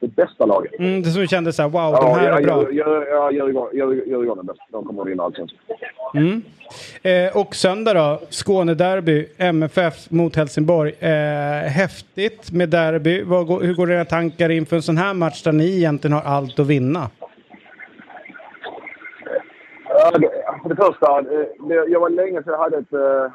Det 0.00 0.16
bästa 0.16 0.46
laget. 0.46 0.72
Mm, 0.78 1.02
det 1.02 1.10
som 1.10 1.26
kändes 1.26 1.56
så 1.56 1.62
här, 1.62 1.68
wow, 1.68 1.92
ja, 1.92 2.00
de 2.00 2.20
här 2.20 2.32
är 2.32 2.42
bra. 2.42 2.72
Ja, 2.72 3.30
Djurgården 3.30 4.38
är 4.38 4.42
bäst. 4.42 4.60
De 4.70 4.84
kommer 4.84 5.02
att 5.02 5.08
vinna 5.08 5.22
allsvenskan. 5.22 5.58
Mm. 6.14 6.42
Eh, 7.02 7.36
och 7.36 7.54
söndag 7.54 7.94
då, 7.94 8.20
Skånederby, 8.30 9.28
MFF 9.38 10.10
mot 10.10 10.36
Helsingborg. 10.36 10.94
Eh, 11.00 11.10
häftigt 11.70 12.52
med 12.52 12.68
derby. 12.68 13.22
Vad, 13.22 13.62
hur 13.62 13.74
går 13.74 13.90
era 13.90 14.04
tankar 14.04 14.50
inför 14.50 14.76
en 14.76 14.82
sån 14.82 14.96
här 14.96 15.14
match 15.14 15.42
där 15.42 15.52
ni 15.52 15.76
egentligen 15.76 16.16
har 16.16 16.22
allt 16.22 16.58
att 16.58 16.66
vinna? 16.66 17.10
För 20.62 20.68
det 20.68 20.76
första, 20.76 21.22
det, 21.22 21.74
jag 21.88 22.00
var 22.00 22.10
länge 22.10 22.42
sedan 22.42 22.52
jag 22.52 22.58
hade 22.58 22.78
ett 22.78 22.92
uh, 22.92 23.30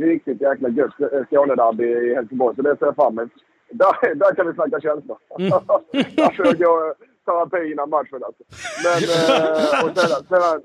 riktigt 0.00 0.40
jäkla 0.40 0.68
gött 0.68 0.94
Skånederby 1.30 1.84
i 1.84 2.14
Helsingborg, 2.14 2.56
så 2.56 2.62
det 2.62 2.76
ser 2.78 2.86
jag 2.86 2.94
fram 2.94 3.18
emot. 3.18 3.32
Där, 3.72 4.14
där 4.14 4.34
kan 4.34 4.46
vi 4.46 4.54
snacka 4.54 4.80
känslor. 4.80 5.18
Mm. 5.38 5.50
där 5.50 6.30
får 6.36 6.56
jag 6.58 6.94
terapi 7.24 7.72
innan 7.72 7.90
matchen. 7.90 8.22
Alltså. 8.24 8.42
Men, 8.84 8.98
eh, 9.14 9.84
och 9.84 9.98
sedan, 9.98 10.24
sedan, 10.28 10.62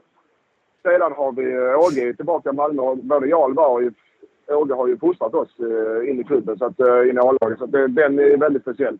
sedan 0.83 1.11
har 1.11 1.31
vi 1.31 1.53
eh, 1.53 1.79
Åge 1.79 2.13
tillbaka 2.13 2.49
i 2.49 2.53
Malmö. 2.53 2.95
Både 2.95 3.27
jag 3.27 3.49
och 3.49 3.55
var 3.55 3.81
ju, 3.81 3.91
Åge 4.47 4.73
har 4.73 4.87
ju 4.87 4.97
fostrat 4.97 5.33
oss 5.33 5.49
eh, 5.59 6.09
in 6.09 6.21
i 6.21 6.23
klubben, 6.23 6.57
så 6.57 6.65
att, 6.65 6.79
in 6.79 7.17
i 7.17 7.19
A-laget. 7.19 7.57
Så 7.57 7.63
att 7.63 7.71
det, 7.71 7.87
den 7.87 8.19
är 8.19 8.37
väldigt 8.37 8.61
speciell. 8.61 8.99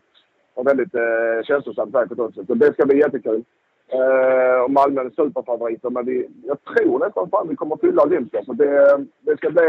Och 0.54 0.66
väldigt 0.66 0.94
eh, 0.94 1.44
känslosam 1.44 1.92
säkert 1.92 2.18
också. 2.18 2.44
Så 2.46 2.54
det 2.54 2.72
ska 2.72 2.86
bli 2.86 2.98
jättekul. 2.98 3.44
Eh, 3.88 4.60
och 4.64 4.70
Malmö 4.70 5.00
är 5.00 5.10
superfavoriter, 5.10 5.90
men 5.90 6.06
vi, 6.06 6.28
jag 6.44 6.64
tror 6.64 6.98
nästan 6.98 7.30
fan 7.30 7.48
vi 7.48 7.56
kommer 7.56 7.76
fylla 7.76 8.02
Olympia. 8.02 8.44
Så 8.44 8.52
det, 8.52 9.06
det 9.20 9.36
ska 9.36 9.50
bli 9.50 9.62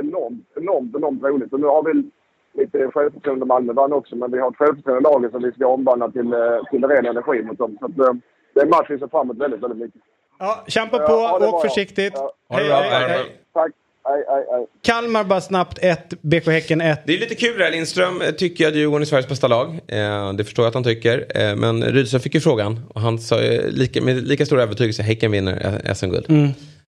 enormt, 0.00 0.46
enormt, 0.54 0.96
enormt 0.96 1.22
roligt. 1.22 1.52
Och 1.52 1.60
nu 1.60 1.66
har 1.66 1.82
vi 1.82 2.10
lite 2.54 2.90
självförtroende. 2.94 3.46
Malmö 3.46 3.72
vann 3.72 3.92
också, 3.92 4.16
men 4.16 4.32
vi 4.32 4.38
har 4.38 4.50
ett 4.50 4.56
självförtroende 4.56 5.10
laget 5.10 5.32
som 5.32 5.42
vi 5.42 5.52
ska 5.52 5.66
omvandla 5.66 6.10
till, 6.10 6.32
eh, 6.32 6.40
till 6.70 6.84
ren 6.84 7.06
energi 7.06 7.42
mot 7.42 7.58
dem. 7.58 7.76
Så 7.80 7.86
att, 7.86 7.98
eh, 7.98 8.14
det 8.54 8.60
är 8.60 8.64
en 8.64 8.70
match 8.70 8.86
vi 8.88 8.98
ser 8.98 9.08
fram 9.08 9.26
emot 9.26 9.38
väldigt, 9.38 9.62
väldigt 9.62 9.78
mycket. 9.78 10.00
Ja, 10.38 10.64
kämpa 10.68 10.98
på, 10.98 11.12
ja, 11.12 11.48
åk 11.48 11.62
försiktigt. 11.62 12.12
Ja. 12.16 12.32
Hej, 12.48 12.68
hej, 12.68 12.90
hej, 12.90 13.08
hej. 13.08 13.40
Tack. 13.52 13.72
Aj, 14.06 14.24
aj, 14.28 14.44
aj. 14.54 14.66
Kalmar 14.82 15.24
bara 15.24 15.40
snabbt 15.40 15.78
1, 15.82 16.14
BK 16.22 16.46
Häcken 16.46 16.80
1. 16.80 17.02
Det 17.06 17.14
är 17.14 17.18
lite 17.18 17.34
kul 17.34 17.58
det 17.58 17.64
här. 17.64 17.70
Lindström 17.70 18.22
tycker 18.38 18.68
att 18.68 18.74
Djurgården 18.74 19.02
är 19.02 19.06
Sveriges 19.06 19.28
bästa 19.28 19.48
lag. 19.48 19.68
Eh, 19.88 20.32
det 20.32 20.44
förstår 20.44 20.64
jag 20.64 20.68
att 20.68 20.74
han 20.74 20.84
tycker. 20.84 21.26
Eh, 21.34 21.56
men 21.56 21.84
Rydström 21.84 22.20
fick 22.20 22.34
ju 22.34 22.40
frågan 22.40 22.80
och 22.94 23.00
han 23.00 23.18
sa 23.18 23.36
lika, 23.68 24.02
med 24.02 24.28
lika 24.28 24.46
stor 24.46 24.60
övertygelse 24.60 25.02
Häcken 25.02 25.30
vinner 25.30 25.94
SM-guld. 25.94 26.26
Mm. 26.28 26.48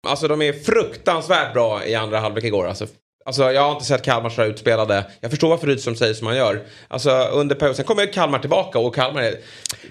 Alltså 0.08 0.28
de 0.28 0.42
är 0.42 0.54
fruktansvärt 0.54 1.54
bra 1.54 1.86
i 1.86 1.96
andra 1.96 2.18
halvlek 2.18 2.44
igår. 2.44 2.68
Alltså 2.68 2.86
Alltså 3.30 3.52
jag 3.52 3.62
har 3.62 3.72
inte 3.72 3.86
sett 3.86 4.02
Kalmar 4.02 4.30
så 4.30 4.44
utspelade. 4.44 5.06
Jag 5.22 5.32
förstår 5.32 5.50
varför 5.50 5.68
Rydström 5.68 5.96
säger 5.96 6.14
som 6.14 6.28
han 6.28 6.36
gör. 6.36 6.62
Alltså 6.88 7.12
under 7.12 7.56
perioden. 7.56 7.76
Sen 7.76 7.86
kommer 7.86 8.14
Kalmar 8.14 8.40
tillbaka 8.40 8.80
och 8.80 8.96
Kalmar 8.96 9.22
är... 9.22 9.36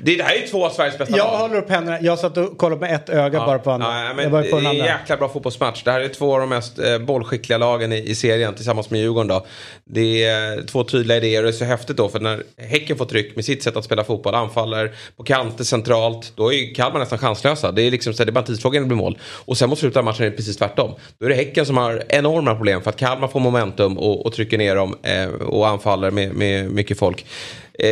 Det, 0.01 0.17
det 0.17 0.23
här 0.23 0.35
är 0.35 0.41
ju 0.41 0.47
två 0.47 0.67
av 0.67 0.71
Sveriges 0.71 0.99
bästa 0.99 1.17
Jag 1.17 1.27
lag. 1.27 1.39
håller 1.39 1.57
upp 1.57 1.71
händerna. 1.71 1.99
Jag 2.01 2.19
satt 2.19 2.37
och 2.37 2.59
kollade 2.59 2.81
med 2.81 2.95
ett 2.95 3.09
öga 3.09 3.39
ja. 3.39 3.47
bara 3.47 3.59
på 3.59 3.71
andra. 3.71 4.05
Ja, 4.05 4.15
men 4.15 4.33
det 4.33 4.51
är 4.51 4.67
en 4.67 4.77
jäkla 4.77 5.17
bra 5.17 5.29
fotbollsmatch. 5.29 5.83
Det 5.83 5.91
här 5.91 6.01
är 6.01 6.09
två 6.09 6.35
av 6.35 6.41
de 6.41 6.49
mest 6.49 6.79
eh, 6.79 6.99
bollskickliga 6.99 7.59
lagen 7.59 7.93
i, 7.93 8.11
i, 8.11 8.15
serien 8.15 8.55
tillsammans 8.55 8.91
med 8.91 9.01
Djurgården 9.01 9.29
då. 9.29 9.47
Det 9.85 10.25
är 10.25 10.67
två 10.67 10.85
tydliga 10.85 11.17
idéer 11.17 11.39
och 11.39 11.45
det 11.45 11.51
är 11.51 11.59
så 11.59 11.65
häftigt 11.65 11.97
då 11.97 12.09
för 12.09 12.21
när 12.21 12.43
Häcken 12.57 12.97
får 12.97 13.05
tryck 13.05 13.37
med 13.37 13.45
sitt 13.45 13.63
sätt 13.63 13.77
att 13.77 13.85
spela 13.85 14.05
fotboll, 14.05 14.35
anfaller 14.35 14.93
på 15.17 15.23
kanter 15.23 15.65
centralt, 15.65 16.33
då 16.35 16.53
är 16.53 16.75
Kalmar 16.75 17.01
nästan 17.01 17.19
chanslösa. 17.19 17.73
Det 17.73 17.83
är 17.83 17.91
liksom 17.91 18.15
så 18.15 18.25
det 18.25 18.31
är 18.31 18.33
bara 18.33 18.41
en 18.41 18.47
tidsfråga 18.47 18.77
innan 18.77 18.89
det 18.89 18.95
blir 18.95 19.05
mål. 19.05 19.19
Och 19.25 19.59
sen 19.59 19.69
mot 19.69 19.79
slutet 19.79 19.97
av 19.97 20.05
matchen 20.05 20.27
är 20.27 20.31
det 20.31 20.37
precis 20.37 20.57
tvärtom. 20.57 20.95
Då 21.19 21.27
är 21.27 21.31
det 21.31 21.37
Häcken 21.37 21.67
som 21.67 21.77
har 21.77 22.05
enorma 22.09 22.55
problem 22.55 22.83
för 22.83 22.91
att 22.91 22.97
Kalmar 22.97 23.28
får 23.29 23.41
momentum 23.41 23.99
och, 23.99 24.27
och 24.27 24.33
trycker 24.33 24.59
ner 24.59 24.77
dem 24.77 24.97
eh, 25.03 25.29
och 25.29 25.69
anfaller 25.69 26.11
med, 26.11 26.35
med 26.35 26.71
mycket 26.71 26.99
folk. 26.99 27.27
Eh, 27.79 27.89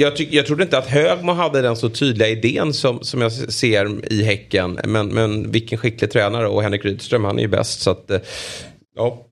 jag, 0.00 0.16
tyck, 0.16 0.32
jag 0.32 0.46
trodde 0.46 0.62
inte 0.62 0.78
att 0.78 0.88
Högmo 0.88 1.32
hade 1.32 1.62
den 1.62 1.76
så 1.76 1.88
tydliga 1.88 2.28
idén 2.28 2.72
som, 2.72 3.00
som 3.00 3.22
jag 3.22 3.32
ser 3.32 4.12
i 4.12 4.22
Häcken. 4.22 4.78
Men, 4.84 5.08
men 5.08 5.50
vilken 5.50 5.78
skicklig 5.78 6.10
tränare 6.10 6.48
och 6.48 6.62
Henrik 6.62 6.84
Rydström, 6.84 7.24
han 7.24 7.38
är 7.38 7.42
ju 7.42 7.48
bäst. 7.48 7.80
Så 7.80 7.90
att, 7.90 8.10
eh, 8.10 8.18
ja. 8.96 9.22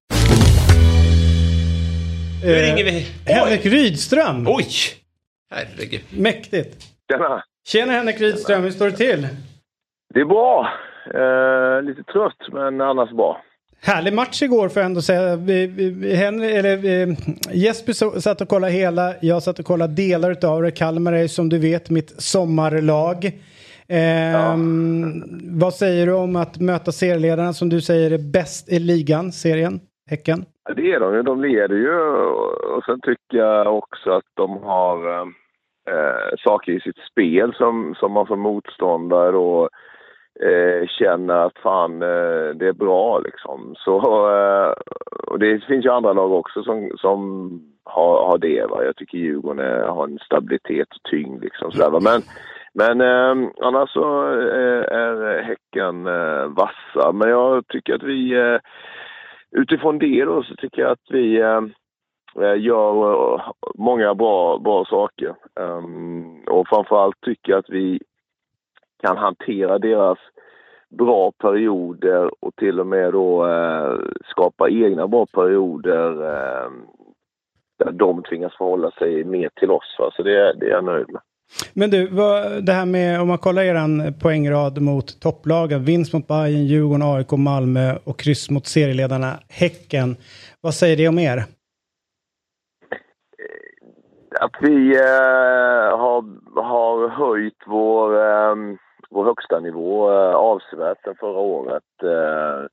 Nu 2.45 2.55
ringer 2.55 2.85
vi. 2.85 3.07
Henrik 3.27 3.67
Rydström! 3.67 4.47
Oj! 4.49 4.67
Herregud. 5.55 6.01
Mäktigt. 6.11 6.77
Tjena. 7.13 7.45
Tjena 7.67 7.93
Henrik 7.93 8.21
Rydström, 8.21 8.63
hur 8.63 8.71
står 8.71 8.87
det 8.87 8.97
till? 8.97 9.29
Det 10.15 10.21
är 10.21 10.25
bra. 10.25 10.69
Eh, 11.15 11.83
lite 11.83 12.03
trött, 12.13 12.53
men 12.53 12.81
annars 12.81 13.11
bra. 13.11 13.41
Härlig 13.87 14.15
match 14.15 14.43
igår 14.43 14.69
får 14.69 14.81
jag 14.83 14.87
ändå 14.87 15.01
säga. 15.01 15.37
Vi, 15.37 15.67
vi, 15.67 16.17
Henry, 16.17 16.47
eller, 16.47 16.77
vi, 16.77 17.17
Jesper 17.65 18.21
satt 18.21 18.41
och 18.41 18.49
kollade 18.49 18.73
hela, 18.73 19.15
jag 19.21 19.43
satt 19.43 19.59
och 19.59 19.65
kollade 19.65 19.95
delar 19.95 20.31
utav 20.31 20.63
det. 20.63 20.71
Kalmar 20.71 21.13
är 21.13 21.27
som 21.27 21.49
du 21.49 21.59
vet 21.59 21.91
mitt 21.91 22.23
sommarlag. 22.23 23.25
Eh, 23.89 24.33
ja. 24.33 24.57
Vad 25.61 25.75
säger 25.75 26.07
du 26.07 26.13
om 26.13 26.37
att 26.37 26.61
möta 26.61 26.93
serieledarna 26.93 27.53
som 27.53 27.69
du 27.69 27.81
säger 27.81 28.11
är 28.11 28.33
bäst 28.33 28.73
i 28.73 28.79
ligan, 28.79 29.33
serien, 29.33 29.81
Häcken? 30.11 30.45
Det 30.77 30.93
är 30.93 31.01
de 31.01 31.15
ju. 31.15 31.23
De 31.23 31.41
leder 31.43 31.77
ju 31.77 31.99
och 32.75 32.85
sen 32.85 33.01
tycker 33.01 33.37
jag 33.37 33.79
också 33.79 34.11
att 34.11 34.31
de 34.35 34.63
har 34.63 35.21
eh, 35.91 36.37
saker 36.39 36.73
i 36.73 36.81
sitt 36.81 36.99
spel 37.11 37.55
som, 37.55 37.95
som 38.01 38.13
man 38.13 38.27
som 38.27 38.41
motståndare 38.41 39.33
då 39.33 39.69
eh, 40.41 40.87
känner 40.89 41.35
att 41.35 41.59
fan, 41.59 42.03
eh, 42.03 42.49
det 42.55 42.69
är 42.69 42.73
bra 42.73 43.19
liksom. 43.19 43.75
Så, 43.79 43.99
eh, 44.31 44.73
och 45.27 45.39
det 45.39 45.65
finns 45.65 45.85
ju 45.85 45.91
andra 45.91 46.13
lag 46.13 46.33
också 46.33 46.63
som, 46.63 46.91
som 46.97 47.51
har, 47.85 48.27
har 48.27 48.39
det. 48.39 48.67
Va? 48.67 48.85
Jag 48.85 48.97
tycker 48.97 49.19
Djurgården 49.19 49.67
är, 49.67 49.83
har 49.83 50.05
en 50.05 50.19
stabilitet 50.19 50.89
och 50.89 51.11
tyngd 51.11 51.43
liksom. 51.43 51.73
Sådär, 51.73 51.91
va? 51.91 52.01
Men, 52.03 52.23
men 52.75 53.01
eh, 53.01 53.51
annars 53.61 53.91
så 53.91 54.23
eh, 54.33 54.99
är 54.99 55.43
Häcken 55.43 56.07
eh, 56.07 56.47
vassa. 56.47 57.13
Men 57.13 57.29
jag 57.29 57.69
tycker 57.69 57.95
att 57.95 58.03
vi, 58.03 58.33
eh, 58.33 58.59
utifrån 59.51 59.99
det 59.99 60.25
då, 60.25 60.43
så 60.43 60.55
tycker 60.55 60.83
jag 60.83 60.91
att 60.91 61.11
vi 61.11 61.41
eh, 61.41 61.63
eh 62.41 62.57
gör 62.57 63.35
eh, 63.35 63.41
många 63.75 64.15
bra, 64.15 64.59
bra 64.59 64.85
saker. 64.85 65.35
Um, 65.61 66.45
och 66.47 66.69
framförallt 66.69 67.21
tycker 67.21 67.53
jag 67.53 67.59
att 67.59 67.71
vi 67.71 68.01
kan 69.05 69.17
hantera 69.17 69.79
deras 69.79 70.19
bra 70.99 71.33
perioder 71.33 72.45
och 72.45 72.57
till 72.57 72.81
och 72.81 72.87
med 72.87 73.13
då 73.13 73.47
eh, 73.47 73.95
skapa 74.31 74.69
egna 74.69 75.09
bra 75.09 75.27
perioder 75.27 76.11
eh, 76.11 76.71
där 77.79 77.93
de 77.93 78.23
tvingas 78.23 78.57
förhålla 78.59 78.91
sig 78.91 79.25
mer 79.25 79.51
till 79.55 79.71
oss. 79.71 79.97
Va? 79.99 80.11
Så 80.17 80.23
det, 80.23 80.55
det 80.61 80.67
är 80.67 80.71
jag 80.71 80.85
nöjd 80.85 81.07
med. 81.13 81.23
Men 81.75 81.91
du, 81.91 82.07
vad, 82.07 82.65
det 82.67 82.73
här 82.73 82.87
med 82.87 83.21
om 83.21 83.29
man 83.29 83.39
kollar 83.39 83.63
er 83.63 84.21
poängrad 84.21 84.83
mot 84.83 85.21
topplagen, 85.21 85.85
vinst 85.85 86.13
mot 86.13 86.29
Bayern, 86.29 86.65
Djurgården, 86.65 87.03
AIK, 87.03 87.33
Malmö 87.33 87.95
och 88.05 88.19
kryss 88.19 88.51
mot 88.51 88.67
serieledarna 88.67 89.33
Häcken. 89.49 90.17
Vad 90.61 90.75
säger 90.75 90.97
det 90.97 91.09
om 91.09 91.19
er? 91.19 91.45
att 94.41 94.57
vi 94.61 94.97
eh, 94.97 95.99
har, 95.99 96.25
har 96.63 97.09
höjt 97.09 97.63
vår, 97.67 98.17
eh, 98.17 98.55
vår 99.15 99.25
högsta 99.25 99.61
nivå 99.61 100.11
eh, 100.13 100.35
avsevärt 100.35 101.07
än 101.07 101.15
förra 101.15 101.39
året. 101.39 102.03
Eh, 102.03 102.67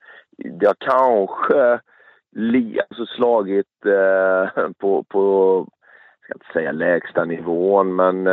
Det 0.60 0.66
har 0.68 0.76
kanske 0.80 1.80
alltså 2.90 3.06
slagit 3.06 3.86
eh, 3.86 4.70
på, 4.78 5.04
på, 5.04 5.24
jag 6.20 6.24
ska 6.24 6.34
inte 6.34 6.54
säga 6.54 6.72
lägsta 6.72 7.26
nivån, 7.26 7.96
men 7.96 8.30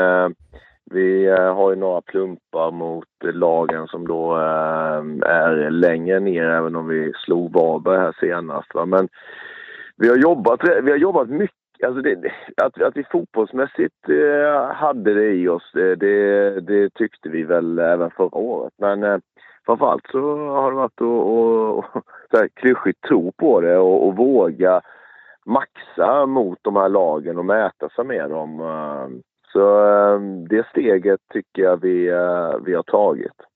vi 0.91 1.29
har 1.29 1.71
ju 1.71 1.77
några 1.77 2.01
plumpar 2.01 2.71
mot 2.71 3.09
lagen 3.23 3.87
som 3.87 4.07
då 4.09 4.37
är 5.27 5.71
längre 5.71 6.21
ner, 6.21 6.45
även 6.45 6.77
om 6.77 6.89
vi 6.89 7.13
slog 7.25 7.53
Varberg 7.53 7.99
här 7.99 8.17
senast. 8.21 8.69
Men 8.87 9.09
vi 9.97 10.09
har 10.09 10.17
jobbat, 10.17 10.61
vi 10.83 10.91
har 10.91 10.99
jobbat 10.99 11.29
mycket 11.29 11.58
Alltså 11.87 12.03
det, 12.03 12.33
att, 12.57 12.83
att 12.83 12.97
vi 12.97 13.05
fotbollsmässigt 13.05 14.09
eh, 14.09 14.75
hade 14.75 15.15
det 15.15 15.33
i 15.33 15.49
oss, 15.49 15.75
eh, 15.75 15.99
det, 15.99 16.61
det, 16.61 16.95
tyckte 16.95 17.29
vi 17.29 17.43
väl 17.43 17.79
även 17.79 18.11
förra 18.11 18.39
året. 18.39 18.73
Men 18.79 19.03
eh, 19.03 19.19
framförallt 19.67 20.07
så 20.11 20.37
har 20.37 20.71
det 20.71 20.77
varit 20.77 21.01
att 22.33 22.55
klyschigt 22.55 23.01
tro 23.09 23.33
på 23.33 23.61
det 23.61 23.79
och, 23.79 24.07
och, 24.07 24.17
våga 24.17 24.81
maxa 25.47 26.27
mot 26.27 26.59
de 26.63 26.77
här 26.77 26.89
lagen 26.89 27.39
och 27.39 27.45
mäta 27.45 27.89
sig 27.89 28.05
med 28.05 28.31
dem. 28.31 28.61
Eh, 28.61 29.09
så 29.53 29.87
eh, 29.87 30.21
det 30.49 30.67
steget 30.71 31.21
tycker 31.33 31.63
jag 31.63 31.81
vi, 31.81 32.09
eh, 32.09 32.55
vi 32.65 32.75
har 32.75 32.83
tagit. 32.83 33.48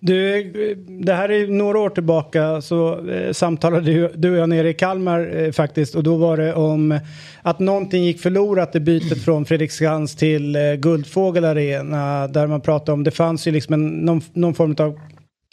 Du, 0.00 0.44
det 0.88 1.14
här 1.14 1.28
är 1.28 1.46
några 1.46 1.78
år 1.78 1.90
tillbaka 1.90 2.60
så 2.60 3.08
eh, 3.08 3.32
samtalade 3.32 4.10
du, 4.14 4.30
och 4.30 4.36
jag 4.36 4.48
nere 4.48 4.68
i 4.68 4.74
Kalmar 4.74 5.36
eh, 5.36 5.52
faktiskt. 5.52 5.94
Och 5.94 6.02
då 6.02 6.16
var 6.16 6.36
det 6.36 6.54
om 6.54 6.98
att 7.42 7.58
någonting 7.58 8.04
gick 8.04 8.20
förlorat 8.20 8.76
i 8.76 8.80
bytet 8.80 9.24
från 9.24 9.44
Fredriksskans 9.44 10.16
till 10.16 10.56
eh, 10.56 10.74
Guldfågel 10.74 11.44
Arena 11.44 12.28
där 12.28 12.46
man 12.46 12.60
pratade 12.60 12.92
om 12.92 13.04
det 13.04 13.10
fanns 13.10 13.46
ju 13.46 13.50
liksom 13.50 13.74
en, 13.74 13.88
någon, 13.88 14.20
någon 14.32 14.54
form 14.54 14.76
av 14.78 15.00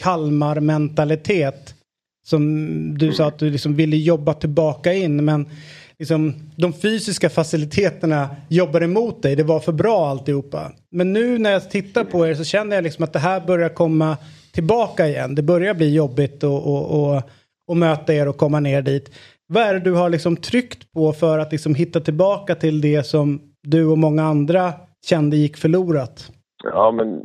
Kalmar-mentalitet 0.02 1.76
som 2.26 2.98
du 2.98 3.14
sa 3.14 3.28
att 3.28 3.40
du 3.40 3.50
liksom 3.50 3.76
ville 3.76 3.98
jobba 3.98 4.34
tillbaka 4.34 4.94
in. 4.94 5.26
Men 5.26 5.46
liksom, 6.04 6.34
de 6.58 6.74
fysiska 6.74 7.30
faciliteterna 7.30 8.28
jobbar 8.50 8.84
emot 8.84 9.22
dig. 9.22 9.36
Det 9.36 9.44
var 9.44 9.60
för 9.60 9.72
bra 9.72 10.08
alltihopa. 10.08 10.72
Men 10.92 11.14
nu 11.14 11.38
när 11.38 11.52
jag 11.52 11.70
tittar 11.70 12.04
på 12.04 12.28
er 12.28 12.34
så 12.34 12.44
känner 12.44 12.76
jag 12.76 12.84
liksom 12.84 13.04
att 13.04 13.14
det 13.14 13.20
här 13.20 13.42
börjar 13.48 13.70
komma 13.70 14.18
tillbaka 14.54 15.08
igen. 15.08 15.36
Det 15.36 15.44
börjar 15.44 15.74
bli 15.74 15.96
jobbigt 15.96 16.38
att 16.38 16.44
och, 16.44 17.16
och, 17.16 17.22
och 17.68 17.78
möta 17.78 18.14
er 18.14 18.28
och 18.28 18.38
komma 18.38 18.60
ner 18.60 18.82
dit. 18.82 19.12
Vad 19.48 19.64
är 19.64 19.74
det 19.74 19.80
du 19.80 19.92
har 19.92 20.10
liksom 20.10 20.36
tryckt 20.36 20.94
på 20.94 21.14
för 21.14 21.40
att 21.40 21.52
liksom 21.52 21.76
hitta 21.76 22.00
tillbaka 22.00 22.56
till 22.56 22.82
det 22.82 23.04
som 23.04 23.42
du 23.64 23.86
och 23.86 23.98
många 23.98 24.24
andra 24.24 24.74
kände 25.06 25.38
gick 25.38 25.58
förlorat? 25.58 26.32
Ja, 26.64 26.92
men 26.92 27.20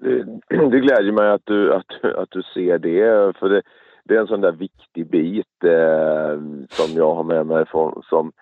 det, 0.00 0.24
det 0.70 0.80
glädjer 0.80 1.12
mig 1.12 1.30
att 1.30 1.44
du, 1.44 1.74
att, 1.74 2.04
att 2.16 2.30
du 2.30 2.42
ser 2.54 2.78
det. 2.78 3.36
För 3.38 3.48
det, 3.48 3.62
det 4.04 4.16
är 4.16 4.20
en 4.20 4.26
sån 4.26 4.40
där 4.40 4.52
viktig 4.52 5.06
bit 5.06 5.64
eh, 5.64 6.38
som 6.68 6.96
jag 6.96 7.14
har 7.14 7.24
med 7.24 7.46
mig 7.46 7.66
från, 7.66 8.02
som 8.02 8.32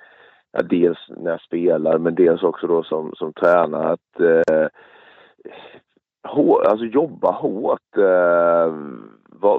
ja, 0.53 0.62
dels 0.62 0.98
när 1.09 1.31
jag 1.31 1.40
spelar 1.40 1.98
men 1.98 2.14
dels 2.14 2.42
också 2.42 2.66
då 2.66 2.83
som, 2.83 3.14
som 3.14 3.33
tränare 3.33 3.88
att 3.88 4.20
eh, 4.20 4.66
hår, 6.29 6.66
alltså 6.66 6.87
jobba 6.87 7.31
hårt, 7.31 7.96
eh, 7.96 8.75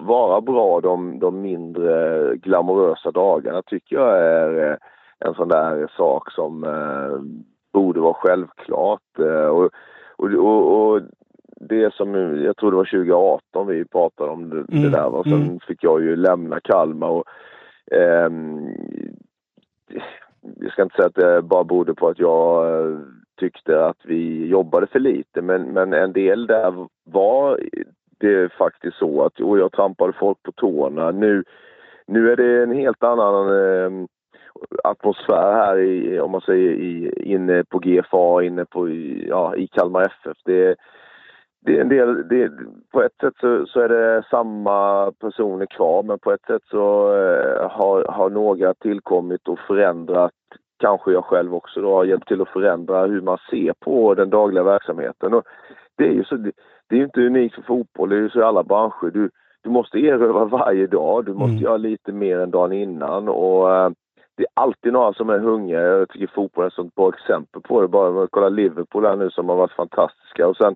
vara 0.02 0.42
bra 0.42 0.82
de, 0.82 1.20
de 1.20 1.42
mindre 1.42 2.36
glamorösa 2.36 3.12
dagarna 3.12 3.62
tycker 3.62 3.96
jag 3.96 4.20
är 4.20 4.72
eh, 4.72 4.78
en 5.20 5.34
sån 5.34 5.48
där 5.48 5.92
sak 5.98 6.32
som 6.32 6.64
eh, 6.64 7.44
borde 7.74 8.00
vara 8.00 8.14
självklart. 8.14 9.20
Eh, 9.20 9.46
och, 9.46 9.70
och, 10.16 10.34
och, 10.34 10.92
och 10.92 11.02
det 11.70 11.94
som, 11.94 12.16
jag 12.44 12.58
tror 12.58 12.72
det 12.72 12.78
var 12.78 12.86
2018 12.86 13.68
vi 13.68 13.86
pratade 13.86 14.30
om 14.30 14.50
det, 14.50 14.56
mm. 14.56 14.84
det 14.84 14.90
där. 14.90 15.16
Och 15.16 15.24
sen 15.24 15.42
mm. 15.42 15.60
fick 15.60 15.84
jag 15.84 16.02
ju 16.02 16.16
lämna 16.16 16.60
Kalmar 16.60 17.08
och 17.08 17.24
eh, 17.92 18.30
jag 20.60 20.72
ska 20.72 20.84
inte 20.84 20.96
säga 20.96 21.08
att 21.08 21.16
det 21.16 21.42
bara 21.42 21.64
berodde 21.64 21.94
på 21.94 22.08
att 22.08 22.20
jag 22.20 22.80
eh, 22.82 22.98
tyckte 23.40 23.86
att 23.86 23.98
vi 24.04 24.48
jobbade 24.48 24.88
för 24.88 25.00
lite 25.00 25.42
men, 25.42 25.62
men 25.62 25.94
en 25.94 26.14
del 26.14 26.48
där 26.48 26.88
var 27.04 27.60
det 28.18 28.54
faktiskt 28.54 28.98
så 28.98 29.26
att 29.26 29.40
och 29.40 29.60
jag 29.60 29.72
trampade 29.72 30.14
folk 30.14 30.44
på 30.44 30.52
tårna. 30.52 31.12
Nu, 31.12 31.44
nu 32.06 32.32
är 32.32 32.36
det 32.36 32.64
en 32.64 32.72
helt 32.72 33.04
annan 33.04 33.48
eh, 33.48 34.06
atmosfär 34.84 35.54
här 35.54 35.78
i, 35.78 36.20
om 36.20 36.32
man 36.32 36.42
säger 36.42 36.72
i, 36.72 37.12
inne 37.24 37.64
på 37.64 37.80
GFA, 37.80 38.44
inne 38.44 38.66
på, 38.66 38.90
ja, 39.28 39.56
i 39.56 39.68
Kalmar 39.68 40.02
FF. 40.02 40.38
Det, 40.46 40.76
det 41.66 41.78
är 41.78 41.82
en 41.82 41.90
del, 41.90 42.28
det, 42.28 42.52
på 42.92 43.04
ett 43.04 43.16
sätt 43.22 43.34
så, 43.40 43.66
så, 43.66 43.80
är 43.80 43.90
det 43.90 44.24
samma 44.30 45.12
personer 45.12 45.66
kvar 45.66 46.04
men 46.04 46.20
på 46.20 46.32
ett 46.32 46.46
sätt 46.48 46.62
så 46.70 47.16
eh, 47.16 47.70
har, 47.72 48.06
har 48.10 48.30
några 48.30 48.74
tillkommit 48.74 49.48
och 49.48 49.60
förändrat, 49.60 50.32
kanske 50.80 51.12
jag 51.12 51.26
själv 51.26 51.56
också 51.56 51.82
då, 51.82 51.96
har 51.96 52.06
hjälpt 52.06 52.28
till 52.28 52.42
att 52.42 52.50
förändra 52.50 53.06
hur 53.06 53.22
man 53.22 53.38
ser 53.50 53.74
på 53.80 54.14
den 54.14 54.30
dagliga 54.30 54.64
verksamheten. 54.64 55.34
Och 55.34 55.44
det 55.98 56.04
är 56.04 56.12
ju 56.12 56.24
så, 56.24 56.36
det, 56.36 56.52
det 56.90 57.00
är 57.00 57.04
inte 57.04 57.22
unikt 57.22 57.56
för 57.56 57.62
fotboll, 57.62 58.10
det 58.10 58.16
är 58.16 58.22
ju 58.22 58.30
så 58.30 58.40
i 58.40 58.44
alla 58.44 58.64
branscher. 58.64 59.12
Du, 59.14 59.30
du 59.62 59.70
måste 59.70 60.00
erövra 60.00 60.46
varje 60.58 60.88
dag, 60.88 61.26
du 61.26 61.34
måste 61.34 61.52
mm. 61.52 61.64
göra 61.64 61.78
lite 61.78 62.12
mer 62.12 62.40
än 62.40 62.52
dagen 62.52 62.74
innan 62.74 63.30
och 63.30 63.76
eh, 63.76 63.90
det 64.38 64.44
är 64.44 64.50
alltid 64.54 64.94
några 64.94 65.14
som 65.14 65.30
är 65.30 65.40
hungriga. 65.40 65.82
Jag 65.82 66.10
tycker 66.10 66.28
fotboll 66.28 66.64
är 66.64 66.68
ett 66.68 66.74
sånt 66.74 66.96
bra 66.96 67.10
exempel 67.10 67.62
på 67.62 67.82
det. 67.82 67.88
Bara 67.88 68.28
kolla 68.32 68.50
Liverpool 68.50 69.06
här 69.06 69.16
nu 69.16 69.30
som 69.30 69.50
har 69.50 69.56
varit 69.56 69.72
fantastiska 69.72 70.48
och 70.48 70.58
sen 70.58 70.76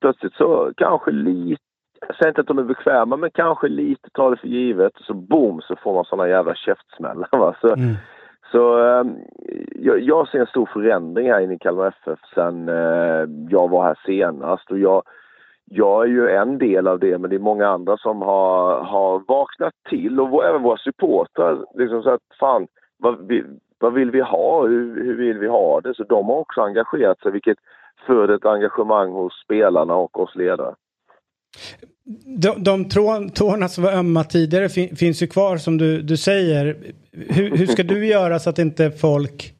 plötsligt 0.00 0.34
så 0.34 0.72
kanske 0.76 1.10
lite, 1.10 1.62
jag 2.06 2.16
säger 2.16 2.28
inte 2.28 2.40
att 2.40 2.46
de 2.46 2.58
är 2.58 2.62
bekväma, 2.62 3.16
men 3.16 3.30
kanske 3.30 3.68
lite 3.68 4.10
tar 4.10 4.30
det 4.30 4.36
för 4.36 4.48
givet. 4.48 4.92
Så 5.00 5.14
boom 5.14 5.60
så 5.60 5.76
får 5.76 5.94
man 5.94 6.04
såna 6.04 6.28
jävla 6.28 6.54
käftsmällar. 6.54 7.28
Va? 7.38 7.54
Så, 7.60 7.74
mm. 7.74 7.94
så 8.52 8.78
um, 8.78 9.16
jag, 9.76 10.00
jag, 10.00 10.28
ser 10.28 10.40
en 10.40 10.46
stor 10.46 10.68
förändring 10.72 11.30
här 11.32 11.40
inne 11.40 11.54
i 11.54 11.58
Kalmar 11.58 11.86
FF 11.86 12.18
sen 12.34 12.68
uh, 12.68 13.28
jag 13.48 13.70
var 13.70 13.84
här 13.84 13.98
senast. 14.06 14.70
Och 14.70 14.78
jag, 14.78 15.02
jag 15.64 16.02
är 16.04 16.08
ju 16.08 16.28
en 16.28 16.58
del 16.58 16.88
av 16.88 16.98
det, 16.98 17.18
men 17.18 17.30
det 17.30 17.36
är 17.36 17.40
många 17.40 17.68
andra 17.68 17.96
som 17.96 18.22
har, 18.22 18.82
har 18.82 19.22
vaknat 19.28 19.74
till 19.88 20.20
och 20.20 20.44
även 20.44 20.62
våra 20.62 20.76
supportrar. 20.76 21.64
Liksom 21.74 22.02
så 22.02 22.10
att 22.10 22.22
fan, 22.40 22.66
vad, 22.98 23.28
vi, 23.28 23.44
vad 23.78 23.92
vill 23.92 24.10
vi 24.10 24.20
ha? 24.20 24.66
Hur, 24.66 25.04
hur 25.04 25.16
vill 25.16 25.38
vi 25.38 25.48
ha 25.48 25.80
det? 25.80 25.94
Så 25.94 26.04
de 26.04 26.26
har 26.26 26.38
också 26.38 26.60
engagerat 26.60 27.20
sig, 27.20 27.32
vilket 27.32 27.58
föder 28.06 28.34
ett 28.34 28.46
engagemang 28.46 29.12
hos 29.12 29.32
spelarna 29.44 29.94
och 29.94 30.20
oss 30.20 30.34
ledare. 30.34 30.74
De, 32.24 32.64
de 32.64 32.88
tårna 33.30 33.68
som 33.68 33.84
var 33.84 33.92
ömma 33.92 34.24
tidigare 34.24 34.68
fin, 34.68 34.96
finns 34.96 35.22
ju 35.22 35.26
kvar 35.26 35.56
som 35.56 35.78
du, 35.78 36.02
du 36.02 36.16
säger. 36.16 36.76
Hur, 37.12 37.56
hur 37.56 37.66
ska 37.66 37.82
du 37.82 38.06
göra 38.16 38.38
så 38.38 38.50
att 38.50 38.58
inte 38.58 38.90
folk 38.90 39.54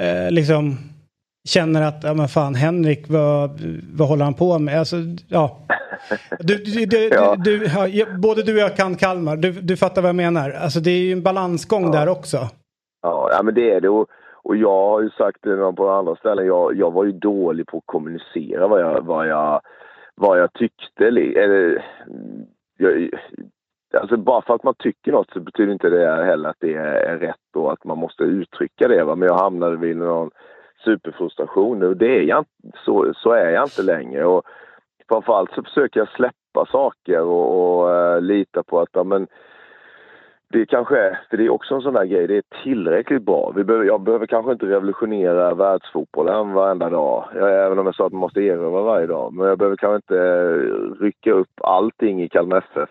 eh, 0.00 0.30
liksom 0.30 0.78
känner 1.48 1.82
att, 1.82 2.04
ja 2.04 2.14
men 2.14 2.28
fan 2.28 2.54
Henrik, 2.54 3.04
vad, 3.08 3.60
vad 3.92 4.08
håller 4.08 4.24
han 4.24 4.34
på 4.34 4.58
med? 4.58 4.78
Alltså, 4.78 4.96
ja. 5.28 5.58
Du, 6.38 6.56
du, 6.56 6.86
du, 6.86 7.08
ja. 7.08 7.36
du 7.36 7.66
ja, 7.92 8.06
både 8.18 8.42
du 8.42 8.54
och 8.54 8.60
jag 8.60 8.76
kan 8.76 8.96
Kalmar, 8.96 9.36
du, 9.36 9.76
fattar 9.76 10.02
vad 10.02 10.08
jag 10.08 10.16
menar. 10.16 10.50
Alltså 10.50 10.80
det 10.80 10.90
är 10.90 10.98
ju 10.98 11.12
en 11.12 11.22
balansgång 11.22 11.84
ja. 11.84 11.90
där 11.90 12.08
också. 12.08 12.48
Ja, 13.02 13.30
ja, 13.32 13.42
men 13.42 13.54
det 13.54 13.70
är 13.70 13.80
det. 13.80 13.88
Och 13.88 14.08
och 14.44 14.56
jag 14.56 14.88
har 14.88 15.00
ju 15.00 15.10
sagt 15.10 15.42
det 15.42 15.72
på 15.76 15.88
andra 15.88 16.16
ställen, 16.16 16.46
jag, 16.46 16.76
jag 16.76 16.90
var 16.90 17.04
ju 17.04 17.12
dålig 17.12 17.66
på 17.66 17.76
att 17.76 17.86
kommunicera 17.86 18.68
vad 18.68 18.80
jag, 18.80 19.02
vad 19.02 19.28
jag, 19.28 19.60
vad 20.14 20.38
jag 20.40 20.52
tyckte. 20.52 21.06
Eller, 21.06 21.84
jag, 22.76 23.10
alltså 24.00 24.16
bara 24.16 24.42
för 24.42 24.54
att 24.54 24.62
man 24.62 24.74
tycker 24.78 25.12
något 25.12 25.30
så 25.32 25.40
betyder 25.40 25.72
inte 25.72 25.90
det 25.90 26.24
heller 26.24 26.48
att 26.48 26.60
det 26.60 26.74
är 26.74 27.18
rätt 27.18 27.56
och 27.56 27.72
att 27.72 27.84
man 27.84 27.98
måste 27.98 28.22
uttrycka 28.22 28.88
det. 28.88 29.04
Va? 29.04 29.14
Men 29.14 29.28
jag 29.28 29.38
hamnade 29.38 29.76
vid 29.76 29.96
någon 29.96 30.30
superfrustration 30.84 31.82
och 31.82 31.96
det 31.96 32.18
är 32.18 32.22
jag, 32.22 32.44
så, 32.84 33.12
så 33.16 33.32
är 33.32 33.50
jag 33.50 33.64
inte 33.64 33.82
längre. 33.82 34.24
Och 34.24 34.42
framförallt 35.08 35.50
så 35.54 35.62
försöker 35.62 36.00
jag 36.00 36.08
släppa 36.08 36.66
saker 36.72 37.20
och, 37.20 37.80
och 37.80 37.88
uh, 37.88 38.20
lita 38.20 38.62
på 38.62 38.80
att 38.80 38.88
ja, 38.92 39.04
men, 39.04 39.26
det 40.54 40.66
kanske 40.66 40.98
är, 40.98 41.20
för 41.30 41.36
det 41.36 41.44
är 41.44 41.50
också 41.50 41.74
en 41.74 41.80
sån 41.80 41.94
där 41.94 42.04
grej, 42.04 42.26
det 42.26 42.36
är 42.36 42.62
tillräckligt 42.62 43.22
bra. 43.22 43.52
Vi 43.56 43.64
behöver, 43.64 43.86
jag 43.86 44.00
behöver 44.00 44.26
kanske 44.26 44.52
inte 44.52 44.66
revolutionera 44.66 45.54
världsfotbollen 45.54 46.52
varenda 46.52 46.90
dag, 46.90 47.28
jag, 47.34 47.64
även 47.66 47.78
om 47.78 47.86
jag 47.86 47.94
sa 47.94 48.06
att 48.06 48.12
man 48.12 48.20
måste 48.20 48.40
erövra 48.40 48.82
varje 48.82 49.06
dag. 49.06 49.32
Men 49.32 49.46
jag 49.46 49.58
behöver 49.58 49.76
kanske 49.76 49.96
inte 49.96 50.18
eh, 50.18 51.02
rycka 51.04 51.32
upp 51.32 51.60
allting 51.60 52.22
i 52.22 52.28
Kalmar 52.28 52.58
FF. 52.58 52.90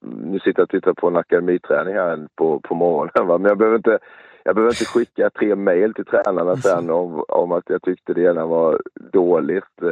Nu 0.00 0.38
sitter 0.38 0.60
jag 0.60 0.64
och 0.64 0.70
tittar 0.70 0.92
på 0.92 1.08
en 1.08 1.16
akademiträning 1.16 1.94
här 1.94 2.26
på, 2.34 2.60
på 2.60 2.74
morgonen, 2.74 3.26
va? 3.26 3.38
men 3.38 3.48
jag 3.48 3.58
behöver 3.58 3.76
inte 3.76 3.98
jag 4.44 4.54
behöver 4.54 4.72
inte 4.72 4.84
skicka 4.84 5.30
tre 5.30 5.54
mejl 5.54 5.94
till 5.94 6.04
tränarna 6.04 6.56
sen 6.56 6.90
om, 6.90 7.24
om 7.28 7.52
att 7.52 7.64
jag 7.66 7.82
tyckte 7.82 8.14
det 8.14 8.22
ena 8.22 8.46
var 8.46 8.80
dåligt. 9.12 9.82
Eh, 9.82 9.88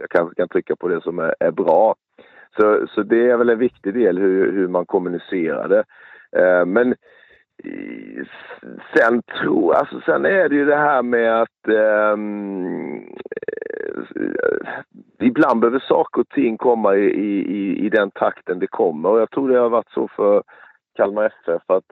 jag 0.00 0.10
kanske 0.10 0.34
kan 0.34 0.48
trycka 0.48 0.76
på 0.76 0.88
det 0.88 1.02
som 1.02 1.18
är, 1.18 1.34
är 1.40 1.50
bra. 1.50 1.94
Så, 2.56 2.86
så 2.94 3.02
det 3.02 3.30
är 3.30 3.36
väl 3.36 3.50
en 3.50 3.58
viktig 3.58 3.94
del 3.94 4.18
hur, 4.18 4.52
hur 4.52 4.68
man 4.68 4.86
kommunicerar 4.86 5.68
det. 5.68 5.84
Eh, 6.36 6.66
men 6.66 6.94
eh, 7.64 8.26
sen 8.96 9.22
tror, 9.22 9.74
alltså 9.74 10.00
sen 10.00 10.24
är 10.24 10.48
det 10.48 10.54
ju 10.54 10.64
det 10.64 10.76
här 10.76 11.02
med 11.02 11.42
att 11.42 11.68
ehm, 11.68 12.96
eh, 13.46 14.36
ibland 15.20 15.60
behöver 15.60 15.78
saker 15.78 16.20
och 16.20 16.28
ting 16.28 16.56
komma 16.56 16.94
i, 16.94 17.06
i, 17.06 17.86
i 17.86 17.88
den 17.88 18.10
takten 18.10 18.58
det 18.58 18.66
kommer 18.66 19.08
och 19.08 19.20
jag 19.20 19.30
tror 19.30 19.48
det 19.48 19.58
har 19.58 19.68
varit 19.68 19.90
så 19.90 20.08
för 20.08 20.42
Kalmar 20.96 21.24
FF 21.24 21.62
att 21.66 21.84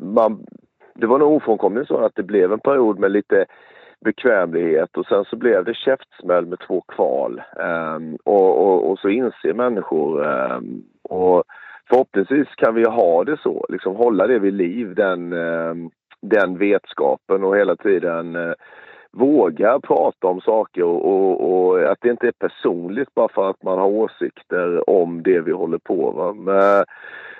man, 0.00 0.46
det 0.94 1.06
var 1.06 1.18
nog 1.18 1.32
ofrånkomligen 1.32 1.86
så 1.86 1.98
att 1.98 2.14
det 2.14 2.22
blev 2.22 2.52
en 2.52 2.60
period 2.60 2.98
med 2.98 3.10
lite 3.10 3.46
bekvämlighet 4.04 4.96
och 4.96 5.06
sen 5.06 5.24
så 5.24 5.36
blev 5.36 5.64
det 5.64 5.74
käftsmäll 5.74 6.46
med 6.46 6.58
två 6.66 6.80
kval. 6.80 7.42
Um, 7.56 8.18
och, 8.24 8.66
och, 8.66 8.90
och, 8.90 8.98
så 8.98 9.08
inser 9.08 9.54
människor 9.54 10.26
um, 10.26 10.84
och 11.02 11.44
förhoppningsvis 11.88 12.48
kan 12.56 12.74
vi 12.74 12.84
ha 12.84 13.24
det 13.24 13.36
så, 13.42 13.66
liksom 13.68 13.96
hålla 13.96 14.26
det 14.26 14.38
vid 14.38 14.54
liv, 14.54 14.94
den, 14.94 15.32
eh, 15.32 15.74
den 16.22 16.58
vetskapen 16.58 17.44
och 17.44 17.56
hela 17.56 17.76
tiden 17.76 18.36
eh, 18.36 18.52
våga 19.12 19.80
prata 19.80 20.26
om 20.26 20.40
saker 20.40 20.82
och, 20.82 21.08
och, 21.08 21.50
och, 21.50 21.90
att 21.90 21.98
det 22.00 22.10
inte 22.10 22.26
är 22.26 22.48
personligt 22.48 23.14
bara 23.14 23.28
för 23.28 23.50
att 23.50 23.62
man 23.62 23.78
har 23.78 23.86
åsikter 23.86 24.90
om 24.90 25.22
det 25.22 25.40
vi 25.40 25.52
håller 25.52 25.78
på 25.78 26.12
med. 26.12 26.54
Men, 26.54 26.84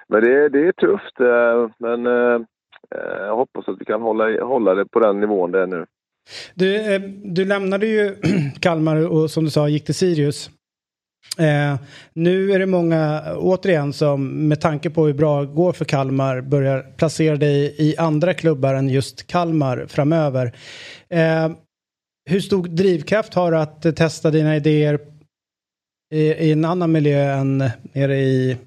men 0.09 0.21
det, 0.21 0.49
det 0.49 0.67
är 0.69 0.73
tufft, 0.73 1.21
eh, 1.21 1.71
men 1.79 2.05
jag 3.19 3.37
hoppas 3.37 3.69
att 3.69 3.81
vi 3.81 3.85
kan 3.85 4.03
hålla, 4.03 4.45
hålla 4.45 4.75
det 4.75 4.87
på 4.87 5.01
den 5.01 5.21
nivån 5.21 5.53
det 5.53 5.61
är 5.63 5.67
nu. 5.67 5.87
Du, 6.55 6.99
du 7.25 7.45
lämnade 7.45 7.87
ju 7.87 8.17
Kalmar 8.61 9.13
och 9.13 9.31
som 9.31 9.45
du 9.45 9.51
sa 9.51 9.69
gick 9.69 9.85
till 9.85 9.95
Sirius. 9.95 10.51
Eh, 11.39 11.81
nu 12.13 12.53
är 12.53 12.59
det 12.59 12.67
många, 12.67 13.23
återigen, 13.37 13.93
som 13.93 14.49
med 14.49 14.61
tanke 14.61 14.91
på 14.91 15.07
hur 15.07 15.15
bra 15.15 15.41
det 15.41 15.47
går 15.47 15.73
för 15.73 15.85
Kalmar 15.85 16.41
börjar 16.41 16.83
placera 16.97 17.37
dig 17.37 17.75
i 17.79 17.97
andra 17.99 18.35
klubbar 18.35 18.75
än 18.75 18.89
just 18.89 19.27
Kalmar 19.27 19.87
framöver. 19.89 20.47
Eh, 21.09 21.51
hur 22.31 22.41
stor 22.41 22.63
drivkraft 22.63 23.35
har 23.35 23.53
du 23.53 23.59
att 23.59 23.97
testa 23.97 24.31
dina 24.31 24.57
idéer 24.57 24.99
i, 26.11 26.21
i 26.21 26.53
en 26.53 26.65
annan 26.65 26.93
miljö 26.93 27.33
än 27.33 27.59
nere 27.93 28.17
i 28.17 28.59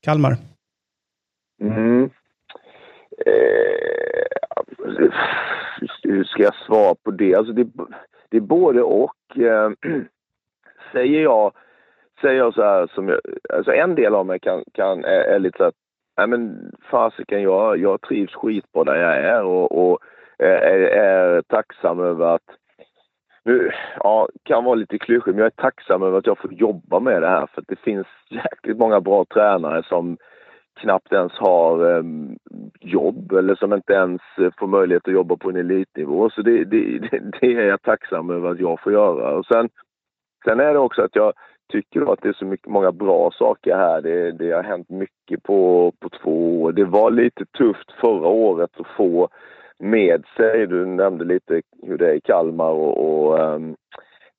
Kalmar? 0.00 0.36
Mm. 1.62 2.10
Eh, 3.26 3.64
hur 6.02 6.24
ska 6.24 6.42
jag 6.42 6.54
svara 6.66 6.94
på 6.94 7.10
det? 7.10 7.34
Alltså 7.34 7.52
det, 7.52 7.66
det 8.30 8.36
är 8.36 8.40
både 8.40 8.82
och. 8.82 9.36
Eh, 9.36 9.70
säger 10.92 11.22
jag, 11.22 11.52
säger 12.20 12.38
jag 12.38 12.54
så 12.54 12.62
här 12.62 12.86
som 12.94 13.08
jag, 13.08 13.20
alltså 13.52 13.72
en 13.72 13.94
del 13.94 14.14
av 14.14 14.26
mig 14.26 14.40
kan, 14.40 14.64
kan 14.72 15.04
är, 15.04 15.20
är 15.20 15.38
lite 15.38 15.58
så 15.58 15.64
att, 15.64 15.74
nej 16.16 16.26
men 16.26 16.72
fasiken 16.90 17.42
jag, 17.42 17.78
jag 17.78 18.00
trivs 18.00 18.34
skitbra 18.34 18.84
där 18.84 18.96
jag 18.96 19.16
är 19.16 19.44
och, 19.44 19.90
och 19.90 19.98
är, 20.38 20.78
är 20.80 21.42
tacksam 21.42 22.00
över 22.00 22.34
att 22.34 22.42
nu, 23.44 23.70
ja, 23.96 24.28
kan 24.42 24.64
vara 24.64 24.74
lite 24.74 24.98
klyschig, 24.98 25.32
men 25.32 25.38
jag 25.38 25.46
är 25.46 25.62
tacksam 25.62 26.02
över 26.02 26.18
att 26.18 26.26
jag 26.26 26.38
får 26.38 26.52
jobba 26.52 27.00
med 27.00 27.22
det 27.22 27.28
här 27.28 27.46
för 27.46 27.60
att 27.60 27.68
det 27.68 27.80
finns 27.80 28.06
jäkligt 28.30 28.78
många 28.78 29.00
bra 29.00 29.24
tränare 29.24 29.82
som 29.82 30.16
knappt 30.80 31.12
ens 31.12 31.32
har 31.32 31.96
eh, 31.96 32.04
jobb 32.80 33.32
eller 33.32 33.54
som 33.54 33.72
inte 33.72 33.92
ens 33.92 34.22
får 34.58 34.66
möjlighet 34.66 35.08
att 35.08 35.14
jobba 35.14 35.36
på 35.36 35.50
en 35.50 35.56
elitnivå. 35.56 36.30
Så 36.30 36.42
det, 36.42 36.64
det, 36.64 36.98
det, 37.40 37.46
är 37.46 37.66
jag 37.66 37.82
tacksam 37.82 38.30
över 38.30 38.50
att 38.50 38.60
jag 38.60 38.80
får 38.80 38.92
göra. 38.92 39.36
Och 39.36 39.46
sen, 39.46 39.68
sen 40.44 40.60
är 40.60 40.72
det 40.72 40.78
också 40.78 41.02
att 41.02 41.16
jag 41.16 41.32
tycker 41.72 42.12
att 42.12 42.22
det 42.22 42.28
är 42.28 42.32
så 42.32 42.44
mycket, 42.44 42.68
många 42.68 42.92
bra 42.92 43.30
saker 43.30 43.76
här. 43.76 44.00
Det, 44.00 44.32
det 44.32 44.50
har 44.50 44.62
hänt 44.62 44.90
mycket 44.90 45.42
på, 45.42 45.92
på 46.00 46.08
två 46.08 46.62
år. 46.62 46.72
Det 46.72 46.84
var 46.84 47.10
lite 47.10 47.44
tufft 47.44 47.92
förra 48.00 48.28
året 48.28 48.70
att 48.80 48.96
få 48.96 49.28
med 49.78 50.24
sig, 50.36 50.66
du 50.66 50.86
nämnde 50.86 51.24
lite 51.24 51.62
hur 51.82 51.98
det 51.98 52.10
är 52.10 52.14
i 52.14 52.20
Kalmar 52.20 52.70
och, 52.70 53.04
och 53.04 53.38
um, 53.38 53.76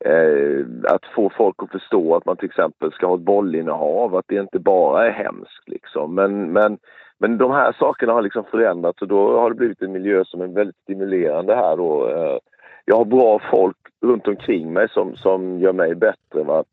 eh, 0.05 0.65
att 0.93 1.05
få 1.15 1.29
folk 1.37 1.55
att 1.57 1.71
förstå 1.71 2.15
att 2.15 2.25
man 2.25 2.37
till 2.37 2.49
exempel 2.49 2.91
ska 2.91 3.07
ha 3.07 3.15
ett 3.15 3.21
bollinnehav, 3.21 4.15
att 4.15 4.25
det 4.27 4.35
inte 4.35 4.59
bara 4.59 5.07
är 5.07 5.11
hemskt 5.11 5.67
liksom. 5.67 6.15
Men, 6.15 6.53
men, 6.53 6.77
men 7.17 7.37
de 7.37 7.51
här 7.51 7.75
sakerna 7.79 8.13
har 8.13 8.21
liksom 8.21 8.43
förändrats 8.43 9.01
och 9.01 9.07
då 9.07 9.39
har 9.39 9.49
det 9.49 9.55
blivit 9.55 9.81
en 9.81 9.91
miljö 9.91 10.23
som 10.25 10.41
är 10.41 10.47
väldigt 10.47 10.81
stimulerande 10.83 11.55
här 11.55 11.77
då. 11.77 12.09
Eh, 12.09 12.37
jag 12.85 12.95
har 12.95 13.05
bra 13.05 13.39
folk 13.51 13.77
runt 14.01 14.27
omkring 14.27 14.73
mig 14.73 14.89
som, 14.89 15.15
som 15.15 15.59
gör 15.59 15.73
mig 15.73 15.95
bättre. 15.95 16.43
Va? 16.43 16.63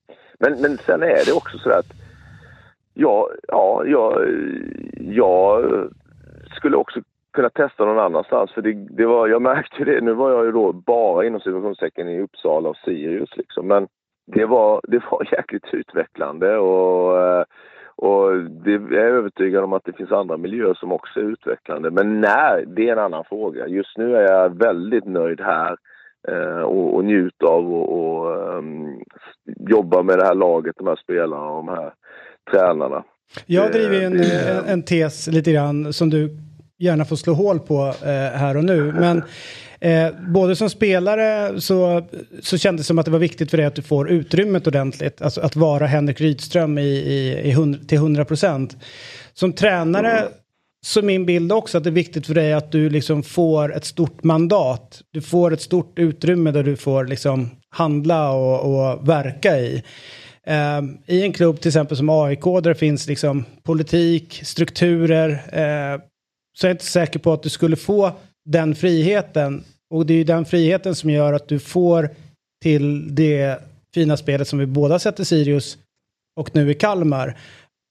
Men, 0.42 0.60
men 0.60 0.78
sen 0.78 1.02
är 1.02 1.26
det 1.26 1.32
också 1.32 1.58
så 1.58 1.70
att 1.70 1.92
ja, 2.94 3.30
ja, 3.48 3.82
jag, 3.86 4.26
jag 5.00 5.64
skulle 6.56 6.76
också 6.76 7.00
kunna 7.32 7.50
testa 7.50 7.84
någon 7.84 7.98
annanstans. 7.98 8.52
För 8.52 8.62
det, 8.62 8.72
det 8.72 9.06
var, 9.06 9.28
jag 9.28 9.42
märkte 9.42 9.84
det, 9.84 10.00
nu 10.00 10.12
var 10.12 10.30
jag 10.30 10.44
ju 10.44 10.52
då 10.52 10.72
bara 10.72 11.26
inom 11.26 11.40
situationstecken 11.40 12.08
i 12.08 12.20
Uppsala 12.20 12.68
och 12.68 12.76
Sirius 12.76 13.36
liksom. 13.36 13.66
Men 13.66 13.88
det 14.26 14.44
var, 14.46 14.80
det 14.84 15.02
var 15.10 15.28
jäkligt 15.32 15.74
utvecklande 15.74 16.56
och, 16.58 17.46
och 17.96 18.36
det, 18.64 18.72
jag 18.72 18.92
är 18.92 19.14
övertygad 19.14 19.64
om 19.64 19.72
att 19.72 19.84
det 19.84 19.92
finns 19.92 20.12
andra 20.12 20.36
miljöer 20.36 20.74
som 20.74 20.92
också 20.92 21.20
är 21.20 21.24
utvecklande. 21.24 21.90
Men 21.90 22.20
när, 22.20 22.64
det 22.66 22.88
är 22.88 22.92
en 22.92 22.98
annan 22.98 23.24
fråga. 23.24 23.66
Just 23.66 23.98
nu 23.98 24.16
är 24.16 24.32
jag 24.32 24.58
väldigt 24.58 25.04
nöjd 25.04 25.40
här 25.40 25.76
och, 26.64 26.94
och 26.94 27.04
njuter 27.04 27.46
av 27.46 27.74
och, 27.74 27.98
och 27.98 28.56
um, 28.58 29.00
jobba 29.68 30.02
med 30.02 30.18
det 30.18 30.24
här 30.24 30.34
laget, 30.34 30.76
de 30.78 30.86
här 30.86 30.96
spelarna 30.96 31.46
och 31.46 31.66
de 31.66 31.68
här 31.68 31.92
tränarna. 32.50 33.04
Jag 33.46 33.72
driver 33.72 34.00
en, 34.00 34.20
en, 34.20 34.64
en 34.66 34.82
tes 34.82 35.26
lite 35.26 35.52
grann 35.52 35.92
som 35.92 36.10
du 36.10 36.36
gärna 36.82 37.04
få 37.04 37.16
slå 37.16 37.34
hål 37.34 37.60
på 37.60 37.94
eh, 38.02 38.38
här 38.38 38.56
och 38.56 38.64
nu. 38.64 38.92
Men 38.92 39.22
eh, 39.80 40.14
både 40.28 40.56
som 40.56 40.70
spelare 40.70 41.60
så, 41.60 42.02
så 42.42 42.58
kändes 42.58 42.86
det 42.86 42.88
som 42.88 42.98
att 42.98 43.04
det 43.04 43.12
var 43.12 43.18
viktigt 43.18 43.50
för 43.50 43.56
dig 43.56 43.66
att 43.66 43.74
du 43.74 43.82
får 43.82 44.10
utrymmet 44.10 44.66
ordentligt. 44.66 45.22
Alltså 45.22 45.40
att 45.40 45.56
vara 45.56 45.86
Henrik 45.86 46.20
Rydström 46.20 46.78
i, 46.78 46.82
i, 46.82 47.40
i 47.44 47.52
hund, 47.52 47.88
till 47.88 47.98
100 47.98 48.24
procent. 48.24 48.76
Som 49.32 49.52
tränare 49.52 50.10
mm 50.10 50.32
så 50.86 51.02
min 51.02 51.26
bild 51.26 51.52
också 51.52 51.78
att 51.78 51.84
det 51.84 51.90
är 51.90 51.92
viktigt 51.92 52.26
för 52.26 52.34
dig 52.34 52.52
att 52.52 52.72
du 52.72 52.90
liksom 52.90 53.22
får 53.22 53.76
ett 53.76 53.84
stort 53.84 54.24
mandat. 54.24 55.02
Du 55.10 55.20
får 55.20 55.52
ett 55.52 55.62
stort 55.62 55.98
utrymme 55.98 56.50
där 56.50 56.62
du 56.62 56.76
får 56.76 57.04
liksom 57.04 57.50
handla 57.70 58.32
och, 58.32 58.90
och 58.90 59.08
verka 59.08 59.58
i. 59.58 59.82
Eh, 60.46 60.82
I 61.06 61.22
en 61.22 61.32
klubb 61.32 61.60
till 61.60 61.68
exempel 61.68 61.96
som 61.96 62.10
AIK 62.10 62.44
där 62.44 62.60
det 62.60 62.74
finns 62.74 63.06
liksom 63.06 63.44
politik, 63.62 64.40
strukturer, 64.44 65.30
Eh, 65.30 66.00
så 66.58 66.66
är 66.66 66.70
jag 66.70 66.74
inte 66.74 66.84
säker 66.84 67.18
på 67.18 67.32
att 67.32 67.42
du 67.42 67.48
skulle 67.48 67.76
få 67.76 68.12
den 68.44 68.74
friheten. 68.74 69.64
Och 69.90 70.06
det 70.06 70.14
är 70.14 70.18
ju 70.18 70.24
den 70.24 70.44
friheten 70.44 70.94
som 70.94 71.10
gör 71.10 71.32
att 71.32 71.48
du 71.48 71.58
får 71.58 72.10
till 72.62 73.14
det 73.14 73.60
fina 73.94 74.16
spelet 74.16 74.48
som 74.48 74.58
vi 74.58 74.66
båda 74.66 74.98
sett 74.98 75.20
i 75.20 75.24
Sirius 75.24 75.78
och 76.40 76.54
nu 76.54 76.70
i 76.70 76.74
Kalmar. 76.74 77.38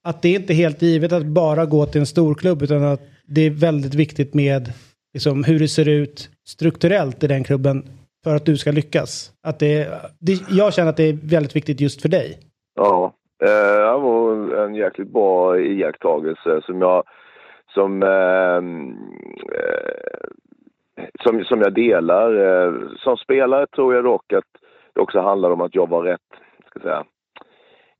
Att 0.03 0.21
det 0.21 0.29
är 0.29 0.39
inte 0.39 0.53
helt 0.53 0.81
givet 0.81 1.11
att 1.11 1.25
bara 1.25 1.65
gå 1.65 1.85
till 1.85 2.01
en 2.01 2.05
storklubb 2.05 2.61
utan 2.61 2.83
att 2.83 3.01
det 3.27 3.41
är 3.41 3.49
väldigt 3.49 3.95
viktigt 3.95 4.33
med 4.33 4.73
liksom, 5.13 5.43
hur 5.43 5.59
det 5.59 5.67
ser 5.67 5.89
ut 5.89 6.29
strukturellt 6.47 7.23
i 7.23 7.27
den 7.27 7.43
klubben 7.43 7.83
för 8.23 8.35
att 8.35 8.45
du 8.45 8.57
ska 8.57 8.71
lyckas. 8.71 9.31
Att 9.47 9.59
det, 9.59 9.87
det, 10.19 10.49
jag 10.49 10.73
känner 10.73 10.89
att 10.89 10.97
det 10.97 11.09
är 11.09 11.29
väldigt 11.29 11.55
viktigt 11.55 11.81
just 11.81 12.01
för 12.01 12.09
dig. 12.09 12.39
Ja, 12.75 13.13
eh, 13.43 13.47
det 13.47 13.97
var 13.97 14.65
en 14.65 14.75
jäkligt 14.75 15.13
bra 15.13 15.59
iakttagelse 15.59 16.61
som 16.65 16.81
jag 16.81 17.03
som, 17.73 18.03
ehm, 18.03 18.89
eh, 19.55 20.27
som, 21.23 21.43
som 21.43 21.61
jag 21.61 21.73
delar. 21.73 22.35
Eh, 22.35 22.73
som 22.97 23.17
spelare 23.17 23.67
tror 23.67 23.93
jag 23.95 24.03
dock 24.03 24.33
att 24.33 24.45
det 24.93 25.01
också 25.01 25.19
handlar 25.19 25.51
om 25.51 25.61
att 25.61 25.75
jag 25.75 25.89
var 25.89 26.03
rätt, 26.03 26.21
ska 26.69 26.79
säga. 26.79 27.03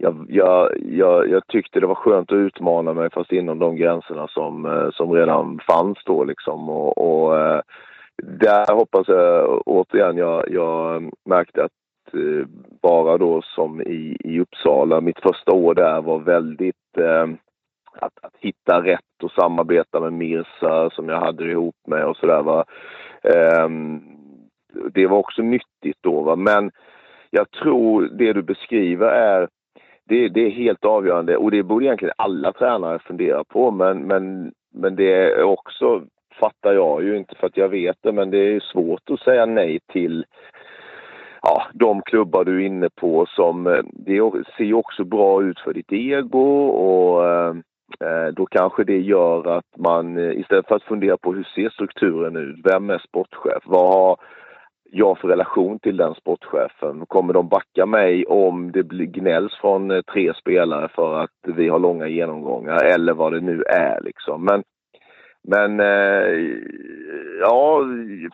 Jag, 0.04 0.26
jag, 0.30 0.72
jag, 0.80 1.30
jag, 1.30 1.48
tyckte 1.48 1.80
det 1.80 1.88
var 1.88 1.96
skönt 1.96 2.32
att 2.32 2.36
utmana 2.36 2.94
mig 2.94 3.10
fast 3.14 3.32
inom 3.32 3.60
de 3.60 3.76
gränserna 3.76 4.28
som, 4.28 4.66
eh, 4.66 4.90
som 4.92 5.14
redan 5.14 5.60
fanns 5.68 5.98
då 6.06 6.24
liksom. 6.24 6.70
Och, 6.70 6.98
och 6.98 7.40
eh, 7.40 7.62
där 8.24 8.76
hoppas 8.76 9.08
jag 9.08 9.62
återigen, 9.68 10.18
jag, 10.18 10.50
jag 10.50 11.12
märkte 11.26 11.64
att 11.64 12.14
eh, 12.14 12.48
bara 12.82 13.18
då 13.18 13.42
som 13.42 13.82
i, 13.82 14.18
i 14.20 14.40
Uppsala, 14.40 15.02
mitt 15.02 15.20
första 15.20 15.52
år 15.52 15.76
där 15.76 16.02
var 16.02 16.20
väldigt 16.20 16.98
eh, 16.98 17.28
att, 17.94 18.14
att 18.22 18.36
hitta 18.40 18.84
rätt 18.84 19.24
och 19.24 19.32
samarbeta 19.32 20.00
med 20.00 20.14
Mirsa 20.14 20.90
som 20.90 21.10
jag 21.10 21.20
hade 21.20 21.52
ihop 21.52 21.76
med 21.88 22.06
och 22.06 22.18
sådär. 22.18 22.64
Eh, 23.24 23.70
det 24.94 25.08
var 25.08 25.18
också 25.18 25.42
nyttigt 25.42 25.98
då. 26.02 26.22
Va? 26.22 26.36
Men 26.36 26.72
jag 27.30 27.52
tror 27.52 28.02
det 28.02 28.34
du 28.34 28.42
beskriver 28.42 29.08
är 29.08 29.48
det, 30.10 30.30
det, 30.30 30.46
är 30.46 30.50
helt 30.50 30.86
avgörande. 30.86 31.38
Och 31.38 31.52
det 31.52 31.64
borde 31.64 31.86
egentligen 31.86 32.14
alla 32.18 32.54
tränare 32.54 33.00
fundera 33.00 33.44
på 33.44 33.72
men, 33.72 34.02
men, 34.02 34.52
men 34.74 34.96
det 34.96 35.14
är 35.14 35.44
också, 35.44 36.04
fattar 36.40 36.74
jag 36.74 37.04
ju 37.04 37.18
inte 37.18 37.36
för 37.36 37.48
att 37.48 37.58
jag 37.58 37.70
vet 37.70 37.98
det, 38.02 38.12
men 38.12 38.32
det 38.32 38.56
är 38.56 38.60
svårt 38.60 39.10
att 39.10 39.20
säga 39.20 39.46
nej 39.46 39.80
till 39.88 40.26
ja, 41.42 41.64
de 41.74 42.02
klubbar 42.02 42.46
du 42.46 42.62
är 42.62 42.66
inne 42.66 42.90
på 42.90 43.26
som, 43.26 43.68
eh, 43.68 43.84
det 43.94 44.32
ser 44.58 44.64
ju 44.64 44.74
också 44.74 45.04
bra 45.04 45.44
ut 45.44 45.60
för 45.60 45.74
ditt 45.74 45.92
ego 45.92 46.68
och 46.68 47.02
Eh, 48.00 48.08
eh 48.08 48.28
då 48.34 48.46
kanske 48.46 48.84
det 48.84 49.00
gör 49.00 49.58
att 49.58 49.78
man 49.78 50.18
eh, 50.18 50.40
istället 50.40 50.68
för 50.68 50.76
att 50.76 50.84
fundera 50.84 51.18
på 51.18 51.34
hur 51.34 51.44
ser 51.44 51.70
strukturen 51.70 52.36
ut, 52.36 52.60
vem 52.64 52.90
är 52.90 52.98
sportchef, 52.98 53.64
vad 53.66 53.94
har 53.94 54.18
jag 54.92 55.18
för 55.18 55.28
relation 55.28 55.80
till 55.80 55.98
den 55.98 56.16
sportchefen? 56.16 57.06
Kommer 57.06 57.34
de 57.34 57.48
backa 57.48 57.86
mig 57.86 58.26
om 58.26 58.72
det 58.72 58.84
gnälls 59.06 59.54
från 59.62 59.92
eh, 59.92 60.02
tre 60.02 60.34
spelare 60.34 60.88
för 60.96 61.20
att 61.24 61.56
vi 61.56 61.70
har 61.70 61.80
långa 61.80 62.08
genomgångar 62.08 62.84
eller 62.84 63.14
vad 63.14 63.34
det 63.34 63.42
nu 63.42 63.64
är 63.64 64.02
liksom. 64.02 64.46
Men, 64.46 64.64
men 65.48 65.80
eh, 65.80 66.58
ja, 67.40 67.82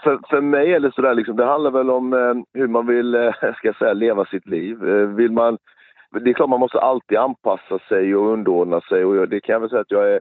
för, 0.03 0.30
för 0.30 0.41
mig 0.41 0.74
är 0.74 0.80
det 0.80 0.91
sådär 0.91 1.14
liksom, 1.14 1.36
det 1.36 1.45
handlar 1.45 1.72
väl 1.72 1.89
om 1.89 2.14
eh, 2.14 2.34
hur 2.53 2.68
man 2.68 2.88
vill, 2.88 3.16
eh, 3.16 3.32
ska 3.55 3.68
jag 3.68 3.78
säga, 3.78 3.93
leva 3.93 4.26
sitt 4.26 4.47
liv. 4.47 4.89
Eh, 4.89 5.08
vill 5.08 5.32
man, 5.32 5.58
det 6.12 6.30
är 6.30 6.34
klart 6.34 6.49
man 6.49 6.60
måste 6.60 6.80
alltid 6.80 7.18
anpassa 7.18 7.80
sig 7.80 8.16
och 8.16 8.34
underordna 8.34 8.82
sig 8.82 9.05
och 9.05 9.16
jag, 9.16 9.30
det 9.30 9.39
kan 9.39 9.53
jag 9.53 9.60
väl 9.60 9.70
säga 9.70 9.82
att 9.82 9.91
jag 9.91 10.12
är 10.14 10.20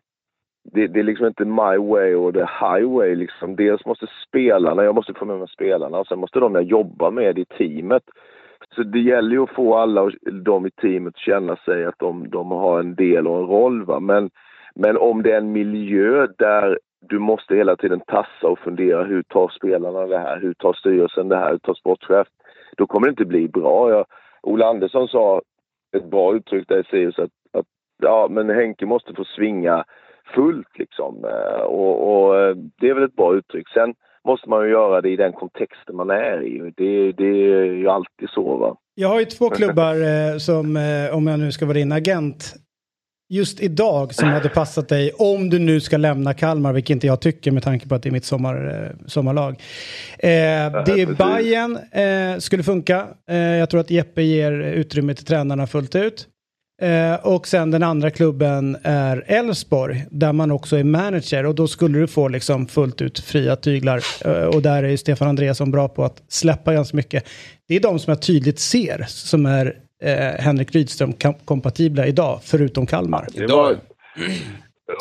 det, 0.72 0.86
det, 0.86 1.00
är 1.00 1.04
liksom 1.04 1.26
inte 1.26 1.44
my 1.44 1.76
way 1.76 2.14
och 2.14 2.34
the 2.34 2.46
highway. 2.60 3.14
Liksom. 3.14 3.56
Dels 3.56 3.86
måste 3.86 4.06
spelarna, 4.28 4.84
jag 4.84 4.94
måste 4.94 5.14
få 5.14 5.24
med 5.24 5.38
mig 5.38 5.48
spelarna 5.48 5.98
och 5.98 6.06
sen 6.06 6.18
måste 6.18 6.40
de 6.40 6.54
jag 6.54 6.64
jobbar 6.64 7.10
med 7.10 7.38
i 7.38 7.44
teamet. 7.44 8.02
Så 8.74 8.82
det 8.82 9.00
gäller 9.00 9.30
ju 9.30 9.42
att 9.42 9.54
få 9.54 9.74
alla 9.74 10.10
de 10.44 10.66
i 10.66 10.70
teamet 10.70 11.14
att 11.14 11.20
känna 11.20 11.56
sig 11.56 11.84
att 11.84 11.98
de, 11.98 12.30
de 12.30 12.50
har 12.50 12.80
en 12.80 12.94
del 12.94 13.26
och 13.26 13.38
en 13.38 13.46
roll. 13.46 13.84
Va? 13.84 14.00
Men, 14.00 14.30
men 14.74 14.96
om 14.96 15.22
det 15.22 15.32
är 15.32 15.38
en 15.38 15.52
miljö 15.52 16.26
där 16.38 16.78
du 17.00 17.18
måste 17.18 17.54
hela 17.54 17.76
tiden 17.76 18.00
tassa 18.00 18.48
och 18.48 18.58
fundera 18.58 19.04
hur 19.04 19.22
tar 19.22 19.48
spelarna 19.48 20.06
det 20.06 20.18
här, 20.18 20.40
hur 20.40 20.54
tar 20.54 20.72
styrelsen 20.72 21.28
det 21.28 21.36
här, 21.36 21.50
hur 21.50 21.58
tar 21.58 21.74
sportchef? 21.74 22.26
Då 22.76 22.86
kommer 22.86 23.06
det 23.06 23.10
inte 23.10 23.24
bli 23.24 23.48
bra. 23.48 23.90
Jag, 23.90 24.06
Ola 24.42 24.66
Andersson 24.66 25.08
sa 25.08 25.42
ett 25.96 26.10
bra 26.10 26.34
uttryck 26.34 26.68
där 26.68 26.80
i 26.80 26.84
Sirius 26.84 27.18
att, 27.18 27.30
att 27.52 27.66
ja, 28.02 28.26
men 28.30 28.50
Henke 28.50 28.86
måste 28.86 29.14
få 29.14 29.24
svinga 29.24 29.84
fullt 30.34 30.78
liksom. 30.78 31.24
Eh, 31.24 31.62
och, 31.62 31.94
och, 32.10 32.40
eh, 32.40 32.56
det 32.80 32.88
är 32.88 32.94
väl 32.94 33.04
ett 33.04 33.16
bra 33.16 33.34
uttryck. 33.34 33.68
Sen 33.68 33.94
måste 34.24 34.48
man 34.48 34.64
ju 34.64 34.70
göra 34.70 35.00
det 35.00 35.10
i 35.10 35.16
den 35.16 35.32
kontexten 35.32 35.96
man 35.96 36.10
är 36.10 36.42
i. 36.42 36.72
Det, 36.76 37.12
det 37.12 37.24
är 37.24 37.64
ju 37.64 37.88
alltid 37.88 38.28
så 38.28 38.56
va. 38.56 38.76
Jag 38.94 39.08
har 39.08 39.18
ju 39.18 39.24
två 39.24 39.50
klubbar 39.50 39.94
eh, 39.94 40.38
som, 40.38 40.66
om 41.12 41.26
jag 41.26 41.38
nu 41.40 41.52
ska 41.52 41.66
vara 41.66 41.74
din 41.74 41.92
agent, 41.92 42.54
just 43.28 43.62
idag 43.62 44.14
som 44.14 44.28
hade 44.28 44.48
passat 44.48 44.88
dig 44.88 45.12
om 45.18 45.50
du 45.50 45.58
nu 45.58 45.80
ska 45.80 45.96
lämna 45.96 46.34
Kalmar, 46.34 46.72
vilket 46.72 46.90
inte 46.90 47.06
jag 47.06 47.20
tycker 47.20 47.50
med 47.50 47.62
tanke 47.62 47.88
på 47.88 47.94
att 47.94 48.02
det 48.02 48.08
är 48.08 48.12
mitt 48.12 48.24
sommar, 48.24 48.92
sommarlag. 49.06 49.52
Eh, 50.18 50.28
det 50.86 51.00
är 51.00 51.14
Bayern 51.14 51.78
eh, 51.92 52.38
skulle 52.38 52.62
funka. 52.62 53.06
Eh, 53.30 53.36
jag 53.36 53.70
tror 53.70 53.80
att 53.80 53.90
Jeppe 53.90 54.22
ger 54.22 54.52
utrymme 54.52 55.14
till 55.14 55.24
tränarna 55.24 55.66
fullt 55.66 55.94
ut. 55.94 56.28
Eh, 56.82 57.26
och 57.26 57.46
sen 57.46 57.70
den 57.70 57.82
andra 57.82 58.10
klubben 58.10 58.76
är 58.82 59.24
Elfsborg 59.26 60.04
där 60.10 60.32
man 60.32 60.50
också 60.50 60.76
är 60.76 60.84
manager 60.84 61.46
och 61.46 61.54
då 61.54 61.66
skulle 61.66 61.98
du 61.98 62.06
få 62.06 62.28
liksom 62.28 62.66
fullt 62.66 63.02
ut 63.02 63.18
fria 63.18 63.56
tyglar. 63.56 64.00
Eh, 64.24 64.46
och 64.46 64.62
där 64.62 64.82
är 64.82 64.88
ju 64.88 64.96
Stefan 64.96 65.28
Andreasson 65.28 65.70
bra 65.70 65.88
på 65.88 66.04
att 66.04 66.22
släppa 66.28 66.72
ganska 66.72 66.96
mycket. 66.96 67.28
Det 67.68 67.76
är 67.76 67.80
de 67.80 67.98
som 67.98 68.10
jag 68.10 68.22
tydligt 68.22 68.58
ser 68.58 69.04
som 69.08 69.46
är 69.46 69.66
eh, 70.02 70.44
Henrik 70.44 70.74
Rydström 70.74 71.12
kompatibla 71.44 72.06
idag, 72.06 72.38
förutom 72.42 72.86
Kalmar. 72.86 73.26
Det 73.34 73.46
var, 73.52 73.76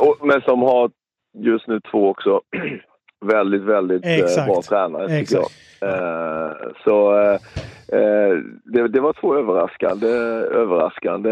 och, 0.01 0.27
men 0.27 0.41
som 0.41 0.61
har 0.61 0.91
just 1.37 1.67
nu 1.67 1.79
två 1.91 2.09
också 2.09 2.41
väldigt, 3.27 3.61
väldigt 3.61 4.05
eh, 4.05 4.45
bra 4.45 4.61
tränare 4.61 5.07
tycker 5.07 5.21
Exakt. 5.21 5.51
jag. 5.79 5.89
Eh, 5.89 6.51
så 6.83 7.19
eh, 7.19 7.39
Eh, 7.87 8.37
det, 8.63 8.87
det, 8.87 8.99
var 8.99 9.13
två 9.13 9.35
överraskande, 9.35 10.07
överraskande 10.07 11.31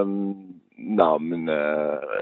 mm, 0.00 0.34
namn. 0.82 1.48
Eh, 1.48 1.54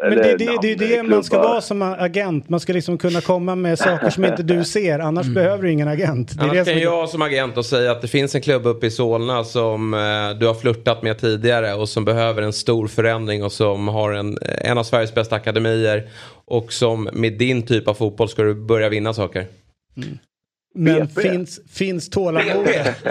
Men 0.03 0.19
det, 0.19 0.37
det, 0.37 0.59
det 0.63 0.73
är 0.73 0.77
det 0.77 1.03
man 1.03 1.25
ska 1.25 1.39
vara 1.39 1.61
som 1.61 1.83
agent. 1.83 2.49
Man 2.49 2.61
ska 2.61 2.73
liksom 2.73 2.99
kunna 2.99 3.21
komma 3.21 3.55
med 3.55 3.79
saker 3.79 4.11
som 4.11 4.25
inte 4.25 4.43
du 4.43 4.65
ser. 4.75 4.99
Annars 4.99 5.27
mm. 5.27 5.35
behöver 5.35 5.63
du 5.63 5.73
ingen 5.73 5.89
agent. 5.89 6.39
Det 6.39 6.45
Annars 6.45 6.67
kan 6.69 6.77
är... 6.77 6.83
jag 6.83 7.09
som 7.09 7.23
agent 7.23 7.57
och 7.57 7.67
säga 7.67 7.93
att 7.93 8.03
det 8.03 8.09
finns 8.09 8.35
en 8.35 8.41
klubb 8.41 8.67
uppe 8.67 8.87
i 8.87 8.91
Solna 8.91 9.45
som 9.45 9.95
eh, 9.95 10.39
du 10.39 10.47
har 10.47 10.55
flörtat 10.55 11.03
med 11.03 11.19
tidigare 11.19 11.75
och 11.75 11.89
som 11.89 12.05
behöver 12.05 12.43
en 12.43 12.53
stor 12.53 12.89
förändring 12.89 13.45
och 13.45 13.53
som 13.53 13.89
har 13.89 14.13
en, 14.13 14.39
en 14.65 14.79
av 14.79 14.85
Sveriges 14.85 15.15
bästa 15.15 15.37
akademier. 15.37 16.09
Och 16.45 16.73
som 16.73 17.09
med 17.13 17.39
din 17.39 17.63
typ 17.63 17.89
av 17.89 17.95
fotboll 17.95 18.29
ska 18.29 18.43
du 18.43 18.55
börja 18.55 18.89
vinna 18.89 19.15
saker. 19.15 19.47
Mm. 19.97 20.19
Men 20.75 21.07
BP. 21.07 21.21
finns, 21.21 21.61
finns 21.73 22.11
tålamodet? 22.11 23.05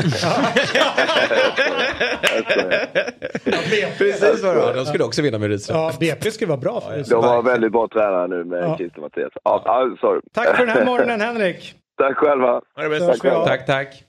Precis 3.97 4.43
vad 4.43 4.75
De 4.75 4.85
skulle 4.85 5.03
också 5.03 5.21
vinna 5.21 5.37
med 5.37 5.49
Rydström. 5.49 5.77
Ja, 5.77 5.91
BP 5.99 6.31
skulle 6.31 6.47
vara 6.47 6.59
bra 6.59 6.81
för 6.81 6.95
Rydström. 6.97 7.21
De 7.21 7.27
har 7.27 7.43
väldigt 7.43 7.71
bra 7.71 7.87
tränare 7.87 8.27
nu 8.27 8.43
med 8.43 8.63
ja. 8.63 8.77
Christer 8.77 9.01
Mattias. 9.01 9.31
Ja, 9.43 9.89
sorry. 10.01 10.21
Tack 10.33 10.57
för 10.57 10.65
den 10.65 10.75
här 10.77 10.85
morgonen 10.85 11.21
Henrik. 11.21 11.75
Tack 11.97 12.17
själva. 12.17 12.47
Ha 12.47 12.83
det 12.83 12.89
bäst. 12.89 13.21
Tack, 13.21 13.45
tack, 13.45 13.65
tack. 13.65 14.03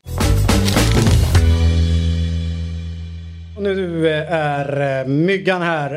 Nu 3.60 4.08
är 4.28 5.00
eh, 5.00 5.06
Myggan 5.06 5.62
här 5.62 5.90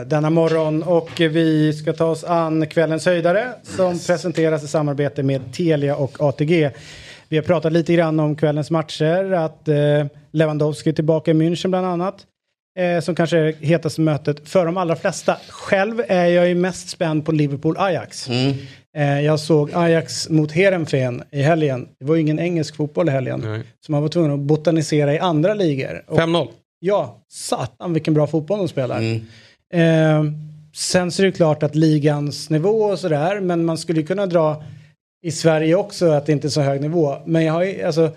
eh, 0.00 0.06
denna 0.06 0.30
morgon 0.30 0.82
och 0.82 1.10
vi 1.20 1.72
ska 1.72 1.92
ta 1.92 2.04
oss 2.04 2.24
an 2.24 2.66
kvällens 2.66 3.06
höjdare 3.06 3.52
som 3.62 3.92
yes. 3.92 4.06
presenteras 4.06 4.64
i 4.64 4.68
samarbete 4.68 5.22
med 5.22 5.52
Telia 5.52 5.96
och 5.96 6.20
ATG. 6.20 6.70
Vi 7.28 7.36
har 7.36 7.44
pratat 7.44 7.72
lite 7.72 7.94
grann 7.94 8.20
om 8.20 8.36
kvällens 8.36 8.70
matcher, 8.70 9.32
att 9.32 9.68
eh, 9.68 9.76
Lewandowski 10.32 10.90
är 10.90 10.94
tillbaka 10.94 11.30
i 11.30 11.34
München 11.34 11.68
bland 11.68 11.86
annat. 11.86 12.26
som 13.02 13.14
kanske 13.14 13.38
är 13.38 13.52
hetaste 13.52 14.00
mötet 14.00 14.48
för 14.48 14.66
de 14.66 14.76
allra 14.76 14.96
flesta. 14.96 15.36
Själv 15.48 16.02
är 16.08 16.26
jag 16.26 16.48
ju 16.48 16.54
mest 16.54 16.88
spänd 16.88 17.26
på 17.26 17.32
Liverpool-Ajax. 17.32 18.28
Mm. 18.28 19.24
jag 19.24 19.40
såg 19.40 19.70
Ajax 19.74 20.28
mot 20.28 20.52
Heerenveen 20.52 21.22
i 21.30 21.42
helgen. 21.42 21.88
Det 22.00 22.06
var 22.06 22.14
ju 22.14 22.20
ingen 22.20 22.38
engelsk 22.38 22.76
fotboll 22.76 23.08
i 23.08 23.12
helgen. 23.12 23.40
Nej. 23.44 23.62
Så 23.86 23.92
man 23.92 24.02
var 24.02 24.08
tvungen 24.08 24.30
att 24.30 24.40
botanisera 24.40 25.14
i 25.14 25.18
andra 25.18 25.54
ligor. 25.54 26.02
5-0. 26.08 26.48
Ja, 26.78 27.24
satan 27.28 27.92
vilken 27.92 28.14
bra 28.14 28.26
fotboll 28.26 28.58
de 28.58 28.68
spelar. 28.68 28.98
Mm. 28.98 29.20
Eh, 29.72 30.32
sen 30.74 31.12
så 31.12 31.22
är 31.22 31.26
det 31.26 31.32
klart 31.32 31.62
att 31.62 31.74
ligans 31.74 32.50
nivå 32.50 32.82
och 32.82 32.98
sådär, 32.98 33.40
men 33.40 33.64
man 33.64 33.78
skulle 33.78 34.02
kunna 34.02 34.26
dra 34.26 34.64
i 35.22 35.32
Sverige 35.32 35.74
också 35.74 36.10
att 36.10 36.26
det 36.26 36.32
inte 36.32 36.46
är 36.46 36.50
så 36.50 36.60
hög 36.60 36.80
nivå. 36.80 37.16
Men 37.26 37.44
jag 37.44 37.52
har 37.52 37.84
alltså, 37.86 38.10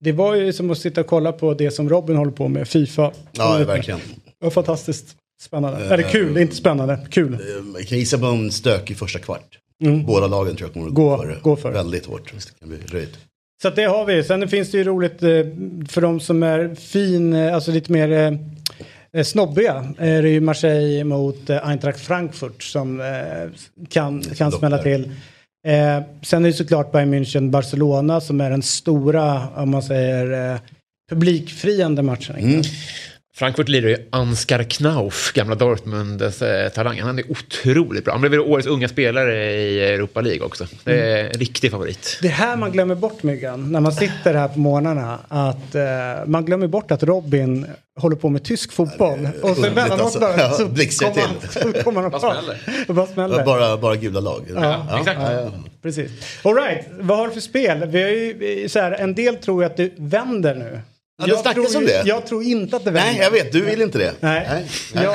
det 0.00 0.12
var 0.12 0.34
ju 0.34 0.52
som 0.52 0.70
att 0.70 0.78
sitta 0.78 1.00
och 1.00 1.06
kolla 1.06 1.32
på 1.32 1.54
det 1.54 1.70
som 1.70 1.88
Robin 1.88 2.16
håller 2.16 2.32
på 2.32 2.48
med, 2.48 2.68
Fifa. 2.68 3.12
Ja, 3.32 3.58
verkligen. 3.66 4.00
Det 4.38 4.44
var 4.44 4.50
fantastiskt 4.50 5.16
spännande. 5.40 5.84
Uh, 5.84 5.92
Eller 5.92 6.10
kul, 6.10 6.38
inte 6.38 6.56
spännande, 6.56 7.06
kul. 7.10 7.34
Uh, 7.34 7.40
jag 7.78 7.86
kan 7.86 7.98
gissa 7.98 8.18
på 8.18 8.26
en 8.26 8.52
stökig 8.52 8.96
första 8.96 9.18
kvart. 9.18 9.58
Mm. 9.84 10.06
Båda 10.06 10.26
lagen 10.26 10.56
tror 10.56 10.68
jag 10.68 10.72
kommer 10.72 10.86
att 10.86 10.94
gå, 10.94 11.16
gå, 11.16 11.22
för, 11.22 11.40
gå 11.42 11.56
för 11.56 11.72
väldigt 11.72 12.06
hårt. 12.06 12.32
Det 12.32 12.60
kan 12.60 12.68
bli 12.68 12.78
röjt. 12.86 13.18
Så 13.62 13.70
det 13.70 13.84
har 13.84 14.04
vi. 14.04 14.24
Sen 14.24 14.48
finns 14.48 14.70
det 14.70 14.78
ju 14.78 14.84
roligt 14.84 15.22
eh, 15.22 15.28
för 15.88 16.00
de 16.00 16.20
som 16.20 16.42
är 16.42 16.74
fin, 16.74 17.32
eh, 17.32 17.54
alltså 17.54 17.70
lite 17.70 17.92
mer 17.92 18.38
eh, 19.12 19.24
snobbiga. 19.24 19.94
Är 19.98 20.22
det 20.22 20.28
ju 20.28 20.40
Marseille 20.40 21.04
mot 21.04 21.50
Eintracht 21.50 22.00
Frankfurt 22.00 22.62
som 22.62 23.02
kan, 23.88 24.22
kan 24.22 24.52
smälla 24.52 24.78
till. 24.78 25.14
Sen 26.22 26.44
är 26.44 26.48
det 26.48 26.52
såklart 26.52 26.92
Bayern 26.92 27.14
München 27.14 27.50
Barcelona 27.50 28.20
som 28.20 28.40
är 28.40 28.50
den 28.50 28.62
stora, 28.62 29.48
om 29.56 29.70
man 29.70 29.82
säger, 29.82 30.58
publikfriande 31.10 32.02
matchen. 32.02 32.36
Mm. 32.36 32.62
Frankfurt 33.38 33.68
lirar 33.68 33.88
ju 33.88 33.96
Ansgar 34.10 34.62
Knauf, 34.62 35.32
gamla 35.32 35.54
Dortmund-talangen. 35.54 37.06
Han 37.06 37.18
är 37.18 37.30
otroligt 37.30 38.04
bra. 38.04 38.12
Han 38.12 38.20
blev 38.20 38.40
årets 38.40 38.66
unga 38.68 38.88
spelare 38.88 39.52
i 39.52 39.80
Europa 39.80 40.20
League 40.20 40.46
också. 40.46 40.66
Det 40.84 41.12
är 41.12 41.24
en 41.24 41.32
riktig 41.32 41.70
favorit. 41.70 42.18
Det 42.22 42.28
här 42.28 42.56
man 42.56 42.72
glömmer 42.72 42.94
bort 42.94 43.22
Myggan, 43.22 43.72
när 43.72 43.80
man 43.80 43.92
sitter 43.92 44.34
här 44.34 44.48
på 44.48 44.58
morgnarna. 44.58 45.18
Att 45.28 45.74
uh, 45.74 45.82
man 46.26 46.44
glömmer 46.44 46.66
bort 46.66 46.90
att 46.90 47.02
Robin 47.02 47.66
håller 47.96 48.16
på 48.16 48.28
med 48.28 48.42
tysk 48.42 48.72
fotboll. 48.72 49.28
och 49.42 49.56
så 49.56 49.64
emellanåt 49.64 50.00
alltså. 50.00 50.20
bara 50.20 50.50
så 50.50 50.66
blixtrar 50.66 51.10
till. 51.10 51.82
kommer 51.82 52.02
han 52.02 52.10
bara 52.10 52.34
Bara 52.88 53.06
smäller. 53.06 53.44
Bara, 53.44 53.76
bara 53.76 53.96
gula 53.96 54.20
lag. 54.20 54.42
Ja, 54.54 54.86
ja, 54.90 54.98
exakt. 54.98 55.20
Ja, 55.20 55.50
Precis. 55.82 56.10
All 56.42 56.54
right, 56.54 56.86
vad 57.00 57.18
har 57.18 57.26
du 57.26 57.32
för 57.32 57.40
spel? 57.40 57.86
Vi 57.86 58.02
har 58.02 58.10
ju, 58.10 58.68
så 58.68 58.78
här, 58.78 58.92
en 58.92 59.14
del 59.14 59.36
tror 59.36 59.62
ju 59.62 59.66
att 59.66 59.76
det 59.76 59.92
vänder 59.96 60.54
nu. 60.54 60.80
Ja, 61.20 61.26
det 61.26 61.36
snackas 61.36 61.74
om 61.74 61.86
det. 61.86 62.02
Jag 62.06 62.26
tror 62.26 62.42
inte 62.42 62.76
att 62.76 62.84
det 62.84 62.90
vänder. 62.90 63.12
Nej, 63.12 63.20
jag 63.22 63.30
vet. 63.30 63.52
Du 63.52 63.60
vill 63.60 63.82
inte 63.82 63.98
det. 63.98 64.12
Nej. 64.20 64.46
Nej. 64.50 64.66
Jag, 65.04 65.14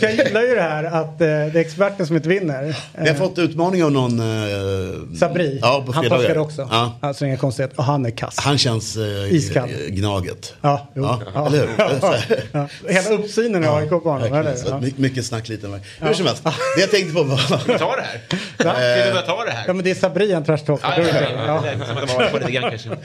jag 0.00 0.26
gillar 0.26 0.42
ju 0.42 0.54
det 0.54 0.60
här 0.60 0.84
att 0.84 1.06
uh, 1.06 1.18
det 1.18 1.24
är 1.24 1.56
experten 1.56 2.06
som 2.06 2.16
inte 2.16 2.28
vinner. 2.28 2.76
Vi 2.98 3.08
har 3.08 3.14
fått 3.14 3.38
utmaning 3.38 3.84
av 3.84 3.92
någon... 3.92 4.20
Uh, 4.20 5.14
Sabri. 5.18 5.58
Ja, 5.62 5.82
på 5.86 5.92
han 5.92 6.08
torskade 6.08 6.40
också. 6.40 6.68
Ja. 6.70 6.98
Alltså 7.00 7.26
inga 7.26 7.36
konstigheter. 7.36 7.78
Och 7.78 7.84
han 7.84 8.06
är 8.06 8.10
kass. 8.10 8.38
Han 8.38 8.58
känns 8.58 8.96
uh, 8.96 9.34
Iskall. 9.34 9.68
Gnaget. 9.88 10.54
Ja, 10.60 10.88
jo. 10.94 11.02
Ja, 11.02 11.22
ja. 11.34 11.46
Eller 11.46 11.58
hur? 11.58 11.70
Ja. 12.52 12.68
Hela 12.88 13.10
uppsynen 13.10 13.64
i 13.64 13.66
AIK 13.66 13.90
på 13.90 13.98
honom. 13.98 14.54
Ja. 14.66 14.80
Mycket 14.96 15.26
snack 15.26 15.48
lite 15.48 15.68
med. 15.68 15.80
Hur 16.00 16.14
som 16.14 16.26
helst. 16.26 16.44
Det 16.44 16.80
jag 16.80 16.90
tänkte 16.90 17.14
på 17.14 17.22
var... 17.22 17.36
Ska 17.36 17.72
vi 17.72 17.78
ta 17.78 17.96
det 17.96 18.02
här? 18.02 18.20
Ska 18.58 19.04
vi 19.04 19.12
börja 19.12 19.26
ta 19.26 19.44
det 19.44 19.50
här? 19.50 19.64
Ja, 19.66 19.72
men 19.72 19.84
det 19.84 19.90
är 19.90 19.94
Sabri 19.94 20.32
han 20.32 20.44
trashtalkar. 20.44 20.94
Ja, 20.98 21.04
ja, 21.46 21.62
ja. 21.64 22.74
ja. 22.84 22.96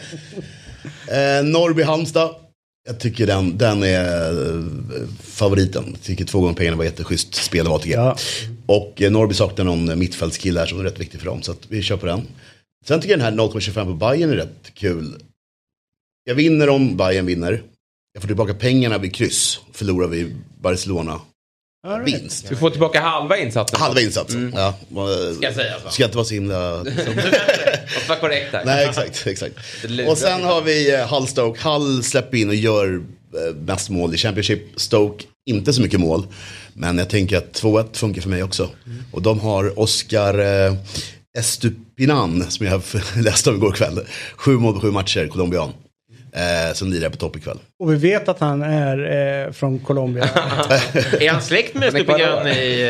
Eh, 1.08 1.44
Norrby-Halmstad. 1.44 2.36
Jag 2.88 3.00
tycker 3.00 3.28
den, 3.28 3.58
den 3.58 3.84
är 3.84 4.30
eh, 4.32 4.64
favoriten. 5.22 5.84
Jag 5.92 6.02
tycker 6.02 6.26
två 6.26 6.42
gånger 6.42 6.54
pengarna 6.54 6.78
var 6.78 6.84
jätteschysst 6.84 7.36
spel 7.36 7.68
av 7.68 7.74
ATG. 7.74 7.92
Ja. 7.92 8.18
Och 8.66 9.02
eh, 9.02 9.12
Norrby 9.12 9.34
saknar 9.34 9.66
någon 9.66 10.00
mittfältskille 10.00 10.60
här 10.60 10.68
som 10.68 10.80
är 10.80 10.84
rätt 10.84 11.00
viktig 11.00 11.20
för 11.20 11.26
dem. 11.28 11.42
Så 11.42 11.56
vi 11.68 11.82
kör 11.82 11.98
på 11.98 12.06
den. 12.06 12.28
Sen 12.86 13.02
tycker 13.02 13.18
jag 13.18 13.20
den 13.20 13.40
här 13.40 13.48
0,25 13.48 13.86
på 13.86 13.94
Bayern 13.94 14.30
är 14.30 14.36
rätt 14.36 14.74
kul. 14.74 15.16
Jag 16.24 16.36
vinner 16.36 16.70
om 16.70 16.98
Bayern 16.98 17.26
vinner. 17.26 17.64
Jag 18.14 18.22
får 18.22 18.28
tillbaka 18.28 18.54
pengarna 18.54 18.98
vid 18.98 19.16
kryss. 19.16 19.60
Förlorar 19.72 20.08
vi 20.08 20.36
Barcelona. 20.62 21.22
Vinst. 22.06 22.50
Du 22.50 22.56
får 22.56 22.70
tillbaka 22.70 23.02
halva 23.02 23.38
insatsen. 23.38 23.80
Halva 23.80 24.02
insatsen. 24.02 24.54
Ja, 24.56 24.74
Ska 25.36 25.46
jag 25.46 25.56
säga 25.56 25.74
så. 25.84 25.90
Ska 25.90 26.04
inte 26.04 26.18
vara 26.18 26.26
så 26.26 26.34
himla... 26.34 26.78
Måste 26.84 28.10
vara 28.10 28.20
korrekt 28.20 28.54
här. 28.54 28.66
Nej, 28.66 28.86
exakt. 28.86 29.28
exakt. 29.28 29.56
Och 30.08 30.18
sen 30.18 30.44
har 30.44 30.62
vi 30.62 30.94
eh, 30.94 31.14
Hull 31.14 31.28
Stoke. 31.28 31.70
Hull 31.70 32.04
släpper 32.04 32.38
in 32.38 32.50
och 32.50 32.56
gör 32.56 33.02
eh, 33.34 33.56
mest 33.56 33.90
mål 33.90 34.14
i 34.14 34.18
Championship. 34.18 34.62
Stoke, 34.76 35.24
inte 35.46 35.74
så 35.74 35.82
mycket 35.82 36.00
mål. 36.00 36.28
Men 36.74 36.98
jag 36.98 37.10
tänker 37.10 37.38
att 37.38 37.62
2-1 37.62 37.98
funkar 37.98 38.22
för 38.22 38.30
mig 38.30 38.44
också. 38.44 38.70
Och 39.12 39.22
de 39.22 39.40
har 39.40 39.80
Oscar 39.80 40.40
eh, 40.68 40.74
Estupinan, 41.38 42.46
som 42.50 42.66
jag 42.66 42.82
läste 43.24 43.50
om 43.50 43.56
igår 43.56 43.72
kväll. 43.72 44.00
Sju 44.36 44.52
mål 44.58 44.74
på 44.74 44.80
sju 44.80 44.92
matcher, 44.92 45.28
colombian. 45.28 45.72
Eh, 46.38 46.74
som 46.74 46.92
lirar 46.92 47.10
på 47.10 47.18
topp 47.18 47.36
ikväll. 47.38 47.58
Och 47.80 47.92
vi 47.92 47.96
vet 47.96 48.30
att 48.30 48.40
han 48.40 48.62
är 48.62 49.46
eh, 49.46 49.52
från 49.52 49.80
Colombia. 49.80 50.24
Är 51.20 51.30
han 51.32 51.42
släkt 51.42 51.76
med. 51.76 51.90
Stupigan 51.94 52.48
i 52.48 52.82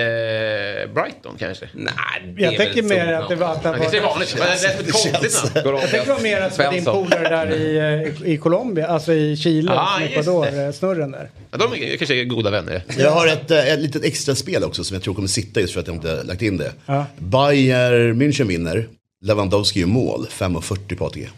eh, 0.88 0.94
Brighton 0.94 1.36
kanske? 1.40 1.66
Nej, 1.74 1.94
det 2.36 2.42
Jag 2.44 2.54
är 2.54 2.58
tänker 2.58 2.82
väl 2.82 2.90
mer 2.98 3.18
så. 3.18 3.24
att 3.24 3.30
det 3.30 3.36
var 3.36 3.52
att 3.52 3.64
han 3.64 3.80
Det 3.80 3.98
är 3.98 4.02
var... 4.02 4.10
vanligt. 4.10 4.36
Men 4.40 4.48
det 4.62 4.68
är 4.68 4.70
ett 4.80 4.92
konstigt 4.92 5.56
namn. 5.66 5.80
Jag 5.82 5.90
tänker 5.90 6.24
mer 6.24 6.42
att 6.42 6.58
det 6.58 6.64
var 6.66 6.72
din 6.74 6.86
polare 6.86 7.30
där 7.30 7.56
i, 7.56 7.78
eh, 8.24 8.32
i 8.32 8.38
Colombia, 8.38 8.88
alltså 8.88 9.14
i 9.14 9.38
Chile, 9.38 9.72
Ah, 9.72 9.94
som 9.96 10.04
just 10.04 10.18
Ecuador, 10.18 10.46
det. 10.52 10.64
eh, 10.66 10.72
snurren 10.72 11.12
där. 11.12 11.30
Ja, 11.52 11.58
de 11.58 11.74
är 11.94 11.98
kanske 11.98 12.16
är 12.16 12.24
goda 12.24 12.50
vänner. 12.52 12.82
Jag 12.98 13.12
har 13.12 13.28
ett, 13.28 13.52
eh, 13.52 13.68
ett 13.74 13.80
litet 13.80 14.04
extra 14.06 14.36
spel 14.36 14.64
också 14.64 14.84
som 14.84 14.96
jag 14.96 15.04
tror 15.04 15.14
kommer 15.14 15.28
sitta 15.28 15.60
just 15.62 15.74
för 15.74 15.80
att 15.80 15.88
jag 15.88 15.96
inte 15.96 16.24
lagt 16.24 16.42
in 16.42 16.58
det. 16.58 16.72
Ja. 16.86 17.06
Bayern 17.18 18.22
München 18.22 18.48
vinner. 18.48 18.88
Lewandowski 19.26 19.80
gör 19.80 19.88
mål, 19.88 20.28
5,40 20.32 20.96
på 20.98 21.06
ATG. 21.06 21.30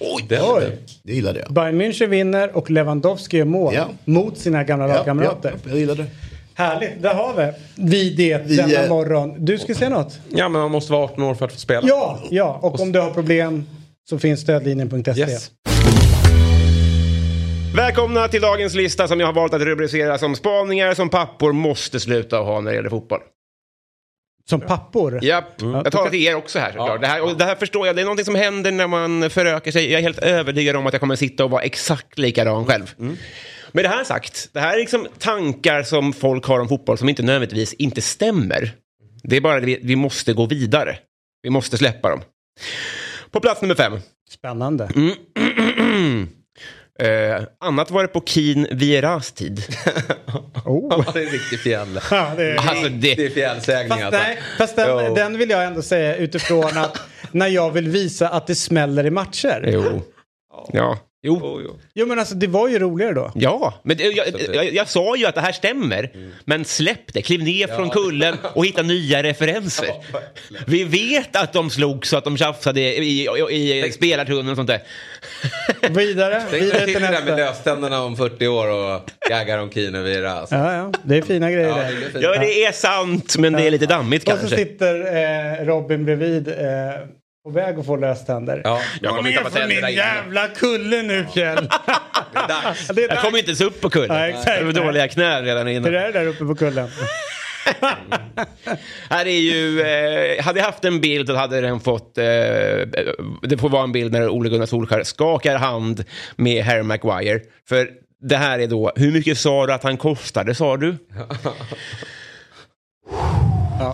Oj, 0.00 0.26
den 0.28 0.42
Oj. 0.44 0.78
Det 1.02 1.12
gillar 1.12 1.32
det. 1.34 1.46
Bayern 1.50 1.80
München 1.80 2.06
vinner 2.06 2.56
och 2.56 2.70
Lewandowski 2.70 3.36
gör 3.38 3.44
mål 3.44 3.74
Ja. 3.74 3.88
mot 4.04 4.38
sina 4.38 4.64
gamla 4.64 4.84
Ja, 4.84 4.90
ja, 4.90 4.96
lagkamrater. 4.96 5.54
jag 5.68 5.78
gillar 5.78 5.94
det. 5.94 6.06
Härligt, 6.54 7.02
där 7.02 7.14
har 7.14 7.34
vi. 7.34 7.52
Vi 7.74 8.10
det 8.14 8.42
Vi, 8.46 8.56
denna 8.56 8.82
eh, 8.82 8.88
morgon. 8.88 9.44
Du 9.44 9.58
ska 9.58 9.74
säga 9.74 9.90
något? 9.90 10.18
Ja, 10.28 10.48
men 10.48 10.60
man 10.60 10.70
måste 10.70 10.92
vara 10.92 11.04
18 11.04 11.24
år 11.24 11.34
för 11.34 11.44
att 11.44 11.52
få 11.52 11.58
spela. 11.58 11.88
Ja, 11.88 12.18
ja. 12.30 12.58
Och 12.62 12.80
om 12.80 12.92
du 12.92 13.00
har 13.00 13.10
problem 13.10 13.64
så 14.10 14.18
finns 14.18 14.40
stödlinjen.se. 14.40 15.20
Yes. 15.20 15.50
Välkomna 17.76 18.28
till 18.28 18.40
dagens 18.42 18.74
lista 18.74 19.08
som 19.08 19.20
jag 19.20 19.26
har 19.26 19.32
valt 19.34 19.54
att 19.54 19.60
rubricera 19.62 20.18
som 20.18 20.34
spaningar 20.36 20.94
som 20.94 21.08
pappor 21.08 21.52
måste 21.52 22.00
sluta 22.00 22.36
ha 22.38 22.60
när 22.60 22.70
det 22.70 22.76
gäller 22.76 22.90
fotboll. 22.90 23.20
Som 24.48 24.60
pappor. 24.60 25.24
Japp, 25.24 25.62
jag 25.62 25.92
talar 25.92 26.10
till 26.10 26.26
er 26.26 26.34
också 26.34 26.58
här 26.58 26.68
såklart. 26.72 27.00
Det, 27.00 27.06
här, 27.06 27.22
och 27.22 27.36
det 27.36 27.44
här 27.44 27.54
förstår 27.54 27.86
jag, 27.86 27.96
det 27.96 28.02
är 28.02 28.04
någonting 28.04 28.24
som 28.24 28.34
händer 28.34 28.72
när 28.72 28.86
man 28.86 29.30
förökar 29.30 29.70
sig. 29.70 29.90
Jag 29.90 29.98
är 29.98 30.02
helt 30.02 30.18
övertygad 30.18 30.76
om 30.76 30.86
att 30.86 30.92
jag 30.94 31.00
kommer 31.00 31.16
sitta 31.16 31.44
och 31.44 31.50
vara 31.50 31.62
exakt 31.62 32.18
likadan 32.18 32.66
själv. 32.66 32.94
Med 33.72 33.84
det 33.84 33.88
här 33.88 34.04
sagt, 34.04 34.48
det 34.52 34.60
här 34.60 34.74
är 34.74 34.78
liksom 34.78 35.06
tankar 35.18 35.82
som 35.82 36.12
folk 36.12 36.44
har 36.44 36.60
om 36.60 36.68
fotboll 36.68 36.98
som 36.98 37.08
inte 37.08 37.22
nödvändigtvis 37.22 37.72
inte 37.74 38.02
stämmer. 38.02 38.72
Det 39.22 39.36
är 39.36 39.40
bara 39.40 39.60
det 39.60 39.66
vi, 39.66 39.80
vi 39.82 39.96
måste 39.96 40.32
gå 40.32 40.46
vidare. 40.46 40.98
Vi 41.42 41.50
måste 41.50 41.78
släppa 41.78 42.10
dem. 42.10 42.20
På 43.30 43.40
plats 43.40 43.62
nummer 43.62 43.74
fem. 43.74 43.98
Spännande. 44.30 44.88
Eh, 46.98 47.42
annat 47.60 47.90
var 47.90 48.02
det 48.02 48.08
på 48.08 48.22
Keen 48.26 48.66
Vieras 48.70 49.32
tid. 49.32 49.62
Oh. 50.64 50.86
Ja, 51.06 51.12
det 51.12 51.20
är 51.20 51.24
en 51.26 51.32
riktig 51.32 51.60
fjäll. 51.60 52.00
Ja, 52.10 52.32
det 52.36 52.50
är... 52.50 52.56
Alltså 52.56 52.88
Det 52.88 53.12
är 53.12 53.16
det, 53.16 53.30
fjällsägning 53.30 53.88
Fast, 53.90 54.02
alltså. 54.04 54.20
nej, 54.20 54.38
fast 54.58 54.76
den, 54.76 55.06
Jo. 55.06 55.14
den 55.14 55.38
vill 55.38 55.50
jag 55.50 55.64
ändå 55.64 55.82
säga 55.82 56.16
utifrån 56.16 56.78
att 56.78 57.00
när 57.32 57.46
jag 57.46 57.70
vill 57.70 57.88
visa 57.88 58.28
att 58.28 58.46
det 58.46 58.54
smäller 58.54 59.06
i 59.06 59.10
matcher. 59.10 59.68
jo. 59.72 60.02
Ja, 60.72 60.98
jo. 61.26 61.40
Jo, 61.42 61.60
jo. 61.64 61.78
Jo 61.94 62.06
men 62.06 62.18
alltså 62.18 62.34
det 62.34 62.46
var 62.46 62.68
ju 62.68 62.78
roligare 62.78 63.12
då. 63.12 63.32
Ja, 63.34 63.74
men 63.82 63.96
jag, 63.98 64.14
det- 64.32 64.54
jag, 64.54 64.72
jag 64.74 64.88
sa 64.88 65.16
ju 65.16 65.26
att 65.26 65.34
det 65.34 65.40
här 65.40 65.52
stämmer. 65.52 66.10
Men 66.44 66.64
släpp 66.64 67.12
det, 67.12 67.22
kliv 67.22 67.42
ner 67.42 67.66
från 67.66 67.90
kullen 67.90 68.36
och 68.54 68.66
hitta 68.66 68.82
nya 68.82 69.22
referenser. 69.22 69.88
Vi 70.66 70.84
vet 70.84 71.36
att 71.36 71.52
de 71.52 71.70
slog 71.70 72.06
så 72.06 72.16
att 72.16 72.24
de 72.24 72.36
tjafsade 72.36 72.80
i, 72.80 73.28
i, 73.50 73.86
i 73.86 73.92
spelartunneln 73.92 74.48
och 74.48 74.56
sånt 74.56 74.68
där. 74.68 74.80
Vidare, 75.90 76.42
Tänk 76.50 76.62
vidare 76.62 76.78
dig 76.84 76.94
till 76.94 77.02
det 77.02 77.08
där 77.08 77.24
med 77.24 77.36
löständerna 77.36 78.02
om 78.02 78.16
40 78.16 78.46
år 78.46 78.68
och 78.70 79.10
gaggar 79.30 79.58
om 79.58 79.70
Kine 79.70 80.02
Vira. 80.02 80.32
Alltså. 80.32 80.54
Ja, 80.54 80.74
ja, 80.76 80.92
det 81.04 81.16
är 81.16 81.22
fina 81.22 81.50
grejer 81.50 81.68
Ja, 81.68 81.76
det. 82.12 82.20
Ja, 82.20 82.38
det 82.40 82.64
är 82.64 82.72
sant, 82.72 83.38
men 83.38 83.52
det 83.52 83.62
är 83.66 83.70
lite 83.70 83.86
dammigt 83.86 84.28
Och 84.28 84.32
så 84.32 84.38
kanske. 84.38 84.56
sitter 84.56 84.94
eh, 85.60 85.64
Robin 85.66 86.04
bredvid 86.04 86.48
eh, 86.48 86.54
på 87.46 87.52
väg 87.52 87.78
att 87.78 87.86
få 87.86 87.96
löständer. 87.96 88.60
Ja. 88.64 88.80
Jag 89.00 89.16
kommer 89.16 89.30
inte 89.30 89.42
tappa 89.42 89.58
tänderna 89.58 89.90
innan. 89.90 89.92
jävla 89.92 90.48
kulle 90.48 91.02
nu 91.02 91.26
Kjell. 91.34 91.68
Dags. 92.48 92.88
det 92.88 93.04
är 93.04 93.08
Jag 93.08 93.22
kommer 93.22 93.38
inte 93.38 93.48
ens 93.50 93.60
upp 93.60 93.80
på 93.80 93.90
kullen. 93.90 94.16
Ja, 94.16 94.28
exakt. 94.28 94.58
Jag 94.58 94.64
har 94.66 94.72
dåliga 94.72 95.08
knän 95.08 95.44
redan 95.44 95.66
Det 95.66 95.72
innan. 95.72 95.94
är 95.94 96.12
där 96.12 96.26
uppe 96.26 96.44
på 96.44 96.54
kullen. 96.54 96.88
Här 99.10 99.26
är 99.26 99.40
ju, 99.40 99.80
eh, 99.80 100.44
hade 100.44 100.58
jag 100.58 100.66
haft 100.66 100.84
en 100.84 101.00
bild 101.00 101.28
så 101.28 101.34
hade 101.34 101.60
den 101.60 101.80
fått, 101.80 102.18
eh, 102.18 102.24
det 103.42 103.58
får 103.60 103.68
vara 103.68 103.84
en 103.84 103.92
bild 103.92 104.12
när 104.12 104.28
Ole 104.28 104.48
Gunnar 104.48 104.66
Solskjaer 104.66 105.02
skakar 105.02 105.56
hand 105.56 106.04
med 106.36 106.64
Harry 106.64 106.82
Maguire. 106.82 107.40
För 107.68 107.88
det 108.28 108.36
här 108.36 108.58
är 108.58 108.66
då, 108.66 108.92
hur 108.96 109.12
mycket 109.12 109.38
sa 109.38 109.66
du 109.66 109.72
att 109.72 109.82
han 109.82 109.96
kostade 109.96 110.54
sa 110.54 110.76
du? 110.76 110.96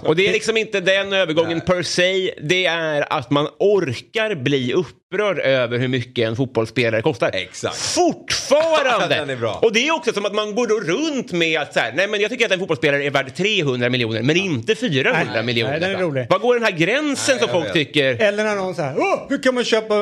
Och 0.05 0.17
det 0.17 0.29
är 0.29 0.33
liksom 0.33 0.57
inte 0.57 0.81
den 0.81 1.13
övergången 1.13 1.61
per 1.61 1.83
se, 1.83 2.35
det 2.43 2.67
är 2.67 3.13
att 3.13 3.31
man 3.31 3.49
orkar 3.59 4.35
bli 4.35 4.75
upprörd 5.13 5.39
över 5.39 5.79
hur 5.79 5.89
mycket 5.89 6.29
en 6.29 6.37
fotbollsspelare 6.37 7.03
kostar. 7.03 7.31
Exakt. 7.35 7.77
Fortfarande! 7.77 9.15
Den 9.17 9.31
är 9.31 9.37
bra. 9.37 9.59
Och 9.63 9.73
det 9.73 9.89
är 9.89 9.95
också 9.95 10.13
som 10.13 10.27
att 10.27 10.35
man 10.35 10.55
går 10.55 10.67
då 10.67 10.81
runt 10.81 11.33
med 11.33 11.61
att 11.61 11.75
så 11.75 11.81
här, 11.81 11.93
nej 11.97 12.09
men 12.09 12.21
jag 12.21 12.31
tycker 12.31 12.47
att 12.47 12.53
en 12.53 12.59
fotbollsspelare 12.59 13.05
är 13.05 13.11
värd 13.11 13.35
300 13.37 13.89
miljoner, 13.89 14.23
men 14.23 14.37
inte 14.37 14.75
400 14.75 15.23
Nej, 15.35 15.43
miljoner. 15.43 15.71
nej, 15.71 15.81
den 15.81 15.91
är 15.91 15.99
rolig. 15.99 16.27
Var 16.31 16.39
går 16.39 16.55
den 16.55 16.65
här 16.65 16.71
gränsen 16.71 17.35
Nej, 17.37 17.43
som 17.45 17.49
folk 17.53 17.67
vet. 17.67 17.73
tycker? 17.73 18.23
Eller 18.23 18.45
när 18.45 18.57
någon 18.57 18.75
säger 18.75 18.95
Åh, 18.99 19.27
hur 19.29 19.43
kan 19.43 19.55
man 19.55 19.65
köpa 19.65 19.95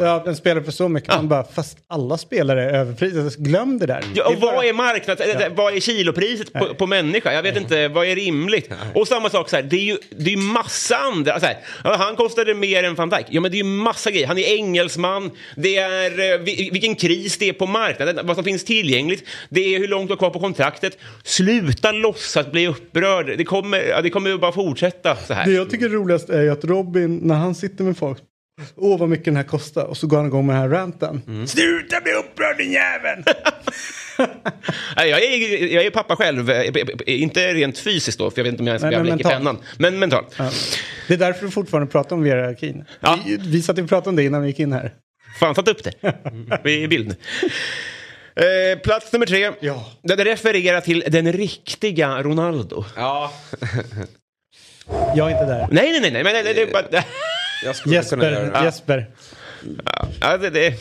ja. 0.00 0.24
en 0.26 0.36
spelare 0.36 0.64
för 0.64 0.72
så 0.72 0.88
mycket? 0.88 1.14
Man 1.14 1.28
bara, 1.28 1.44
fast 1.44 1.78
alla 1.88 2.18
spelare 2.18 2.64
är 2.64 2.74
överprisade. 2.74 3.30
Glöm 3.38 3.78
det 3.78 3.86
där. 3.86 4.04
Ja, 4.14 4.28
Det 4.28 4.34
och 4.34 4.40
bara- 4.40 4.56
vad 4.56 4.64
är 4.64 4.72
marknads... 4.72 5.20
eller 5.20 5.50
Vad 5.50 5.76
är 5.76 5.80
kilopriset 5.80 6.52
på, 6.52 6.74
på 6.74 6.86
människa? 6.86 7.32
Jag 7.32 7.42
vet 7.42 7.56
inte, 7.56 7.88
vad 7.88 8.06
är 8.06 8.14
rimligt? 8.16 8.70
Och 8.94 9.08
samma 9.08 9.30
sak 9.30 9.48
så 9.50 9.56
här, 9.56 9.62
det 9.62 9.76
är 9.76 9.80
ju 9.84 9.96
det 10.16 10.32
är 10.32 10.36
massa 10.36 10.96
andra... 10.96 11.40
Så 11.40 11.46
här, 11.46 11.56
ja, 11.84 11.96
han 11.98 12.16
kostade 12.16 12.54
mer 12.54 12.82
än 12.82 12.94
van 12.94 13.10
Dijk. 13.10 13.26
Ja, 13.28 13.40
men 13.40 13.50
det 13.50 13.54
är 13.56 13.58
ju 13.58 13.64
massa 13.64 14.10
grejer. 14.10 14.26
Han 14.26 14.38
är 14.38 14.51
engelsman, 14.56 15.30
det 15.56 15.76
är 15.76 16.32
eh, 16.34 16.38
vi- 16.40 16.70
vilken 16.72 16.94
kris 16.94 17.38
det 17.38 17.48
är 17.48 17.52
på 17.52 17.66
marknaden, 17.66 18.26
vad 18.26 18.36
som 18.36 18.44
finns 18.44 18.64
tillgängligt, 18.64 19.24
det 19.50 19.74
är 19.74 19.78
hur 19.78 19.88
långt 19.88 20.08
du 20.08 20.12
har 20.12 20.18
kvar 20.18 20.30
på 20.30 20.40
kontraktet. 20.40 20.98
Sluta 21.24 21.92
låtsas 21.92 22.50
bli 22.52 22.66
upprörd. 22.66 23.26
Det 23.38 23.44
kommer, 23.44 24.02
det 24.02 24.10
kommer 24.10 24.30
ju 24.30 24.38
bara 24.38 24.52
fortsätta 24.52 25.16
så 25.16 25.22
Det 25.28 25.34
här. 25.34 25.50
jag 25.50 25.70
tycker 25.70 25.84
är 25.86 25.90
roligast 25.90 26.28
är 26.30 26.42
ju 26.42 26.50
att 26.50 26.64
Robin, 26.64 27.16
när 27.22 27.34
han 27.34 27.54
sitter 27.54 27.84
med 27.84 27.96
folk, 27.98 28.18
åh 28.76 28.98
vad 28.98 29.08
mycket 29.08 29.24
den 29.24 29.36
här 29.36 29.42
kostar, 29.44 29.84
och 29.84 29.96
så 29.96 30.06
går 30.06 30.16
han 30.16 30.26
igång 30.26 30.46
med 30.46 30.54
den 30.56 30.62
här 30.62 30.68
ranten. 30.68 31.22
Mm. 31.26 31.46
Sluta 31.46 32.00
bli 32.00 32.12
upprörd 32.12 32.56
din 32.58 32.72
jävel! 32.72 33.24
Nej, 34.96 35.10
Jag 35.10 35.22
är, 35.22 35.66
jag 35.74 35.84
är 35.84 35.90
pappa 35.90 36.16
själv, 36.16 36.50
eh, 36.50 36.72
inte 37.06 37.54
rent 37.54 37.78
fysiskt 37.78 38.18
då, 38.18 38.30
för 38.30 38.38
jag 38.38 38.44
vet 38.44 38.52
inte 38.52 38.62
om 38.62 38.66
jag 38.66 38.72
ens 38.72 38.82
Nej, 38.82 38.90
leka 38.92 39.02
mentalt. 39.04 39.34
pennan. 39.34 39.58
Men 39.78 39.98
mentalt. 39.98 40.34
Ja. 40.38 40.50
Det 41.08 41.14
är 41.14 41.18
därför 41.18 41.46
du 41.46 41.50
fortfarande 41.52 41.90
pratar 41.92 42.16
om 42.16 42.22
Vera 42.22 42.48
Akin. 42.48 42.84
Ja. 43.00 43.18
Vi, 43.26 43.36
vi 43.36 43.62
satt 43.62 43.78
och 43.78 43.88
pratade 43.88 44.08
om 44.10 44.16
det 44.16 44.22
innan 44.24 44.42
vi 44.42 44.48
gick 44.48 44.60
in 44.60 44.72
här. 44.72 44.92
Fan, 45.40 45.54
satt 45.54 45.68
upp 45.68 45.84
det. 45.84 45.92
Vi 46.64 46.78
är 46.78 46.84
i 46.84 46.88
bild. 46.88 47.16
Eh, 48.36 48.78
plats 48.78 49.12
nummer 49.12 49.26
tre. 49.26 49.50
Ja. 49.60 49.86
Den 50.02 50.18
refererar 50.18 50.80
till 50.80 51.04
den 51.08 51.32
riktiga 51.32 52.22
Ronaldo. 52.22 52.84
Ja, 52.96 53.32
Jag 55.16 55.30
är 55.30 55.32
inte 55.32 55.44
där. 55.46 55.68
Nej, 55.70 55.90
nej, 55.90 56.00
nej, 56.00 56.10
nej, 56.10 56.24
men 56.24 56.44
det, 56.44 56.52
det, 56.52 56.62
är 56.62 56.72
bara... 56.72 57.04
jag 57.64 57.76
skulle 57.76 58.02
kunna 58.02 58.24
göra 58.24 58.64
Jesper, 58.64 58.96
det. 58.96 59.04
Jesper. 59.04 59.10
Ja, 60.20 60.36
det, 60.36 60.50
det. 60.50 60.74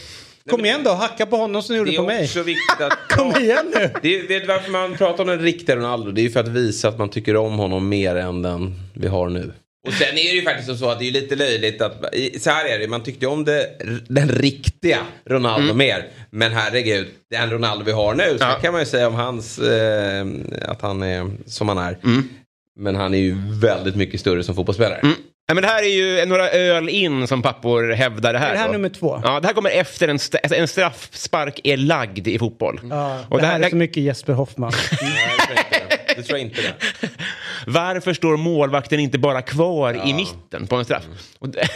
Kom 0.50 0.66
igen 0.66 0.82
då, 0.84 0.89
hacka 0.92 1.26
på 1.26 1.36
honom 1.38 1.64
som 1.64 1.74
du 1.74 1.78
gjorde 1.80 1.92
Det 1.92 1.98
på 1.98 2.04
är 2.04 2.08
mig. 2.08 2.24
också 2.24 2.44
viktigt 2.44 2.82
att... 2.82 2.98
Kom 3.18 3.42
igen 3.42 3.72
nu! 3.76 3.89
Det 4.02 4.20
är, 4.20 4.28
vet 4.28 4.48
varför 4.48 4.72
man 4.72 4.98
pratar 4.98 5.24
om 5.24 5.30
den 5.30 5.39
riktiga 5.39 5.76
Ronaldo? 5.76 6.12
Det 6.12 6.22
är 6.22 6.24
ju 6.24 6.30
för 6.32 6.39
att 6.39 6.48
visa 6.48 6.88
att 6.89 6.98
man 6.98 7.10
tycker 7.10 7.36
om 7.36 7.54
honom 7.58 7.89
mer 7.89 8.16
än 8.16 8.42
den 8.42 8.74
vi 8.94 9.08
har 9.08 9.30
nu. 9.30 9.52
Och 9.88 9.94
sen 9.94 10.08
är 10.08 10.14
det 10.14 10.20
ju 10.36 10.42
faktiskt 10.42 10.80
så 10.80 10.89
att 10.89 11.00
det 11.00 11.08
är 11.08 11.12
lite 11.12 11.36
löjligt 11.36 11.82
att, 11.82 12.04
så 12.39 12.50
här 12.50 12.66
är 12.66 12.80
det, 12.80 12.88
man 12.88 13.04
tyckte 13.04 13.28
om 13.28 13.46
det, 13.46 13.68
den 14.08 14.30
riktiga 14.30 14.98
Ronaldo 15.26 15.74
mer. 15.74 16.06
Men 16.30 16.52
herregud, 16.52 17.08
den 17.32 17.50
Ronaldo 17.52 17.86
vi 17.86 17.92
har 17.92 18.14
nu, 18.16 18.24
så 18.38 18.44
Ja. 18.44 18.60
kan 18.62 18.72
man 18.72 18.82
ju 18.82 18.86
säga 18.86 19.08
om 19.08 19.14
hans, 19.16 19.60
eh, 19.60 20.26
att 20.62 20.82
han 20.82 21.04
är 21.04 21.32
som 21.46 21.68
han 21.70 21.78
är. 21.78 21.98
Men 22.80 22.96
han 22.96 23.14
är 23.14 23.18
ju 23.20 23.36
väldigt 23.62 23.96
mycket 23.96 24.20
större 24.20 24.44
som 24.44 24.56
fotbollsspelare. 24.56 25.02
Nej, 25.52 25.56
men 25.56 25.62
det 25.62 25.68
här 25.70 25.84
är 25.84 25.88
ju 25.88 26.26
några 26.26 26.49
öl 26.49 26.89
in 26.89 27.28
som 27.28 27.41
pappor 27.41 27.91
hävdar 27.93 28.34
det 28.34 28.39
här. 28.39 28.47
Är 28.49 28.54
det 28.54 28.58
här 28.60 28.66
då. 28.68 28.72
nummer 28.74 28.89
två? 28.89 29.22
Ja, 29.24 29.39
det 29.39 29.47
här 29.47 29.54
kommer 29.54 29.70
efter 29.70 30.08
en, 30.08 30.16
st- 30.16 30.38
alltså 30.43 30.56
en 30.60 30.68
straffspark 30.68 31.60
är 31.64 31.78
lagd 31.78 32.28
i 32.28 32.39
fotboll. 32.39 32.80
Ja, 32.89 33.20
Och 33.30 33.38
det, 33.38 33.41
det 33.43 33.47
här 33.47 33.60
här- 33.60 33.66
är 33.66 33.70
så 33.70 33.76
mycket 33.76 34.04
Jesper 34.04 34.34
Hoffman. 34.34 34.72
Det 36.16 36.24
tror 36.24 36.39
jag 36.39 36.39
inte 36.39 36.62
det. 36.62 36.74
Varför 37.68 38.14
står 38.14 38.38
målvakten 38.38 38.99
inte 38.99 39.18
bara 39.20 39.41
kvar 39.41 40.08
i 40.08 40.14
mitten 40.14 40.68
på 40.68 40.76
en 40.76 40.86
straff? 40.86 41.04
Och 41.39 41.49
det, 41.49 41.58
Nej, 41.58 41.68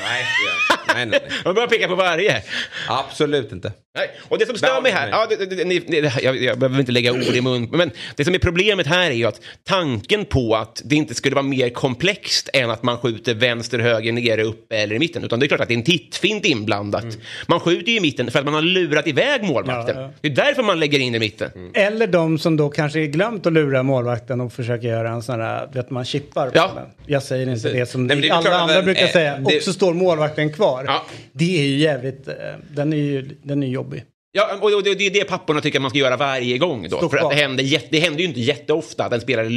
det- 0.69 0.74
nej, 0.95 1.05
nej, 1.05 1.19
man 1.45 1.53
börjar 1.55 1.67
peka 1.67 1.87
på 1.87 1.95
varje. 1.95 2.41
Absolut 2.87 3.51
inte. 3.51 3.71
Nej, 3.97 4.09
och 4.29 4.37
det 4.39 4.45
som 4.45 4.57
stör 4.57 4.81
mig 4.81 4.91
här, 4.91 5.09
ja, 5.09 5.25
det, 5.29 5.35
det, 5.35 5.55
det, 5.55 5.65
ni- 5.65 5.83
ni- 5.87 6.11
jag, 6.21 6.43
jag 6.43 6.59
behöver 6.59 6.79
inte 6.79 6.91
lägga 6.91 7.11
ord 7.11 7.35
i 7.35 7.41
mun, 7.41 7.69
men 7.71 7.91
det 8.15 8.25
som 8.25 8.33
är 8.35 8.39
problemet 8.39 8.87
här 8.87 9.05
är 9.11 9.15
ju 9.15 9.25
att 9.25 9.41
tanken 9.63 10.25
på 10.25 10.55
att 10.55 10.81
det 10.85 10.95
inte 10.95 11.13
skulle 11.15 11.35
vara 11.35 11.45
mer 11.45 11.69
komplext 11.69 12.49
än 12.53 12.69
att 12.69 12.83
man 12.83 12.97
skjuter 12.97 13.33
vänster, 13.33 13.79
höger, 13.79 14.11
nere, 14.11 14.43
uppe 14.43 14.75
eller 14.77 14.95
i 14.95 14.99
mitten, 14.99 15.23
utan 15.23 15.39
det 15.39 15.45
är 15.45 15.47
klart 15.47 15.59
att 15.61 15.67
det 15.67 15.73
är 15.73 15.77
en 15.77 15.83
tittfint 15.83 16.45
inblandat. 16.45 17.05
Man 17.47 17.59
skjuter 17.59 17.91
ju 17.91 17.97
i 17.97 18.01
mitten 18.01 18.31
för 18.31 18.39
att 18.39 18.45
man 18.45 18.53
har 18.53 18.61
lurat 18.61 19.07
iväg 19.07 19.43
målvakten. 19.43 19.95
Ja, 19.97 20.01
ja. 20.01 20.11
Det 20.21 20.27
är 20.27 20.35
därför 20.35 20.63
man 20.63 20.79
lägger 20.79 20.99
in 20.99 21.15
i 21.15 21.19
mitten. 21.19 21.51
Eller 21.73 22.07
de 22.07 22.37
som 22.39 22.57
då 22.57 22.69
kanske 22.69 22.99
är 22.99 23.05
glömt 23.05 23.45
att 23.45 23.53
lura 23.53 23.83
målvakten 23.83 24.41
och 24.41 24.53
försöker 24.53 24.87
göra 24.87 25.09
en 25.09 25.21
sån 25.21 25.41
här, 25.41 25.67
vet 25.73 25.89
man 25.89 26.05
chippar 26.05 26.45
på 26.49 26.57
Ja. 26.57 26.71
Jag 27.05 27.23
säger 27.23 27.49
inte 27.49 27.69
det 27.71 27.85
som 27.85 28.07
Nej, 28.07 28.17
det 28.21 28.29
alla 28.29 28.55
andra 28.59 28.81
brukar 28.81 29.07
säga. 29.07 29.37
det- 29.37 29.57
Och 29.57 29.63
så 29.63 29.73
står 29.73 29.93
målvakten 29.93 30.53
kvar. 30.53 30.84
Ja. 30.87 31.05
Det 31.31 31.59
är 31.59 31.65
ju 31.65 31.77
jävligt, 31.77 32.27
eh, 32.27 32.33
den 32.75 32.93
är 32.93 32.97
ju 32.97 33.37
den 33.43 33.63
är 33.63 33.67
jobbig. 33.67 34.03
Ja, 34.37 34.57
och 34.61 34.83
det, 34.83 34.89
är 34.89 35.09
det 35.09 35.23
papporna 35.23 35.61
tycker 35.61 35.77
att 35.79 35.81
man 35.81 35.89
ska 35.89 35.99
göra 35.99 36.17
varje 36.17 36.57
gång. 36.57 36.87
Då, 36.89 36.97
Stå 36.97 37.09
för 37.09 37.17
att 37.17 37.29
det 37.29 37.35
händer, 37.35 37.81
det 37.89 37.99
händer 37.99 38.19
ju 38.19 38.25
inte 38.25 38.39
jätteofta 38.39 39.05
att 39.05 39.13
en 39.13 39.21
spelare 39.21 39.47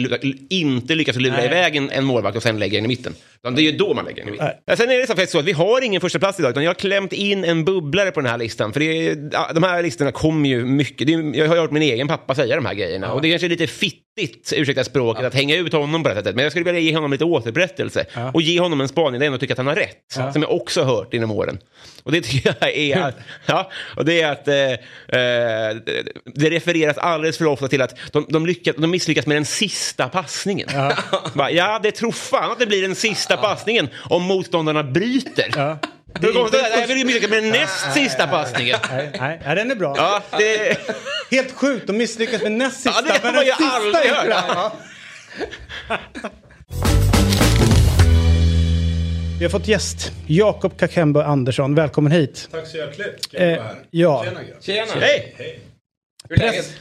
inte 0.51 0.95
lyckas 0.95 1.16
lura 1.16 1.37
Nej. 1.37 1.47
iväg 1.47 1.76
en, 1.76 1.91
en 1.91 2.05
målvakt 2.05 2.37
och 2.37 2.43
sen 2.43 2.59
lägger 2.59 2.79
den 2.79 2.85
i 2.85 2.89
mitten. 2.89 3.14
Utan 3.43 3.55
det 3.55 3.62
är 3.62 3.70
ju 3.70 3.72
då 3.72 3.95
man 3.95 4.05
lägger 4.05 4.22
i 4.22 4.24
mitten. 4.24 4.47
Nej. 4.47 4.62
Ja, 4.66 4.76
Sen 4.76 4.91
är 4.91 4.99
det 4.99 5.07
så 5.07 5.12
faktiskt 5.12 5.32
så 5.32 5.39
att 5.39 5.45
vi 5.45 5.53
har 5.53 5.84
ingen 5.84 6.01
första 6.01 6.18
plats 6.18 6.41
idag, 6.41 6.51
utan 6.51 6.62
jag 6.62 6.70
har 6.70 6.74
klämt 6.74 7.12
in 7.12 7.45
en 7.45 7.64
bubblare 7.64 8.11
på 8.11 8.20
den 8.20 8.30
här 8.30 8.39
listan. 8.39 8.72
För 8.72 8.82
är, 8.82 9.28
ja, 9.32 9.51
de 9.55 9.62
här 9.62 9.82
listorna 9.82 10.12
kommer 10.12 10.49
ju 10.49 10.64
mycket. 10.64 11.09
Är, 11.09 11.36
jag 11.36 11.49
har 11.49 11.57
hört 11.57 11.70
min 11.70 11.82
egen 11.82 12.09
pappa 12.09 12.34
säga 12.34 12.57
de 12.57 12.66
här 12.66 12.74
grejerna. 12.74 13.12
Och 13.12 13.22
det 13.22 13.28
är 13.28 13.30
kanske 13.30 13.49
lite 13.49 13.66
fittigt, 13.66 14.53
ursäkta 14.57 14.84
språket, 14.84 15.24
att 15.24 15.34
hänga 15.34 15.57
ut 15.57 15.72
honom 15.72 16.03
på 16.03 16.09
det 16.09 16.14
här 16.14 16.20
sättet. 16.20 16.36
Men 16.36 16.43
jag 16.43 16.53
skulle 16.53 16.64
vilja 16.64 16.80
ge 16.80 16.95
honom 16.95 17.12
lite 17.12 17.24
återupprättelse. 17.24 18.07
Och 18.34 18.43
ge 18.43 18.61
honom 18.61 18.80
en 18.80 18.89
spaning 18.89 19.20
där 19.20 19.26
jag 19.26 19.32
ändå 19.32 19.39
tycker 19.39 19.55
att 19.55 19.59
han 19.59 19.66
har 19.66 19.74
rätt. 19.74 20.32
Som 20.32 20.43
jag 20.43 20.53
också 20.53 20.82
har 20.82 20.97
hört 20.97 21.14
genom 21.14 21.30
åren. 21.30 21.59
Och 22.03 22.12
det 22.12 22.20
tycker 22.20 22.57
jag 22.61 22.76
är 22.76 22.97
att, 23.03 23.16
ja, 23.47 23.70
och 23.97 24.05
det 24.05 24.20
är 24.20 24.32
att 24.32 24.49
eh, 24.49 24.72
eh, 25.20 25.76
det 26.34 26.51
refereras 26.51 26.99
alldeles 26.99 27.39
för 27.39 27.45
ofta 27.45 27.68
till 27.68 27.82
att 27.82 27.95
de, 28.12 28.26
de, 28.28 28.47
lyckas, 28.47 28.76
de 28.76 28.91
misslyckas 28.91 29.26
med 29.26 29.36
den 29.36 29.45
sista 29.45 30.09
passningen. 30.09 30.68
Ja, 30.72 30.97
ja 31.51 31.80
det 31.82 31.91
tror 31.91 32.12
fan 32.12 32.53
att 32.53 32.59
det 32.59 32.66
blir 32.66 32.82
den 32.82 32.95
sista 32.95 33.28
passningen 33.37 33.89
om 34.11 34.22
motståndarna 34.22 34.83
bryter. 34.83 35.51
Ja. 35.57 35.79
Hur 36.20 36.33
kommer 36.33 36.51
det? 36.51 36.81
Jag 36.81 36.87
vill 36.87 37.07
misslyckas 37.07 37.31
med 37.31 37.43
den 37.43 37.51
näst 37.51 37.93
sista 37.95 38.26
passningen. 38.26 38.76
Nej, 38.91 39.11
nej, 39.20 39.41
nej, 39.45 39.57
den 39.57 39.70
är 39.70 39.74
bra. 39.74 39.95
Ja, 39.97 40.22
det... 40.39 40.79
Helt 41.31 41.53
sjukt, 41.53 41.87
de 41.87 41.97
misslyckas 41.97 42.43
med 42.43 42.53
näst 42.53 42.76
sista. 42.76 42.91
Ja, 42.91 43.03
det 43.03 43.12
har 43.12 43.18
men 43.22 43.35
man 43.35 43.45
den 43.45 43.47
ju 43.47 43.53
sista 43.53 43.76
aldrig 43.76 44.12
är 44.12 44.26
bra. 44.26 44.72
Vi 49.39 49.45
har 49.45 49.51
fått 49.51 49.68
gäst, 49.68 50.12
Jakob 50.26 50.79
Kakemba 50.79 51.24
Andersson. 51.24 51.74
Välkommen 51.74 52.12
hit. 52.12 52.49
Tack 52.53 52.66
så 52.66 52.76
hjärtligt. 52.76 53.31
Kul 53.31 53.41
Eh, 53.43 53.53
att 53.53 53.59
vara 53.59 53.66
här. 53.68 53.76
ja. 53.91 54.24
Tjena, 54.24 54.41
grabbar. 54.43 54.61
Tjena. 54.61 54.93
Hej! 55.01 55.37
Hur 56.29 56.43
är 56.43 56.47
läget? 56.47 56.74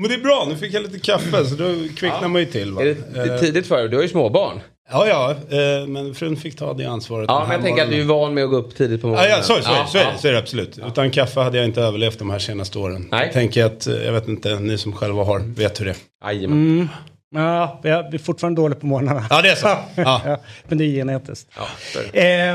Men 0.00 0.08
det 0.08 0.14
är 0.14 0.20
bra, 0.20 0.46
nu 0.48 0.56
fick 0.56 0.74
jag 0.74 0.82
lite 0.82 0.98
kaffe 0.98 1.44
så 1.44 1.54
då 1.54 1.74
kvicknar 1.96 2.28
man 2.28 2.40
ju 2.40 2.46
till. 2.46 2.72
Va? 2.72 2.82
Är 2.82 2.86
det, 2.86 2.94
det 3.14 3.20
är 3.34 3.38
tidigt 3.38 3.66
för 3.66 3.76
dig? 3.76 3.88
Du 3.88 3.96
har 3.96 4.02
ju 4.02 4.08
småbarn. 4.08 4.60
Ja, 4.90 5.06
ja, 5.08 5.30
eh, 5.30 5.86
men 5.86 6.14
frun 6.14 6.36
fick 6.36 6.56
ta 6.58 6.72
det 6.72 6.84
ansvaret. 6.84 7.24
Ja, 7.28 7.40
men 7.42 7.50
jag 7.52 7.62
tänker 7.62 7.82
att 7.82 7.90
du 7.90 8.00
är 8.00 8.04
van 8.04 8.34
med 8.34 8.44
att 8.44 8.50
gå 8.50 8.56
upp 8.56 8.76
tidigt 8.76 9.02
på 9.02 9.08
Ja, 9.08 9.10
morgonen. 9.10 9.30
ja, 9.30 9.42
så, 9.42 9.54
så, 9.54 9.60
Ja, 9.72 9.86
så, 9.86 9.98
är 9.98 10.04
det, 10.04 10.10
ja. 10.12 10.18
så 10.18 10.28
är 10.28 10.32
det 10.32 10.38
absolut. 10.38 10.78
Utan 10.86 11.10
kaffe 11.10 11.40
hade 11.40 11.56
jag 11.56 11.64
inte 11.64 11.80
överlevt 11.82 12.18
de 12.18 12.30
här 12.30 12.38
senaste 12.38 12.78
åren. 12.78 13.08
Nej. 13.10 13.24
Jag 13.24 13.32
tänker 13.32 13.64
att, 13.64 13.86
eh, 13.86 13.94
jag 14.04 14.12
vet 14.12 14.28
inte, 14.28 14.60
ni 14.60 14.78
som 14.78 14.92
själva 14.92 15.24
har, 15.24 15.38
vet 15.40 15.80
hur 15.80 15.84
det 15.84 15.90
är. 15.90 16.32
Jajamän. 16.32 16.88
Ja, 17.34 17.80
jag 17.82 18.14
är 18.14 18.18
fortfarande 18.18 18.62
dålig 18.62 18.80
på 18.80 18.86
morgnarna. 18.86 19.26
Ja, 19.30 19.42
det 19.42 19.48
är 19.50 19.54
så. 19.54 19.66
Ja, 19.96 20.22
Ja. 20.24 20.36
men 20.68 20.78
det 20.78 20.84
är 20.84 20.88
genetiskt. 20.88 21.50
Ja, 21.56 21.66
så 21.92 21.98
är 21.98 22.08
det. 22.12 22.48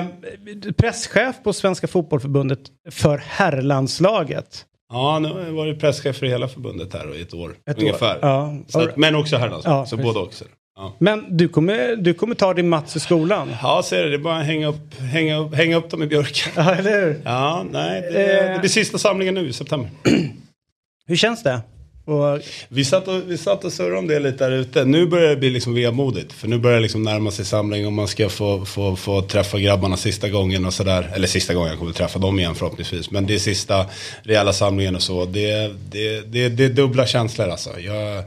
Eh, 0.68 0.72
presschef 0.78 1.36
på 1.44 1.54
Svenska 1.54 1.88
Fotbollförbundet 1.88 2.60
för 2.92 3.18
herrlandslaget. 3.28 4.66
Ja, 4.92 5.20
nu 5.20 5.28
har 5.34 5.40
jag 5.42 5.52
varit 5.52 5.80
presschef 5.80 6.16
för 6.18 6.26
hela 6.26 6.48
förbundet 6.48 6.94
här 6.94 7.16
i 7.18 7.22
ett 7.22 7.34
år. 7.34 7.56
Ett 7.70 7.78
år. 7.78 7.82
ungefär. 7.82 8.20
Ja. 8.22 8.56
Så 8.68 8.82
att, 8.82 8.98
men 8.98 9.16
också 9.16 9.38
herrlandslag, 9.38 9.74
Ja, 9.74 9.86
så 9.86 9.98
precis. 9.98 10.14
både 10.14 10.26
också. 10.26 10.46
Ja. 10.76 10.96
Men 11.00 11.38
du 11.38 11.48
kommer, 11.48 11.96
du 11.96 12.14
kommer 12.14 12.36
ta 12.36 12.54
din 12.54 12.70
Mats 12.70 12.96
i 12.96 13.00
skolan? 13.00 13.50
Ja, 13.62 13.82
ser 13.86 14.04
du, 14.04 14.10
det 14.10 14.16
är 14.16 14.20
bara 14.20 14.38
att 14.40 14.46
hänga 14.46 14.68
upp, 14.68 15.00
hänga 15.00 15.38
upp, 15.38 15.56
hänga 15.56 15.76
upp 15.78 15.90
dem 15.90 16.04
i 16.04 16.08
björken. 16.08 16.52
Ja, 16.56 16.76
eller 16.76 17.02
hur? 17.06 17.22
Ja, 17.26 17.66
nej, 17.72 18.02
det, 18.02 18.40
Eh. 18.48 18.54
det 18.54 18.60
blir 18.60 18.70
sista 18.70 18.98
samlingen 18.98 19.34
nu 19.34 19.48
i 19.50 19.54
september. 19.54 19.90
Hur 21.08 21.16
känns 21.16 21.44
det? 21.44 21.62
Och, 22.10 22.42
Vi 22.68 22.86
satt, 22.86 23.08
och, 23.08 23.22
vi 23.28 23.38
satt 23.38 23.66
och 23.66 23.74
surrade 23.74 23.98
om 23.98 24.08
det 24.08 24.20
lite 24.20 24.50
där 24.50 24.52
ute. 24.52 24.86
Nu 24.86 25.06
börjar 25.06 25.30
det 25.30 25.36
bli 25.36 25.50
liksom 25.50 25.74
vemodigt. 25.74 26.34
För 26.34 26.48
nu 26.48 26.58
börjar 26.58 26.76
det 26.76 26.82
liksom 26.82 27.04
närma 27.04 27.32
sig 27.32 27.46
samling 27.46 27.86
och 27.86 27.94
man 27.94 28.08
ska 28.08 28.30
få, 28.30 28.66
få, 28.66 28.96
få 28.96 29.22
träffa 29.22 29.60
grabbarna 29.60 29.98
sista 29.98 30.30
gången 30.30 30.66
och 30.66 30.74
sådär. 30.74 31.12
Eller 31.16 31.28
sista 31.28 31.54
gången 31.54 31.70
jag 31.70 31.80
kommer 31.80 31.94
träffa 31.94 32.20
dem 32.20 32.40
igen 32.40 32.56
förhoppningsvis. 32.56 33.12
Men 33.12 33.28
det 33.28 33.36
är 33.36 33.40
sista 33.40 33.86
rejäla 34.24 34.54
samlingen 34.54 34.96
och 34.96 35.02
så. 35.02 35.26
Det, 35.26 35.76
det, 35.92 36.22
det, 36.22 36.50
det 36.50 36.66
är 36.66 36.70
dubbla 36.70 37.06
känslor 37.06 37.50
alltså. 37.50 37.80
Jag, 37.80 38.24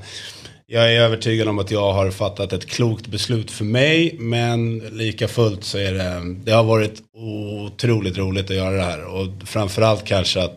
jag 0.66 0.94
är 0.94 1.00
övertygad 1.00 1.48
om 1.48 1.58
att 1.58 1.70
jag 1.70 1.92
har 1.92 2.10
fattat 2.10 2.52
ett 2.52 2.66
klokt 2.66 3.06
beslut 3.06 3.50
för 3.50 3.64
mig. 3.64 4.16
Men 4.18 4.78
lika 4.78 5.28
fullt 5.28 5.64
så 5.64 5.78
är 5.78 5.92
det, 5.92 6.34
det 6.44 6.52
har 6.52 6.64
varit 6.64 6.94
otroligt 7.14 8.18
roligt 8.18 8.50
att 8.50 8.56
göra 8.56 8.76
det 8.76 8.82
här. 8.82 9.04
Och 9.04 9.26
framförallt 9.44 10.04
kanske 10.04 10.42
att 10.42 10.56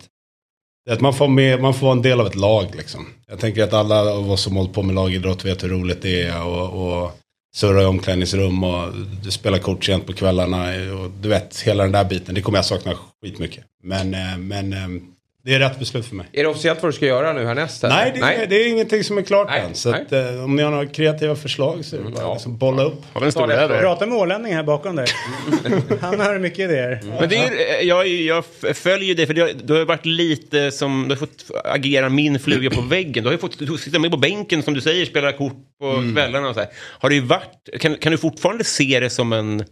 att 0.89 1.01
man 1.01 1.13
får, 1.13 1.27
med, 1.27 1.61
man 1.61 1.73
får 1.73 1.86
vara 1.86 1.95
en 1.95 2.01
del 2.01 2.19
av 2.19 2.27
ett 2.27 2.36
lag 2.36 2.75
liksom. 2.75 3.07
Jag 3.27 3.39
tänker 3.39 3.63
att 3.63 3.73
alla 3.73 4.13
av 4.13 4.31
oss 4.31 4.41
som 4.41 4.55
hållit 4.55 4.73
på 4.73 4.83
med 4.83 4.95
lagidrott 4.95 5.45
vet 5.45 5.63
hur 5.63 5.69
roligt 5.69 6.01
det 6.01 6.23
är. 6.23 6.43
Och, 6.43 7.03
och 7.03 7.11
surra 7.55 7.81
i 7.81 7.86
omklädningsrum 7.86 8.63
och 8.63 8.93
spela 9.29 9.59
kort 9.59 9.86
sent 9.86 10.07
på 10.07 10.13
kvällarna. 10.13 10.65
Och 10.69 11.11
du 11.21 11.29
vet, 11.29 11.61
hela 11.61 11.83
den 11.83 11.91
där 11.91 12.05
biten. 12.05 12.36
Det 12.36 12.41
kommer 12.41 12.57
jag 12.57 12.65
sakna 12.65 12.93
skitmycket. 13.21 13.63
Men, 13.83 14.13
eh, 14.13 14.38
men 14.38 14.73
eh, 14.73 15.01
det 15.45 15.53
är 15.55 15.59
rätt 15.59 15.79
beslut 15.79 16.05
för 16.05 16.15
mig. 16.15 16.27
Är 16.33 16.43
det 16.43 16.49
officiellt 16.49 16.83
vad 16.83 16.91
du 16.91 16.95
ska 16.95 17.05
göra 17.05 17.33
nu 17.33 17.45
härnäst? 17.45 17.83
eller? 17.83 17.95
Nej, 17.95 18.11
det, 18.15 18.19
Är, 18.43 18.47
det 18.47 18.55
är 18.55 18.67
ingenting 18.69 19.03
som 19.03 19.17
är 19.17 19.21
klart 19.21 19.47
Nej, 19.49 19.61
än. 19.61 19.75
Så 19.75 19.91
nej. 19.91 20.01
att, 20.01 20.11
eh, 20.11 20.43
om 20.43 20.55
ni 20.55 20.63
har 20.63 20.71
några 20.71 20.85
kreativa 20.85 21.35
förslag 21.35 21.85
så 21.85 21.95
är 21.95 21.99
det 21.99 22.09
bara 22.09 22.21
ja. 22.23 22.33
liksom 22.33 22.57
bolla 22.57 22.83
upp. 22.83 23.01
Har 23.13 23.21
vi 23.21 23.25
en 23.25 23.31
stor 23.31 23.79
prata 23.79 24.05
med 24.05 24.17
ålänning 24.17 24.53
här 24.53 24.63
bakom 24.63 24.95
dig. 24.95 25.07
Han 26.01 26.19
har 26.19 26.39
mycket 26.39 26.59
idéer. 26.59 27.01
Men 27.19 27.29
det 27.29 27.35
är, 27.35 27.79
ju- 27.81 27.87
jag, 27.87 28.07
jag 28.07 28.45
följer 28.77 29.15
det, 29.15 29.27
för 29.27 29.33
det, 29.33 29.53
du 29.67 29.73
har 29.73 29.85
varit 29.85 30.05
lite 30.05 30.71
som, 30.71 31.05
du 31.07 31.15
har 31.15 31.19
fått 31.19 31.45
agera 31.65 32.09
min 32.09 32.39
fluga 32.39 32.69
på 32.69 32.81
väggen. 32.81 33.23
Du 33.23 33.27
har 33.27 33.31
ju 33.31 33.37
fått 33.37 33.59
du 33.59 33.77
sitta 33.77 33.99
med 33.99 34.11
på 34.11 34.17
bänken 34.17 34.63
som 34.63 34.73
du 34.73 34.81
säger, 34.81 35.05
spela 35.05 35.31
kort 35.31 35.53
på 35.79 35.85
Mm. 35.89 36.13
kvällarna 36.15 36.47
och 36.49 36.53
så 36.55 36.59
här. 36.59 36.69
Har 36.99 37.09
det 37.09 37.19
varit, 37.21 37.79
kan, 37.79 37.95
kan 37.95 38.11
du 38.11 38.17
fortfarande 38.17 38.63
se 38.63 38.99
det 38.99 39.09
som 39.09 39.33
en, 39.33 39.63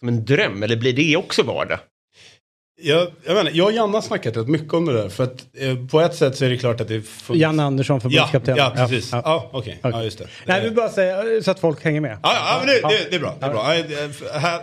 som 0.00 0.08
en 0.08 0.24
dröm, 0.24 0.62
eller 0.62 0.76
blir 0.76 0.92
det 0.92 1.16
också 1.16 1.42
vardag? 1.42 1.78
Jag, 2.80 3.06
jag, 3.26 3.34
menar, 3.34 3.50
jag 3.54 3.66
och 3.66 3.72
Janne 3.72 3.92
har 3.96 4.02
snackat 4.02 4.36
rätt 4.36 4.48
mycket 4.48 4.74
om 4.74 4.86
det 4.86 4.92
där. 4.92 5.08
För 5.08 5.24
att 5.24 5.44
eh, 5.58 5.76
på 5.90 6.00
ett 6.00 6.14
sätt 6.14 6.36
så 6.36 6.44
är 6.44 6.48
det 6.50 6.56
klart 6.56 6.80
att 6.80 6.88
det... 6.88 7.02
Får... 7.02 7.36
Janne 7.36 7.62
Andersson, 7.62 7.96
Ja, 7.96 8.00
förbundskapten. 8.00 8.56
ja, 8.56 8.72
precis. 8.76 9.12
Ja, 9.12 9.22
Ja, 9.24 9.48
ja. 9.52 9.58
okej. 9.58 9.78
Okej. 9.82 9.92
Ja, 9.94 10.04
just 10.04 10.18
det. 10.18 10.26
Nej, 10.44 10.60
vi 10.62 10.70
bara 10.70 10.88
säga 10.88 11.16
så 11.44 11.50
att 11.50 11.60
folk 11.60 11.84
hänger 11.84 12.00
med. 12.00 12.18
Ja, 12.22 12.32
ja 12.34 12.56
men 12.58 12.66
det, 12.66 12.80
det, 12.88 13.10
det 13.10 13.16
är 13.16 13.20
bra. 13.20 13.34
Det 13.40 13.46
är 13.46 13.50
bra. 13.50 13.62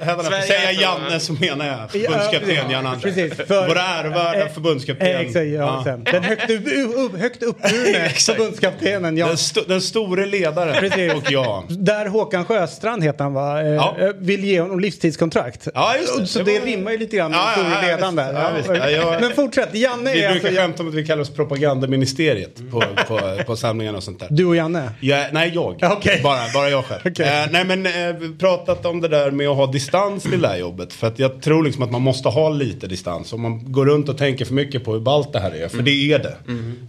Hädanefter 0.05 0.41
säger 0.41 0.63
jag 0.65 0.73
Janne 0.73 1.19
så 1.19 1.33
menar 1.33 1.65
jag 1.67 1.91
förbundskapten 1.91 2.55
Ja, 2.55 2.71
Jan 2.71 2.85
Andersson. 2.87 3.01
precis. 3.13 3.47
För- 3.47 3.67
Vår 3.67 3.77
ärvärda 3.77 4.45
Eh, 4.45 4.53
förbundskapten. 4.53 5.07
Eh, 5.07 5.19
Exakt, 5.19 5.45
ja, 5.47 5.81
sen. 5.83 6.03
Den 6.03 6.23
högt, 6.23 6.49
upp, 6.51 7.19
högt 7.19 7.43
uppburne 7.43 8.09
förbundskaptenen. 8.15 9.17
Ja. 9.17 9.27
Den, 9.27 9.37
sto, 9.37 9.61
den 9.67 9.81
store 9.81 10.25
ledaren 10.25 10.75
Precis. 10.79 11.13
och 11.13 11.31
jag. 11.31 11.63
Där 11.69 12.05
Håkan 12.05 12.45
Sjöstrand 12.45 13.03
heter 13.03 13.23
han 13.23 13.33
va? 13.33 13.61
Eh, 13.61 13.67
Ja. 13.67 13.95
eh, 13.99 14.09
Vill 14.17 14.43
ge 14.45 14.61
honom 14.61 14.79
livstidskontrakt. 14.79 15.67
Ja, 15.73 15.95
just 15.97 16.17
det. 16.19 16.27
Så 16.27 16.39
Det 16.39 16.45
det, 16.53 16.59
var- 16.59 16.65
rimmar 16.65 16.91
ju 16.91 16.97
lite 16.97 17.17
grann 17.17 17.31
med 17.31 17.39
Ja, 17.39 17.43
den 17.55 17.65
ja, 17.65 17.71
store 17.71 17.89
ja, 17.89 17.95
ledaren 17.95 18.04
där. 18.11 18.33
Ja. 18.33 18.75
Ja, 18.75 18.89
jag- 18.89 19.21
Men 19.21 19.31
fortsätt, 19.33 19.75
Janne 19.75 20.13
Vi 20.13 20.23
är 20.23 20.31
brukar 20.31 20.47
alltså... 20.47 20.61
skämta 20.61 20.83
om 20.83 20.89
att 20.89 20.95
vi 20.95 21.05
kallar 21.05 21.21
oss 21.21 21.29
propagandaministeriet 21.29 22.71
på, 22.71 22.83
på, 23.07 23.19
på 23.45 23.55
samlingarna 23.55 23.97
och 23.97 24.03
sånt 24.03 24.19
där. 24.19 24.27
Du 24.31 24.45
och 24.45 24.55
Janne? 24.55 24.89
Ja, 24.99 25.25
nej, 25.31 25.51
jag. 25.55 25.75
Ja, 25.79 25.93
okej. 25.97 26.19
Bara, 26.23 26.39
bara 26.53 26.69
jag 26.69 26.85
själv. 26.85 27.01
Okej. 27.05 27.25
Eh, 27.27 27.45
nej, 27.51 27.65
men 27.65 27.85
eh, 27.85 27.91
pratat 28.39 28.85
om 28.85 29.01
det 29.01 29.07
där 29.07 29.31
med 29.31 29.47
att 29.49 29.57
ha 29.57 29.65
distans 29.71 30.23
till 30.23 30.41
det 30.41 30.47
här 30.47 30.57
jobbet. 30.57 30.93
För 30.93 31.07
att 31.07 31.19
jag 31.19 31.41
tror 31.41 31.63
liksom 31.63 31.83
att 31.83 31.91
man 31.91 32.01
måste 32.01 32.29
ha 32.29 32.49
lite 32.49 32.87
distans. 32.87 33.33
Om 33.33 33.41
man 33.41 33.71
går 33.71 33.85
runt 33.85 34.09
och 34.09 34.17
tänker 34.17 34.45
för 34.45 34.53
mycket 34.53 34.83
på 34.85 34.93
hur 34.93 34.99
ballt 34.99 35.33
det 35.33 35.39
här 35.39 35.51
är. 35.55 35.67
För 35.67 35.81
det 35.81 36.11
är 36.13 36.19
det. 36.19 36.35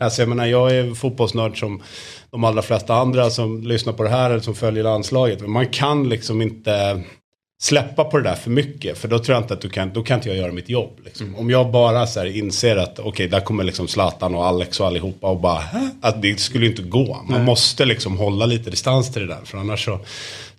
Alltså, 0.00 0.22
jag 0.22 0.28
menar, 0.28 0.46
jag 0.46 0.70
är 0.76 0.94
fotbollsnörd 0.94 1.58
som 1.60 1.82
de 2.30 2.44
allra 2.44 2.62
flesta 2.62 2.94
andra 2.94 3.30
som 3.30 3.62
lyssnar 3.62 3.92
på 3.92 4.02
det 4.02 4.08
här 4.08 4.30
eller 4.30 4.40
som 4.40 4.54
följer 4.54 4.84
landslaget. 4.84 5.40
Men 5.40 5.50
man 5.50 5.66
kan 5.66 6.08
liksom 6.08 6.42
inte 6.42 7.00
släppa 7.62 8.04
på 8.04 8.16
det 8.18 8.22
där 8.22 8.34
för 8.34 8.50
mycket. 8.50 8.98
För 8.98 9.08
då 9.08 9.18
tror 9.18 9.34
jag 9.34 9.42
inte 9.42 9.54
att 9.54 9.60
du 9.60 9.68
kan, 9.68 9.92
då 9.92 10.02
kan 10.02 10.18
inte 10.18 10.28
jag 10.28 10.38
göra 10.38 10.52
mitt 10.52 10.68
jobb. 10.68 11.00
Liksom. 11.04 11.36
Om 11.36 11.50
jag 11.50 11.70
bara 11.70 12.06
så 12.06 12.20
här 12.20 12.26
inser 12.26 12.76
att 12.76 12.98
okej, 12.98 13.28
där 13.28 13.40
kommer 13.40 13.64
liksom 13.64 13.88
Zlatan 13.88 14.34
och 14.34 14.46
Alex 14.46 14.80
och 14.80 14.86
allihopa 14.86 15.26
och 15.26 15.40
bara, 15.40 15.60
"Hä?" 15.60 15.90
att 16.00 16.22
det 16.22 16.40
skulle 16.40 16.66
inte 16.66 16.82
gå. 16.82 17.24
Man 17.28 17.44
måste 17.44 17.84
liksom 17.84 18.18
hålla 18.18 18.46
lite 18.46 18.70
distans 18.70 19.12
till 19.12 19.22
det 19.22 19.28
där. 19.28 19.40
För 19.44 19.58
annars 19.58 19.84
så 19.84 19.98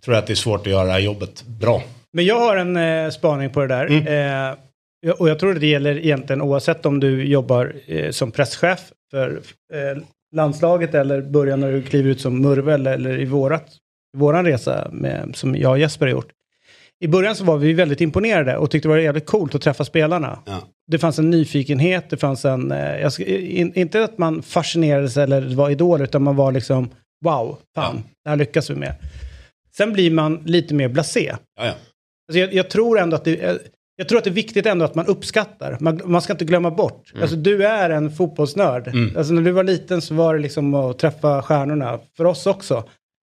tror 0.06 0.16
jag 0.16 0.18
att 0.18 0.28
det 0.28 0.34
är 0.34 0.36
svårt 0.36 0.60
att 0.68 0.74
göra 0.74 0.86
det 0.86 0.91
här 0.91 1.00
jobbet 1.00 1.43
bra. 1.45 1.84
Men 2.14 2.26
jag 2.26 2.39
har 2.39 2.58
en 2.58 2.78
eh, 2.78 3.10
spaning 3.10 3.50
på 3.50 3.62
det 3.62 3.68
där. 3.68 3.86
Mm. 3.86 4.50
Eh, 4.50 5.12
och 5.18 5.30
jag 5.30 5.39
tror 5.39 5.54
det 5.54 5.68
gäller 5.68 5.98
egentligen 5.98 6.41
oavsett 6.41 6.86
om 6.86 7.00
du 7.00 7.26
jobbar 7.26 7.76
eh, 7.88 8.12
som 8.12 8.32
presschef 8.32 8.80
för 9.12 9.41
eh, 9.74 10.04
landslaget 10.36 10.95
eller 10.95 11.22
börjar 11.22 11.58
när 11.58 11.72
du 11.72 11.82
kliver 11.82 12.10
ut 12.10 12.22
som 12.22 12.41
Murve 12.41 12.74
eller, 12.74 12.93
eller 12.93 13.20
i 13.20 13.26
vårat 13.26 13.66
våran 14.18 14.45
resa 14.45 14.89
med, 14.91 15.32
som 15.36 15.56
jag 15.56 15.72
och 15.72 15.80
Jesper 15.80 16.06
har 16.06 16.12
gjort. 16.12 16.32
I 17.00 17.08
början 17.08 17.36
så 17.36 17.43
var 17.43 17.58
vi 17.58 17.74
väldigt 17.74 18.02
imponerade 18.02 18.58
och 18.58 18.72
tyckte 18.72 18.88
det 18.88 18.91
var 18.93 18.98
jävligt 18.98 19.26
coolt 19.26 19.56
att 19.56 19.62
träffa 19.62 19.86
spelarna. 19.86 20.39
Ja. 20.45 20.62
Det 20.88 21.00
fanns 21.00 21.20
en 21.20 21.30
nyfikenhet, 21.30 22.10
det 22.10 22.18
fanns 22.18 22.45
en... 22.45 22.72
Eh, 22.72 23.10
ska, 23.10 23.26
in, 23.26 23.74
inte 23.76 24.04
att 24.04 24.18
man 24.18 24.41
fascinerades 24.41 25.18
eller 25.18 25.56
var 25.56 25.70
idol, 25.70 26.02
utan 26.02 26.24
man 26.24 26.36
var 26.36 26.52
liksom 26.52 26.89
wow, 27.26 27.58
fan, 27.76 27.95
Ja. 27.95 28.12
det 28.24 28.30
här 28.30 28.38
lyckas 28.38 28.70
vi 28.70 28.76
med. 28.76 28.95
Sen 29.78 29.93
blir 29.93 30.12
man 30.12 30.41
lite 30.45 30.74
mer 30.74 30.88
blasé. 30.88 31.36
Ja, 31.58 31.66
ja. 31.66 31.74
Alltså 32.30 32.39
jag, 32.39 32.54
jag 32.54 32.70
tror 32.70 33.00
ändå 33.00 33.16
att 33.16 33.24
det, 33.26 33.36
jag, 33.36 33.58
jag 33.95 34.10
tror 34.10 34.18
att 34.18 34.24
det 34.24 34.30
är 34.30 34.34
viktigt 34.34 34.66
ändå 34.66 34.86
att 34.86 34.95
man 34.95 35.06
uppskattar. 35.06 35.78
Man, 35.80 36.02
man 36.06 36.22
ska 36.22 36.34
inte 36.34 36.45
glömma 36.45 36.72
bort. 36.72 37.14
Alltså 37.22 37.36
du 37.36 37.66
är 37.68 37.89
en 37.89 38.12
fotbollsnörd. 38.12 38.91
Alltså 39.18 39.34
när 39.34 39.41
du 39.41 39.52
var 39.52 39.64
liten 39.64 40.02
så 40.02 40.14
var 40.14 40.36
det 40.36 40.41
liksom 40.41 40.74
att 40.74 41.00
träffa 41.00 41.41
stjärnorna. 41.41 42.00
För 42.18 42.26
oss 42.26 42.45
också. 42.48 42.84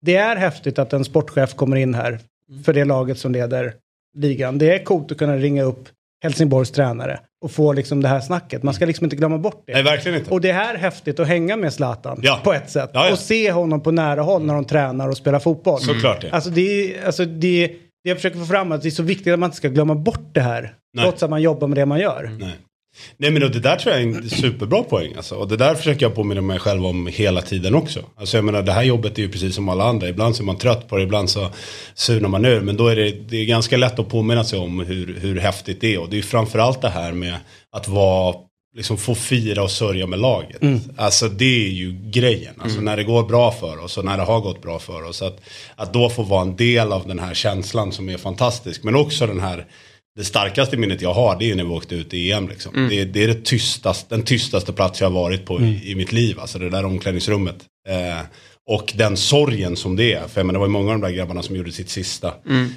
Det 0.06 0.16
är 0.16 0.36
häftigt 0.36 0.80
att 0.80 0.94
en 0.94 1.06
sportchef 1.06 1.54
kommer 1.54 1.76
in 1.78 1.94
här 1.94 2.20
för 2.66 2.74
det 2.74 2.86
laget 2.86 3.20
som 3.20 3.32
leder 3.32 3.74
ligan. 4.18 4.58
Det 4.58 4.74
är 4.80 4.84
coolt 4.84 5.12
att 5.12 5.18
kunna 5.18 5.38
ringa 5.38 5.64
upp 5.64 5.90
Helsingborgs 6.24 6.72
tränare 6.72 7.20
och 7.46 7.52
få 7.52 7.74
liksom 7.74 8.02
det 8.02 8.08
här 8.08 8.20
snacket. 8.20 8.64
Man 8.64 8.74
ska 8.74 8.86
liksom 8.86 9.04
inte 9.04 9.16
glömma 9.16 9.38
bort 9.38 9.64
det. 9.68 9.74
Nej, 9.74 9.84
verkligen 9.84 10.18
inte. 10.20 10.32
Och 10.32 10.42
det 10.42 10.50
är 10.50 10.76
häftigt 10.78 11.20
att 11.20 11.28
hänga 11.28 11.56
med 11.58 11.74
Zlatan 11.74 12.20
Ja. 12.24 12.40
på 12.44 12.54
ett 12.54 12.70
sätt. 12.70 12.90
Ja, 12.94 13.06
ja. 13.06 13.12
Och 13.12 13.20
se 13.20 13.52
honom 13.52 13.82
på 13.84 13.92
nära 13.92 14.22
håll 14.22 14.46
när 14.46 14.54
de 14.54 14.66
tränar 14.66 15.10
och 15.10 15.18
spelar 15.18 15.40
fotboll. 15.40 15.80
Såklart 15.80 16.22
det. 16.22 16.32
Alltså 16.32 16.50
det 16.50 16.96
alltså 17.06 17.26
det, 17.26 17.68
det 17.68 18.10
jag 18.10 18.18
försöker 18.18 18.40
få 18.40 18.46
fram 18.46 18.72
är 18.72 18.76
att 18.76 18.82
det 18.82 18.90
är 18.90 18.92
så 18.92 19.04
viktigt 19.04 19.34
att 19.34 19.40
man 19.40 19.48
inte 19.48 19.58
ska 19.58 19.68
glömma 19.68 19.96
bort 19.96 20.30
det 20.34 20.42
här. 20.42 20.74
Nej. 20.94 21.04
Trots 21.06 21.24
att 21.24 21.30
man 21.30 21.42
jobbar 21.42 21.68
med 21.68 21.78
det 21.78 21.86
man 21.86 22.00
gör. 22.00 22.32
Nej. 22.40 22.56
Nej 23.18 23.32
men 23.32 23.42
det 23.42 23.60
där 23.60 23.76
tror 23.76 23.96
jag 23.96 24.04
är 24.04 24.08
en 24.08 24.30
superbra 24.30 24.84
poäng. 24.84 25.14
Alltså. 25.18 25.36
Och 25.36 25.48
det 25.48 25.58
där 25.58 25.76
försöker 25.76 26.06
jag 26.06 26.16
påminna 26.16 26.42
mig 26.42 26.60
själv 26.60 26.86
om 26.86 27.08
hela 27.08 27.42
tiden 27.42 27.76
också. 27.76 28.00
Alltså 28.16 28.38
jag 28.38 28.46
menar 28.46 28.62
det 28.62 28.72
här 28.72 28.84
jobbet 28.84 29.18
är 29.18 29.22
ju 29.22 29.30
precis 29.30 29.56
som 29.56 29.70
alla 29.70 29.84
andra. 29.84 30.10
Ibland 30.10 30.36
så 30.36 30.44
är 30.44 30.46
man 30.46 30.58
trött 30.58 30.88
på 30.90 30.98
det, 30.98 31.04
ibland 31.04 31.30
så 31.30 31.50
surnar 31.96 32.30
man 32.30 32.46
ur. 32.46 32.62
Men 32.62 32.78
då 32.78 32.88
är 32.88 32.96
det, 32.96 33.12
det 33.12 33.38
är 33.38 33.46
ganska 33.46 33.78
lätt 33.78 34.00
att 34.00 34.10
påminna 34.10 34.44
sig 34.44 34.60
om 34.60 34.80
hur, 34.80 35.20
hur 35.22 35.40
häftigt 35.40 35.82
det 35.82 35.94
är. 35.94 36.00
Och 36.00 36.10
det 36.10 36.14
är 36.14 36.18
ju 36.18 36.24
framförallt 36.24 36.82
det 36.82 36.90
här 36.90 37.12
med 37.12 37.36
att 37.72 37.88
vara, 37.88 38.36
liksom 38.76 38.98
få 38.98 39.16
fira 39.16 39.64
och 39.64 39.72
sörja 39.72 40.08
med 40.08 40.20
laget. 40.20 40.62
Alltså 40.98 41.30
det 41.30 41.66
är 41.66 41.70
ju 41.70 42.12
grejen. 42.12 42.54
Alltså 42.60 42.82
när 42.82 42.98
det 42.98 43.04
går 43.04 43.24
bra 43.24 43.52
för 43.52 43.84
oss 43.84 43.98
och 43.98 44.06
när 44.06 44.18
det 44.18 44.24
har 44.24 44.40
gått 44.40 44.62
bra 44.62 44.80
för 44.80 45.04
oss. 45.04 45.22
Att, 45.22 45.40
att 45.76 45.94
då 45.94 46.10
få 46.10 46.24
vara 46.24 46.42
en 46.42 46.56
del 46.56 46.92
av 46.92 47.08
den 47.08 47.20
här 47.20 47.34
känslan 47.34 47.92
som 47.92 48.10
är 48.10 48.18
fantastisk. 48.18 48.84
Men 48.84 48.96
också 48.96 49.28
den 49.28 49.40
här 49.40 49.66
det 50.18 50.24
starkaste 50.24 50.78
minnet 50.78 51.02
jag 51.02 51.14
har 51.14 51.40
det 51.40 51.52
är 51.52 51.56
när 51.56 51.64
vi 51.64 51.70
åkte 51.70 51.96
ut 51.96 52.14
i 52.14 52.32
EM. 52.32 52.50
Liksom. 52.50 52.88
Det, 52.90 53.06
det 53.06 53.24
är 53.24 53.28
det 53.28 53.46
tystaste, 53.46 54.16
den 54.16 54.24
tystaste 54.24 54.74
plats 54.74 55.02
jag 55.02 55.10
har 55.10 55.22
varit 55.22 55.46
på 55.46 55.62
i, 55.62 55.92
i 55.92 55.96
mitt 55.96 56.12
liv. 56.12 56.40
Alltså 56.40 56.60
det 56.60 56.70
där 56.70 56.86
omklädningsrummet. 56.86 57.56
Eh, 57.90 58.26
och 58.70 58.94
den 58.96 59.18
sorgen 59.18 59.76
som 59.76 59.96
det 59.96 60.14
är. 60.14 60.28
För 60.28 60.44
menar, 60.44 60.54
det 60.54 60.60
var 60.60 60.66
ju 60.66 60.72
många 60.72 60.94
av 60.94 61.00
de 61.00 61.08
där 61.08 61.16
grabbarna 61.16 61.44
som 61.44 61.56
gjorde 61.56 61.72
sitt 61.72 61.90
sista, 61.90 62.34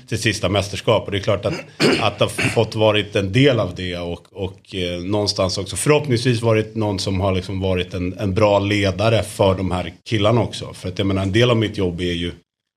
sitt 0.07 0.21
sista 0.21 0.49
mästerskap. 0.49 1.05
Och 1.05 1.11
det 1.11 1.19
är 1.19 1.23
klart 1.23 1.45
att, 1.45 1.55
att 2.01 2.21
ha 2.21 2.29
fått 2.29 2.75
varit 2.75 3.17
en 3.17 3.33
del 3.33 3.61
av 3.61 3.75
det. 3.75 3.97
Och, 3.97 4.27
och 4.33 4.75
eh, 4.75 5.01
någonstans 5.01 5.59
också 5.59 5.77
förhoppningsvis 5.77 6.43
varit 6.43 6.75
någon 6.75 6.99
som 6.99 7.21
har 7.21 7.35
liksom 7.35 7.61
varit 7.61 7.95
en, 7.95 8.19
en 8.19 8.35
bra 8.35 8.59
ledare 8.59 9.23
för 9.23 9.55
de 9.55 9.71
här 9.71 9.93
killarna 10.09 10.41
också. 10.41 10.73
För 10.75 10.89
att 10.89 10.99
jag 10.99 11.07
menar, 11.07 11.23
en 11.23 11.33
del 11.33 11.51
av 11.51 11.57
mitt 11.57 11.79
jobb 11.79 12.01
är 12.01 12.13
ju 12.13 12.33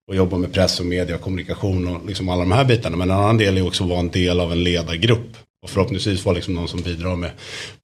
och 0.08 0.16
jobba 0.16 0.38
med 0.38 0.54
press 0.54 0.80
och 0.80 0.86
media 0.86 1.16
och 1.16 1.22
kommunikation 1.22 1.88
och 1.88 2.08
liksom 2.08 2.30
alla 2.30 2.42
de 2.42 2.52
här 2.52 2.66
bitarna. 2.66 2.98
Men 2.98 3.12
en 3.12 3.18
annan 3.18 3.38
del 3.38 3.58
är 3.58 3.68
också 3.68 3.84
att 3.84 3.90
vara 3.90 4.00
en 4.00 4.10
del 4.10 4.40
av 4.40 4.52
en 4.52 4.64
ledargrupp. 4.64 5.38
Och 5.64 5.70
förhoppningsvis 5.70 6.26
vara 6.26 6.36
liksom 6.36 6.54
någon 6.54 6.68
som 6.68 6.82
bidrar 6.82 7.16
med 7.16 7.32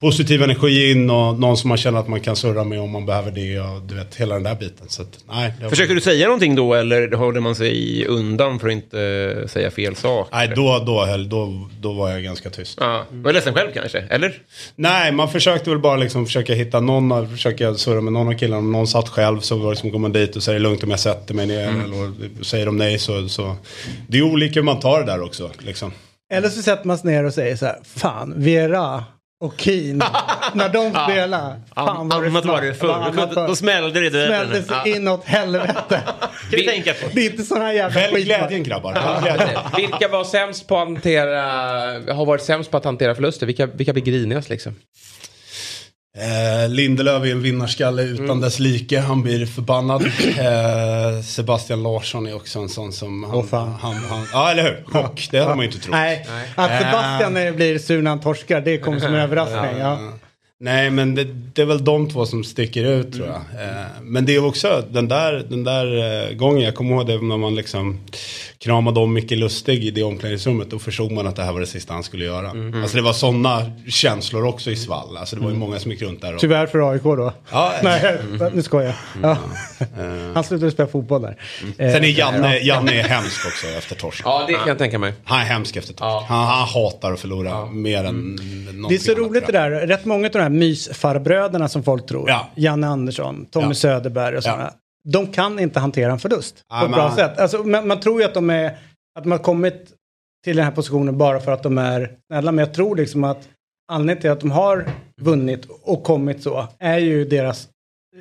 positiv 0.00 0.42
energi 0.42 0.90
in 0.90 1.10
och 1.10 1.38
någon 1.40 1.56
som 1.56 1.68
man 1.68 1.78
känner 1.78 1.98
att 2.00 2.08
man 2.08 2.20
kan 2.20 2.36
surra 2.36 2.64
med 2.64 2.80
om 2.80 2.90
man 2.90 3.06
behöver 3.06 3.30
det. 3.30 3.60
Och 3.60 3.82
du 3.82 3.94
vet, 3.94 4.14
hela 4.14 4.34
den 4.34 4.42
där 4.42 4.54
biten. 4.54 4.88
Så 4.88 5.02
att, 5.02 5.18
nej, 5.30 5.52
var- 5.62 5.70
Försöker 5.70 5.94
du 5.94 6.00
säga 6.00 6.26
någonting 6.26 6.54
då 6.54 6.74
eller 6.74 7.12
håller 7.12 7.40
man 7.40 7.54
sig 7.54 8.04
undan 8.06 8.58
för 8.58 8.66
att 8.68 8.72
inte 8.72 9.44
säga 9.48 9.70
fel 9.70 9.96
sak? 9.96 10.28
Nej, 10.32 10.52
då, 10.56 10.82
då, 10.86 11.04
höll- 11.04 11.28
då, 11.28 11.68
då 11.80 11.92
var 11.92 12.10
jag 12.10 12.22
ganska 12.22 12.50
tyst. 12.50 12.78
Ja, 12.80 13.04
var 13.10 13.32
ledsen 13.32 13.54
själv 13.54 13.70
kanske, 13.74 13.98
eller? 13.98 14.34
Nej, 14.76 15.12
man 15.12 15.28
försökte 15.30 15.70
väl 15.70 15.78
bara 15.78 15.96
liksom 15.96 16.26
försöka 16.26 16.54
hitta 16.54 16.80
någon, 16.80 17.30
försöka 17.30 17.74
surra 17.74 18.00
med 18.00 18.12
någon 18.12 18.28
av 18.28 18.38
killarna. 18.38 18.58
Om 18.58 18.72
någon 18.72 18.86
satt 18.86 19.08
själv 19.08 19.40
så 19.40 19.56
var 19.56 19.70
liksom, 19.70 19.90
går 19.90 19.98
man 19.98 20.12
dit 20.12 20.36
och 20.36 20.42
säger 20.42 20.60
lugnt 20.60 20.82
om 20.82 20.90
jag 20.90 21.00
sätter 21.00 21.34
mig 21.34 21.46
ner. 21.46 21.68
Eller 21.68 22.12
säger 22.44 22.66
de 22.66 22.76
nej 22.76 22.98
så, 22.98 23.28
så. 23.28 23.56
Det 24.08 24.18
är 24.18 24.22
olika 24.22 24.54
hur 24.60 24.64
man 24.64 24.80
tar 24.80 25.00
det 25.00 25.06
där 25.06 25.22
också. 25.22 25.50
Liksom. 25.58 25.92
Eller 26.30 26.48
så 26.48 26.62
sätter 26.62 26.86
man 26.86 26.98
sig 26.98 27.10
ner 27.10 27.24
och 27.24 27.34
säger 27.34 27.56
så 27.56 27.66
här, 27.66 27.78
fan, 27.96 28.34
Vera 28.36 29.04
och 29.40 29.54
Keen, 29.56 29.98
när 30.54 30.68
de 30.68 30.90
spelar, 30.90 31.60
fan 31.74 32.08
vad 32.08 32.24
Annat 32.26 32.44
var 32.44 32.60
det 32.62 32.74
förr. 32.74 32.92
annat 32.92 33.34
Då, 33.34 33.46
då 33.46 33.56
smällde 33.56 34.00
det 34.00 34.06
i 34.06 34.10
dörren. 34.10 34.26
smällde 34.28 34.62
sig 34.62 34.76
Ja. 34.84 34.96
inåt 34.96 35.24
helvete. 35.24 35.74
Kan 36.18 36.30
vi 36.50 36.66
tänka 36.66 36.92
på. 36.94 37.06
Det 37.12 37.20
är 37.26 37.30
inte 37.30 37.42
sådana 37.42 37.72
jävla 37.72 38.00
Välj 38.00 38.14
skit. 38.14 38.24
glädjen 38.24 38.62
grabbar. 38.62 38.92
Välj 38.94 39.22
glädjen. 39.36 39.60
Vilka 39.76 40.08
var 40.08 40.24
sämst 40.24 40.68
på 40.68 40.78
att 40.78 40.86
hantera, 40.88 41.42
har 42.14 42.26
varit 42.26 42.42
sämst 42.42 42.70
på 42.70 42.76
att 42.76 42.84
hantera 42.84 43.14
förluster? 43.14 43.46
Vilka, 43.46 43.66
vilka 43.66 43.92
blir 43.92 44.02
grinigast 44.04 44.48
liksom? 44.48 44.74
Eh, 46.18 46.68
Lindelöf 46.68 47.24
är 47.24 47.30
en 47.30 47.42
vinnarskalle 47.42 48.02
utan 48.02 48.24
Mm. 48.24 48.40
dess 48.40 48.58
like. 48.58 49.00
Han 49.00 49.22
blir 49.22 49.46
förbannad. 49.46 50.02
Eh, 50.38 51.22
Sebastian 51.24 51.82
Larsson 51.82 52.26
är 52.26 52.34
också 52.36 52.58
en 52.58 52.68
sån 52.68 52.92
som... 52.92 53.24
Han, 53.24 53.34
Åh, 53.34 53.44
fan. 53.44 53.74
Han, 53.80 53.94
han, 53.94 54.26
ja, 54.32 54.50
eller 54.50 54.62
hur? 54.62 54.84
Chock. 54.84 55.28
Det 55.30 55.38
hade 55.38 55.54
man 55.54 55.58
ju 55.60 55.66
inte 55.66 55.78
trott. 55.80 55.92
Nej, 55.92 56.26
att 56.54 56.80
Sebastian 56.80 57.36
eh, 57.36 57.52
blir 57.52 57.78
sur 57.78 58.02
när 58.02 58.10
han 58.10 58.20
torskar, 58.20 58.60
det 58.60 58.78
kommer 58.78 59.00
som 59.00 59.08
en 59.14 59.20
överraskning. 59.20 59.80
Ja. 59.80 59.98
Nej, 60.62 60.90
men 60.90 61.14
det, 61.14 61.24
det 61.54 61.62
är 61.62 61.66
väl 61.66 61.84
de 61.84 62.10
två 62.10 62.26
som 62.26 62.44
sticker 62.44 62.84
ut 62.84 63.12
tror 63.12 63.26
jag. 63.26 63.62
Mm. 63.62 63.76
Eh, 63.76 63.84
men 64.02 64.26
det 64.26 64.34
är 64.34 64.44
också 64.44 64.84
den 64.90 65.08
där, 65.08 65.32
den 65.48 65.64
där 65.64 65.86
eh, 66.28 66.34
gången, 66.36 66.62
jag 66.64 66.74
kommer 66.74 66.94
ihåg 66.96 67.06
det 67.06 67.22
när 67.22 67.36
man 67.36 67.54
liksom 67.54 68.00
kramade 68.58 69.00
om 69.00 69.12
Micke 69.12 69.30
Lustig 69.30 69.84
i 69.84 69.90
det 69.90 70.02
omklädningsrummet. 70.02 70.70
Då 70.70 70.78
förstod 70.78 71.12
man 71.12 71.26
att 71.26 71.36
det 71.36 71.42
här 71.42 71.52
var 71.52 71.60
det 71.60 71.66
sista 71.66 71.92
han 71.94 72.02
skulle 72.02 72.24
göra. 72.24 72.50
Mm. 72.50 72.82
Alltså 72.82 72.96
det 72.96 73.02
var 73.02 73.12
sådana 73.12 73.72
känslor 73.88 74.46
också 74.46 74.70
i 74.70 74.76
svall. 74.76 75.16
Alltså 75.16 75.36
det 75.36 75.42
var 75.42 75.50
ju 75.50 75.56
många 75.56 75.78
som 75.78 75.90
gick 75.90 76.02
runt 76.02 76.20
där. 76.22 76.34
Och, 76.34 76.40
Tyvärr 76.40 76.66
för 76.66 76.90
AIK 76.92 77.02
då. 77.02 77.32
Ja, 77.50 77.72
Nej, 77.82 78.18
nu 78.54 78.62
skojar 78.62 78.94
jag. 79.22 79.30
Ja. 79.30 79.36
Han 80.34 80.44
slutade 80.44 80.70
spela 80.70 80.88
fotboll 80.88 81.22
där. 81.22 81.36
Eh, 81.78 81.92
Sen 81.92 82.04
är 82.04 82.08
Janne, 82.08 82.58
Janne 82.58 82.92
är 82.92 83.02
hemsk 83.08 83.46
också 83.46 83.66
efter 83.66 83.94
torsk. 83.94 84.22
Ja, 84.24 84.44
det 84.46 84.52
kan 84.54 84.68
jag 84.68 84.78
tänka 84.78 84.98
mig. 84.98 85.12
Han 85.24 85.40
är 85.40 85.44
hemsk 85.44 85.76
efter 85.76 85.94
torsk. 85.94 86.28
Han, 86.28 86.46
han 86.46 86.68
hatar 86.68 87.12
att 87.12 87.20
förlora 87.20 87.66
mer 87.66 88.04
än 88.04 88.14
någonting 88.14 88.88
Det 88.88 88.94
är 88.94 88.98
så 88.98 89.10
annat, 89.12 89.30
roligt 89.30 89.46
det 89.46 89.52
tror 89.52 89.62
jag. 89.62 89.72
där. 89.72 89.86
Rätt 89.86 90.04
många 90.04 90.26
av 90.26 90.32
de 90.32 90.38
här 90.38 90.49
mysfarbröderna 90.50 91.68
som 91.68 91.82
folk 91.82 92.06
tror. 92.06 92.28
Ja. 92.28 92.46
Janne 92.54 92.86
Andersson, 92.86 93.46
Tommy 93.50 93.66
Ja. 93.68 93.74
Söderberg 93.74 94.36
och 94.36 94.42
sådana. 94.42 94.62
Ja. 94.62 94.70
De 95.10 95.26
kan 95.26 95.58
inte 95.58 95.80
hantera 95.80 96.12
en 96.12 96.18
förlust 96.18 96.64
Ja, 96.68 96.78
på 96.78 96.84
ett 96.84 96.90
men- 96.90 96.98
bra 97.00 97.16
sätt. 97.16 97.38
Alltså, 97.38 97.58
man, 97.64 97.88
man 97.88 98.00
tror 98.00 98.20
ju 98.20 98.26
att 98.26 98.34
de, 98.34 98.50
är, 98.50 98.66
att 99.18 99.22
de 99.22 99.32
har 99.32 99.38
kommit 99.38 99.92
till 100.44 100.56
den 100.56 100.64
här 100.64 100.72
positionen 100.72 101.18
bara 101.18 101.40
för 101.40 101.52
att 101.52 101.62
de 101.62 101.78
är 101.78 102.10
snälla. 102.26 102.52
Men 102.52 102.64
jag 102.64 102.74
tror 102.74 102.96
liksom 102.96 103.24
att 103.24 103.48
anledningen 103.92 104.20
till 104.20 104.30
att 104.30 104.40
de 104.40 104.50
har 104.50 104.88
vunnit 105.20 105.66
och 105.82 106.02
kommit 106.04 106.42
så 106.42 106.68
är 106.78 106.98
ju 106.98 107.24
deras 107.24 107.68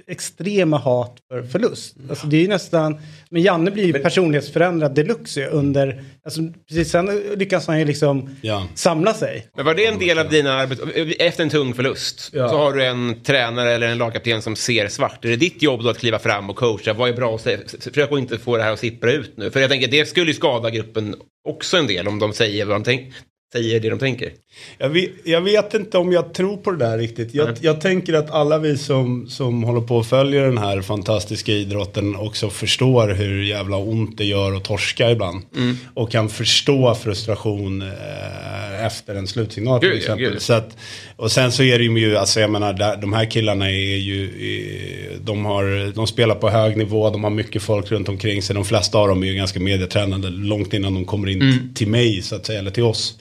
extrema 0.07 0.77
hat 0.77 1.17
för 1.31 1.43
förlust. 1.43 1.95
Alltså 2.09 2.27
det 2.27 2.37
är 2.37 2.41
ju 2.41 2.47
nästan, 2.47 2.99
men 3.29 3.41
Janne 3.41 3.71
blir 3.71 3.85
ju 3.85 3.93
personlighetsförändrad 3.93 4.95
deluxe 4.95 5.45
under, 5.47 6.03
alltså 6.25 6.41
precis 6.67 6.91
sen 6.91 7.05
lyckas 7.35 7.67
han 7.67 7.79
ju 7.79 7.85
liksom 7.85 8.29
Ja. 8.41 8.67
samla 8.75 9.13
sig. 9.13 9.47
Men 9.55 9.65
var 9.65 9.75
det 9.75 9.85
en 9.85 9.99
del 9.99 10.19
av 10.19 10.29
dina 10.29 10.53
arbets... 10.53 10.81
Efter 11.19 11.43
en 11.43 11.49
tung 11.49 11.73
förlust 11.73 12.29
Ja. 12.33 12.49
så 12.49 12.57
har 12.57 12.73
du 12.73 12.85
en 12.85 13.23
tränare 13.23 13.71
eller 13.71 13.87
en 13.87 13.97
lagkapten 13.97 14.41
som 14.41 14.55
ser 14.55 14.87
svart. 14.87 15.25
Är 15.25 15.29
det 15.29 15.35
ditt 15.35 15.61
jobb 15.61 15.83
då 15.83 15.89
att 15.89 15.97
kliva 15.97 16.19
fram 16.19 16.49
och 16.49 16.55
coacha? 16.55 16.93
Vad 16.93 17.09
är 17.09 17.13
bra 17.13 17.35
att 17.35 17.41
säga? 17.41 17.59
Försök 17.79 18.11
att 18.11 18.19
inte 18.19 18.37
få 18.37 18.57
det 18.57 18.63
här 18.63 18.71
att 18.71 18.79
sippra 18.79 19.11
ut 19.11 19.37
nu. 19.37 19.51
För 19.51 19.59
jag 19.59 19.69
tänker 19.69 19.87
det 19.87 20.05
skulle 20.05 20.27
ju 20.27 20.33
skada 20.33 20.69
gruppen 20.69 21.15
också 21.49 21.77
en 21.77 21.87
del 21.87 22.07
om 22.07 22.19
de 22.19 22.33
säger, 22.33 22.65
vad 22.65 22.75
de 22.75 22.83
tänk, 22.83 23.13
säger 23.53 23.79
det 23.79 23.89
de 23.89 23.99
tänker. 23.99 24.31
Jag 24.77 24.89
vet, 24.89 25.09
jag 25.23 25.41
vet 25.41 25.73
inte 25.73 25.97
om 25.97 26.11
jag 26.11 26.33
tror 26.33 26.57
på 26.57 26.71
det 26.71 26.77
där 26.77 26.97
riktigt. 26.97 27.33
Jag, 27.33 27.49
jag 27.61 27.81
tänker 27.81 28.13
att 28.13 28.31
alla 28.31 28.57
vi 28.57 28.77
som, 28.77 29.27
som 29.29 29.63
håller 29.63 29.81
på 29.81 29.95
och 29.97 30.05
följer 30.05 30.43
den 30.43 30.57
här 30.57 30.81
fantastiska 30.81 31.51
idrotten 31.51 32.15
också 32.15 32.49
förstår 32.49 33.07
hur 33.07 33.43
jävla 33.43 33.77
ont 33.77 34.17
det 34.17 34.25
gör 34.25 34.55
att 34.55 34.63
torska 34.63 35.11
ibland. 35.11 35.41
Och 35.93 36.11
kan 36.11 36.29
förstå 36.29 36.95
frustration 36.95 37.81
eh, 37.81 38.85
efter 38.85 39.15
en 39.15 39.27
slutsignal 39.27 39.79
till 39.79 39.89
Gud, 39.89 39.97
ja, 39.97 40.01
exempel. 40.01 40.29
gud. 40.31 40.41
Så 40.41 40.53
att, 40.53 40.77
och 41.15 41.31
sen 41.31 41.51
så 41.51 41.63
är 41.63 41.77
det 41.79 41.85
ju, 41.85 42.17
alltså 42.17 42.39
jag 42.39 42.49
menar, 42.49 42.73
där, 42.73 42.97
de 42.97 43.13
här 43.13 43.25
killarna 43.31 43.69
är 43.71 43.97
ju, 43.97 44.29
de, 45.23 45.45
har, 45.45 45.93
de 45.95 46.07
spelar 46.07 46.35
på 46.35 46.49
hög 46.49 46.77
nivå, 46.77 47.09
de 47.09 47.23
har 47.23 47.31
mycket 47.31 47.61
folk 47.61 47.91
runt 47.91 48.09
omkring 48.09 48.41
sig. 48.41 48.53
De 48.55 48.65
flesta 48.65 48.97
av 48.97 49.07
dem 49.07 49.23
är 49.23 49.27
ju 49.27 49.33
ganska 49.33 49.59
medietränade 49.59 50.29
långt 50.29 50.73
innan 50.73 50.93
de 50.93 51.05
kommer 51.05 51.27
in 51.29 51.39
t- 51.39 51.75
till 51.75 51.87
mig 51.87 52.21
så 52.21 52.35
att 52.35 52.45
säga, 52.45 52.59
eller 52.59 52.71
till 52.71 52.83
oss. 52.83 53.15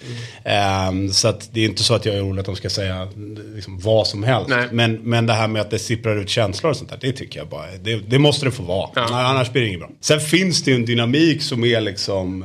Ehm, 0.44 1.12
så 1.12 1.28
att 1.28 1.48
det 1.52 1.60
är 1.60 1.64
inte 1.64 1.82
så 1.82 1.94
att 1.94 2.06
jag 2.06 2.14
är 2.14 2.24
orolig 2.24 2.40
att 2.40 2.46
de 2.46 2.56
ska 2.56 2.70
säga 2.70 3.08
liksom, 3.54 3.78
vad 3.78 4.06
som 4.06 4.22
helst. 4.22 4.48
Nej. 4.48 4.68
Men, 4.72 4.94
men 4.94 5.26
det 5.26 5.32
här 5.32 5.48
med 5.48 5.62
att 5.62 5.70
det 5.70 5.78
sipprar 5.78 6.16
ut 6.16 6.28
känslor 6.28 6.70
och 6.70 6.76
sånt 6.76 6.90
där, 6.90 6.98
det 7.00 7.12
tycker 7.12 7.38
jag 7.38 7.48
bara, 7.48 7.66
det, 7.82 7.96
det 7.96 8.18
måste 8.18 8.44
det 8.44 8.50
få 8.50 8.62
vara. 8.62 8.90
Ja. 8.94 9.06
Annars 9.10 9.52
blir 9.52 9.62
det 9.62 9.68
inget 9.68 9.80
bra. 9.80 9.90
Sen 10.00 10.20
finns 10.20 10.62
det 10.62 10.70
ju 10.70 10.74
en 10.74 10.84
dynamik 10.84 11.42
som 11.42 11.64
är 11.64 11.80
liksom 11.80 12.44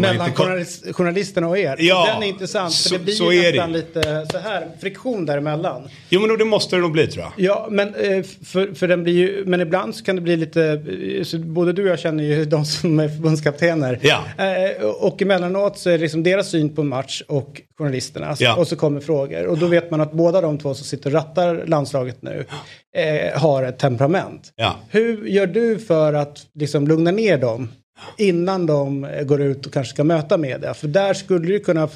man 0.00 0.10
Mellan 0.10 0.34
journalist, 0.34 0.84
journalisterna 0.92 1.48
och 1.48 1.58
er. 1.58 1.76
Ja, 1.78 2.08
Den 2.14 2.22
är 2.22 2.26
intressant. 2.26 2.72
så- 2.72 2.88
för 2.88 2.98
det 2.98 3.04
blir 3.04 3.14
så 3.14 3.32
ju 3.32 3.42
nästan 3.42 3.72
lite 3.72 4.26
så 4.32 4.38
här 4.38 4.68
friktion 4.80 5.26
däremellan. 5.26 5.88
Jo 6.08 6.20
men 6.20 6.28
då, 6.28 6.36
det 6.36 6.44
måste 6.44 6.76
det 6.76 6.82
nog 6.82 6.92
bli 6.92 7.06
tror 7.06 7.24
jag. 7.24 7.32
Ja, 7.36 7.68
men, 7.70 7.88
eh, 7.94 8.22
för, 8.44 8.74
för 8.74 8.88
den 8.88 9.02
blir 9.02 9.12
ju, 9.14 9.44
men 9.46 9.60
ibland 9.60 9.94
så 9.94 10.04
kan 10.04 10.16
det 10.16 10.22
bli 10.22 10.36
lite, 10.36 10.82
eh, 11.18 11.24
så 11.24 11.38
både 11.38 11.72
du 11.72 11.82
och 11.82 11.88
jag 11.88 11.98
känner 11.98 12.24
ju 12.24 12.44
de 12.44 12.64
som 12.64 13.00
är 13.00 13.08
förbundskaptener. 13.08 13.98
Ja. 14.02 14.24
Eh, 14.38 14.84
och 14.86 15.22
emellanåt 15.22 15.78
så 15.78 15.88
är 15.90 15.92
det 15.92 15.98
liksom 16.02 16.22
deras 16.22 16.50
syn 16.50 16.74
på 16.74 16.82
match 16.82 17.22
och 17.28 17.60
journalisternas. 17.78 18.40
Ja. 18.40 18.56
Och 18.56 18.68
så 18.68 18.76
kommer 18.76 19.00
frågor. 19.00 19.46
Och 19.46 19.58
då 19.58 19.66
vet 19.66 19.90
man 19.90 20.00
att 20.00 20.12
båda 20.12 20.40
de 20.40 20.58
två 20.58 20.74
som 20.74 20.84
sitter 20.86 21.10
och 21.10 21.14
rattar 21.14 21.64
landslaget 21.66 22.22
nu 22.22 22.44
eh, 22.96 23.40
har 23.40 23.62
ett 23.62 23.78
temperament. 23.78 24.52
Ja. 24.56 24.76
Hur 24.90 25.26
gör 25.26 25.46
du 25.46 25.78
för 25.78 26.12
att 26.12 26.38
liksom 26.54 26.88
lugna 26.88 27.10
ner 27.10 27.38
dem 27.38 27.68
innan 28.16 28.66
de 28.66 29.08
går 29.24 29.42
ut 29.42 29.66
och 29.66 29.72
kanske 29.72 29.94
ska 29.94 30.04
möta 30.04 30.36
media? 30.38 30.74
För 30.74 30.88
där 30.88 31.14
skulle 31.14 31.52
det 31.52 31.58
kunna, 31.58 31.88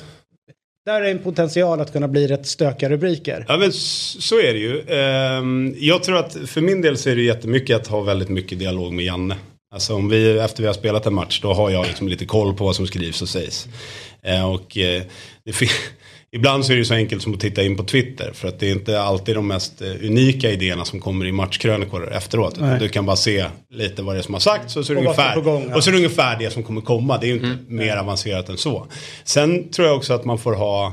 där 0.86 1.02
är 1.02 1.10
en 1.10 1.18
potential 1.18 1.80
att 1.80 1.92
kunna 1.92 2.08
bli 2.08 2.26
rätt 2.26 2.46
stökiga 2.46 2.88
rubriker. 2.88 3.44
Ja 3.48 3.56
men 3.56 3.72
så 3.72 4.40
är 4.40 4.52
det 4.52 4.58
ju. 4.58 4.82
Ehm, 4.88 5.74
jag 5.78 6.02
tror 6.02 6.16
att 6.16 6.36
för 6.46 6.60
min 6.60 6.80
del 6.80 6.96
så 6.96 7.10
är 7.10 7.16
det 7.16 7.22
jättemycket 7.22 7.76
att 7.76 7.86
ha 7.86 8.00
väldigt 8.00 8.28
mycket 8.28 8.58
dialog 8.58 8.92
med 8.92 9.04
Janne. 9.04 9.36
Alltså 9.74 9.94
om 9.94 10.08
vi, 10.08 10.38
efter 10.38 10.62
vi 10.62 10.66
har 10.66 10.74
spelat 10.74 11.06
en 11.06 11.14
match 11.14 11.40
då 11.42 11.52
har 11.52 11.70
jag 11.70 11.86
liksom 11.86 12.08
lite 12.08 12.26
koll 12.26 12.54
på 12.54 12.64
vad 12.64 12.76
som 12.76 12.86
skrivs 12.86 13.22
och 13.22 13.28
sägs. 13.28 13.68
Ehm, 14.22 14.44
och 14.44 14.78
eh, 14.78 15.02
det 15.44 15.52
ibland 16.36 16.66
så 16.66 16.72
är 16.72 16.76
det 16.76 16.84
så 16.84 16.94
enkelt 16.94 17.22
som 17.22 17.34
att 17.34 17.40
titta 17.40 17.62
in 17.62 17.76
på 17.76 17.84
Twitter. 17.84 18.30
För 18.34 18.48
att 18.48 18.60
det 18.60 18.68
är 18.68 18.72
inte 18.72 19.00
alltid 19.00 19.34
de 19.34 19.48
mest 19.48 19.82
eh, 19.82 19.88
unika 19.88 20.50
idéerna 20.50 20.84
som 20.84 21.00
kommer 21.00 21.26
i 21.26 21.32
matchkrönikor 21.32 22.12
efteråt. 22.12 22.56
Nej. 22.60 22.78
Du 22.80 22.88
kan 22.88 23.06
bara 23.06 23.16
se 23.16 23.46
lite 23.70 24.02
vad 24.02 24.14
det 24.14 24.20
är 24.20 24.22
som 24.22 24.34
har 24.34 24.40
sagts 24.40 24.76
och 24.76 24.86
så 24.86 24.92
är 24.92 24.94
det, 24.94 25.00
Och 25.00 25.06
ungefär, 25.06 25.40
gång, 25.40 25.66
ja. 25.70 25.76
och 25.76 25.84
så 25.84 25.90
är 25.90 25.92
det 25.92 25.98
ungefär 25.98 26.38
det 26.38 26.50
som 26.50 26.62
kommer 26.62 26.80
komma. 26.80 27.18
Det 27.18 27.26
är 27.26 27.28
ju 27.28 27.34
inte 27.34 27.56
mer 27.68 27.96
avancerat 27.96 28.48
än 28.48 28.56
så. 28.56 28.86
Sen 29.24 29.70
tror 29.70 29.88
jag 29.88 29.96
också 29.96 30.12
att 30.12 30.24
man 30.24 30.38
får 30.38 30.52
ha 30.54 30.92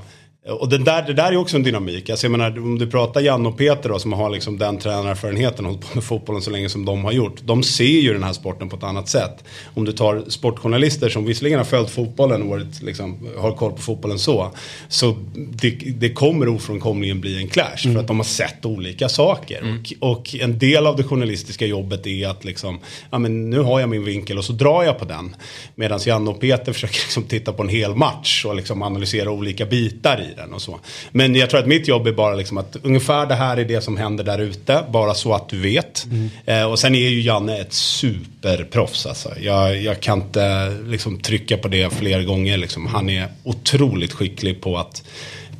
och 0.49 0.69
det 0.69 0.77
där, 0.77 1.01
det 1.01 1.13
där 1.13 1.31
är 1.31 1.37
också 1.37 1.57
en 1.57 1.63
dynamik. 1.63 2.09
Alltså 2.09 2.25
jag 2.25 2.31
menar, 2.31 2.57
om 2.57 2.79
du 2.79 2.87
pratar 2.87 3.21
Jan 3.21 3.45
och 3.45 3.57
Peter 3.57 3.89
då, 3.89 3.99
som 3.99 4.13
har 4.13 4.29
liksom 4.29 4.57
den 4.57 4.77
tränarerfarenheten 4.77 5.65
och 5.65 5.71
hållit 5.71 5.89
på 5.89 5.95
med 5.95 6.03
fotbollen 6.03 6.41
så 6.41 6.51
länge 6.51 6.69
som 6.69 6.85
de 6.85 7.05
har 7.05 7.11
gjort. 7.11 7.41
De 7.43 7.63
ser 7.63 7.83
ju 7.83 8.13
den 8.13 8.23
här 8.23 8.33
sporten 8.33 8.69
på 8.69 8.75
ett 8.75 8.83
annat 8.83 9.09
sätt. 9.09 9.43
Om 9.73 9.85
du 9.85 9.91
tar 9.91 10.23
sportjournalister 10.27 11.09
som 11.09 11.25
visserligen 11.25 11.59
har 11.59 11.65
följt 11.65 11.89
fotbollen 11.89 12.41
och 12.41 12.47
varit, 12.47 12.81
liksom, 12.81 13.27
har 13.37 13.51
koll 13.51 13.71
på 13.71 13.81
fotbollen 13.81 14.19
så. 14.19 14.51
Så 14.87 15.17
det, 15.35 15.69
det 15.69 16.09
kommer 16.09 16.47
ofrånkomligen 16.47 17.21
bli 17.21 17.37
en 17.37 17.47
clash 17.47 17.93
för 17.93 17.99
att 17.99 18.07
de 18.07 18.17
har 18.17 18.23
sett 18.23 18.65
olika 18.65 19.09
saker. 19.09 19.81
Och, 19.99 20.09
och 20.09 20.35
en 20.35 20.59
del 20.59 20.87
av 20.87 20.95
det 20.95 21.03
journalistiska 21.03 21.65
jobbet 21.65 22.07
är 22.07 22.27
att 22.27 22.45
liksom, 22.45 22.79
ja 23.11 23.19
men 23.19 23.49
nu 23.49 23.59
har 23.59 23.79
jag 23.79 23.89
min 23.89 24.03
vinkel 24.03 24.37
och 24.37 24.45
så 24.45 24.53
drar 24.53 24.83
jag 24.83 24.99
på 24.99 25.05
den. 25.05 25.35
Medan 25.75 25.99
Janne 26.05 26.29
och 26.29 26.39
Peter 26.39 26.73
försöker 26.73 26.99
liksom 26.99 27.23
titta 27.23 27.53
på 27.53 27.63
en 27.63 27.69
hel 27.69 27.95
match 27.95 28.45
och 28.45 28.55
liksom 28.55 28.81
analysera 28.81 29.31
olika 29.31 29.65
bitar 29.65 30.21
i 30.21 30.32
den 30.35 30.53
och 30.53 30.61
så. 30.61 30.79
Men 31.11 31.35
jag 31.35 31.49
tror 31.49 31.59
att 31.59 31.67
mitt 31.67 31.87
jobb 31.87 32.07
är 32.07 32.11
bara 32.11 32.35
liksom 32.35 32.57
att 32.57 32.77
ungefär 32.83 33.25
det 33.25 33.35
här 33.35 33.57
är 33.57 33.65
det 33.65 33.81
som 33.81 33.97
händer 33.97 34.23
där 34.23 34.39
ute, 34.39 34.83
bara 34.89 35.13
så 35.13 35.33
att 35.33 35.49
du 35.49 35.59
vet. 35.59 36.07
Eh, 36.45 36.63
och 36.63 36.79
sen 36.79 36.95
är 36.95 37.09
ju 37.09 37.21
Janne 37.21 37.57
ett 37.57 37.73
superproffs 37.73 39.05
alltså. 39.05 39.33
Jag, 39.39 39.81
jag 39.81 39.99
kan 39.99 40.21
inte 40.21 40.69
liksom 40.85 41.19
trycka 41.19 41.57
på 41.57 41.67
det 41.67 41.93
fler 41.93 42.23
gånger 42.23 42.57
liksom. 42.57 42.87
Han 42.87 43.09
är 43.09 43.27
otroligt 43.43 44.13
skicklig 44.13 44.61
på 44.61 44.77
att 44.77 45.03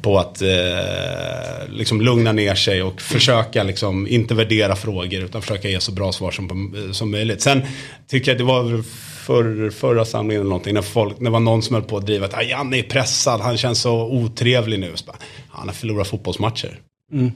på 0.04 0.20
att 0.20 0.42
eh, 0.42 1.68
liksom 1.70 2.02
lugna 2.02 2.32
ner 2.32 2.56
sig 2.56 2.84
och 2.84 3.02
försöka 3.02 3.64
liksom 3.64 4.08
inte 4.08 4.36
värdera 4.36 4.76
frågor 4.76 5.24
utan 5.24 5.42
försöka 5.42 5.70
ge 5.70 5.80
så 5.80 5.92
bra 5.92 6.12
svar 6.12 6.32
som, 6.32 6.76
eh, 6.76 6.92
som 6.92 7.12
möjligt. 7.12 7.42
Sen 7.42 7.62
tycker 8.08 8.32
jag 8.32 8.38
det 8.38 8.44
var 8.44 8.84
för, 9.26 9.70
förra 9.70 10.06
samlingen 10.06 10.42
eller 10.42 10.50
någonting 10.50 10.74
när, 10.74 10.82
folk, 10.82 11.20
när 11.20 11.26
det 11.26 11.32
var 11.32 11.40
någon 11.40 11.62
som 11.62 11.74
höll 11.74 11.84
på 11.84 11.98
att 11.98 12.06
driva 12.06 12.26
att 12.26 12.34
ah, 12.34 12.42
Janne 12.42 12.78
är 12.80 12.84
pressad, 12.84 13.42
han 13.42 13.58
känns 13.58 13.82
så 13.82 14.04
otrevlig 14.04 14.80
nu. 14.80 14.92
Så 14.96 15.06
bara, 15.06 15.18
han 15.50 15.68
har 15.68 15.76
förlorat 15.76 16.08
fotbollsmatcher. 16.08 16.80
Mm. 17.14 17.32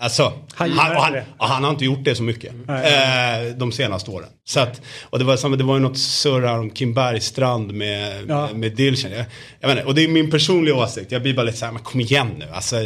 Alltså, 0.00 0.32
Han 0.54 0.70
han, 0.70 0.96
han, 0.96 1.22
han 1.38 1.64
har 1.64 1.70
inte 1.70 1.84
gjort 1.84 2.04
det 2.04 2.14
så 2.14 2.22
mycket 2.22 2.52
eh, 2.68 3.56
de 3.56 3.72
senaste 3.72 4.10
åren. 4.10 4.28
Så 4.48 4.60
att, 4.60 4.80
och 5.10 5.18
det 5.18 5.24
var, 5.24 5.36
samma, 5.36 5.56
det 5.56 5.64
var 5.64 5.74
ju 5.74 5.80
något 5.80 5.98
surr 5.98 6.42
här 6.46 6.58
om 6.58 6.70
Kim 6.70 6.94
Bergstrand 6.94 7.72
med, 7.74 8.24
Ja. 8.28 8.48
med, 8.54 8.72
Dilchen. 8.72 9.12
Jag, 9.12 9.24
jag 9.60 9.68
menar, 9.68 9.84
och 9.86 9.94
det 9.94 10.04
är 10.04 10.08
min 10.08 10.30
personliga 10.30 10.74
åsikt. 10.74 11.12
Jag 11.12 11.22
blir 11.22 11.34
bara 11.34 11.42
lite 11.42 11.58
så 11.58 11.64
här, 11.64 11.72
men 11.72 11.82
kom 11.82 12.00
igen 12.00 12.30
nu. 12.38 12.44
Alltså, 12.52 12.76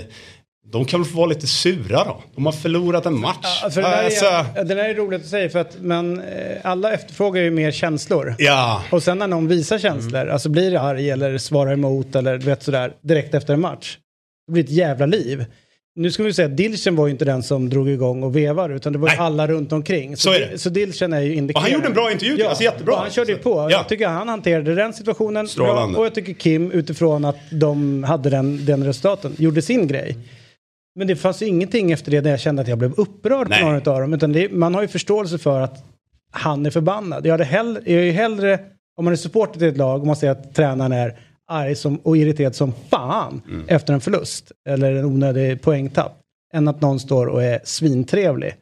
de 0.73 0.85
kan 0.85 1.03
väl 1.03 1.11
få 1.11 1.17
vara 1.17 1.27
lite 1.27 1.47
sura 1.47 2.05
då. 2.05 2.23
De 2.35 2.47
har 2.47 2.53
förlorat 2.53 3.07
en 3.07 3.21
match. 3.21 3.61
Ja, 3.63 3.71
för 3.71 3.83
det, 3.83 3.89
där 3.89 4.05
alltså, 4.05 4.25
är, 4.25 4.65
det 4.65 4.75
där 4.75 4.89
är 4.89 4.95
roligt 4.95 5.21
att 5.21 5.27
säga 5.29 5.51
för 5.51 5.59
att 5.59 5.77
men, 5.81 6.21
eh, 6.21 6.57
alla 6.63 6.93
efterfrågar 6.93 7.43
ju 7.43 7.51
mer 7.51 7.71
känslor. 7.71 8.35
ja. 8.39 8.83
Och 8.91 9.03
sen 9.03 9.19
när 9.19 9.27
någon 9.27 9.49
visar 9.49 9.79
känslor, 9.79 10.29
alltså 10.29 10.49
blir 10.49 10.71
det 10.71 10.81
arg 10.81 11.11
eller 11.11 11.39
svarar 11.39 11.73
emot 11.73 12.15
eller 12.17 12.39
du 12.39 12.47
vet 12.47 12.63
sådär 12.63 12.93
direkt 13.03 13.35
efter 13.35 13.55
en 13.55 13.61
match. 13.61 13.97
Det 14.47 14.53
blir 14.53 14.65
ett 14.65 14.71
jävla 14.71 15.07
liv. 15.07 15.45
Nu 15.95 16.11
ska 16.11 16.23
vi 16.23 16.33
säga 16.33 16.47
att 16.49 16.57
Dilchen 16.57 16.97
var 16.97 17.07
ju 17.07 17.13
inte 17.13 17.25
den 17.25 17.43
som 17.43 17.69
drog 17.69 17.89
igång 17.89 18.23
och 18.23 18.37
vevade 18.37 18.75
utan 18.75 18.93
det 18.93 18.99
var 18.99 19.09
ju 19.09 19.17
Nej. 19.17 19.27
alla 19.27 19.47
runt 19.47 19.73
omkring. 19.73 20.17
Så 20.17 20.33
är 20.33 20.41
det. 20.41 20.59
Så 20.59 20.69
Dilchen 20.71 21.13
är 21.13 21.21
ju 21.21 21.35
indikerad. 21.35 21.57
Och 21.57 21.63
han 21.63 21.73
gjorde 21.73 21.87
en 21.87 21.93
bra 21.95 22.13
intervju, 22.13 22.37
Ja, 22.39 22.49
alltså 22.49 22.65
jättebra. 22.65 22.95
och 22.95 23.01
han 23.01 23.11
körde 23.11 23.33
ju 23.33 23.39
på. 23.39 23.51
Ja. 23.51 23.71
Jag 23.71 23.89
tycker 23.89 24.09
han 24.09 24.29
hanterade 24.29 24.75
den 24.75 24.93
situationen 24.93 25.49
Strålande. 25.49 25.93
bra. 25.93 26.01
Och 26.01 26.07
jag 26.07 26.15
tycker 26.15 26.33
Kim 26.33 26.71
utifrån 26.73 27.25
att 27.25 27.37
de 27.51 28.05
hade 28.05 28.31
den, 28.31 28.65
den 28.67 28.85
resultaten 28.85 29.35
gjorde 29.39 29.63
sin 29.63 29.87
grej. 29.87 30.17
Men 30.95 31.07
det 31.07 31.17
fanns 31.17 31.43
ju 31.43 31.47
ingenting 31.47 31.93
efter 31.93 32.11
det 32.11 32.21
där 32.21 32.31
jag 32.31 32.41
kände 32.41 32.63
att 32.63 32.69
jag 32.69 32.79
blev 32.79 32.93
upprörd 32.97 33.49
Nej. 33.49 33.61
på 33.63 33.67
någon 33.69 33.75
av 33.95 34.01
dem. 34.01 34.15
Utan 34.15 34.33
det, 34.33 34.53
man 34.53 34.75
har 34.75 34.83
ju 34.83 34.89
förståelse 34.89 35.39
för 35.39 35.61
att 35.61 35.85
han 36.33 36.67
är 36.67 36.71
förbannad. 36.71 37.27
Jag 37.27 37.33
hade 37.33 37.45
hell, 37.45 37.79
jag 37.85 38.01
är 38.01 38.05
ju 38.05 38.11
hellre, 38.13 38.59
om 38.97 39.05
man 39.05 39.13
är 39.13 39.17
supporter 39.17 39.59
till 39.59 39.69
ett 39.69 39.77
lag 39.77 40.01
och 40.01 40.07
man 40.07 40.17
ser 40.17 40.31
att 40.31 40.55
tränaren 40.55 40.93
är 40.93 41.19
arg 41.53 41.75
som, 41.75 41.97
och 41.97 42.17
irriterad 42.17 42.55
som 42.55 42.73
fan 42.91 43.43
Mm. 43.49 43.65
efter 43.69 43.93
en 43.95 44.01
förlust 44.01 44.53
eller 44.69 44.93
en 44.95 45.05
onödig 45.05 45.63
poängtapp. 45.63 46.19
Än 46.55 46.69
att 46.69 46.81
någon 46.81 47.01
står 47.01 47.27
och 47.27 47.43
är 47.45 47.61
svintrevlig. 47.65 48.55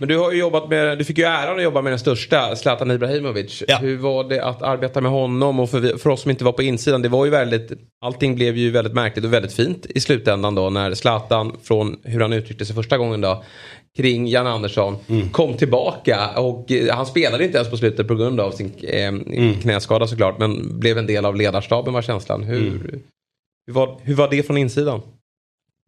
Men 0.00 0.08
du 0.08 0.18
har 0.18 0.32
ju 0.32 0.38
jobbat 0.38 0.68
med, 0.68 0.98
du 0.98 1.04
fick 1.04 1.18
ju 1.18 1.24
äran 1.24 1.56
att 1.56 1.62
jobba 1.62 1.82
med 1.82 1.92
den 1.92 1.98
största, 1.98 2.56
Zlatan 2.56 2.90
Ibrahimovic. 2.90 3.62
Ja. 3.68 3.76
Hur 3.78 3.96
var 3.96 4.24
det 4.24 4.44
att 4.44 4.62
arbeta 4.62 5.00
med 5.00 5.10
honom 5.10 5.60
och 5.60 5.70
för, 5.70 5.80
vi- 5.80 5.98
för 5.98 6.10
oss 6.10 6.22
som 6.22 6.30
inte 6.30 6.44
var 6.44 6.52
på 6.52 6.62
insidan, 6.62 7.02
det 7.02 7.08
var 7.08 7.24
ju 7.24 7.30
väldigt, 7.30 7.70
allting 8.04 8.34
blev 8.34 8.56
ju 8.56 8.70
väldigt 8.70 8.94
märkligt 8.94 9.24
och 9.24 9.32
väldigt 9.32 9.52
fint 9.52 9.86
i 9.88 10.00
slutändan 10.00 10.54
då 10.54 10.70
när 10.70 10.94
Zlatan 10.94 11.56
från 11.62 11.96
hur 12.02 12.20
han 12.20 12.32
uttryckte 12.32 12.64
sig 12.64 12.74
första 12.74 12.98
gången 12.98 13.20
då 13.20 13.44
kring 13.98 14.28
Jan 14.28 14.46
Andersson 14.46 14.96
kom 15.32 15.56
tillbaka 15.56 16.40
och 16.40 16.72
eh, 16.72 16.96
han 16.96 17.06
spelade 17.06 17.44
inte 17.44 17.58
ens 17.58 17.70
på 17.70 17.76
slutet 17.76 18.08
på 18.08 18.14
grund 18.14 18.40
av 18.40 18.50
sin 18.50 18.72
eh, 18.82 19.12
knäskada 19.62 20.06
såklart 20.06 20.38
men 20.38 20.78
blev 20.80 20.98
en 20.98 21.06
del 21.06 21.24
av 21.24 21.36
ledarstaben 21.36 21.94
var 21.94 22.02
känslan. 22.02 22.44
Hur, 22.44 23.00
hur, 23.66 23.74
var, 23.74 23.96
hur 24.02 24.14
var 24.14 24.30
det 24.30 24.42
från 24.42 24.56
insidan? 24.56 25.00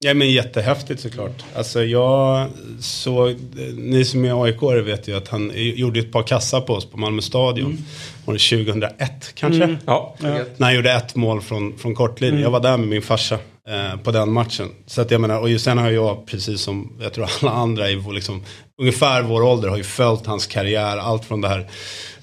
Ja 0.05 0.15
men 0.15 0.31
jättehäftigt 0.31 1.01
såklart. 1.01 1.45
Alltså 1.55 1.85
jag 1.85 2.49
såg, 2.81 3.37
ni 3.77 4.05
som 4.05 4.25
är 4.25 4.45
aik 4.45 4.87
vet 4.87 5.09
ju 5.09 5.17
att 5.17 5.29
han 5.29 5.53
gjorde 5.55 6.01
ett 6.01 6.13
par 6.13 6.23
kassar 6.23 6.61
på 6.61 6.73
oss 6.73 6.91
på 6.91 6.99
Malmö 6.99 7.23
stadion. 7.23 7.79
Var 8.25 8.35
det 8.35 8.65
2001 8.65 9.33
kanske? 9.35 9.77
Ja, 9.87 10.15
När 10.21 10.67
han 10.67 10.75
gjorde 10.75 10.93
ett 10.93 11.17
mål 11.17 11.41
från, 11.41 11.79
från 11.79 11.95
kortlinjen. 11.95 12.41
Jag 12.41 12.51
var 12.51 12.61
där 12.61 12.77
med 12.77 12.89
min 12.89 13.03
farsa 13.03 13.39
eh, 13.69 14.01
på 14.01 14.11
den 14.11 14.33
matchen. 14.33 14.69
Så 14.87 15.01
att 15.01 15.11
jag 15.11 15.21
menar, 15.21 15.39
och 15.41 15.61
sen 15.61 15.79
har 15.79 15.91
jag 15.91 16.27
precis 16.27 16.61
som 16.61 16.93
jag 17.01 17.13
tror 17.13 17.29
alla 17.43 17.53
andra 17.53 17.91
i 17.91 18.03
liksom, 18.13 18.45
ungefär 18.81 19.23
vår 19.23 19.43
ålder 19.43 19.69
har 19.69 19.77
ju 19.77 19.85
följt 19.85 20.27
hans 20.27 20.47
karriär. 20.47 20.97
Allt 20.97 21.25
från 21.25 21.41
det 21.41 21.49
här 21.49 21.71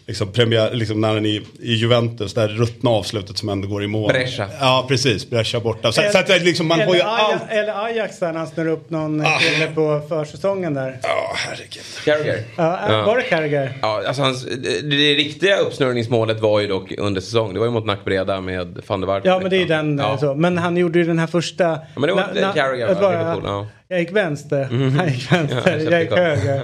liksom, 0.07 0.31
premiär, 0.31 0.71
liksom 0.73 1.01
när 1.01 1.07
han 1.07 1.25
är 1.25 1.29
i, 1.29 1.43
i 1.59 1.73
Juventus, 1.73 2.33
det 2.33 2.41
här 2.41 2.47
ruttna 2.47 2.89
avslutet 2.89 3.37
som 3.37 3.49
ändå 3.49 3.67
går 3.67 3.83
i 3.83 3.87
mål. 3.87 4.11
Brescia. 4.13 4.47
Ja 4.59 4.85
precis, 4.87 5.29
Brescia 5.29 5.59
borta. 5.59 5.91
Så, 5.91 6.01
så 6.11 6.17
att 6.17 6.27
det 6.27 6.39
liksom, 6.39 6.67
man 6.67 6.79
har 6.79 6.93
ju 6.95 6.99
eller, 6.99 7.09
Ajax, 7.15 7.41
allt. 7.41 7.51
eller 7.51 7.85
Ajax 7.85 8.19
där 8.19 8.31
när 8.31 8.39
han 8.39 8.47
snurrar 8.47 8.69
upp 8.71 8.89
någon 8.89 9.25
Ah. 9.25 9.39
kille 9.39 9.67
på 9.67 10.01
försäsongen 10.09 10.73
där. 10.73 10.99
Ja, 11.03 11.33
herregud. 11.35 11.83
Carragher. 12.05 12.43
Ja, 12.57 12.79
Ja. 12.89 13.03
Var 13.05 13.17
det 13.17 13.23
Carragher? 13.23 13.77
Ja, 13.81 14.03
alltså 14.07 14.21
hans, 14.21 14.43
det, 14.45 14.81
det 14.89 15.13
riktiga 15.13 15.57
uppsnurrningsmålet 15.57 16.39
var 16.39 16.59
ju 16.59 16.67
dock 16.67 16.91
under 16.97 17.21
säsong. 17.21 17.53
Det 17.53 17.59
var 17.59 17.65
ju 17.65 17.71
mot 17.71 17.85
Nackbreda 17.85 18.41
med 18.41 18.81
van 18.87 19.01
der 19.01 19.07
Waart. 19.07 19.25
Ja 19.25 19.39
men 19.39 19.49
det 19.49 19.55
är 19.55 19.57
ju 19.57 19.65
liksom. 19.65 19.95
den. 19.95 20.05
Ja. 20.05 20.13
eh, 20.13 20.19
Så. 20.19 20.35
Men 20.35 20.57
han 20.57 20.77
gjorde 20.77 20.99
ju 20.99 21.05
den 21.05 21.19
här 21.19 21.27
första. 21.27 21.63
Ja, 21.63 21.79
men 21.95 22.01
det 22.07 22.13
var 22.13 22.21
Na- 22.21 22.33
na- 22.33 22.53
Carragher, 22.53 22.87
va? 22.87 23.09
Liverpool, 23.11 23.43
ja. 23.45 23.67
Jag 23.87 23.99
gick 23.99 24.11
vänster, 24.11 24.63
han 24.97 25.07
gick 25.13 25.27
Ja, 25.31 25.37
vänster, 25.37 25.81
jag 25.83 25.93
jag 25.93 26.01
gick 26.01 26.11
höger. 26.11 26.61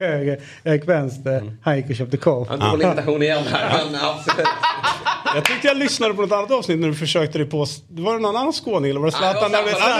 Höger, 0.00 0.40
jag 0.62 0.74
gick 0.74 0.88
vänster, 0.88 1.56
han 1.62 1.76
gick 1.76 1.90
och 1.90 1.96
köpte 1.96 2.16
korv. 2.16 2.48
Han 2.48 2.60
tog 2.60 2.82
en 2.82 2.90
imitation 2.92 3.22
igen 3.22 3.42
här. 3.52 3.84
Men 3.84 4.00
absolut. 4.02 4.46
Jag 5.36 5.44
tyckte 5.44 5.66
jag 5.68 5.76
lyssnade 5.76 6.14
på 6.14 6.22
något 6.22 6.32
annat 6.32 6.50
avsnitt 6.50 6.78
när 6.78 6.88
du 6.88 6.94
försökte 6.94 7.38
dig 7.38 7.46
på, 7.46 7.66
det 7.88 8.02
var 8.02 8.12
det 8.14 8.18
någon 8.20 8.36
annan 8.36 8.52
skåning 8.52 8.90
eller 8.90 9.00
var 9.00 9.06
det 9.10 9.16
det 9.16 9.20
var 9.26 9.32
Zlatan? 9.32 9.50
Ja, 9.52 9.58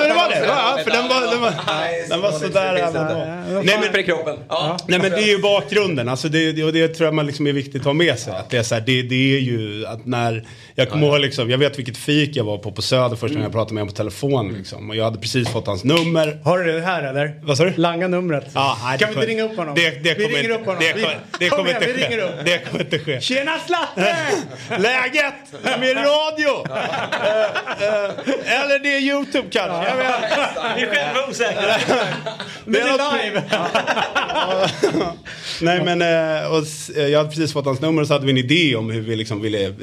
det 0.09 0.15
var 0.15 0.29
det. 0.31 0.37
Zlatan. 0.37 0.79
Ja, 0.79 0.85
för 0.85 0.91
den 0.91 1.09
var, 1.09 1.21
den 1.33 1.41
var, 1.41 1.53
Nej, 1.67 2.07
den 2.09 2.21
var 2.21 2.33
så 2.33 2.39
sådär. 2.39 2.75
det. 2.75 3.63
Nej 3.65 3.91
men, 3.93 4.05
kroppen. 4.05 4.37
Ja. 4.49 4.77
nej 4.89 4.99
men 4.99 5.11
det 5.11 5.17
är 5.23 5.27
ju 5.27 5.39
bakgrunden, 5.39 6.09
alltså 6.09 6.29
det, 6.29 6.65
och 6.65 6.73
det 6.73 6.89
tror 6.89 7.05
jag 7.07 7.15
man 7.15 7.27
liksom 7.27 7.47
är 7.47 7.53
viktigt 7.53 7.81
att 7.81 7.85
ha 7.87 7.93
med 7.93 8.19
sig. 8.19 8.33
Att 8.33 8.51
det, 8.51 8.57
är 8.59 8.63
så 8.63 8.75
här, 8.75 8.83
det, 8.87 9.03
det 9.03 9.37
är 9.37 9.41
ju 9.41 9.87
att 9.87 10.07
när, 10.07 10.45
jag 10.75 10.91
kommer 10.91 11.07
ihåg 11.07 11.21
liksom, 11.21 11.51
jag 11.51 11.59
vet 11.59 11.79
vilket 11.79 11.97
fik 11.97 12.37
jag 12.37 12.45
var 12.45 12.59
på 12.59 12.73
på 12.73 12.83
Söder 12.83 13.09
första 13.17 13.27
gången 13.29 13.43
jag 13.43 13.53
pratade 13.53 13.75
med 13.75 13.81
honom 13.81 13.93
på 13.95 13.97
telefon 13.97 14.55
liksom. 14.59 14.91
Och 14.91 14.97
jag 14.97 15.05
hade 15.05 15.19
precis 15.19 15.49
fått 15.49 15.67
hans 15.67 15.85
nummer. 15.85 16.41
Har 16.45 16.59
du 16.59 16.73
det 16.73 16.81
här 16.87 17.03
eller? 17.03 17.41
Vad 17.43 17.57
sa 17.57 17.65
du? 17.65 17.73
Langa 17.77 18.09
numret. 18.09 18.47
Ja, 18.55 18.79
nej, 18.85 18.99
kan 18.99 19.15
det 19.15 19.15
vi 19.15 19.15
inte 19.15 19.15
kommer- 19.15 19.27
ringa 19.27 19.45
upp 19.53 19.57
honom? 19.59 19.75
Det, 19.75 19.91
det 19.91 20.15
vi 20.19 20.25
ringer 20.25 20.39
inte- 20.41 20.53
upp 20.55 20.67
honom. 20.67 20.81
Det, 20.81 21.19
det 21.39 21.49
Kom 21.49 21.59
kommer 21.59 21.71
inte 21.75 21.87
vi 21.87 21.93
ringer 21.93 22.09
ske. 22.17 22.23
upp. 22.23 22.45
Det 22.45 22.59
kommer 22.71 22.85
inte 22.85 22.99
ske. 22.99 23.21
Tjena 23.21 23.59
Slatte! 23.67 24.17
Läget? 24.79 25.26
Är 25.63 25.79
med 25.79 25.91
i 25.91 25.95
radio! 25.95 26.65
Eh, 26.71 26.87
eh, 27.87 28.63
eller 28.63 28.79
det 28.79 28.97
är 28.97 29.01
YouTube 29.01 29.49
kanske. 29.51 29.89
Jag 29.89 29.97
vet. 29.97 30.77
Vi 30.77 30.83
är 30.83 30.95
själva 30.95 31.29
osäkra. 31.29 31.77
Men 32.65 32.73
det 32.73 32.81
är 32.81 33.31
live! 33.31 33.43
Nej 35.61 35.85
men 35.85 36.03
eh, 36.03 36.53
och, 36.53 36.65
jag 36.97 37.19
hade 37.19 37.29
precis 37.29 37.53
fått 37.53 37.65
hans 37.65 37.81
nummer 37.81 38.03
och 38.03 38.09
så 38.09 38.15
hade 38.15 38.27
vi 38.27 38.33
en 38.33 38.39
idé 38.39 38.77
om 38.77 38.91
hur 38.91 39.01
vi 39.01 39.17
liksom 39.17 39.41
ville 39.41 39.75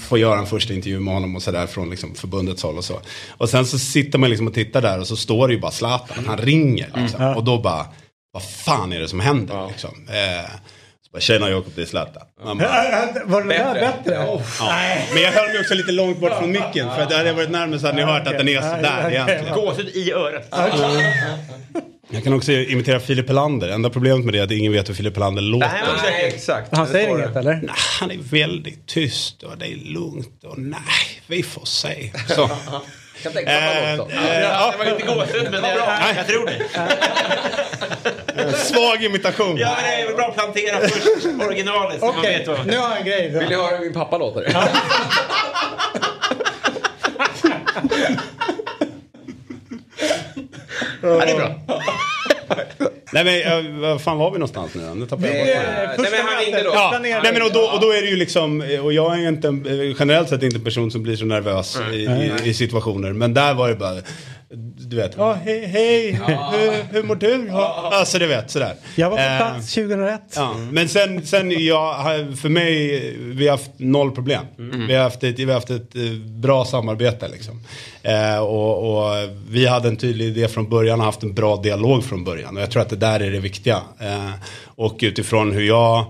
få 0.00 0.18
göra 0.18 0.38
en 0.38 0.46
första 0.46 0.74
intervju 0.74 1.00
med 1.00 1.14
honom 1.14 1.36
och 1.36 1.42
sådär 1.42 1.66
från 1.66 1.90
liksom 1.90 2.14
förbundets 2.14 2.62
håll 2.62 2.78
och 2.78 2.84
så. 2.84 3.00
Och 3.28 3.48
sen 3.48 3.66
så 3.66 3.78
sitter 3.78 4.18
man 4.18 4.30
liksom 4.30 4.46
och 4.46 4.54
tittar 4.54 4.82
där 4.82 5.00
och 5.00 5.06
så 5.06 5.16
står 5.16 5.48
det 5.48 5.54
ju 5.54 5.60
bara 5.60 5.70
Zlatan, 5.70 6.24
han 6.26 6.38
ringer 6.38 6.90
liksom. 6.94 7.36
Och 7.36 7.44
då 7.44 7.58
bara, 7.58 7.86
vad 8.32 8.42
fan 8.42 8.92
är 8.92 9.00
det 9.00 9.08
som 9.08 9.20
händer 9.20 9.68
liksom? 9.68 10.08
Eh, 10.08 10.50
bara, 11.12 11.20
tjena 11.20 11.50
Jakob, 11.50 11.72
det 11.76 11.82
är 11.82 11.86
Zlatan. 11.86 12.22
Man 12.44 12.58
bara, 12.58 12.68
Var 13.24 13.42
det 13.42 13.48
där 13.48 13.74
Bättre. 13.74 14.14
ja. 14.14 14.40
Men 15.14 15.22
jag 15.22 15.32
höll 15.32 15.48
mig 15.48 15.60
också 15.60 15.74
lite 15.74 15.92
långt 15.92 16.20
bort 16.20 16.38
från 16.38 16.50
micken 16.52 16.90
för 16.96 17.02
att 17.02 17.12
hade 17.12 17.26
jag 17.28 17.34
varit 17.34 17.50
närmare 17.50 17.78
så 17.80 17.86
hade 17.86 17.96
ni 18.06 18.12
hört 18.12 18.26
att 18.26 18.38
den 18.38 18.48
är 18.48 18.60
sådär 18.60 19.10
egentligen. 19.10 19.54
Gåshud 19.54 19.88
i 19.88 20.12
örat. 20.12 20.48
Jag 22.12 22.24
kan 22.24 22.32
också 22.32 22.52
imitera 22.52 23.00
Filip 23.00 23.28
Helander. 23.28 23.68
Enda 23.68 23.90
problemet 23.90 24.24
med 24.24 24.34
det 24.34 24.38
är 24.38 24.42
att 24.44 24.50
ingen 24.50 24.72
vet 24.72 24.88
hur 24.88 24.94
Filip 24.94 25.16
Helander 25.16 25.42
låter. 25.42 25.70
Nej, 26.02 26.24
exakt. 26.34 26.76
Han 26.76 26.86
säger 26.86 27.08
inget 27.08 27.36
eller? 27.36 27.52
Nej, 27.54 27.70
han 28.00 28.10
är 28.10 28.18
väldigt 28.18 28.86
tyst 28.86 29.42
och 29.42 29.58
det 29.58 29.66
är 29.66 29.76
lugnt 29.76 30.44
och 30.44 30.58
nej, 30.58 30.80
vi 31.26 31.42
får 31.42 31.64
se. 31.64 32.12
Så. 32.28 32.50
Kan 33.22 33.32
tänka 33.32 33.50
mig 33.50 33.84
Eh, 33.84 33.92
att 33.94 34.00
också. 34.00 34.16
Det 34.16 34.78
var 34.78 34.92
inte 34.92 35.06
gåshud, 35.06 35.48
men 35.50 35.62
jag, 35.64 36.16
jag 36.16 36.26
tror 36.26 36.46
det. 36.46 36.58
svag 38.70 39.04
imitation. 39.04 39.56
Ja, 39.56 39.76
men 39.76 40.06
det 40.06 40.12
är 40.12 40.16
bra 40.16 40.26
att 40.26 40.34
plantera 40.34 40.80
först 40.80 41.26
originalet 41.46 42.00
så 42.00 42.06
man 42.06 42.14
Okej, 42.18 42.38
vet 42.38 42.48
vad... 42.48 42.66
nu 42.66 42.76
har 42.76 42.88
jag 42.88 42.98
en 42.98 43.06
grej. 43.06 43.28
Vill 43.28 43.48
ni 43.48 43.54
höra 43.54 43.76
hur 43.76 43.84
min 43.84 43.92
pappa 43.92 44.18
låter? 44.18 44.50
Ja, 51.02 51.24
det 51.24 51.30
är 51.30 51.36
bra. 51.36 51.54
Nej 53.12 53.24
men 53.24 53.66
eh, 53.66 53.80
vad 53.80 54.02
fan 54.02 54.18
var 54.18 54.30
vi 54.30 54.38
någonstans 54.38 54.74
nu 54.74 54.82
då? 54.88 54.94
Nu 54.94 55.06
tappade 55.06 55.28
jag 55.28 55.46
bort 55.46 55.98
Nej, 55.98 56.10
men 56.10 56.26
han 56.26 56.44
ringde 56.44 56.62
då. 56.62 56.70
Ja, 56.74 56.98
nej 57.02 57.32
men 57.32 57.42
och 57.42 57.52
då, 57.52 57.60
och 57.60 57.80
då 57.80 57.90
är 57.92 58.02
det 58.02 58.08
ju 58.08 58.16
liksom, 58.16 58.62
eh, 58.62 58.84
och 58.84 58.92
jag 58.92 59.22
är 59.22 59.28
inte, 59.28 59.48
eh, 59.48 59.96
generellt 59.98 60.28
sett 60.28 60.42
inte 60.42 60.56
en 60.56 60.64
person 60.64 60.90
som 60.90 61.02
blir 61.02 61.16
så 61.16 61.24
nervös 61.24 61.78
i, 61.92 61.96
i, 61.96 62.32
i 62.44 62.54
situationer. 62.54 63.12
Men 63.12 63.34
där 63.34 63.54
var 63.54 63.68
det 63.68 63.74
bara, 63.74 63.96
du 64.76 64.96
vet, 64.96 65.12
ja 65.16 65.32
hej, 65.32 65.66
hej, 65.66 66.12
hur, 66.12 66.92
hur 66.92 67.02
mår 67.02 67.14
du? 67.14 67.46
Ja, 67.48 67.90
alltså 67.94 68.18
du 68.18 68.26
vet 68.26 68.50
sådär. 68.50 68.74
Jag 68.96 69.10
var 69.10 69.16
på 69.16 69.22
Eh, 69.22 69.36
plats 69.38 69.74
2001. 69.74 70.20
Ja, 70.36 70.54
men 70.72 70.88
sen, 70.88 71.26
sen 71.26 71.64
jag, 71.64 71.94
för 72.38 72.48
mig, 72.48 73.00
vi 73.18 73.48
har 73.48 73.56
haft 73.56 73.70
noll 73.76 74.10
problem. 74.10 74.44
Vi, 74.88 74.94
har 74.94 75.02
haft 75.02 75.24
ett, 75.24 75.38
vi 75.38 75.44
har 75.44 75.54
haft 75.54 75.70
ett 75.70 75.96
eh, 75.96 76.02
bra 76.26 76.64
samarbete 76.64 77.28
liksom. 77.28 77.60
Eh, 78.02 78.38
och, 78.38 78.98
och 78.98 79.28
vi 79.48 79.66
hade 79.66 79.88
en 79.88 79.96
tydlig 79.96 80.26
idé 80.26 80.48
från 80.48 80.68
början 80.68 81.00
och 81.00 81.06
haft 81.06 81.22
en 81.22 81.34
bra 81.34 81.56
dialog 81.56 82.04
från 82.04 82.24
början. 82.24 82.56
Och 82.56 82.62
jag 82.62 82.70
tror 82.70 82.82
att 82.82 82.90
det 82.90 82.96
där 82.96 83.20
är 83.20 83.30
det 83.30 83.40
viktiga. 83.40 83.80
Eh, 83.98 84.30
och 84.64 84.98
utifrån 85.02 85.52
hur 85.52 85.66
jag 85.66 85.98
eh, 85.98 86.06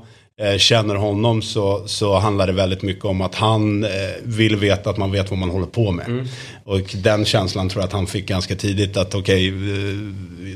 känner 0.58 0.94
honom 0.94 1.42
så, 1.42 1.82
så 1.86 2.18
handlar 2.18 2.46
det 2.46 2.52
väldigt 2.52 2.82
mycket 2.82 3.04
om 3.04 3.20
att 3.20 3.34
han 3.34 3.84
eh, 3.84 3.90
vill 4.22 4.56
veta 4.56 4.90
att 4.90 4.96
man 4.96 5.10
vet 5.10 5.30
vad 5.30 5.38
man 5.38 5.50
håller 5.50 5.66
på 5.66 5.90
med. 5.92 6.28
Och 6.64 6.94
den 6.94 7.24
känslan 7.24 7.68
tror 7.68 7.82
jag 7.82 7.86
att 7.86 7.92
han 7.92 8.06
fick 8.06 8.26
ganska 8.26 8.56
tidigt 8.56 8.96
att 8.96 9.14
okej, 9.14 9.48
eh, 9.48 9.54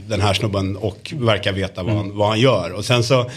den 0.08 0.20
här 0.20 0.34
snubben 0.34 0.76
och 0.76 1.14
verkar 1.16 1.52
veta 1.52 1.82
vad, 1.82 1.94
han, 1.94 2.16
vad 2.16 2.28
han 2.28 2.40
gör. 2.40 2.72
Och 2.72 2.84
sen 2.84 3.04
så 3.04 3.30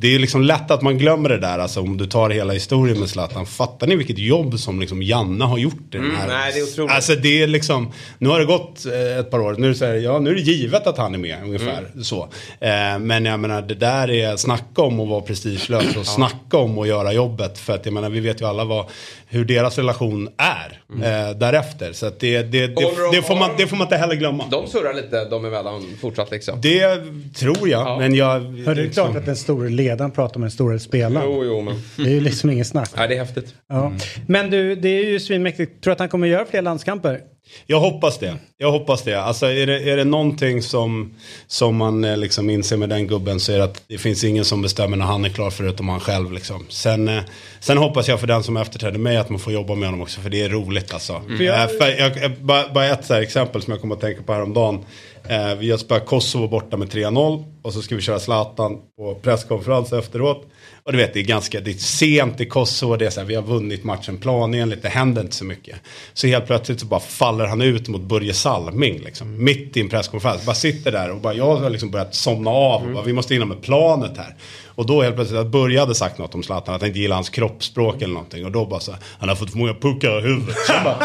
det 0.00 0.14
är 0.14 0.18
liksom 0.18 0.42
lätt 0.42 0.70
att 0.70 0.82
man 0.82 0.98
glömmer 0.98 1.28
det 1.28 1.38
där, 1.38 1.58
alltså 1.58 1.80
om 1.80 1.96
du 1.96 2.06
tar 2.06 2.30
hela 2.30 2.52
historien 2.52 3.00
med 3.00 3.08
Zlatan. 3.08 3.46
Fattar 3.46 3.86
ni 3.86 3.96
vilket 3.96 4.18
jobb 4.18 4.58
som 4.58 4.80
liksom 4.80 5.02
Janne 5.02 5.44
har 5.44 5.58
gjort 5.58 5.94
i 5.94 5.96
den 5.96 6.16
här? 6.16 6.28
nej, 6.28 6.52
det 6.52 6.58
är 6.58 6.62
otroligt. 6.62 6.92
Alltså 6.92 7.14
det 7.14 7.42
är 7.42 7.46
liksom, 7.46 7.92
nu 8.18 8.28
har 8.28 8.40
det 8.40 8.46
gått 8.46 8.86
eh, 8.86 9.18
ett 9.18 9.30
par 9.30 9.40
år, 9.40 9.54
nu 9.58 9.70
är 9.70 9.74
det, 9.74 9.86
här, 9.86 9.94
ja, 9.94 10.18
nu 10.18 10.30
är 10.30 10.34
det 10.34 10.40
givet 10.40 10.86
att 10.86 10.98
han 10.98 11.14
är 11.14 11.18
med 11.18 11.36
ungefär. 11.42 12.02
Så. 12.02 12.28
Eh, 12.60 12.98
men 12.98 13.24
jag 13.24 13.40
menar, 13.40 13.62
det 13.62 13.74
där 13.74 14.10
är, 14.10 14.36
snacka 14.36 14.82
om 14.82 15.00
att 15.00 15.08
vara 15.08 15.20
prestigelös 15.20 15.96
och 15.96 16.06
snacka 16.16 16.56
om 16.56 16.78
att 16.78 16.88
göra 16.88 17.12
jobbet. 17.12 17.58
För 17.58 17.74
att 17.74 17.84
jag 17.84 17.94
menar, 17.94 18.10
vi 18.10 18.20
vet 18.20 18.40
ju 18.40 18.44
alla 18.44 18.64
vad, 18.64 18.86
hur 19.30 19.44
deras 19.44 19.78
relation 19.78 20.28
är 20.36 20.80
eh, 20.90 21.38
därefter. 21.38 21.92
Så 21.92 22.06
att 22.06 22.20
det, 22.20 22.42
det, 22.42 22.66
det, 22.66 22.90
det, 23.12 23.22
får 23.22 23.36
man, 23.36 23.50
det 23.58 23.66
får 23.66 23.76
man 23.76 23.84
inte 23.84 23.96
heller 23.96 24.14
glömma. 24.14 24.44
De 24.50 24.66
surrar 24.66 24.94
lite 24.94 25.24
de 25.24 25.44
emellan 25.44 25.82
fortsatt 26.00 26.30
liksom. 26.30 26.60
Det 26.60 26.96
tror 27.36 27.68
jag, 27.68 27.98
men 27.98 28.14
jag... 28.14 28.40
Hör, 28.40 28.74
det 28.74 28.82
är 28.82 28.88
klart 28.88 29.16
att 29.16 29.26
den 29.26 29.36
stora 29.36 29.68
ledaren 29.68 30.10
pratar 30.10 30.40
med 30.40 30.44
den 30.44 30.50
stora 30.50 30.78
spelaren. 30.78 31.30
Jo, 31.30 31.44
jo, 31.44 31.60
men. 31.60 31.74
Det 31.96 32.10
är 32.10 32.14
ju 32.14 32.20
liksom 32.20 32.50
ingen 32.50 32.64
snack. 32.64 32.90
Nej, 32.96 33.08
det 33.08 33.14
är 33.14 33.18
häftigt. 33.18 33.54
Ja. 33.68 33.92
Men 34.26 34.50
du, 34.50 34.74
det 34.74 34.88
är 34.88 35.04
ju 35.04 35.20
svinmäktigt. 35.20 35.82
Tror 35.82 35.90
du 35.90 35.92
att 35.92 35.98
han 35.98 36.08
kommer 36.08 36.26
göra 36.26 36.46
fler 36.46 36.62
landskamper? 36.62 37.20
Jag 37.66 37.80
hoppas 37.80 38.18
det. 38.18 38.36
Jag 38.58 38.72
hoppas 38.72 39.02
det. 39.02 39.14
Alltså 39.22 39.46
är 39.46 39.66
det, 39.66 39.90
är 39.90 39.96
det 39.96 40.04
någonting 40.04 40.62
som, 40.62 41.14
som 41.46 41.76
man 41.76 42.04
eh, 42.04 42.16
liksom 42.16 42.50
inser 42.50 42.76
med 42.76 42.88
den 42.88 43.06
gubben 43.06 43.40
så 43.40 43.52
är 43.52 43.58
det 43.58 43.64
att 43.64 43.82
det 43.88 43.98
finns 43.98 44.24
ingen 44.24 44.44
som 44.44 44.62
bestämmer 44.62 44.96
när 44.96 45.06
han 45.06 45.24
är 45.24 45.28
klar 45.28 45.50
förutom 45.50 45.88
han 45.88 46.00
själv. 46.00 46.32
Liksom. 46.32 46.66
Sen, 46.68 47.08
eh, 47.08 47.22
sen 47.60 47.78
hoppas 47.78 48.08
jag 48.08 48.20
för 48.20 48.26
den 48.26 48.42
som 48.42 48.56
efterträder 48.56 48.98
mig 48.98 49.16
att 49.16 49.30
man 49.30 49.38
får 49.38 49.52
jobba 49.52 49.74
med 49.74 49.88
honom 49.88 50.02
också 50.02 50.20
för 50.20 50.30
det 50.30 50.40
är 50.42 50.48
roligt 50.48 50.92
alltså. 50.94 51.22
För 51.36 51.44
jag- 51.44 51.58
Eh, 51.82 51.88
jag, 51.98 52.16
jag, 52.22 52.32
bara, 52.40 52.68
bara 52.72 52.86
ett 52.86 53.10
exempel 53.10 53.62
som 53.62 53.70
jag 53.72 53.80
kommer 53.80 53.94
att 53.94 54.00
tänka 54.00 54.22
på 54.22 54.32
häromdagen. 54.32 54.84
Eh, 55.28 55.54
vi 55.54 55.70
har 55.70 55.78
spelat 55.78 56.06
Kosovo 56.06 56.48
borta 56.48 56.76
med 56.76 56.88
3-0 56.90 57.44
och 57.68 57.74
så 57.74 57.82
ska 57.82 57.94
vi 57.94 58.02
köra 58.02 58.18
Zlatan 58.18 58.78
på 58.96 59.14
presskonferens 59.14 59.92
efteråt. 59.92 60.46
Och 60.82 60.92
du 60.92 60.98
vet 60.98 61.14
det 61.14 61.20
är 61.20 61.24
ganska, 61.24 61.60
det 61.60 61.70
är 61.70 61.74
sent 61.74 62.40
i 62.40 62.46
Kosovo, 62.46 62.96
det 62.96 63.06
är 63.06 63.10
så 63.10 63.20
här, 63.20 63.26
vi 63.26 63.34
har 63.34 63.42
vunnit 63.42 63.84
matchen 63.84 64.18
planenligt, 64.18 64.82
det 64.82 64.88
händer 64.88 65.22
inte 65.22 65.34
så 65.34 65.44
mycket. 65.44 65.76
Så 66.12 66.26
helt 66.26 66.46
plötsligt 66.46 66.80
så 66.80 66.86
bara 66.86 67.00
faller 67.00 67.46
han 67.46 67.60
ut 67.60 67.88
mot 67.88 68.00
Börje 68.00 68.34
Salming 68.34 68.98
liksom, 68.98 69.44
mitt 69.44 69.76
i 69.76 69.80
en 69.80 69.88
presskonferens. 69.88 70.46
Bara 70.46 70.54
sitter 70.54 70.92
där 70.92 71.10
och 71.10 71.20
bara, 71.20 71.34
jag 71.34 71.56
har 71.56 71.70
liksom 71.70 71.90
börjat 71.90 72.14
somna 72.14 72.50
av 72.50 72.86
och 72.86 72.92
bara, 72.92 73.04
vi 73.04 73.12
måste 73.12 73.34
in 73.34 73.48
med 73.48 73.62
planet 73.62 74.16
här. 74.16 74.34
Och 74.78 74.86
då 74.86 75.02
helt 75.02 75.14
plötsligt, 75.14 75.40
att 75.40 75.46
Börje 75.46 75.80
hade 75.80 75.94
sagt 75.94 76.18
något 76.18 76.34
om 76.34 76.42
Zlatan, 76.42 76.74
att 76.74 76.80
han 76.80 76.88
inte 76.88 77.00
gillar 77.00 77.14
hans 77.14 77.28
kroppsspråk 77.28 78.02
eller 78.02 78.14
någonting. 78.14 78.44
Och 78.44 78.52
då 78.52 78.66
bara 78.66 78.80
så 78.80 78.92
här, 78.92 79.00
han 79.18 79.28
har 79.28 79.36
fått 79.36 79.50
för 79.50 79.58
många 79.58 79.74
puckar 79.74 80.18
i 80.18 80.22
huvudet. 80.22 80.56
Så 80.66 80.72
jag 80.72 80.84
bara, 80.84 80.98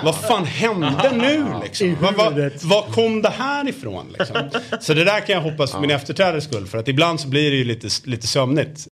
vad 0.04 0.14
fan 0.14 0.44
hände 0.44 1.10
nu 1.12 1.46
liksom? 1.62 1.96
Vad, 2.00 2.14
vad, 2.14 2.34
var 2.62 2.82
kom 2.82 3.22
det 3.22 3.32
här 3.38 3.68
ifrån 3.68 4.14
liksom? 4.18 4.36
Så 4.80 4.94
det 4.94 5.04
där 5.04 5.20
kan 5.20 5.34
jag 5.34 5.42
hoppas 5.42 5.80
min 5.80 5.90
efterträdares 6.10 6.44
skull. 6.44 6.66
För 6.66 6.78
att 6.78 6.88
ibland 6.88 7.20
så 7.20 7.28
blir 7.28 7.50
det 7.50 7.56
ju 7.56 7.64
lite, 7.64 7.88
lite 8.04 8.26
sömnigt. 8.26 8.86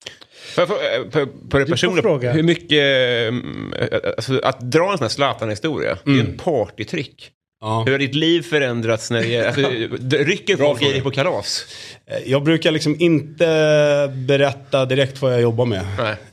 Jag 0.56 0.68
få- 0.68 0.74
eh, 0.74 1.10
på, 1.10 1.26
på 1.50 1.58
det 1.58 1.66
personliga, 1.66 2.02
fråga. 2.02 2.32
hur 2.32 2.42
mycket... 2.42 2.82
mm, 3.28 3.72
eh, 3.80 3.98
Alltså, 4.16 4.40
att 4.44 4.60
dra 4.60 4.92
en 4.92 4.98
sån 4.98 5.04
här 5.04 5.08
Zlatan-historia, 5.08 5.98
det 6.04 6.10
är 6.10 6.14
ju 6.14 6.20
en 6.20 6.36
partytrick. 6.38 7.28
Ja. 7.64 7.82
Hur 7.86 7.92
har 7.92 7.98
ditt 7.98 8.14
liv 8.14 8.42
förändrats 8.42 9.10
när 9.10 9.22
det. 9.22 9.46
Alltså, 9.46 9.60
rycker 10.24 10.56
folk 10.56 10.82
i 10.82 10.92
dig 10.92 11.00
på 11.00 11.10
kalas? 11.10 11.64
Eh, 12.06 12.30
Jag 12.30 12.42
brukar 12.44 12.70
liksom 12.70 12.96
inte 13.00 14.12
berätta 14.28 14.84
direkt 14.84 15.22
vad 15.22 15.32
jag 15.32 15.40
jobbar 15.42 15.66
med. 15.66 15.80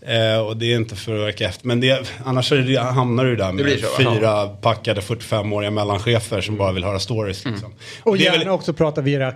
Eh, 0.01 0.39
och 0.41 0.57
det 0.57 0.65
är 0.71 0.75
inte 0.75 0.95
för 0.95 1.15
att 1.15 1.21
verka 1.27 1.45
efter. 1.47 1.67
Men 1.67 1.79
det, 1.79 2.11
annars 2.25 2.49
det, 2.49 2.79
hamnar 2.79 3.25
du 3.25 3.35
där 3.35 3.51
med 3.51 3.65
fyra 3.97 4.47
packade 4.47 5.01
45-åriga 5.01 5.71
mellanchefer 5.71 6.41
som 6.41 6.57
bara 6.57 6.71
vill 6.71 6.83
höra 6.83 6.99
stories. 6.99 7.45
Liksom. 7.45 7.73
Och 8.03 8.17
det 8.17 8.23
är 8.23 8.25
gärna 8.31 8.37
väl- 8.39 8.49
också 8.49 8.73
prata 8.73 9.01
via. 9.01 9.31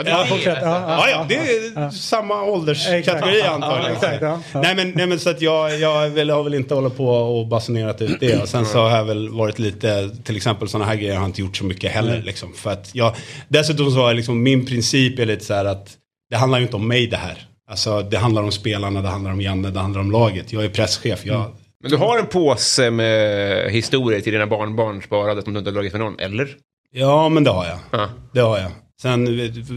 Ja, 0.00 0.04
det 0.04 0.10
Ja, 0.10 0.26
fortsätt. 0.36 0.58
Ja, 0.62 0.84
Ja, 0.88 1.10
ja, 1.10 1.26
det 1.28 1.34
är 1.34 1.90
samma 1.90 2.42
ålderskategori 2.42 3.42
antagligen. 3.42 3.92
Exakt. 3.92 4.22
Nej, 4.54 4.74
men, 4.76 4.92
nej 4.94 5.06
men 5.06 5.18
så 5.18 5.30
att 5.30 5.40
jag, 5.40 5.78
jag 5.78 6.08
vill, 6.08 6.30
har 6.30 6.42
väl 6.42 6.54
inte 6.54 6.74
hållit 6.74 6.96
på 6.96 7.08
och 7.08 7.46
basunerat 7.46 8.02
ut 8.02 8.20
det. 8.20 8.42
Och 8.42 8.48
sen 8.48 8.66
så 8.66 8.78
har 8.78 8.96
jag 8.96 9.04
väl 9.04 9.28
varit 9.28 9.58
lite, 9.58 10.10
till 10.24 10.36
exempel 10.36 10.68
sådana 10.68 10.84
här 10.84 10.96
grejer 10.96 11.14
har 11.14 11.20
jag 11.20 11.28
inte 11.28 11.40
gjort 11.40 11.56
så 11.56 11.64
mycket 11.64 11.92
heller. 11.92 12.22
Liksom, 12.22 12.52
för 12.52 12.70
att 12.70 12.90
jag, 12.94 13.14
dessutom 13.48 13.90
så 13.90 13.96
har 13.98 14.06
jag 14.06 14.16
liksom, 14.16 14.42
min 14.42 14.66
princip 14.66 15.18
är 15.18 15.26
lite 15.26 15.44
så 15.44 15.54
här 15.54 15.64
att 15.64 15.96
det 16.30 16.36
handlar 16.36 16.58
ju 16.58 16.64
inte 16.64 16.76
om 16.76 16.88
mig 16.88 17.06
det 17.06 17.16
här. 17.16 17.46
Alltså 17.70 18.02
det 18.02 18.16
handlar 18.16 18.42
om 18.42 18.52
spelarna, 18.52 19.02
det 19.02 19.08
handlar 19.08 19.30
om 19.30 19.40
Janne, 19.40 19.70
det 19.70 19.80
handlar 19.80 20.00
om 20.00 20.10
laget. 20.10 20.52
Jag 20.52 20.64
är 20.64 20.68
presschef. 20.68 21.26
Jag, 21.26 21.44
Men 21.82 21.90
du 21.90 21.96
har 21.96 22.18
en 22.18 22.26
påse 22.26 22.90
med 22.90 23.70
historier 23.72 24.20
till 24.20 24.32
dina 24.32 24.46
barnbarn 24.46 25.02
sparade 25.02 25.42
som 25.42 25.52
du 25.52 25.58
inte 25.58 25.70
har 25.70 25.74
dragit 25.74 25.92
för 25.92 25.98
någon, 25.98 26.18
eller? 26.18 26.48
Ja, 26.92 27.28
men 27.28 27.44
det 27.44 27.50
har 27.50 27.66
jag. 27.66 27.78
Ja. 27.90 28.08
Det 28.34 28.40
har 28.40 28.58
jag. 28.58 28.70
Sen, 29.02 29.24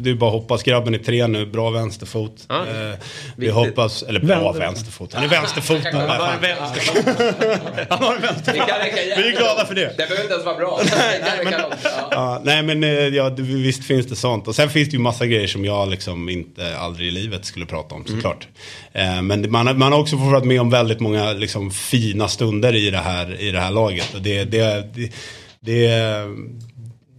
det 0.03 0.09
är 0.09 0.13
bara 0.15 0.27
att 0.27 0.33
hoppas. 0.41 0.63
Grabben 0.63 0.93
är 0.93 0.97
tre 0.97 1.27
nu, 1.27 1.45
bra 1.45 1.69
vänsterfot. 1.69 2.45
Ja. 2.49 2.59
Eh, 2.67 2.95
vi 3.35 3.49
hoppas, 3.49 4.03
eller 4.03 4.19
bra 4.19 4.35
Vänder- 4.51 4.59
vänsterfot. 4.59 5.13
Han 5.13 5.23
är 5.23 5.27
vänsterfot. 5.27 5.83
Han 5.93 5.95
har 6.09 6.33
en 6.33 6.41
vänster. 6.41 7.85
Han 7.89 8.03
har 8.03 8.15
en 8.15 8.21
vänsterfot. 8.21 8.53
Vi 9.17 9.27
är 9.27 9.37
glada 9.37 9.65
för 9.65 9.75
det. 9.75 9.81
Det 9.81 9.97
behöver 9.97 10.21
inte 10.21 10.33
ens 10.33 10.45
vara 10.45 10.57
bra. 10.57 10.79
Räcka 11.43 11.57
långt. 11.61 11.75
Ja. 11.83 12.07
Ja, 12.11 12.41
nej 12.43 12.63
men 12.63 12.83
eh, 12.83 12.89
ja, 12.89 13.29
visst 13.37 13.83
finns 13.83 14.05
det 14.07 14.15
sånt. 14.15 14.47
Och 14.47 14.55
sen 14.55 14.69
finns 14.69 14.89
det 14.89 14.93
ju 14.93 14.99
massa 14.99 15.25
grejer 15.25 15.47
som 15.47 15.65
jag 15.65 15.89
liksom 15.89 16.29
inte 16.29 16.77
aldrig 16.77 17.07
i 17.07 17.11
livet 17.11 17.45
skulle 17.45 17.65
prata 17.65 17.95
om 17.95 18.05
såklart. 18.05 18.47
Eh, 18.93 19.21
men 19.21 19.51
man, 19.51 19.67
har- 19.67 19.73
man 19.73 19.91
har 19.91 19.99
också 19.99 20.17
fått 20.17 20.31
vara 20.31 20.43
med 20.43 20.61
om 20.61 20.69
väldigt 20.69 20.99
många 20.99 21.31
liksom, 21.33 21.71
fina 21.71 22.27
stunder 22.27 22.75
i 22.75 22.89
det 22.89 22.97
här, 22.97 23.41
i 23.41 23.51
det 23.51 23.59
här 23.59 23.71
laget. 23.71 24.13
Och 24.13 24.21
det, 24.21 24.43
det, 24.43 24.87
det, 24.95 25.11
det, 25.59 25.87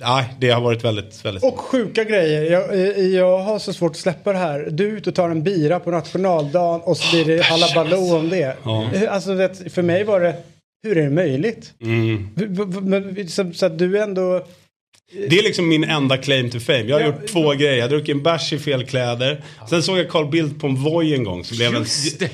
nej, 0.05 0.35
det 0.39 0.51
har 0.51 0.60
varit 0.60 0.85
väldigt, 0.85 1.24
väldigt 1.24 1.44
Och 1.44 1.59
sjuka 1.59 2.05
grejer. 2.05 2.52
Jag, 2.52 2.74
eh, 2.74 3.06
jag 3.06 3.39
har 3.39 3.59
så 3.59 3.72
svårt 3.72 3.90
att 3.90 3.97
släppa 3.97 4.32
det 4.32 4.39
här. 4.39 4.68
Du 4.70 4.89
är 4.89 4.93
ute 4.97 5.10
och 5.10 5.16
tar 5.16 5.31
en 5.31 5.43
bira 5.43 5.81
på 5.81 5.90
nationaldagen 5.90 6.81
och 6.81 6.97
så 6.97 7.16
blir 7.16 7.36
det 7.36 7.43
halabaloo 7.43 8.16
om 8.16 8.28
det. 8.28 8.56
Ja. 8.64 8.90
Eh, 8.94 9.14
Alltså, 9.14 9.35
vet, 9.35 9.72
för 9.72 9.82
mig 9.82 10.05
var 10.05 10.20
det 10.20 10.36
hur 10.82 10.98
är 10.98 11.02
det 11.02 11.10
möjligt? 11.10 11.72
Mm. 11.81 12.28
Men, 12.82 13.28
så, 13.28 13.52
så 13.52 13.66
att 13.66 13.78
du 13.78 13.98
ändå... 13.98 14.47
Det 15.28 15.39
är 15.39 15.43
liksom 15.43 15.69
min 15.69 15.85
enda 15.85 16.16
claim 16.16 16.51
to 16.51 16.61
fame. 16.61 16.78
Jag 16.82 16.97
har 16.97 17.01
Ja. 17.01 17.07
gjort 17.07 17.27
två 17.27 17.51
grejer. 17.53 17.74
Jag 17.74 17.82
har 17.82 17.89
druckit 17.89 18.15
en 18.15 18.23
bärs 18.23 18.53
i 18.53 18.59
fel 18.59 18.85
kläder. 18.86 19.45
Sen 19.70 19.82
såg 19.82 19.99
jag 19.99 20.09
Carl 20.09 20.27
Bildt 20.31 20.61
på 20.61 20.66
en 20.66 20.74
Voi 20.82 21.15
en 21.15 21.24
gång 21.24 21.45
som 21.45 21.57
blev 21.57 21.74
en, 21.74 21.85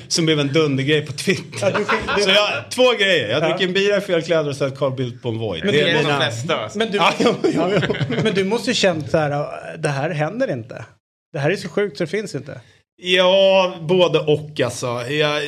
som 0.07 0.25
blev 0.25 0.39
en 0.39 0.47
dundergrej 0.53 1.05
på 1.05 1.13
Twitter. 1.13 1.57
Ja, 1.61 1.69
du 1.69 1.85
fick- 1.85 2.15
du- 2.17 2.21
Så 2.23 2.29
jag, 2.29 2.49
två 2.69 2.91
grejer. 2.99 3.29
Jag 3.29 3.43
Ja. 3.43 3.47
dricker 3.47 3.65
en 3.67 3.73
bira 3.73 3.97
i 3.97 4.01
fel 4.01 4.21
kläder 4.21 4.49
och 4.49 4.55
sett 4.55 4.77
Carl 4.77 4.95
Bildt 4.95 5.21
på 5.21 5.29
en 5.29 5.37
Voi. 5.37 5.59
Men 5.63 5.67
Det 5.73 5.77
det 5.81 5.81
är 5.81 5.87
är 5.87 5.93
de 5.97 6.03
mina- 6.03 6.19
flesta. 6.21 6.57
alltså. 6.57 6.77
Men 6.77 6.91
du, 6.91 6.97
Ja, 6.97 7.13
ja, 7.19 7.35
ja, 7.43 7.69
ja. 7.73 7.95
men 8.23 8.33
du 8.33 8.43
måste 8.43 8.69
ju 8.69 8.73
känt 8.75 9.11
så 9.11 9.17
här, 9.17 9.45
det 9.77 9.89
här 9.89 10.09
händer 10.09 10.51
inte. 10.51 10.85
Det 11.33 11.39
här 11.39 11.49
är 11.51 11.55
så 11.55 11.69
sjukt 11.69 11.97
så 11.97 12.03
det 12.03 12.09
finns 12.09 12.35
inte. 12.35 12.61
Ja, 13.03 13.75
både 13.81 14.19
och 14.19 14.61
alltså. 14.65 14.87
Jag, 15.09 15.41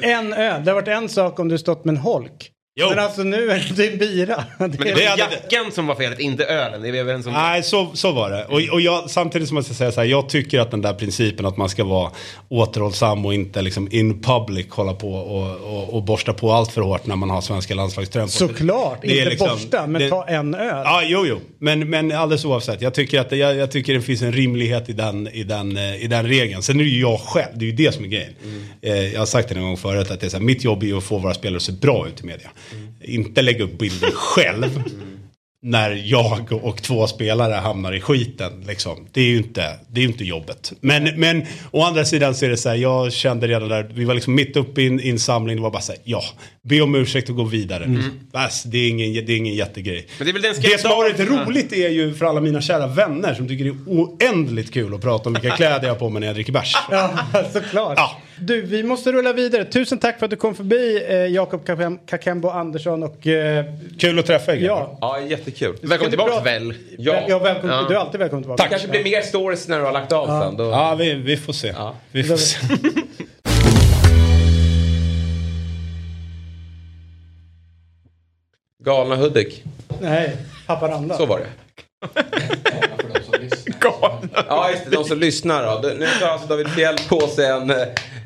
En 0.00 0.32
öl, 0.32 0.64
det 0.64 0.70
har 0.70 0.74
varit 0.74 0.88
en 0.88 1.08
sak 1.08 1.38
om 1.38 1.48
du 1.48 1.58
stått 1.58 1.84
med 1.84 1.92
en 1.92 2.00
holk. 2.00 2.50
Jo. 2.74 2.88
Men 2.90 2.98
alltså 2.98 3.22
nu 3.22 3.50
är 3.50 3.72
det 3.76 3.92
en 3.92 3.98
bira. 3.98 4.36
Det 4.36 4.44
Men 4.58 4.70
det 4.70 4.88
är, 4.90 5.10
var 5.10 5.16
Det 5.16 5.22
jackan 5.32 5.72
som 5.72 5.86
var 5.86 5.94
felet, 5.94 6.20
inte 6.20 6.44
ölen. 6.44 6.82
Det 6.82 6.88
är 6.88 6.92
vi 6.92 6.98
överens 6.98 7.26
om. 7.26 7.32
Nej, 7.32 7.62
så, 7.62 7.90
så 7.94 8.12
var 8.12 8.30
det. 8.30 8.44
Och, 8.44 8.74
och 8.74 8.80
jag, 8.80 9.10
samtidigt 9.10 9.48
som 9.48 9.56
jag 9.56 9.64
ska 9.64 9.74
säga 9.74 9.92
så 9.92 10.00
här, 10.00 10.08
jag 10.08 10.28
tycker 10.28 10.60
att 10.60 10.70
den 10.70 10.82
där 10.82 10.94
principen 10.94 11.46
att 11.46 11.56
man 11.56 11.68
ska 11.68 11.84
vara 11.84 12.10
återhållsam 12.48 13.26
och 13.26 13.34
inte 13.34 13.62
liksom 13.62 13.88
in 13.92 14.22
public 14.22 14.66
hålla 14.70 14.94
på 14.94 15.12
och, 15.14 15.56
och, 15.76 15.94
och 15.94 16.02
borsta 16.02 16.32
på 16.32 16.52
allt 16.52 16.72
för 16.72 16.80
hårt 16.80 17.06
när 17.06 17.16
man 17.16 17.30
har 17.30 17.40
svenska 17.40 17.88
sig. 17.88 18.28
såklart, 18.28 18.98
Det 19.02 19.08
är 19.08 19.16
inte 19.18 19.30
liksom- 19.30 19.48
borsta, 19.48 19.86
men 19.86 20.02
det- 20.02 20.08
ta 20.08 20.24
en 20.28 20.54
öl. 20.54 20.82
Ja, 20.84 21.02
jo, 21.04 21.26
jo. 21.26 21.40
Men, 21.58 21.90
men 21.90 22.12
alldeles 22.12 22.44
oavsett. 22.44 22.82
Jag 22.82 22.94
tycker 22.94 23.20
att 23.20 23.30
det, 23.30 23.36
jag, 23.36 23.56
jag 23.56 23.70
tycker 23.70 23.94
det 23.94 24.00
finns 24.02 24.22
en 24.22 24.32
rimlighet 24.32 24.88
i 24.88 24.92
den, 24.92 25.28
i, 25.28 25.42
den, 25.42 25.76
eh, 25.76 26.04
i 26.04 26.06
den 26.06 26.26
regeln. 26.28 26.62
Sen 26.62 26.80
är 26.80 26.84
det 26.84 26.90
ju 26.90 27.00
jag 27.00 27.20
själv, 27.20 27.52
det 27.54 27.64
är 27.64 27.66
ju 27.70 27.72
det 27.76 27.92
som 27.94 28.04
är 28.04 28.08
grejen. 28.08 28.32
Eh, 28.82 29.12
jag 29.12 29.18
har 29.18 29.26
sagt 29.26 29.48
det 29.48 29.54
en 29.54 29.62
gång 29.62 29.76
förut 29.76 30.10
att 30.10 30.20
det 30.20 30.26
är 30.26 30.30
så 30.30 30.36
här, 30.36 30.44
mitt 30.44 30.64
jobb 30.64 30.82
är 30.82 30.86
ju 30.86 30.96
att 30.98 31.04
få 31.04 31.18
våra 31.18 31.34
spelare 31.34 31.56
att 31.56 31.62
se 31.62 31.72
bra 31.72 32.06
ut 32.08 32.20
i 32.20 32.26
media. 32.26 32.50
Inte 33.00 33.42
lägga 33.42 33.64
upp 33.64 33.78
bilder 33.78 34.10
själv. 34.14 34.82
När 35.64 36.02
jag 36.04 36.52
och 36.52 36.82
två 36.82 37.06
spelare 37.06 37.54
hamnar 37.54 37.92
i 37.92 38.00
skiten. 38.00 38.64
Liksom. 38.66 39.06
Det 39.12 39.20
är 39.20 39.24
ju 39.24 39.36
inte, 39.36 39.78
det 39.90 40.00
är 40.00 40.04
inte 40.04 40.24
jobbet. 40.24 40.72
Men, 40.80 41.20
men 41.20 41.46
å 41.70 41.82
andra 41.82 42.04
sidan 42.04 42.34
så 42.34 42.44
är 42.44 42.48
det 42.48 42.56
så 42.56 42.68
här, 42.68 42.76
jag 42.76 43.12
kände 43.12 43.48
redan 43.48 43.68
där, 43.68 43.90
vi 43.94 44.04
var 44.04 44.14
liksom 44.14 44.34
mitt 44.34 44.56
uppe 44.56 44.82
i 44.82 44.86
en 44.86 45.00
insamling, 45.00 45.56
det 45.56 45.62
var 45.62 45.70
bara 45.70 45.82
så 45.82 45.92
här, 45.92 46.00
ja, 46.04 46.22
be 46.62 46.80
om 46.80 46.94
ursäkt 46.94 47.30
och 47.30 47.36
gå 47.36 47.44
vidare. 47.44 48.02
Bas, 48.32 48.62
det, 48.62 48.78
är 48.78 48.88
ingen, 48.88 49.26
det 49.26 49.32
är 49.32 49.36
ingen 49.36 49.54
jättegrej. 49.54 50.06
Men 50.18 50.26
det 50.26 50.30
är 50.30 50.32
väl 50.32 50.42
den 50.42 50.54
Det 50.62 50.80
som 50.80 50.90
har 50.90 50.96
varit 50.96 51.20
roligt 51.20 51.72
är 51.72 51.88
ju 51.88 52.14
för 52.14 52.26
alla 52.26 52.40
mina 52.40 52.60
kära 52.60 52.86
vänner 52.86 53.34
som 53.34 53.48
tycker 53.48 53.64
det 53.64 53.70
är 53.70 53.76
oändligt 53.86 54.72
kul 54.72 54.94
att 54.94 55.00
prata 55.00 55.28
om 55.28 55.32
vilka 55.32 55.50
kläder 55.56 55.86
jag 55.86 55.94
har 55.94 55.98
på 55.98 56.10
mig 56.10 56.20
när 56.20 56.26
jag 56.26 56.36
dricker 56.36 56.52
bärs. 56.52 56.74
Ja, 56.90 57.18
såklart. 57.52 57.94
Ja. 57.96 58.20
Du, 58.44 58.62
vi 58.62 58.82
måste 58.82 59.12
rulla 59.12 59.32
vidare. 59.32 59.64
Tusen 59.64 59.98
tack 59.98 60.18
för 60.18 60.26
att 60.26 60.30
du 60.30 60.36
kom 60.36 60.54
förbi, 60.54 61.04
eh, 61.08 61.14
Jakob 61.16 61.64
Kakem- 61.66 61.98
Kakembo 62.06 62.48
Andersson 62.48 63.02
och... 63.02 63.26
Eh, 63.26 63.64
Kul 63.98 64.18
att 64.18 64.26
träffa 64.26 64.52
er 64.52 64.60
ja. 64.60 64.98
Ja, 65.00 65.20
jättekul. 65.20 65.76
Välkommen 65.82 66.10
tillbaka 66.10 66.30
Bra. 66.30 66.40
väl. 66.40 66.74
Ja. 66.98 67.22
ja 67.28 67.38
välkommen, 67.38 67.76
Ja. 67.76 67.84
Du 67.88 67.94
är 67.94 67.98
alltid 67.98 68.20
välkommen 68.20 68.42
tillbaka. 68.42 68.62
Det 68.62 68.68
kanske 68.68 68.88
blir 68.88 69.04
mer 69.04 69.22
stories 69.22 69.68
när 69.68 69.78
du 69.78 69.84
har 69.84 69.92
lagt 69.92 70.12
av 70.12 70.26
sen. 70.42 70.56
Då... 70.56 70.64
Ja, 70.64 70.94
vi, 70.98 71.14
vi 71.14 71.36
får 71.36 71.52
se. 71.52 71.68
Ja. 71.68 71.94
Vi 72.12 72.24
får 72.24 72.36
se. 72.36 72.58
Galna 78.84 79.16
Hudik. 79.16 79.64
Nej, 80.00 80.36
Haparanda. 80.66 81.16
Så 81.16 81.26
var 81.26 81.38
det. 81.38 81.46
Ja, 84.48 84.70
just 84.70 84.84
det. 84.84 84.90
De 84.90 85.04
som 85.04 85.18
lyssnar 85.18 85.82
då. 85.82 85.88
Nu 85.88 86.06
tar 86.20 86.28
alltså 86.28 86.48
David 86.48 86.68
Fjell 86.68 86.96
på 87.08 87.20
sig 87.20 87.46
en 87.46 87.72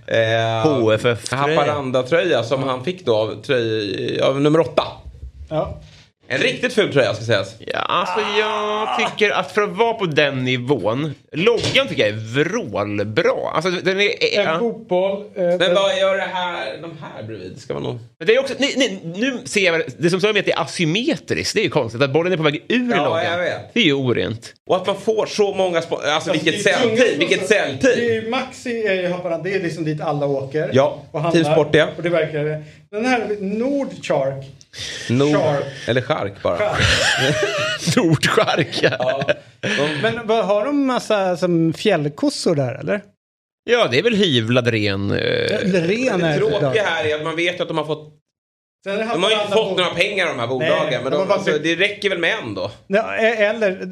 eh, 0.07 0.63
HFF-tröja. 0.63 1.59
Haparanda-tröja 1.59 2.43
som 2.43 2.63
han 2.63 2.85
fick 2.85 3.07
då 3.07 3.17
av, 3.17 3.43
tröj, 3.43 4.21
av 4.21 4.41
nummer 4.41 4.61
åtta. 4.61 4.83
Ja. 5.49 5.81
En 6.29 6.39
riktigt 6.39 6.73
ful 6.75 6.93
tröja 6.93 7.15
ska 7.15 7.25
sägas. 7.25 7.55
Ja, 7.67 7.79
alltså 7.79 8.21
jag 8.39 8.89
tycker 9.11 9.31
att 9.31 9.53
för 9.53 9.63
att 9.63 9.77
vara 9.77 9.95
på 9.95 10.05
den 10.07 10.45
nivån, 10.45 11.15
loggan 11.33 11.89
tycker 11.89 12.03
jag 12.07 12.09
är 12.09 12.45
vrålbra. 12.45 13.51
Alltså 13.55 13.71
den 13.71 14.01
är... 14.01 14.39
En 14.39 14.45
Ja. 14.45 14.59
fotboll. 14.59 15.21
Eh, 15.35 15.43
Men 15.45 15.75
vad 15.75 15.99
gör 15.99 16.17
det 16.17 16.23
här, 16.33 16.79
de 16.83 16.91
här 17.03 17.23
bredvid? 17.23 17.53
Det 17.55 17.61
ska 17.61 17.75
vara 17.75 17.85
någon... 17.85 18.01
Men 18.19 18.27
det 18.27 18.35
är 18.35 18.41
också, 18.41 18.55
nej, 18.59 18.75
nej, 18.77 19.01
nu 19.05 19.39
ser 19.45 19.61
jag, 19.73 19.83
det 19.99 20.11
som 20.11 20.21
står 20.21 20.33
med 20.33 20.41
att 20.41 20.47
det 20.47 20.53
är 20.53 20.61
asymmetriskt, 20.63 21.55
det 21.55 21.61
är 21.61 21.65
ju 21.65 21.71
konstigt. 21.71 22.03
Att 22.03 22.13
bollen 22.13 22.33
är 22.33 22.37
på 22.37 22.43
väg 22.43 22.65
ur 22.69 22.91
Ja, 22.97 23.05
loggan. 23.05 23.25
jag 23.25 23.39
vet. 23.39 23.75
Det 23.75 23.81
är 23.81 23.85
ju 23.85 23.93
orent. 23.93 24.53
Och 24.67 24.77
att 24.77 24.87
man 24.87 24.97
får 24.97 25.27
så 25.27 25.55
många... 25.55 25.81
Spo- 25.81 26.07
alltså 26.07 26.33
vilket 26.33 26.63
säljtid! 26.63 27.19
Vilket 27.19 27.51
är 27.51 28.31
Maxi 28.31 28.87
är 28.87 28.95
ju 28.95 29.09
Haparanda, 29.09 29.45
det 29.45 29.55
är 29.55 29.61
liksom 29.63 29.85
dit 29.85 30.01
alla 30.01 30.27
åker. 30.27 30.71
Ja, 30.73 31.03
och 31.13 31.21
handlar. 31.21 31.43
Team 31.43 31.55
Sport, 31.55 31.69
ja. 31.75 31.87
Och 31.97 32.03
det 32.03 32.09
verkar 32.09 32.45
det. 32.45 32.63
Den 32.91 33.05
här 33.05 33.37
Nordchark. 33.41 34.45
Nord... 35.11 35.37
Shark. 35.37 35.65
Eller 35.89 36.01
chark 36.01 36.43
bara. 36.43 36.59
Nordchark. 37.97 38.83
Ja. 38.83 39.31
Men 40.03 40.27
vad, 40.27 40.45
har 40.45 40.65
de 40.65 40.87
massa 40.87 41.37
som 41.37 41.73
fjällkossor 41.73 42.55
där 42.55 42.75
eller? 42.75 43.03
ja, 43.71 43.89
det 43.91 43.99
är 43.99 44.03
väl 44.03 44.15
hyvlad 44.17 44.69
ren... 44.69 45.11
eh, 45.11 45.17
ren 45.17 46.21
Det 46.21 46.27
är 46.27 46.39
tråkiga 46.39 46.83
här 46.83 47.05
är 47.05 47.15
att 47.15 47.25
man 47.25 47.37
vet 47.37 47.61
att 47.61 47.69
de 47.69 47.79
har 47.79 47.85
fått... 47.85 48.13
De 48.87 49.23
har 49.23 49.31
ju 49.31 49.37
inte 49.37 49.53
fått 49.53 49.69
på- 49.69 49.75
några 49.77 49.91
pengar 49.95 50.27
de 50.27 50.39
här 50.39 50.47
bolagen. 50.47 50.75
Nej, 50.91 51.01
men 51.03 51.13
de 51.13 51.19
de, 51.19 51.29
bara 51.29 51.35
alltså, 51.35 51.59
det 51.63 51.75
räcker 51.77 52.09
väl 52.11 52.19
med 52.19 52.35
en 52.43 52.55
då? 52.55 52.71
Ja, 52.87 53.17
e- 53.17 53.37
eller 53.45 53.87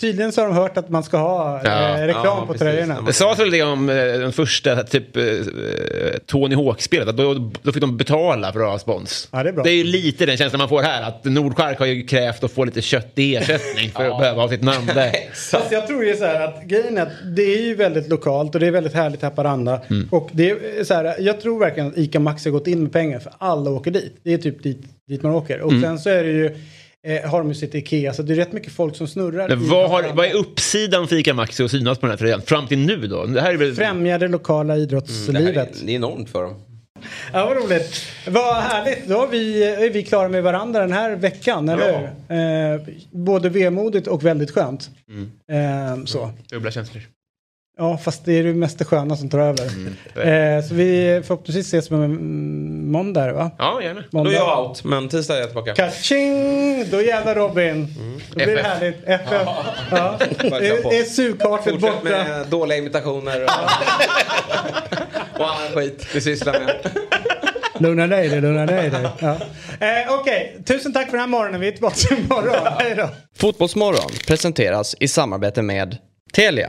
tydligen 0.00 0.32
så 0.32 0.40
har 0.40 0.48
de 0.48 0.56
hört 0.56 0.76
att 0.76 0.88
man 0.88 1.02
ska 1.04 1.16
ha 1.16 1.60
Ja. 1.64 1.98
eh, 1.98 2.06
reklam 2.06 2.24
Ja, 2.24 2.40
på 2.40 2.46
precis. 2.46 2.60
tröjorna. 2.60 3.00
Det 3.00 3.12
sades 3.12 3.38
väl 3.38 3.50
det 3.50 3.62
om 3.62 3.88
eh, 3.88 3.94
den 3.96 4.32
första 4.32 4.82
typ 4.82 5.16
eh, 5.16 5.22
Tony 6.26 6.54
Hawk-spelet, 6.54 7.08
att 7.08 7.16
då, 7.16 7.34
då 7.62 7.72
fick 7.72 7.80
de 7.80 7.96
betala 7.96 8.52
för 8.52 8.60
att 8.60 8.70
ha 8.70 8.78
spons. 8.78 9.28
Ja, 9.32 9.42
det 9.42 9.48
är 9.48 9.52
bra. 9.52 9.64
Det 9.64 9.70
är 9.70 9.74
ju 9.74 9.84
lite 9.84 10.26
den 10.26 10.36
känslan 10.36 10.58
man 10.58 10.68
får 10.68 10.82
här, 10.82 11.02
att 11.02 11.24
Nordchark 11.24 11.78
har 11.78 11.86
ju 11.86 12.06
krävt 12.06 12.44
att 12.44 12.52
få 12.52 12.64
lite 12.64 12.82
kött 12.82 13.12
i 13.14 13.36
ersättning 13.36 13.90
för 13.90 14.10
att 14.10 14.18
behöva 14.18 14.42
ha 14.42 14.48
sitt 14.48 14.62
namn 14.62 14.86
där. 14.86 15.12
Fast 15.52 15.72
jag 15.72 15.86
tror 15.86 16.04
ju 16.04 16.16
så 16.16 16.24
här 16.24 16.40
att 16.44 16.62
grejen 16.64 16.98
är 16.98 17.02
att 17.02 17.36
det 17.36 17.42
är 17.54 17.62
ju 17.62 17.74
väldigt 17.74 18.08
lokalt 18.08 18.54
och 18.54 18.60
det 18.60 18.66
är 18.66 18.70
väldigt 18.70 18.94
härligt 18.94 19.22
Haparanda. 19.22 19.80
Mm. 19.90 20.08
Och 20.10 20.28
det 20.32 20.50
är 20.50 20.84
så 20.84 20.94
här, 20.94 21.14
jag 21.18 21.40
tror 21.40 21.58
verkligen 21.60 21.88
att 21.88 21.98
ICA 21.98 22.20
Maxi 22.20 22.48
har 22.50 22.58
gått 22.58 22.66
in 22.66 22.82
med 22.82 22.92
pengar 22.92 23.18
för 23.18 23.32
alla 23.38 23.70
åker 23.70 23.90
dit. 23.90 24.16
Det 24.32 24.46
är 24.46 24.50
typ 24.52 24.62
dit, 24.62 24.82
dit 25.08 25.22
man 25.22 25.32
åker. 25.32 25.60
Och 25.60 25.70
Mm. 25.72 25.82
sen 25.82 25.98
så 25.98 26.10
är 26.10 26.24
det 26.24 26.30
ju, 26.30 26.46
eh, 27.06 27.30
har 27.30 27.38
de 27.38 27.48
ju 27.48 27.54
sitt 27.54 27.74
Ikea 27.74 28.12
så 28.14 28.22
det 28.22 28.32
är 28.32 28.36
rätt 28.36 28.52
mycket 28.52 28.72
folk 28.72 28.96
som 28.96 29.08
snurrar. 29.08 29.48
Men 29.48 29.68
vad, 29.68 29.90
har, 29.90 30.02
vad 30.14 30.26
är 30.26 30.34
uppsidan 30.34 31.08
för 31.08 31.16
ICA 31.16 31.34
Maxi 31.34 31.62
att 31.64 31.70
synas 31.70 31.98
på 31.98 32.06
den 32.06 32.10
här 32.10 32.18
tröjan? 32.18 32.42
Fram 32.42 32.66
till 32.66 32.78
nu 32.78 33.06
då? 33.06 33.24
Det 33.26 33.40
här 33.40 33.52
är 33.52 33.56
väl... 33.56 33.74
Främja 33.74 34.18
det 34.18 34.28
lokala 34.28 34.74
Det 34.74 34.80
här 34.80 34.82
idrottslivet. 34.86 35.56
är, 35.56 35.86
det 35.86 35.92
är 35.92 35.96
enormt 35.96 36.30
för 36.30 36.42
dem. 36.42 36.54
Ja, 37.32 37.46
vad 37.46 37.56
roligt. 37.64 38.02
Vad 38.28 38.56
härligt. 38.62 39.08
Då 39.08 39.22
är 39.22 39.26
vi, 39.28 39.64
är 39.64 39.90
vi 39.90 40.02
klara 40.02 40.28
med 40.28 40.42
varandra 40.42 40.80
den 40.80 40.92
här 40.92 41.16
veckan, 41.16 41.68
eller 41.68 41.98
hur? 41.98 42.76
Eh, 42.76 42.80
både 43.10 43.48
vemodigt 43.48 44.06
och 44.06 44.24
väldigt 44.24 44.50
skönt. 44.50 44.90
Eh, 45.52 46.04
så. 46.04 46.30
Dubbla 46.50 46.70
känslor. 46.70 47.02
Ja, 47.78 47.98
fast 47.98 48.24
det 48.24 48.32
är 48.38 48.44
det 48.44 48.52
mest 48.54 48.78
det 48.78 48.84
sköna 48.84 49.16
som 49.16 49.30
tar 49.30 49.38
över. 49.38 49.64
Eh, 49.66 50.64
så 50.64 50.74
vi 50.74 51.20
förhoppningsvis 51.26 51.66
ses 51.66 51.90
mm, 51.90 52.90
måndag, 52.92 53.32
va? 53.32 53.50
Ja, 53.58 53.82
gärna. 53.82 54.00
Då 54.00 54.18
är 54.18 54.24
Måndag. 54.24 54.32
jag 54.32 54.66
out, 54.68 54.84
men 54.84 55.08
tisdag 55.08 55.36
är 55.36 55.40
jag 55.40 55.48
tillbaka. 55.48 55.74
Kaching! 55.74 56.90
Då 56.90 57.00
jävlar 57.02 57.34
Robin. 57.34 57.94
Då 58.30 58.34
blir 58.34 58.46
det 58.46 58.52
FF. 58.52 58.66
härligt. 58.66 58.96
FF. 59.06 59.48
Ja. 59.90 60.16
Det 60.40 60.46
är- 60.68 60.90
det 60.90 60.98
är 60.98 61.04
sugkartet 61.04 61.64
Fortsätt 61.72 61.80
borta. 61.80 62.02
med 62.04 62.46
dåliga 62.46 62.78
imitationer 62.78 63.44
och, 63.44 63.50
och 65.40 65.46
annan 65.54 65.68
skit 65.74 66.06
vi 66.14 66.20
sysslar 66.20 66.52
med. 66.52 66.76
Lugna 67.78 68.06
ner 68.06 68.16
dig, 68.28 68.40
lugna 68.40 68.64
ner 68.64 68.90
dig. 68.90 69.08
Ja. 69.18 69.36
Eh, 69.80 70.14
Okej, 70.20 70.56
tusen 70.66 70.92
tack 70.92 71.04
för 71.06 71.12
den 71.12 71.20
här 71.20 71.26
morgonen. 71.28 71.60
Vi 71.60 71.68
är 71.68 71.72
tillbaka 71.72 72.14
imorgon. 72.14 72.66
Hej 72.78 72.94
då. 72.96 73.08
Fotbollsmorgon 73.38 74.10
presenteras 74.26 74.94
i 75.00 75.08
samarbete 75.08 75.62
med 75.62 75.96
Telia. 76.32 76.68